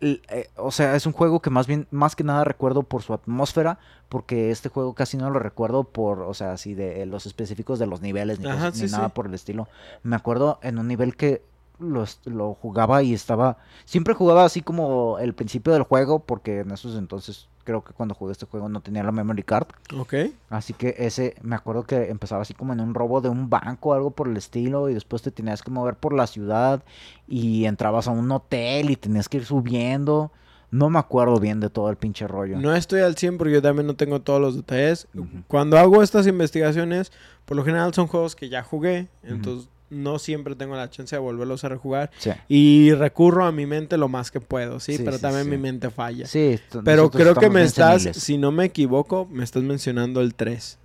Eh, 0.00 0.48
O 0.56 0.70
sea, 0.70 0.94
es 0.96 1.06
un 1.06 1.12
juego 1.12 1.40
que 1.40 1.50
más 1.50 1.66
bien, 1.66 1.86
más 1.90 2.14
que 2.16 2.24
nada 2.24 2.44
recuerdo 2.44 2.82
por 2.82 3.02
su 3.02 3.12
atmósfera, 3.14 3.78
porque 4.08 4.50
este 4.50 4.68
juego 4.68 4.94
casi 4.94 5.16
no 5.16 5.30
lo 5.30 5.38
recuerdo 5.38 5.84
por, 5.84 6.20
o 6.22 6.34
sea, 6.34 6.52
así 6.52 6.74
de 6.74 7.04
los 7.06 7.26
específicos 7.26 7.78
de 7.78 7.86
los 7.86 8.00
niveles 8.00 8.38
ni, 8.38 8.46
Ajá, 8.46 8.56
cosas- 8.70 8.80
ni 8.80 8.88
sí, 8.88 8.92
nada 8.94 9.08
por 9.10 9.26
el 9.26 9.34
estilo. 9.34 9.68
Me 10.02 10.16
acuerdo 10.16 10.58
en 10.62 10.78
un 10.78 10.88
nivel 10.88 11.16
que 11.16 11.42
lo, 11.80 12.04
lo 12.24 12.54
jugaba 12.54 13.02
y 13.02 13.14
estaba, 13.14 13.58
siempre 13.84 14.14
jugaba 14.14 14.44
así 14.44 14.62
como 14.62 15.18
el 15.20 15.34
principio 15.34 15.72
del 15.72 15.82
juego, 15.84 16.18
porque 16.20 16.60
en 16.60 16.70
esos 16.72 16.96
entonces 16.96 17.48
creo 17.68 17.84
que 17.84 17.92
cuando 17.92 18.14
jugué 18.14 18.32
este 18.32 18.46
juego 18.46 18.70
no 18.70 18.80
tenía 18.80 19.02
la 19.02 19.12
memory 19.12 19.42
card. 19.42 19.66
ok. 19.94 20.14
Así 20.48 20.72
que 20.72 20.94
ese, 20.96 21.34
me 21.42 21.54
acuerdo 21.54 21.82
que 21.82 22.08
empezaba 22.08 22.40
así 22.40 22.54
como 22.54 22.72
en 22.72 22.80
un 22.80 22.94
robo 22.94 23.20
de 23.20 23.28
un 23.28 23.50
banco, 23.50 23.92
algo 23.92 24.10
por 24.10 24.26
el 24.26 24.38
estilo, 24.38 24.88
y 24.88 24.94
después 24.94 25.20
te 25.20 25.30
tenías 25.30 25.62
que 25.62 25.70
mover 25.70 25.94
por 25.94 26.14
la 26.14 26.26
ciudad 26.26 26.82
y 27.26 27.66
entrabas 27.66 28.08
a 28.08 28.12
un 28.12 28.32
hotel 28.32 28.88
y 28.88 28.96
tenías 28.96 29.28
que 29.28 29.36
ir 29.36 29.44
subiendo. 29.44 30.32
No 30.70 30.88
me 30.88 30.98
acuerdo 30.98 31.38
bien 31.40 31.60
de 31.60 31.68
todo 31.68 31.90
el 31.90 31.96
pinche 31.96 32.26
rollo. 32.26 32.58
No 32.58 32.74
estoy 32.74 33.02
al 33.02 33.16
100 33.18 33.36
porque 33.36 33.52
yo 33.52 33.60
también 33.60 33.86
no 33.86 33.96
tengo 33.96 34.22
todos 34.22 34.40
los 34.40 34.56
detalles. 34.56 35.06
Cuando 35.46 35.76
hago 35.76 36.02
estas 36.02 36.26
investigaciones, 36.26 37.12
por 37.44 37.58
lo 37.58 37.64
general 37.64 37.92
son 37.92 38.06
juegos 38.06 38.34
que 38.34 38.48
ya 38.48 38.62
jugué, 38.62 39.08
entonces 39.22 39.68
no 39.90 40.18
siempre 40.18 40.54
tengo 40.54 40.76
la 40.76 40.90
chance 40.90 41.14
de 41.16 41.20
volverlos 41.20 41.64
a 41.64 41.68
rejugar. 41.68 42.10
Sí, 42.18 42.30
Y 42.48 42.92
recurro 42.92 43.44
a 43.44 43.52
mi 43.52 43.66
mente 43.66 43.96
lo 43.96 44.08
más 44.08 44.30
que 44.30 44.40
puedo, 44.40 44.80
¿sí? 44.80 44.96
Sí, 44.96 45.02
Pero 45.04 45.16
sí, 45.16 45.22
también 45.22 45.48
mi 45.48 45.56
mente 45.58 45.90
falla. 45.90 46.26
sí. 46.26 46.58
Pero 46.84 47.10
creo 47.10 47.34
que 47.34 47.50
me 47.50 47.62
estás, 47.64 48.02
si 48.02 48.38
no 48.38 48.52
me 48.52 48.66
equivoco, 48.66 49.26
me 49.30 49.44
estás 49.44 49.62
mencionando 49.62 50.20
el 50.20 50.34
3. 50.34 50.78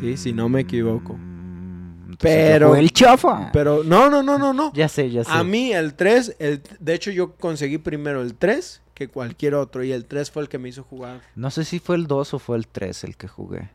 sí, 0.00 0.16
si 0.16 0.32
no 0.32 0.48
me 0.48 0.60
equivoco. 0.60 1.14
Mm, 1.14 2.14
Pero- 2.20 2.76
el 2.76 2.92
chafa. 2.92 3.50
Pero 3.52 3.82
no, 3.84 4.08
no, 4.10 4.22
no, 4.22 4.38
no, 4.38 4.52
no. 4.52 4.72
Ya 4.74 4.88
sé, 4.88 5.10
ya 5.10 5.24
sé. 5.24 5.30
A 5.32 5.42
mí 5.44 5.72
el 5.72 5.94
3, 5.94 6.36
el, 6.38 6.62
de 6.80 6.94
hecho 6.94 7.10
yo 7.10 7.34
conseguí 7.36 7.78
primero 7.78 8.22
el 8.22 8.34
3 8.34 8.82
que 8.94 9.08
cualquier 9.08 9.54
otro 9.54 9.84
y 9.84 9.92
el 9.92 10.06
3 10.06 10.30
fue 10.30 10.42
el 10.42 10.48
que 10.48 10.58
me 10.58 10.68
hizo 10.70 10.82
jugar. 10.82 11.20
No 11.34 11.50
sé 11.50 11.64
si 11.64 11.78
fue 11.80 11.96
el 11.96 12.06
2 12.06 12.34
o 12.34 12.38
fue 12.38 12.56
el 12.56 12.66
3 12.66 13.04
el 13.04 13.16
que 13.16 13.28
jugué. 13.28 13.70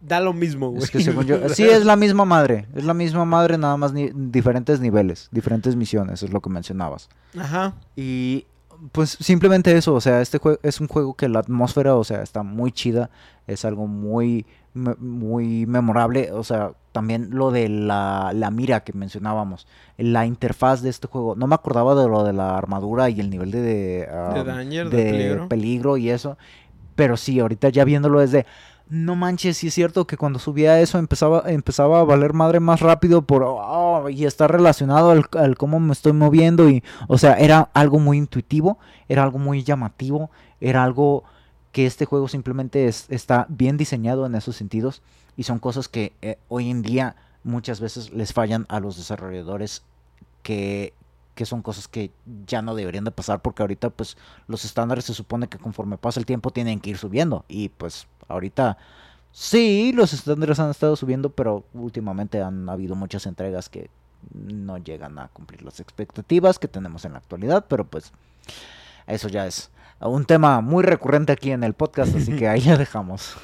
Da 0.00 0.20
lo 0.20 0.32
mismo, 0.32 0.70
güey. 0.70 0.82
Es 0.84 0.90
que 0.90 1.00
según 1.00 1.24
yo... 1.26 1.48
Sí, 1.54 1.64
es 1.64 1.84
la 1.84 1.96
misma 1.96 2.24
madre. 2.24 2.66
Es 2.74 2.84
la 2.84 2.94
misma 2.94 3.24
madre, 3.24 3.56
nada 3.58 3.76
más 3.76 3.92
ni- 3.92 4.10
diferentes 4.14 4.80
niveles, 4.80 5.28
diferentes 5.32 5.76
misiones, 5.76 6.22
es 6.22 6.30
lo 6.32 6.40
que 6.40 6.50
mencionabas. 6.50 7.08
Ajá. 7.38 7.74
Y 7.96 8.46
pues 8.92 9.10
simplemente 9.20 9.74
eso, 9.76 9.94
o 9.94 10.00
sea, 10.00 10.20
este 10.20 10.38
juego 10.38 10.58
es 10.62 10.80
un 10.80 10.88
juego 10.88 11.14
que 11.14 11.28
la 11.28 11.38
atmósfera, 11.40 11.94
o 11.94 12.04
sea, 12.04 12.22
está 12.22 12.42
muy 12.42 12.70
chida, 12.72 13.08
es 13.46 13.64
algo 13.64 13.86
muy, 13.86 14.44
me- 14.74 14.96
muy 14.96 15.64
memorable, 15.64 16.32
o 16.32 16.42
sea, 16.44 16.72
también 16.92 17.28
lo 17.30 17.50
de 17.50 17.68
la, 17.68 18.32
la 18.34 18.50
mira 18.50 18.80
que 18.80 18.92
mencionábamos, 18.92 19.66
la 19.96 20.26
interfaz 20.26 20.82
de 20.82 20.90
este 20.90 21.06
juego, 21.08 21.34
no 21.36 21.46
me 21.46 21.54
acordaba 21.54 21.94
de 21.94 22.08
lo 22.08 22.24
de 22.24 22.32
la 22.32 22.58
armadura 22.58 23.08
y 23.10 23.20
el 23.20 23.30
nivel 23.30 23.50
de, 23.52 23.62
de, 23.62 24.08
ah, 24.12 24.42
danger, 24.44 24.90
de 24.90 25.40
peligro. 25.48 25.96
y 25.96 26.10
eso, 26.10 26.36
pero 26.94 27.16
sí, 27.16 27.40
ahorita 27.40 27.70
ya 27.70 27.84
viéndolo 27.84 28.20
es 28.20 28.32
de... 28.32 28.44
No 28.88 29.16
manches, 29.16 29.56
sí 29.56 29.68
es 29.68 29.74
cierto 29.74 30.06
que 30.06 30.18
cuando 30.18 30.38
subía 30.38 30.78
eso 30.80 30.98
empezaba, 30.98 31.44
empezaba 31.46 32.00
a 32.00 32.04
valer 32.04 32.34
madre 32.34 32.60
más 32.60 32.80
rápido 32.80 33.22
por 33.22 33.42
oh, 33.46 34.08
y 34.10 34.26
está 34.26 34.46
relacionado 34.46 35.10
al, 35.10 35.56
cómo 35.56 35.80
me 35.80 35.92
estoy 35.92 36.12
moviendo 36.12 36.68
y 36.68 36.84
o 37.08 37.16
sea, 37.16 37.34
era 37.34 37.70
algo 37.72 37.98
muy 37.98 38.18
intuitivo, 38.18 38.78
era 39.08 39.22
algo 39.22 39.38
muy 39.38 39.62
llamativo, 39.64 40.30
era 40.60 40.84
algo 40.84 41.24
que 41.72 41.86
este 41.86 42.04
juego 42.04 42.28
simplemente 42.28 42.86
es- 42.86 43.06
está 43.08 43.46
bien 43.48 43.78
diseñado 43.78 44.26
en 44.26 44.34
esos 44.34 44.54
sentidos 44.54 45.00
y 45.36 45.44
son 45.44 45.58
cosas 45.60 45.88
que 45.88 46.12
eh, 46.20 46.36
hoy 46.48 46.70
en 46.70 46.82
día 46.82 47.16
muchas 47.42 47.80
veces 47.80 48.12
les 48.12 48.34
fallan 48.34 48.66
a 48.68 48.80
los 48.80 48.96
desarrolladores 48.98 49.82
que, 50.42 50.92
que 51.34 51.46
son 51.46 51.62
cosas 51.62 51.88
que 51.88 52.10
ya 52.46 52.62
no 52.62 52.74
deberían 52.74 53.04
de 53.04 53.10
pasar 53.10 53.42
porque 53.42 53.62
ahorita 53.62 53.90
pues 53.90 54.16
los 54.46 54.64
estándares 54.64 55.04
se 55.04 55.14
supone 55.14 55.48
que 55.48 55.58
conforme 55.58 55.98
pasa 55.98 56.20
el 56.20 56.26
tiempo 56.26 56.50
tienen 56.50 56.80
que 56.80 56.90
ir 56.90 56.98
subiendo. 56.98 57.44
Y 57.48 57.70
pues 57.70 58.06
ahorita 58.28 58.78
sí 59.32 59.92
los 59.94 60.12
estándares 60.12 60.60
han 60.60 60.70
estado 60.70 60.96
subiendo 60.96 61.30
pero 61.30 61.64
últimamente 61.74 62.40
han 62.40 62.68
habido 62.68 62.94
muchas 62.94 63.26
entregas 63.26 63.68
que 63.68 63.90
no 64.32 64.78
llegan 64.78 65.18
a 65.18 65.28
cumplir 65.28 65.62
las 65.62 65.80
expectativas 65.80 66.58
que 66.58 66.68
tenemos 66.68 67.04
en 67.04 67.12
la 67.12 67.18
actualidad 67.18 67.66
pero 67.68 67.84
pues 67.84 68.12
eso 69.06 69.28
ya 69.28 69.46
es 69.46 69.70
un 70.00 70.24
tema 70.24 70.60
muy 70.60 70.82
recurrente 70.82 71.32
aquí 71.32 71.50
en 71.50 71.64
el 71.64 71.74
podcast 71.74 72.14
así 72.14 72.36
que 72.36 72.48
ahí 72.48 72.60
ya 72.62 72.76
dejamos. 72.76 73.34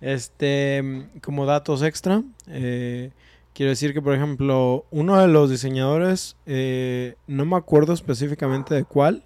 Este, 0.00 1.08
como 1.22 1.44
datos 1.44 1.82
extra, 1.82 2.22
eh, 2.46 3.10
Quiero 3.58 3.70
decir 3.70 3.92
que, 3.92 4.00
por 4.00 4.14
ejemplo, 4.14 4.84
uno 4.92 5.18
de 5.20 5.26
los 5.26 5.50
diseñadores, 5.50 6.36
eh, 6.46 7.16
no 7.26 7.44
me 7.44 7.56
acuerdo 7.56 7.92
específicamente 7.92 8.72
de 8.72 8.84
cuál, 8.84 9.24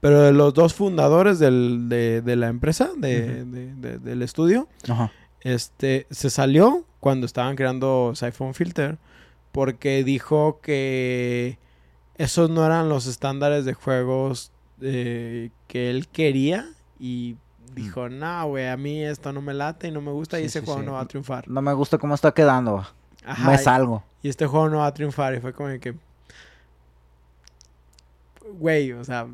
pero 0.00 0.20
de 0.20 0.32
los 0.34 0.52
dos 0.52 0.74
fundadores 0.74 1.38
del- 1.38 1.88
de, 1.88 2.20
de 2.20 2.36
la 2.36 2.48
empresa, 2.48 2.90
de- 2.94 3.46
de- 3.46 3.74
de- 3.76 3.98
del 3.98 4.20
estudio, 4.20 4.68
Ajá. 4.86 5.10
este, 5.40 6.06
se 6.10 6.28
salió 6.28 6.84
cuando 7.00 7.24
estaban 7.24 7.56
creando 7.56 8.12
Siphon 8.14 8.52
Filter 8.52 8.98
porque 9.50 10.04
dijo 10.04 10.60
que 10.62 11.58
esos 12.16 12.50
no 12.50 12.66
eran 12.66 12.90
los 12.90 13.06
estándares 13.06 13.64
de 13.64 13.72
juegos 13.72 14.52
eh, 14.82 15.52
que 15.68 15.88
él 15.88 16.06
quería 16.08 16.68
y 16.98 17.36
dijo, 17.74 18.10
no, 18.10 18.46
güey, 18.48 18.68
a 18.68 18.76
mí 18.76 19.02
esto 19.02 19.32
no 19.32 19.40
me 19.40 19.54
late 19.54 19.88
y 19.88 19.90
no 19.90 20.02
me 20.02 20.10
gusta 20.12 20.38
y 20.38 20.44
ese 20.44 20.60
sí, 20.60 20.66
juego 20.66 20.80
sí. 20.80 20.86
no 20.86 20.92
va 20.92 21.00
a 21.00 21.06
triunfar. 21.06 21.48
No 21.48 21.62
me 21.62 21.72
gusta 21.72 21.96
cómo 21.96 22.14
está 22.14 22.32
quedando. 22.32 22.86
Ajá, 23.24 23.48
me 23.50 23.54
y- 23.54 23.58
salgo. 23.58 24.02
y 24.22 24.28
este 24.28 24.46
juego 24.46 24.68
no 24.68 24.78
va 24.78 24.86
a 24.86 24.94
triunfar. 24.94 25.34
Y 25.34 25.40
fue 25.40 25.52
como 25.52 25.68
de 25.68 25.80
que. 25.80 25.94
Güey, 28.58 28.92
o 28.92 29.04
sea. 29.04 29.26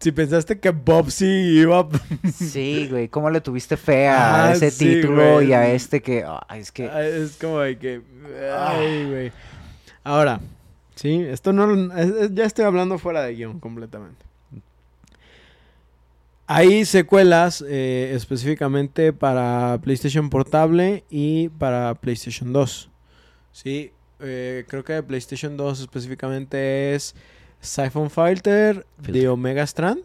Si 0.00 0.12
pensaste 0.12 0.60
que 0.60 0.70
Bobsy 0.70 1.26
iba. 1.60 1.88
Sí, 2.32 2.86
güey. 2.88 3.08
¿Cómo 3.08 3.30
le 3.30 3.40
tuviste 3.40 3.76
fe 3.76 4.06
a 4.08 4.44
Ah, 4.46 4.52
ese 4.52 4.70
sí, 4.70 4.84
título 4.94 5.34
güey. 5.34 5.48
y 5.48 5.52
a 5.52 5.72
este 5.72 6.00
que... 6.00 6.24
ay, 6.46 6.60
es 6.60 6.70
que... 6.70 6.86
Es 7.24 7.36
como 7.36 7.58
de 7.58 7.76
que. 7.78 8.00
Ay, 8.56 9.06
güey. 9.10 9.32
Ahora, 10.04 10.38
sí, 10.94 11.20
esto 11.28 11.52
no. 11.52 11.92
es- 11.96 12.08
es- 12.10 12.34
ya 12.34 12.44
estoy 12.44 12.64
hablando 12.64 12.96
fuera 12.98 13.22
de 13.22 13.34
guion 13.34 13.58
completamente. 13.58 14.24
Hay 16.46 16.84
secuelas 16.86 17.62
eh, 17.68 18.12
específicamente 18.14 19.12
para 19.12 19.78
PlayStation 19.82 20.30
Portable 20.30 21.04
y 21.10 21.48
para 21.50 21.94
PlayStation 21.96 22.52
2. 22.52 22.88
Sí, 23.62 23.90
eh, 24.20 24.64
creo 24.68 24.84
que 24.84 24.92
de 24.92 25.02
PlayStation 25.02 25.56
2 25.56 25.80
específicamente 25.80 26.94
es 26.94 27.16
Siphon 27.60 28.08
Filter, 28.08 28.86
Filter. 28.98 29.14
de 29.14 29.28
Omega 29.28 29.64
Strand. 29.64 30.02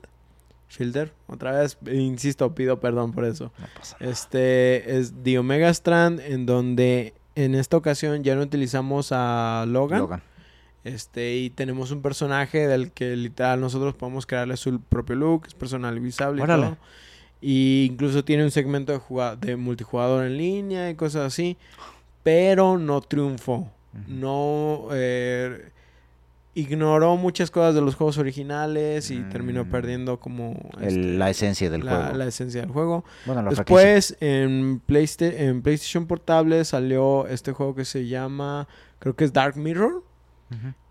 Filter, 0.68 1.14
otra 1.28 1.52
vez, 1.52 1.78
insisto, 1.86 2.56
pido 2.56 2.80
perdón 2.80 3.12
por 3.12 3.26
eso. 3.26 3.52
No 3.60 3.68
pasa 3.78 3.96
nada. 4.00 4.12
Este 4.12 4.98
es 4.98 5.14
The 5.22 5.38
Omega 5.38 5.70
Strand, 5.70 6.20
en 6.22 6.48
donde 6.48 7.14
en 7.36 7.54
esta 7.54 7.78
ocasión 7.78 8.24
ya 8.24 8.34
no 8.34 8.42
utilizamos 8.42 9.10
a 9.12 9.66
Logan. 9.68 10.00
Logan. 10.00 10.24
Este, 10.84 11.36
y 11.36 11.52
tenemos 11.52 11.92
un 11.92 12.02
personaje 12.02 12.68
del 12.68 12.92
que 12.92 13.16
literal 13.16 13.62
nosotros 13.62 13.94
podemos 13.94 14.26
crearle 14.26 14.58
su 14.58 14.82
propio 14.82 15.16
look, 15.16 15.44
es 15.46 15.54
personalizable 15.54 16.44
y 16.44 16.48
todo. 16.48 16.76
Y 17.40 17.88
incluso 17.92 18.26
tiene 18.26 18.46
un 18.46 18.52
segmento 18.52 18.94
de, 18.94 19.38
de 19.46 19.56
multijugador 19.58 20.26
en 20.26 20.38
línea 20.40 20.90
y 20.90 20.96
cosas 20.96 21.28
así. 21.28 21.56
Pero 22.24 22.78
no 22.78 23.02
triunfó. 23.02 23.70
No 24.08 24.88
eh, 24.92 25.70
ignoró 26.56 27.16
muchas 27.18 27.52
cosas 27.52 27.76
de 27.76 27.82
los 27.82 27.96
juegos 27.96 28.18
originales 28.18 29.12
y 29.12 29.22
terminó 29.24 29.66
Mm. 29.66 29.70
perdiendo 29.70 30.20
como 30.20 30.70
El- 30.80 30.88
este, 30.88 31.00
la 31.18 31.30
esencia 31.30 31.70
del 31.70 31.86
la- 31.86 31.96
juego. 31.98 32.18
la 32.18 32.26
esencia 32.26 32.62
del 32.62 32.70
juego. 32.72 33.04
Bueno. 33.26 33.44
Después, 33.50 34.16
en, 34.20 34.80
Playsta- 34.80 35.26
en 35.36 35.62
PlayStation 35.62 36.06
Portable 36.08 36.64
salió 36.66 37.28
este 37.28 37.52
juego 37.54 37.76
que 37.76 37.86
se 37.86 38.08
llama, 38.08 38.68
creo 39.00 39.16
que 39.16 39.26
es 39.26 39.34
Dark 39.34 39.58
Mirror. 39.58 40.04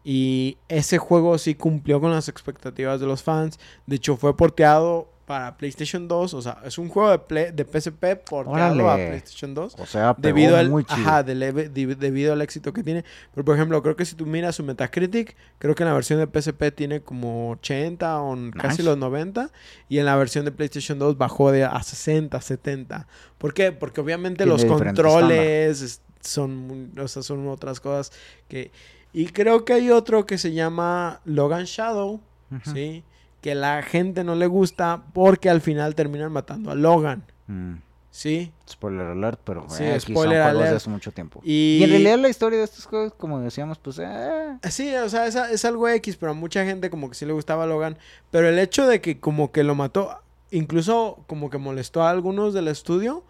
Y 0.04 0.58
ese 0.68 0.98
juego 0.98 1.38
sí 1.38 1.54
cumplió 1.54 2.00
con 2.00 2.10
las 2.10 2.28
expectativas 2.28 2.98
de 2.98 3.06
los 3.06 3.22
fans. 3.22 3.60
De 3.86 3.94
hecho, 3.96 4.16
fue 4.16 4.36
porteado 4.36 5.11
para 5.26 5.56
PlayStation 5.56 6.08
2. 6.08 6.34
O 6.34 6.42
sea, 6.42 6.58
es 6.64 6.78
un 6.78 6.88
juego 6.88 7.10
de, 7.10 7.18
Play- 7.18 7.52
de 7.52 7.64
PSP 7.64 8.16
porteado 8.28 8.90
a. 8.90 8.96
PlayStation 8.96 9.54
2. 9.54 9.76
O 9.78 9.86
sea, 9.86 10.14
Debido 10.18 10.56
al, 10.56 10.68
muy 10.70 10.84
chido. 10.84 10.96
ajá, 11.08 11.22
de 11.22 11.34
leve- 11.34 11.68
de- 11.68 11.94
debido 11.96 12.32
al 12.32 12.42
éxito 12.42 12.72
que 12.72 12.82
tiene. 12.82 13.04
Pero, 13.34 13.44
por 13.44 13.54
ejemplo, 13.56 13.82
creo 13.82 13.96
que 13.96 14.04
si 14.04 14.14
tú 14.14 14.26
miras 14.26 14.56
su 14.56 14.62
Metacritic, 14.64 15.36
creo 15.58 15.74
que 15.74 15.82
en 15.82 15.88
la 15.88 15.94
versión 15.94 16.18
de 16.18 16.26
PSP 16.26 16.70
tiene 16.74 17.00
como 17.00 17.50
80 17.52 18.20
o 18.20 18.36
casi 18.60 18.68
Nice. 18.78 18.82
los 18.82 18.98
90. 18.98 19.50
Y 19.88 19.98
en 19.98 20.06
la 20.06 20.16
versión 20.16 20.44
de 20.44 20.52
PlayStation 20.52 20.98
2 20.98 21.16
bajó 21.18 21.52
de 21.52 21.64
a 21.64 21.82
60, 21.82 22.40
70. 22.40 23.06
¿Por 23.38 23.54
qué? 23.54 23.72
Porque 23.72 24.00
obviamente 24.00 24.44
Tiene 24.44 24.52
los 24.52 24.64
controles 24.64 25.80
es- 25.82 26.00
son, 26.20 26.92
o 26.98 27.08
sea, 27.08 27.22
son 27.22 27.48
otras 27.48 27.80
cosas 27.80 28.12
que... 28.48 28.70
Y 29.14 29.26
creo 29.26 29.64
que 29.66 29.74
hay 29.74 29.90
otro 29.90 30.24
que 30.24 30.38
se 30.38 30.52
llama 30.52 31.20
Logan 31.26 31.64
Shadow, 31.64 32.20
Ujú. 32.50 32.70
¿sí? 32.72 33.04
Que 33.42 33.54
la 33.54 33.82
gente 33.82 34.24
no 34.24 34.34
le 34.34 34.46
gusta 34.46 35.02
porque 35.12 35.50
al 35.50 35.60
final 35.60 35.94
terminan 35.94 36.32
matando 36.32 36.70
a 36.70 36.74
Logan, 36.74 37.24
Mm. 37.48 37.74
¿sí? 38.10 38.52
Spoiler 38.70 39.04
alert, 39.06 39.40
pero 39.44 39.66
Sí, 39.68 39.82
eh, 39.84 39.98
spoiler 40.00 40.38
de 40.38 40.42
alert. 40.44 40.76
hace 40.76 40.88
mucho 40.88 41.10
tiempo. 41.12 41.40
Y, 41.44 41.78
Y 41.80 41.84
en 41.84 41.90
realidad 41.90 42.18
la 42.18 42.28
historia 42.28 42.58
de 42.60 42.64
estos 42.64 42.86
juegos, 42.86 43.12
como 43.14 43.40
decíamos, 43.40 43.78
pues... 43.78 43.98
Eh, 44.00 44.56
Sí, 44.70 44.94
o 44.94 45.08
sea, 45.08 45.26
es, 45.26 45.34
es 45.34 45.64
algo 45.64 45.88
X, 45.88 46.16
pero 46.16 46.32
a 46.32 46.34
mucha 46.34 46.64
gente 46.64 46.88
como 46.88 47.08
que 47.08 47.14
sí 47.16 47.26
le 47.26 47.32
gustaba 47.32 47.66
Logan. 47.66 47.98
Pero 48.30 48.48
el 48.48 48.58
hecho 48.58 48.86
de 48.86 49.00
que 49.00 49.18
como 49.18 49.50
que 49.50 49.64
lo 49.64 49.74
mató, 49.74 50.20
incluso 50.52 51.24
como 51.26 51.50
que 51.50 51.58
molestó 51.58 52.02
a 52.04 52.10
algunos 52.10 52.54
del 52.54 52.68
estudio, 52.68 53.24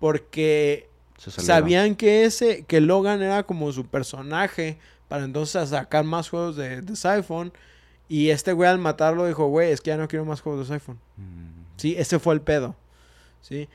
porque 0.00 0.88
sabían 1.18 1.94
que 1.94 2.24
ese, 2.24 2.64
que 2.64 2.80
Logan 2.80 3.22
era 3.22 3.44
como 3.44 3.70
su 3.72 3.86
personaje, 3.86 4.78
para 5.08 5.24
entonces 5.24 5.68
sacar 5.68 6.04
más 6.04 6.28
juegos 6.30 6.56
de, 6.56 6.80
de 6.82 6.96
Siphon. 6.96 7.52
Y 8.08 8.30
este 8.30 8.52
güey 8.52 8.68
al 8.68 8.78
matarlo 8.78 9.26
dijo, 9.26 9.46
güey, 9.46 9.70
es 9.70 9.80
que 9.80 9.90
ya 9.90 9.96
no 9.96 10.08
quiero 10.08 10.24
más 10.24 10.40
juegos 10.40 10.68
de 10.68 10.74
Siphon. 10.74 10.98
Mm. 11.16 11.62
Sí, 11.76 11.94
ese 11.96 12.18
fue 12.18 12.34
el 12.34 12.40
pedo. 12.42 12.76
Sí. 13.40 13.68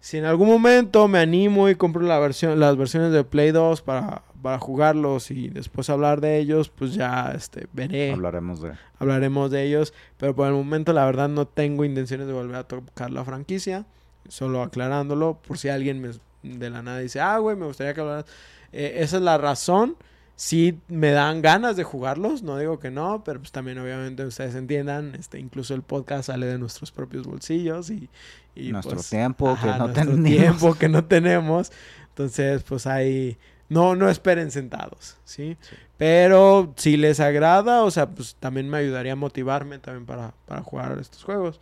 Si 0.00 0.16
en 0.16 0.24
algún 0.26 0.46
momento 0.48 1.08
me 1.08 1.18
animo 1.18 1.68
y 1.68 1.74
compro 1.74 2.02
la 2.02 2.18
versión, 2.20 2.60
las 2.60 2.76
versiones 2.76 3.10
de 3.12 3.24
Play 3.24 3.50
2 3.50 3.82
para, 3.82 4.22
para 4.40 4.60
jugarlos 4.60 5.32
y 5.32 5.48
después 5.48 5.90
hablar 5.90 6.20
de 6.20 6.38
ellos, 6.38 6.68
pues 6.68 6.94
ya 6.94 7.32
este, 7.34 7.66
veré, 7.72 8.12
Hablaremos 8.12 8.60
de... 8.62 8.74
hablaremos 9.00 9.50
de 9.50 9.64
ellos. 9.64 9.92
Pero 10.16 10.36
por 10.36 10.46
el 10.46 10.52
momento 10.54 10.92
la 10.92 11.04
verdad 11.04 11.28
no 11.28 11.48
tengo 11.48 11.84
intenciones 11.84 12.28
de 12.28 12.32
volver 12.32 12.54
a 12.56 12.64
tocar 12.68 13.10
la 13.10 13.24
franquicia. 13.24 13.86
Solo 14.28 14.62
aclarándolo 14.62 15.38
por 15.44 15.58
si 15.58 15.68
alguien 15.68 16.00
me- 16.00 16.10
de 16.44 16.70
la 16.70 16.82
nada 16.82 17.00
dice, 17.00 17.18
ah, 17.20 17.38
güey, 17.38 17.56
me 17.56 17.66
gustaría 17.66 17.92
que 17.94 18.00
hablaras. 18.00 18.26
Eh, 18.70 18.98
esa 18.98 19.16
es 19.16 19.22
la 19.22 19.36
razón. 19.36 19.96
Sí 20.40 20.78
me 20.86 21.10
dan 21.10 21.42
ganas 21.42 21.74
de 21.74 21.82
jugarlos, 21.82 22.44
no 22.44 22.56
digo 22.58 22.78
que 22.78 22.92
no, 22.92 23.24
pero 23.24 23.40
pues 23.40 23.50
también 23.50 23.76
obviamente 23.80 24.24
ustedes 24.24 24.54
entiendan, 24.54 25.16
este, 25.16 25.40
incluso 25.40 25.74
el 25.74 25.82
podcast 25.82 26.28
sale 26.28 26.46
de 26.46 26.58
nuestros 26.58 26.92
propios 26.92 27.26
bolsillos 27.26 27.90
y, 27.90 28.08
y, 28.54 28.70
Nuestro 28.70 28.94
pues, 28.94 29.10
tiempo 29.10 29.46
que 29.60 29.68
ajá, 29.68 29.78
no 29.78 29.88
nuestro 29.88 30.04
tenemos. 30.14 30.30
tiempo 30.30 30.74
que 30.76 30.88
no 30.88 31.04
tenemos. 31.06 31.72
Entonces, 32.10 32.62
pues 32.62 32.86
ahí 32.86 33.36
no 33.68 33.96
no 33.96 34.08
esperen 34.08 34.52
sentados, 34.52 35.16
¿sí? 35.24 35.56
Sí. 35.60 35.74
Pero 35.96 36.72
si 36.76 36.96
les 36.96 37.18
agrada, 37.18 37.82
o 37.82 37.90
sea, 37.90 38.08
pues 38.08 38.36
también 38.38 38.70
me 38.70 38.78
ayudaría 38.78 39.14
a 39.14 39.16
motivarme 39.16 39.80
también 39.80 40.06
para, 40.06 40.34
para 40.46 40.62
jugar 40.62 40.96
estos 41.00 41.24
juegos. 41.24 41.58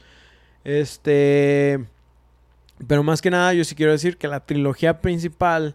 Este, 0.65 1.83
pero 2.87 3.03
más 3.03 3.23
que 3.23 3.31
nada 3.31 3.55
yo 3.55 3.65
sí 3.65 3.75
quiero 3.75 3.93
decir 3.93 4.19
que 4.19 4.29
la 4.29 4.41
trilogía 4.41 5.01
principal 5.01 5.75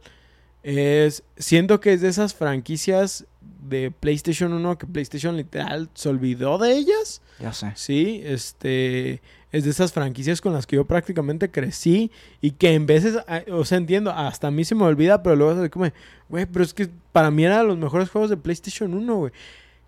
es 0.63 1.23
siento 1.37 1.79
que 1.79 1.93
es 1.93 2.01
de 2.01 2.09
esas 2.09 2.33
franquicias 2.33 3.25
de 3.67 3.91
PlayStation 3.91 4.53
1 4.53 4.77
que 4.77 4.85
PlayStation 4.87 5.35
literal 5.37 5.89
se 5.93 6.09
olvidó 6.09 6.57
de 6.57 6.73
ellas. 6.73 7.21
Ya 7.39 7.53
sé. 7.53 7.71
Sí, 7.75 8.21
este 8.23 9.21
es 9.51 9.63
de 9.65 9.69
esas 9.69 9.91
franquicias 9.91 10.39
con 10.39 10.53
las 10.53 10.65
que 10.65 10.77
yo 10.77 10.85
prácticamente 10.85 11.51
crecí 11.51 12.09
y 12.39 12.51
que 12.51 12.73
en 12.73 12.85
veces, 12.85 13.17
o 13.51 13.65
sea, 13.65 13.77
entiendo, 13.77 14.11
hasta 14.11 14.47
a 14.47 14.51
mí 14.51 14.63
se 14.63 14.75
me 14.75 14.83
olvida, 14.83 15.21
pero 15.23 15.35
luego 15.35 15.63
es 15.63 15.69
como, 15.69 15.87
güey, 16.29 16.45
pero 16.45 16.63
es 16.63 16.73
que 16.73 16.89
para 17.11 17.31
mí 17.31 17.43
eran 17.43 17.67
los 17.67 17.77
mejores 17.77 18.09
juegos 18.09 18.29
de 18.29 18.37
PlayStation 18.37 18.93
1, 18.93 19.15
güey. 19.15 19.31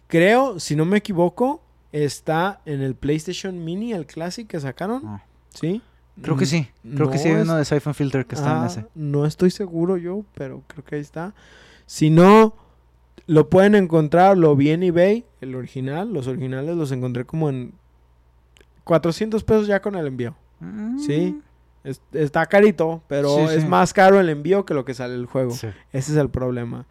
Creo, 0.07 0.59
si 0.59 0.75
no 0.75 0.83
me 0.85 0.97
equivoco, 0.97 1.61
está 1.93 2.59
en 2.65 2.81
el 2.81 2.95
PlayStation 2.95 3.63
Mini, 3.63 3.93
el 3.93 4.05
Classic 4.05 4.47
que 4.47 4.59
sacaron, 4.59 5.01
Ah. 5.05 5.23
¿sí? 5.53 5.81
Creo 6.21 6.37
que 6.37 6.45
Mm, 6.45 6.47
sí. 6.47 6.67
Creo 6.95 7.09
que 7.09 7.17
sí 7.17 7.29
hay 7.29 7.35
no 7.35 7.41
uno 7.41 7.59
es- 7.59 7.69
de 7.69 7.75
Siphon 7.75 7.93
Filter 7.95 8.25
que 8.25 8.35
está 8.35 8.51
en 8.57 8.63
Ah, 8.63 8.67
ese. 8.67 8.85
No 8.95 9.25
estoy 9.25 9.49
seguro 9.51 9.97
yo, 9.97 10.23
pero 10.35 10.61
creo 10.67 10.83
que 10.85 10.95
ahí 10.95 11.01
está. 11.01 11.33
Si 11.85 12.09
no, 12.09 12.55
lo 13.25 13.49
pueden 13.49 13.73
encontrar, 13.75 14.37
lo 14.37 14.55
vi 14.55 14.69
en 14.71 14.83
eBay, 14.83 15.25
el 15.41 15.55
original. 15.55 16.13
Los 16.13 16.27
originales 16.27 16.75
los 16.75 16.91
encontré 16.91 17.25
como 17.25 17.49
en 17.49 17.73
400 18.83 19.43
pesos 19.43 19.67
ya 19.67 19.81
con 19.81 19.95
el 19.95 20.07
envío. 20.07 20.35
Sí. 21.05 21.41
Es- 21.83 22.01
está 22.13 22.45
carito, 22.45 23.01
pero 23.07 23.35
Sí, 23.47 23.55
es 23.55 23.61
sí. 23.63 23.67
más 23.67 23.91
caro 23.91 24.19
el 24.19 24.29
envío 24.29 24.65
que 24.65 24.73
lo 24.73 24.85
que 24.85 24.93
sale 24.93 25.15
el 25.15 25.25
juego. 25.25 25.51
Sí. 25.51 25.67
Ese 25.91 26.11
es 26.13 26.17
el 26.17 26.29
problema. 26.29 26.85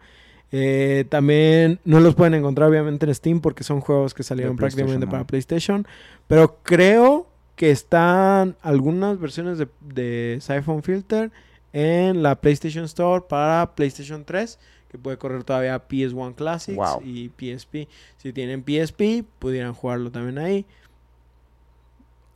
Eh, 0.51 1.05
también 1.09 1.79
no 1.83 1.99
los 1.99 2.13
pueden 2.13 2.35
encontrar 2.35 2.69
obviamente 2.69 3.07
en 3.07 3.15
Steam 3.15 3.39
porque 3.41 3.63
son 3.63 3.79
juegos 3.81 4.13
que 4.13 4.21
salieron 4.21 4.55
prácticamente 4.55 5.07
¿no? 5.07 5.11
para 5.11 5.23
PlayStation. 5.25 5.87
Pero 6.27 6.59
creo 6.61 7.27
que 7.55 7.69
están 7.71 8.55
algunas 8.61 9.19
versiones 9.19 9.57
de, 9.57 9.67
de 9.81 10.39
Siphon 10.41 10.81
Filter 10.83 11.31
en 11.71 12.23
la 12.23 12.39
PlayStation 12.39 12.85
Store 12.85 13.23
para 13.27 13.73
PlayStation 13.75 14.23
3 14.25 14.59
que 14.89 14.97
puede 14.99 15.17
correr 15.17 15.43
todavía 15.43 15.87
PS1 15.87 16.35
Classics 16.35 16.77
Wow. 16.77 17.01
y 17.03 17.29
PSP. 17.29 17.87
Si 18.17 18.31
tienen 18.31 18.63
PSP, 18.63 19.23
pudieran 19.39 19.73
jugarlo 19.73 20.11
también 20.11 20.37
ahí 20.37 20.65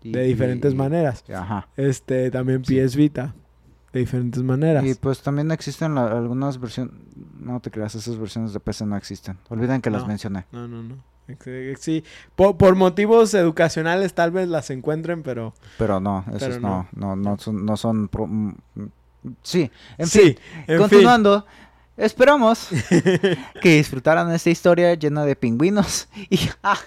Y- 0.01 0.11
de 0.11 0.23
diferentes 0.23 0.73
y- 0.73 0.75
maneras. 0.75 1.23
Ajá. 1.33 1.67
Este, 1.77 2.31
también 2.31 2.63
Sí. 2.65 2.75
PS 2.79 2.95
Vita. 2.97 3.33
de 3.93 3.99
diferentes 4.01 4.43
maneras. 4.43 4.85
Y 4.85 4.93
pues 4.95 5.21
también 5.23 5.49
existen 5.51 5.95
la- 5.95 6.11
algunas 6.11 6.59
versiones. 6.59 6.93
No 7.39 7.59
te 7.61 7.71
creas, 7.71 7.95
esas 7.95 8.17
versiones 8.19 8.53
de 8.53 8.59
PC 8.59 8.85
no 8.85 8.97
existen. 8.97 9.37
Olviden 9.49 9.81
que 9.81 9.89
las 9.89 10.05
mencioné. 10.05 10.45
No, 10.51 10.67
no, 10.67 10.83
no. 10.83 10.95
Sí, 11.79 12.03
por, 12.35 12.57
por 12.57 12.75
motivos 12.75 13.33
educacionales 13.33 14.13
tal 14.13 14.31
vez 14.31 14.47
las 14.47 14.69
encuentren, 14.69 15.23
pero... 15.23 15.53
Pero 15.77 15.99
no, 15.99 16.23
esos 16.29 16.39
Pero 16.41 16.59
no, 16.59 16.87
no. 16.93 17.15
no, 17.15 17.31
no, 17.31 17.37
son. 17.37 17.65
No 17.65 17.75
son 17.77 18.07
pro- 18.07 18.27
mm, 18.27 18.55
mm, 18.75 18.87
sí, 19.43 19.69
en 19.97 20.07
sí, 20.07 20.19
fin. 20.19 20.37
en 20.67 20.77
Continuando, 20.79 21.45
esperamos 21.97 22.69
que 23.61 23.75
disfrutaran 23.77 24.31
esta 24.31 24.49
historia 24.49 24.93
llena 24.93 25.25
de 25.25 25.35
pingüinos 25.35 26.07
y 26.29 26.39
ah, 26.63 26.77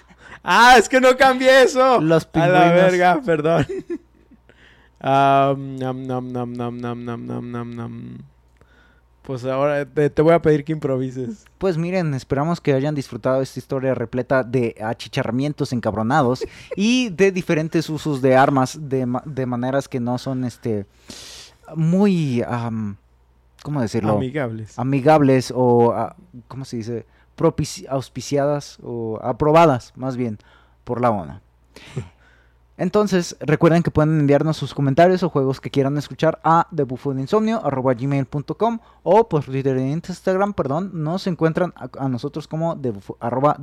Ah, 0.43 0.75
es 0.77 0.89
que 0.89 0.99
no 0.99 1.15
cambié 1.17 1.61
eso. 1.63 2.01
los 2.01 2.23
A 2.25 2.31
pingüinos. 2.31 2.59
la 2.59 2.71
verga, 2.71 3.21
perdón. 3.23 3.67
Ah, 5.03 5.55
nam, 5.57 6.05
nam, 6.05 6.31
nam, 6.31 8.17
Pues 9.21 9.45
ahora 9.45 9.85
te, 9.85 10.09
te 10.09 10.21
voy 10.21 10.33
a 10.33 10.41
pedir 10.41 10.63
que 10.63 10.71
improvises. 10.71 11.45
Pues 11.57 11.77
miren, 11.77 12.13
esperamos 12.13 12.59
que 12.59 12.73
hayan 12.73 12.95
disfrutado 12.95 13.41
esta 13.41 13.59
historia 13.59 13.93
repleta 13.93 14.43
de 14.43 14.75
achicharramientos 14.83 15.73
encabronados 15.73 16.43
y 16.75 17.09
de 17.09 17.31
diferentes 17.31 17.89
usos 17.89 18.21
de 18.21 18.35
armas 18.35 18.77
de, 18.81 19.07
de 19.25 19.45
maneras 19.45 19.87
que 19.87 19.99
no 19.99 20.17
son 20.17 20.43
este 20.43 20.85
muy 21.75 22.43
¿cómo 23.63 23.81
decirlo? 23.81 24.13
Amigables. 24.13 24.77
amigables 24.77 25.53
o 25.55 25.93
ah, 25.93 26.15
¿cómo 26.47 26.65
se 26.65 26.77
dice? 26.77 27.05
auspiciadas 27.89 28.77
o 28.83 29.19
aprobadas 29.23 29.93
más 29.95 30.15
bien 30.15 30.37
por 30.83 31.01
la 31.01 31.09
ONU. 31.09 31.39
Entonces, 32.81 33.37
recuerden 33.39 33.83
que 33.83 33.91
pueden 33.91 34.21
enviarnos 34.21 34.57
sus 34.57 34.73
comentarios 34.73 35.21
o 35.21 35.29
juegos 35.29 35.61
que 35.61 35.69
quieran 35.69 35.99
escuchar 35.99 36.39
a 36.43 36.67
thebufoninsomnio.gmail.com 36.75 38.79
o 39.03 39.29
por 39.29 39.43
Twitter 39.43 39.77
e 39.77 39.91
Instagram, 39.91 40.53
perdón, 40.53 40.89
nos 40.91 41.27
encuentran 41.27 41.75
a, 41.75 42.09
nosotros 42.09 42.47
como 42.47 42.75
arroba. 43.19 43.59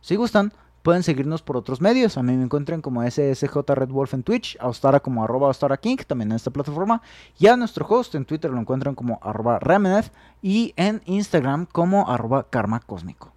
Si 0.00 0.16
gustan, 0.16 0.52
pueden 0.82 1.04
seguirnos 1.04 1.42
por 1.42 1.56
otros 1.56 1.80
medios. 1.80 2.18
A 2.18 2.24
mí 2.24 2.36
me 2.36 2.42
encuentran 2.42 2.82
como 2.82 3.08
SSJ 3.08 3.54
Red 3.68 3.90
en 4.14 4.24
Twitch, 4.24 4.56
a 4.58 4.66
Ostara 4.66 4.98
como 4.98 5.22
arroba 5.22 5.46
Ostara 5.46 5.76
King, 5.76 5.98
también 6.04 6.32
en 6.32 6.36
esta 6.38 6.50
plataforma. 6.50 7.02
Y 7.38 7.46
a 7.46 7.56
nuestro 7.56 7.86
host 7.86 8.16
en 8.16 8.24
Twitter 8.24 8.50
lo 8.50 8.58
encuentran 8.58 8.96
como 8.96 9.20
arroba 9.22 9.60
Remenef 9.60 10.08
y 10.42 10.74
en 10.74 11.02
Instagram 11.06 11.66
como 11.66 12.10
arroba 12.10 12.48
Karma 12.50 12.80
Cósmico. 12.80 13.30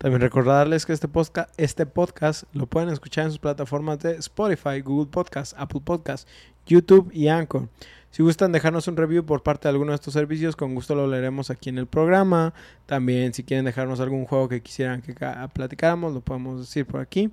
También 0.00 0.22
recordarles 0.22 0.86
que 0.86 0.94
este, 0.94 1.08
posca- 1.08 1.48
este 1.58 1.84
podcast 1.84 2.44
lo 2.54 2.66
pueden 2.66 2.88
escuchar 2.88 3.26
en 3.26 3.32
sus 3.32 3.38
plataformas 3.38 3.98
de 3.98 4.12
Spotify, 4.12 4.80
Google 4.80 5.10
Podcast, 5.10 5.52
Apple 5.58 5.82
Podcast, 5.84 6.26
YouTube 6.64 7.10
y 7.12 7.28
Anchor. 7.28 7.68
Si 8.10 8.22
gustan 8.22 8.50
dejarnos 8.50 8.88
un 8.88 8.96
review 8.96 9.26
por 9.26 9.42
parte 9.42 9.68
de 9.68 9.72
alguno 9.72 9.92
de 9.92 9.96
estos 9.96 10.14
servicios, 10.14 10.56
con 10.56 10.74
gusto 10.74 10.94
lo 10.94 11.06
leeremos 11.06 11.50
aquí 11.50 11.68
en 11.68 11.76
el 11.76 11.86
programa. 11.86 12.54
También 12.86 13.34
si 13.34 13.44
quieren 13.44 13.66
dejarnos 13.66 14.00
algún 14.00 14.24
juego 14.24 14.48
que 14.48 14.62
quisieran 14.62 15.02
que 15.02 15.14
platicáramos, 15.52 16.14
lo 16.14 16.22
podemos 16.22 16.60
decir 16.60 16.86
por 16.86 17.02
aquí. 17.02 17.30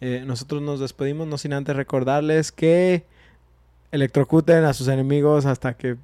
Eh, 0.00 0.22
nosotros 0.24 0.62
nos 0.62 0.78
despedimos, 0.78 1.26
no 1.26 1.36
sin 1.36 1.52
antes 1.52 1.74
recordarles 1.74 2.52
que 2.52 3.04
electrocuten 3.90 4.62
a 4.62 4.72
sus 4.72 4.86
enemigos 4.86 5.46
hasta 5.46 5.74
que 5.76 5.96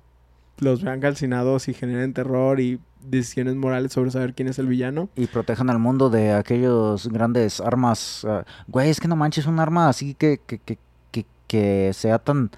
los 0.61 0.83
vean 0.83 1.01
calcinados 1.01 1.69
y 1.69 1.75
generen 1.75 2.13
terror 2.13 2.61
y 2.61 2.81
decisiones 3.03 3.55
morales 3.57 3.93
sobre 3.93 4.11
saber 4.11 4.35
quién 4.35 4.49
es 4.49 4.59
el 4.59 4.67
villano. 4.67 5.09
Y 5.17 5.27
protejan 5.27 5.71
al 5.71 5.79
mundo 5.79 6.11
de 6.11 6.33
aquellos 6.33 7.09
grandes 7.09 7.61
armas. 7.61 8.25
ah, 8.29 8.45
güey, 8.69 8.91
es 8.91 9.01
que 9.01 9.09
no 9.09 9.17
manches 9.17 9.47
un 9.47 9.59
arma 9.61 9.89
así 9.89 10.15
que, 10.15 10.41
que, 10.47 10.59
que, 10.59 10.79
que, 11.11 11.27
que 11.47 11.93
sea 11.95 12.19
tan, 12.19 12.51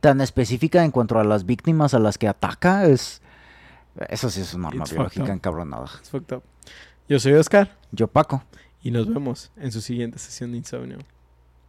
tan 0.00 0.20
específica 0.20 0.84
en 0.84 0.90
cuanto 0.90 1.18
a 1.18 1.24
las 1.24 1.44
víctimas 1.44 1.94
a 1.94 1.98
las 1.98 2.16
que 2.18 2.28
ataca. 2.28 2.86
Es, 2.86 3.20
eso 4.08 4.30
sí 4.30 4.40
es 4.40 4.54
un 4.54 4.64
arma 4.64 4.84
It's 4.84 4.92
biológica 4.92 5.32
encabronada. 5.32 5.86
It's 5.98 6.10
fucked 6.10 6.36
up. 6.36 6.42
Yo 7.08 7.18
soy 7.18 7.32
Oscar 7.32 7.76
Yo, 7.92 8.06
Paco. 8.08 8.44
y 8.82 8.90
nos 8.92 9.08
vemos 9.12 9.50
en 9.56 9.72
su 9.72 9.80
siguiente 9.80 10.18
sesión 10.18 10.52
de 10.52 10.58
insomnio. 10.58 10.98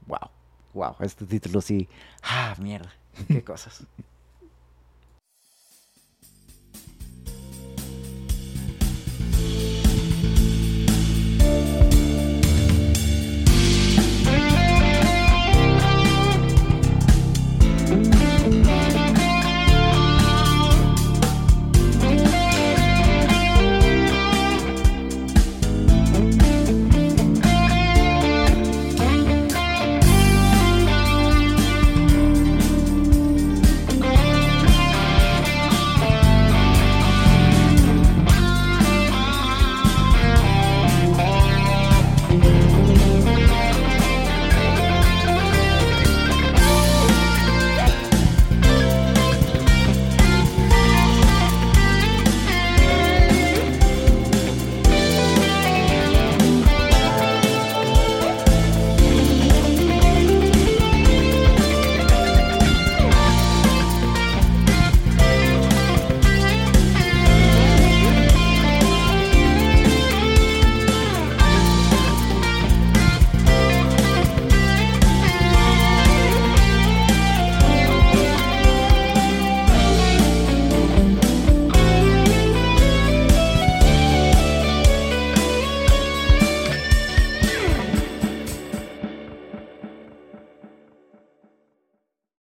Wow. 0.08 0.30
Wow, 0.74 0.96
este 1.02 1.26
título 1.26 1.60
sí. 1.60 1.90
Ah, 2.24 2.56
mierda. 2.60 2.90
Qué 3.28 3.44
cosas. 3.44 3.86